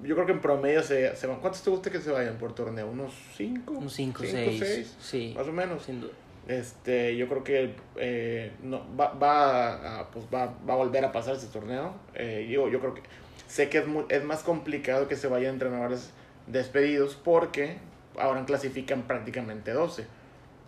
Yo 0.00 0.14
creo 0.14 0.26
que 0.26 0.32
en 0.32 0.40
promedio 0.40 0.84
se, 0.84 1.16
se 1.16 1.26
van. 1.26 1.40
¿Cuántos 1.40 1.62
te 1.62 1.70
gusta 1.70 1.90
que 1.90 2.00
se 2.00 2.12
vayan 2.12 2.38
por 2.38 2.54
torneo? 2.54 2.88
¿Unos 2.88 3.12
5? 3.36 3.74
Unos 3.74 3.92
5, 3.94 4.22
6. 4.24 4.96
Sí. 5.00 5.34
Más 5.36 5.48
o 5.48 5.52
menos. 5.52 5.82
Sin 5.82 6.00
duda. 6.00 6.12
Este, 6.48 7.16
yo 7.16 7.28
creo 7.28 7.44
que 7.44 7.76
eh, 7.96 8.52
no, 8.62 8.84
va, 8.96 9.12
va, 9.12 10.00
a, 10.00 10.10
pues 10.10 10.26
va, 10.26 10.54
va, 10.68 10.74
a 10.74 10.76
volver 10.76 11.04
a 11.04 11.12
pasar 11.12 11.36
ese 11.36 11.46
torneo. 11.46 11.94
Eh, 12.14 12.48
yo, 12.50 12.68
yo 12.68 12.80
creo 12.80 12.94
que 12.94 13.02
sé 13.46 13.68
que 13.68 13.78
es, 13.78 13.84
es 14.08 14.24
más 14.24 14.42
complicado 14.42 15.08
que 15.08 15.16
se 15.16 15.28
vayan 15.28 15.54
entrenadores 15.54 16.10
despedidos 16.46 17.14
porque 17.22 17.76
ahora 18.18 18.44
clasifican 18.44 19.02
prácticamente 19.02 19.72
12. 19.72 20.06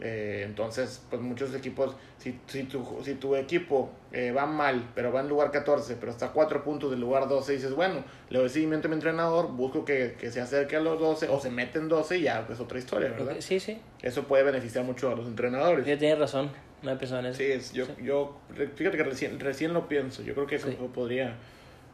Eh, 0.00 0.42
entonces, 0.44 1.02
pues 1.08 1.22
muchos 1.22 1.54
equipos, 1.54 1.94
si, 2.18 2.38
si, 2.46 2.64
tu, 2.64 2.84
si 3.04 3.14
tu 3.14 3.36
equipo 3.36 3.90
eh, 4.12 4.32
va 4.32 4.44
mal, 4.44 4.90
pero 4.94 5.12
va 5.12 5.20
en 5.20 5.28
lugar 5.28 5.50
14, 5.50 5.96
pero 6.00 6.10
está 6.10 6.26
a 6.26 6.32
4 6.32 6.64
puntos 6.64 6.90
del 6.90 7.00
lugar 7.00 7.28
12, 7.28 7.52
y 7.52 7.56
dices, 7.56 7.74
bueno, 7.74 8.04
le 8.28 8.38
doy 8.38 8.48
seguimiento 8.48 8.88
a 8.88 8.90
mi 8.90 8.96
entrenador, 8.96 9.52
busco 9.52 9.84
que, 9.84 10.16
que 10.18 10.30
se 10.30 10.40
acerque 10.40 10.76
a 10.76 10.80
los 10.80 10.98
12 10.98 11.28
o 11.28 11.40
se 11.40 11.50
mete 11.50 11.78
en 11.78 11.88
12 11.88 12.18
y 12.18 12.22
ya 12.22 12.46
es 12.50 12.58
otra 12.60 12.78
historia, 12.78 13.10
¿verdad? 13.10 13.36
Sí, 13.38 13.60
sí. 13.60 13.78
Eso 14.02 14.24
puede 14.24 14.42
beneficiar 14.42 14.84
mucho 14.84 15.10
a 15.10 15.14
los 15.14 15.26
entrenadores. 15.26 15.86
Ya 15.86 15.96
tienes 15.96 16.18
razón, 16.18 16.50
no 16.82 16.90
hay 16.90 16.96
persona 16.96 17.32
Sí, 17.32 17.44
es, 17.44 17.72
yo, 17.72 17.86
yo, 18.02 18.36
fíjate 18.74 18.96
que 18.96 19.04
recién, 19.04 19.38
recién 19.38 19.72
lo 19.72 19.88
pienso, 19.88 20.22
yo 20.22 20.34
creo 20.34 20.46
que 20.46 20.56
eso 20.56 20.68
podría 20.92 21.36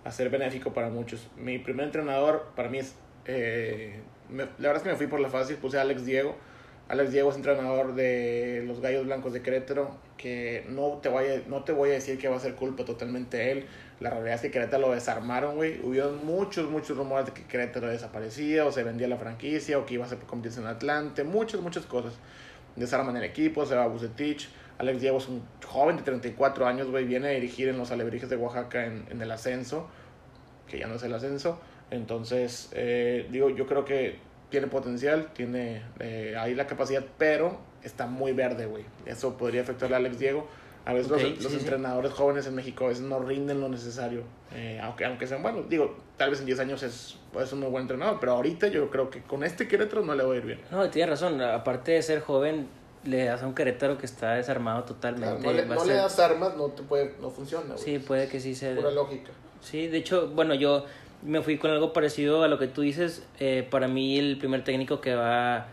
hacer 0.04 0.30
benéfico 0.30 0.72
para 0.72 0.88
muchos. 0.88 1.28
Mi 1.36 1.58
primer 1.58 1.86
entrenador 1.86 2.48
para 2.56 2.70
mí 2.70 2.78
es, 2.78 2.94
eh, 3.26 4.00
la 4.30 4.46
verdad 4.56 4.76
es 4.76 4.82
que 4.82 4.88
me 4.88 4.96
fui 4.96 5.06
por 5.06 5.20
la 5.20 5.28
fácil, 5.28 5.56
puse 5.56 5.76
a 5.76 5.82
Alex 5.82 6.06
Diego 6.06 6.34
Alex 6.90 7.12
Diego 7.12 7.30
es 7.30 7.36
entrenador 7.36 7.94
de 7.94 8.64
los 8.66 8.80
Gallos 8.80 9.06
Blancos 9.06 9.32
de 9.32 9.42
Querétaro, 9.42 9.96
que 10.16 10.66
no 10.68 10.98
te, 11.00 11.08
voy 11.08 11.24
a, 11.24 11.42
no 11.46 11.62
te 11.62 11.70
voy 11.70 11.90
a 11.90 11.92
decir 11.92 12.18
que 12.18 12.26
va 12.26 12.34
a 12.34 12.40
ser 12.40 12.56
culpa 12.56 12.84
totalmente 12.84 13.52
él. 13.52 13.66
La 14.00 14.10
realidad 14.10 14.34
es 14.34 14.40
que 14.40 14.50
Querétaro 14.50 14.88
lo 14.88 14.92
desarmaron, 14.92 15.54
güey. 15.54 15.78
Hubo 15.84 16.10
muchos, 16.24 16.68
muchos 16.68 16.96
rumores 16.96 17.26
de 17.26 17.32
que 17.32 17.44
Querétaro 17.44 17.86
desaparecía 17.86 18.66
o 18.66 18.72
se 18.72 18.82
vendía 18.82 19.06
la 19.06 19.18
franquicia 19.18 19.78
o 19.78 19.86
que 19.86 19.94
iba 19.94 20.04
a 20.04 20.08
ser 20.08 20.18
competencia 20.18 20.62
en 20.62 20.66
Atlante. 20.66 21.22
Muchas, 21.22 21.60
muchas 21.60 21.86
cosas. 21.86 22.14
Desarman 22.74 23.16
el 23.16 23.22
equipo, 23.22 23.64
se 23.66 23.76
va 23.76 23.84
a 23.84 23.86
Bucetich. 23.86 24.48
Alex 24.78 25.00
Diego 25.00 25.18
es 25.18 25.28
un 25.28 25.44
joven 25.64 25.96
de 25.96 26.02
34 26.02 26.66
años, 26.66 26.90
güey. 26.90 27.04
Viene 27.04 27.28
a 27.28 27.30
dirigir 27.30 27.68
en 27.68 27.78
los 27.78 27.92
Alebrijes 27.92 28.28
de 28.28 28.34
Oaxaca 28.34 28.84
en, 28.84 29.06
en 29.10 29.22
el 29.22 29.30
ascenso, 29.30 29.86
que 30.66 30.80
ya 30.80 30.88
no 30.88 30.96
es 30.96 31.04
el 31.04 31.14
ascenso. 31.14 31.60
Entonces, 31.92 32.68
eh, 32.72 33.28
digo, 33.30 33.48
yo 33.50 33.68
creo 33.68 33.84
que 33.84 34.18
tiene 34.50 34.66
potencial, 34.66 35.32
tiene 35.32 35.82
eh, 36.00 36.34
ahí 36.38 36.54
la 36.54 36.66
capacidad, 36.66 37.04
pero 37.18 37.58
está 37.82 38.06
muy 38.06 38.32
verde, 38.32 38.66
güey. 38.66 38.84
Eso 39.06 39.36
podría 39.36 39.62
afectarle 39.62 39.96
a 39.96 39.98
Alex 39.98 40.18
Diego. 40.18 40.46
A 40.84 40.94
veces 40.94 41.10
los, 41.42 41.52
entrenadores 41.52 42.12
jóvenes 42.12 42.46
en 42.46 42.54
México 42.54 42.86
a 42.86 42.88
veces 42.88 43.04
no 43.04 43.20
rinden 43.20 43.60
lo 43.60 43.68
necesario, 43.68 44.22
eh, 44.54 44.80
aunque, 44.82 45.04
aunque 45.04 45.26
sean 45.26 45.42
buenos. 45.42 45.68
Digo, 45.68 45.94
tal 46.16 46.30
vez 46.30 46.40
en 46.40 46.46
10 46.46 46.58
años 46.60 46.82
es, 46.82 47.18
es 47.38 47.52
un 47.52 47.60
muy 47.60 47.68
buen 47.68 47.82
entrenador, 47.82 48.18
pero 48.18 48.32
ahorita 48.32 48.68
yo 48.68 48.90
creo 48.90 49.10
que 49.10 49.22
con 49.22 49.44
este 49.44 49.68
Querétaro 49.68 50.02
no 50.02 50.14
le 50.14 50.24
va 50.24 50.32
a 50.32 50.36
ir 50.36 50.44
bien. 50.46 50.60
No, 50.70 50.88
tiene 50.88 51.10
razón. 51.10 51.40
Aparte 51.42 51.92
de 51.92 52.02
ser 52.02 52.20
joven, 52.20 52.66
le 53.04 53.24
das 53.24 53.42
a 53.42 53.46
un 53.46 53.54
Querétaro 53.54 53.98
que 53.98 54.06
está 54.06 54.34
desarmado 54.34 54.84
totalmente. 54.84 55.46
no, 55.46 55.52
le, 55.52 55.66
no 55.66 55.84
le, 55.84 55.94
das 55.94 56.18
armas, 56.18 56.56
no, 56.56 56.68
te 56.68 56.82
puede, 56.82 57.14
no 57.20 57.30
funciona. 57.30 57.76
Sí, 57.76 57.98
puede 57.98 58.26
que 58.28 58.40
sí 58.40 58.54
sea. 58.54 58.74
Pura 58.74 58.90
lógica. 58.90 59.32
Sí, 59.60 59.86
de 59.86 59.98
hecho, 59.98 60.30
bueno, 60.30 60.54
yo 60.54 60.86
me 61.22 61.42
fui 61.42 61.58
con 61.58 61.70
algo 61.70 61.92
parecido 61.92 62.42
a 62.42 62.48
lo 62.48 62.58
que 62.58 62.66
tú 62.66 62.82
dices. 62.82 63.26
Eh, 63.38 63.66
para 63.70 63.88
mí 63.88 64.18
el 64.18 64.38
primer 64.38 64.64
técnico 64.64 65.00
que 65.00 65.14
va 65.14 65.68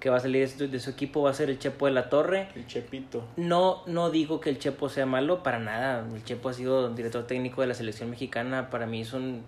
que 0.00 0.10
va 0.10 0.18
a 0.18 0.20
salir 0.20 0.48
de 0.48 0.80
su 0.80 0.90
equipo 0.90 1.22
va 1.22 1.30
a 1.30 1.34
ser 1.34 1.50
el 1.50 1.58
Chepo 1.58 1.86
de 1.86 1.92
la 1.92 2.08
Torre. 2.08 2.48
El 2.54 2.66
Chepito. 2.66 3.24
No, 3.36 3.82
no 3.86 4.10
digo 4.10 4.40
que 4.40 4.50
el 4.50 4.58
Chepo 4.58 4.88
sea 4.88 5.06
malo, 5.06 5.42
para 5.42 5.58
nada. 5.58 6.06
El 6.14 6.22
Chepo 6.24 6.48
ha 6.48 6.52
sido 6.52 6.94
director 6.94 7.26
técnico 7.26 7.62
de 7.62 7.66
la 7.66 7.74
selección 7.74 8.10
mexicana. 8.10 8.70
Para 8.70 8.86
mí 8.86 9.00
es 9.00 9.12
un, 9.12 9.42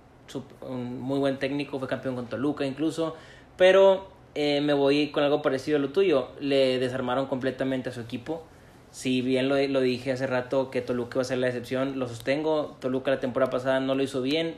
un 0.63 1.01
muy 1.01 1.19
buen 1.19 1.39
técnico, 1.39 1.79
fue 1.79 1.87
campeón 1.87 2.17
con 2.17 2.27
Toluca 2.27 2.67
incluso. 2.67 3.15
Pero 3.57 4.09
eh, 4.35 4.61
me 4.61 4.73
voy 4.73 5.11
con 5.11 5.23
algo 5.23 5.41
parecido 5.41 5.77
a 5.77 5.81
lo 5.81 5.91
tuyo. 5.91 6.31
Le 6.41 6.79
desarmaron 6.81 7.27
completamente 7.27 7.91
a 7.91 7.93
su 7.93 8.01
equipo. 8.01 8.43
Si 8.91 9.23
bien 9.23 9.49
lo, 9.49 9.57
lo 9.69 9.81
dije 9.81 10.11
hace 10.11 10.27
rato 10.27 10.73
que 10.73 10.81
Toluca 10.81 11.19
iba 11.19 11.23
a 11.23 11.25
ser 11.25 11.39
la 11.39 11.47
excepción, 11.47 12.01
lo 12.01 12.09
sostengo. 12.09 12.77
Toluca 12.81 13.13
la 13.13 13.21
temporada 13.21 13.51
pasada 13.51 13.79
no 13.79 13.95
lo 13.95 14.03
hizo 14.03 14.21
bien, 14.21 14.57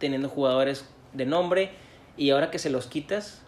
teniendo 0.00 0.28
jugadores 0.28 0.84
de 1.12 1.26
nombre. 1.26 1.70
Y 2.16 2.30
ahora 2.30 2.50
que 2.50 2.58
se 2.58 2.70
los 2.70 2.88
quitas, 2.88 3.42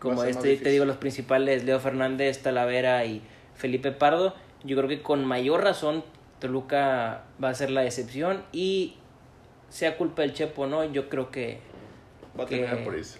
como 0.00 0.24
este, 0.24 0.56
te 0.56 0.70
digo, 0.70 0.84
los 0.84 0.96
principales, 0.96 1.64
Leo 1.64 1.78
Fernández, 1.78 2.42
Talavera 2.42 3.04
y 3.04 3.22
Felipe 3.54 3.92
Pardo, 3.92 4.34
yo 4.64 4.76
creo 4.76 4.88
que 4.88 5.02
con 5.02 5.24
mayor 5.24 5.62
razón 5.62 6.02
Toluca 6.40 7.24
va 7.42 7.50
a 7.50 7.54
ser 7.54 7.70
la 7.70 7.84
excepción 7.84 8.42
y 8.52 8.96
sea 9.68 9.96
culpa 9.96 10.22
del 10.22 10.32
Chepo 10.34 10.66
no, 10.66 10.84
yo 10.84 11.08
creo 11.08 11.30
que... 11.30 11.60
Va 12.38 12.44
a 12.44 12.46
tener 12.46 12.84
por 12.84 12.94
eso. 12.94 13.18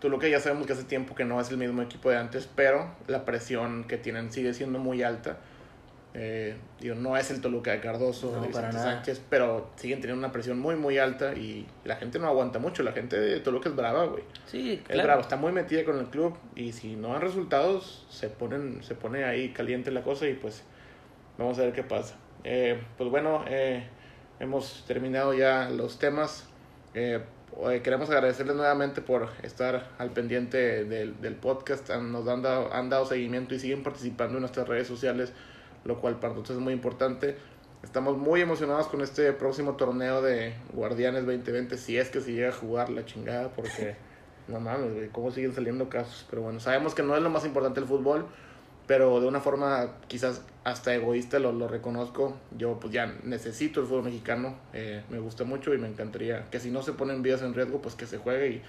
Toluca 0.00 0.28
ya 0.28 0.40
sabemos 0.40 0.66
que 0.66 0.72
hace 0.72 0.84
tiempo 0.84 1.14
que 1.14 1.24
no 1.24 1.40
es 1.40 1.50
el 1.50 1.58
mismo 1.58 1.82
equipo 1.82 2.10
de 2.10 2.16
antes, 2.16 2.48
pero 2.54 2.90
la 3.06 3.24
presión 3.24 3.84
que 3.84 3.98
tienen 3.98 4.32
sigue 4.32 4.54
siendo 4.54 4.78
muy 4.78 5.02
alta 5.02 5.38
eh, 6.18 6.56
digo, 6.80 6.94
no 6.94 7.14
es 7.16 7.30
el 7.30 7.42
Toluca 7.42 7.72
de 7.72 7.80
Cardoso, 7.80 8.40
de 8.40 8.50
Sánchez, 8.52 9.20
pero 9.28 9.70
siguen 9.76 10.00
teniendo 10.00 10.24
una 10.24 10.32
presión 10.32 10.58
muy, 10.58 10.74
muy 10.74 10.96
alta 10.96 11.34
y 11.34 11.66
la 11.84 11.96
gente 11.96 12.18
no 12.18 12.26
aguanta 12.26 12.58
mucho. 12.58 12.82
La 12.82 12.92
gente 12.92 13.20
de 13.20 13.40
Toluca 13.40 13.68
es 13.68 13.76
brava, 13.76 14.06
güey. 14.06 14.24
Sí, 14.46 14.82
Es 14.88 15.02
brava, 15.02 15.20
está 15.20 15.36
muy 15.36 15.52
metida 15.52 15.84
con 15.84 15.98
el 15.98 16.06
club 16.06 16.34
y 16.54 16.72
si 16.72 16.96
no 16.96 17.08
dan 17.08 17.20
resultados, 17.20 18.06
se, 18.08 18.30
ponen, 18.30 18.82
se 18.82 18.94
pone 18.94 19.24
ahí 19.24 19.50
caliente 19.50 19.90
la 19.90 20.02
cosa 20.02 20.26
y 20.26 20.32
pues 20.32 20.62
vamos 21.36 21.58
a 21.58 21.62
ver 21.62 21.74
qué 21.74 21.82
pasa. 21.82 22.14
Eh, 22.44 22.80
pues 22.96 23.10
bueno, 23.10 23.44
eh, 23.46 23.86
hemos 24.40 24.84
terminado 24.86 25.34
ya 25.34 25.68
los 25.68 25.98
temas. 25.98 26.48
Eh, 26.94 27.20
queremos 27.82 28.08
agradecerles 28.08 28.56
nuevamente 28.56 29.02
por 29.02 29.28
estar 29.42 29.90
al 29.98 30.10
pendiente 30.12 30.84
del, 30.84 31.20
del 31.20 31.34
podcast. 31.34 31.90
Nos 31.90 32.26
han 32.26 32.40
dado, 32.40 32.72
han 32.72 32.88
dado 32.88 33.04
seguimiento 33.04 33.54
y 33.54 33.58
siguen 33.58 33.82
participando 33.82 34.36
en 34.36 34.40
nuestras 34.40 34.66
redes 34.66 34.88
sociales 34.88 35.34
lo 35.86 36.00
cual 36.00 36.16
para 36.16 36.34
nosotros 36.34 36.58
es 36.58 36.62
muy 36.62 36.72
importante. 36.72 37.36
Estamos 37.82 38.18
muy 38.18 38.40
emocionados 38.40 38.88
con 38.88 39.00
este 39.00 39.32
próximo 39.32 39.76
torneo 39.76 40.20
de 40.20 40.54
Guardianes 40.72 41.24
2020, 41.24 41.78
si 41.78 41.96
es 41.96 42.08
que 42.08 42.20
se 42.20 42.32
llega 42.32 42.48
a 42.48 42.52
jugar 42.52 42.90
la 42.90 43.04
chingada, 43.04 43.48
porque 43.50 43.96
no 44.48 44.60
mames, 44.60 44.94
güey, 44.94 45.08
cómo 45.08 45.30
siguen 45.30 45.54
saliendo 45.54 45.88
casos. 45.88 46.26
Pero 46.28 46.42
bueno, 46.42 46.58
sabemos 46.60 46.94
que 46.94 47.02
no 47.02 47.16
es 47.16 47.22
lo 47.22 47.30
más 47.30 47.44
importante 47.44 47.80
el 47.80 47.86
fútbol, 47.86 48.26
pero 48.86 49.20
de 49.20 49.26
una 49.26 49.40
forma 49.40 49.98
quizás 50.08 50.42
hasta 50.64 50.94
egoísta 50.94 51.38
lo, 51.38 51.52
lo 51.52 51.68
reconozco. 51.68 52.36
Yo 52.56 52.78
pues 52.80 52.92
ya 52.92 53.06
necesito 53.22 53.80
el 53.80 53.86
fútbol 53.86 54.04
mexicano, 54.04 54.56
eh, 54.72 55.04
me 55.08 55.18
gusta 55.20 55.44
mucho 55.44 55.72
y 55.72 55.78
me 55.78 55.88
encantaría 55.88 56.50
que 56.50 56.58
si 56.58 56.70
no 56.70 56.82
se 56.82 56.92
ponen 56.92 57.22
vidas 57.22 57.42
en 57.42 57.54
riesgo, 57.54 57.80
pues 57.80 57.94
que 57.94 58.06
se 58.06 58.18
juegue 58.18 58.48
y 58.48 58.62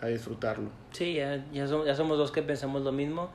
a 0.00 0.06
disfrutarlo. 0.06 0.70
Sí, 0.92 1.14
ya, 1.14 1.44
ya, 1.52 1.66
ya 1.66 1.94
somos 1.96 2.18
dos 2.18 2.30
que 2.30 2.42
pensamos 2.42 2.82
lo 2.82 2.92
mismo 2.92 3.30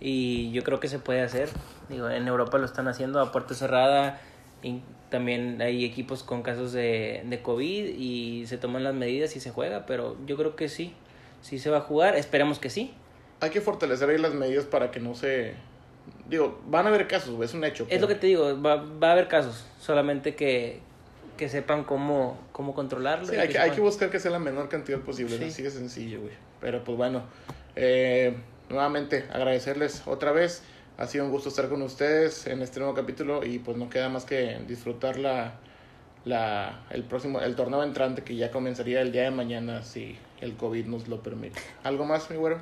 y 0.00 0.52
yo 0.52 0.62
creo 0.62 0.80
que 0.80 0.88
se 0.88 0.98
puede 0.98 1.22
hacer. 1.22 1.48
Digo, 1.88 2.08
en 2.10 2.26
Europa 2.28 2.58
lo 2.58 2.66
están 2.66 2.88
haciendo 2.88 3.20
a 3.20 3.32
puerta 3.32 3.54
cerrada. 3.54 4.20
Y 4.62 4.80
también 5.10 5.60
hay 5.60 5.84
equipos 5.84 6.22
con 6.22 6.42
casos 6.42 6.72
de, 6.72 7.22
de 7.26 7.42
COVID 7.42 7.84
y 7.96 8.46
se 8.46 8.58
toman 8.58 8.82
las 8.82 8.94
medidas 8.94 9.36
y 9.36 9.40
se 9.40 9.50
juega, 9.50 9.86
pero 9.86 10.16
yo 10.26 10.36
creo 10.36 10.56
que 10.56 10.68
sí, 10.68 10.94
sí 11.42 11.58
se 11.58 11.70
va 11.70 11.78
a 11.78 11.80
jugar, 11.82 12.16
esperemos 12.16 12.58
que 12.58 12.70
sí. 12.70 12.94
Hay 13.40 13.50
que 13.50 13.60
fortalecer 13.60 14.08
ahí 14.08 14.18
las 14.18 14.34
medidas 14.34 14.64
para 14.64 14.90
que 14.90 15.00
no 15.00 15.14
se... 15.14 15.54
Digo, 16.28 16.60
van 16.66 16.86
a 16.86 16.88
haber 16.88 17.06
casos, 17.06 17.38
es 17.42 17.54
un 17.54 17.62
hecho. 17.62 17.86
Es 17.90 18.00
lo 18.00 18.08
que 18.08 18.14
te 18.14 18.26
digo, 18.26 18.60
va, 18.60 18.76
va 18.76 19.08
a 19.10 19.12
haber 19.12 19.28
casos, 19.28 19.66
solamente 19.78 20.34
que, 20.34 20.80
que 21.36 21.48
sepan 21.48 21.84
cómo, 21.84 22.38
cómo 22.52 22.74
controlarlo. 22.74 23.26
Sí, 23.26 23.36
hay, 23.36 23.48
que, 23.48 23.58
hay 23.58 23.70
que 23.70 23.80
buscar 23.80 24.10
que 24.10 24.18
sea 24.18 24.30
la 24.30 24.38
menor 24.38 24.68
cantidad 24.68 24.98
posible, 24.98 25.36
así 25.46 25.62
de 25.62 25.70
sencillo, 25.70 26.22
güey. 26.22 26.32
Pero 26.60 26.82
pues 26.82 26.96
bueno, 26.96 27.22
eh, 27.76 28.34
nuevamente 28.68 29.26
agradecerles 29.32 30.02
otra 30.06 30.32
vez. 30.32 30.62
Ha 30.96 31.06
sido 31.06 31.24
un 31.24 31.30
gusto 31.30 31.48
estar 31.48 31.68
con 31.68 31.82
ustedes 31.82 32.46
en 32.46 32.62
este 32.62 32.78
nuevo 32.78 32.94
capítulo 32.94 33.44
y 33.44 33.58
pues 33.58 33.76
no 33.76 33.90
queda 33.90 34.08
más 34.08 34.24
que 34.24 34.60
disfrutar 34.68 35.18
la, 35.18 35.54
la, 36.24 36.84
el 36.90 37.02
próximo, 37.02 37.40
el 37.40 37.56
torneo 37.56 37.82
entrante 37.82 38.22
que 38.22 38.36
ya 38.36 38.50
comenzaría 38.50 39.00
el 39.00 39.10
día 39.10 39.22
de 39.22 39.30
mañana 39.30 39.82
si 39.82 40.16
el 40.40 40.56
COVID 40.56 40.86
nos 40.86 41.08
lo 41.08 41.22
permite. 41.22 41.60
¿Algo 41.82 42.04
más, 42.04 42.30
mi 42.30 42.36
güero? 42.36 42.58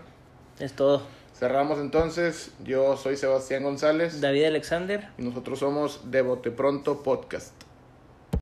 Es 0.59 0.73
todo. 0.73 1.03
Cerramos 1.35 1.79
entonces. 1.79 2.53
Yo 2.65 2.97
soy 2.97 3.17
Sebastián 3.17 3.63
González. 3.63 4.21
David 4.21 4.45
Alexander. 4.45 5.09
Y 5.19 5.23
nosotros 5.23 5.59
somos 5.59 6.11
De 6.11 6.23
Bote 6.23 6.51
Pronto 6.51 7.03
Podcast. 7.03 7.53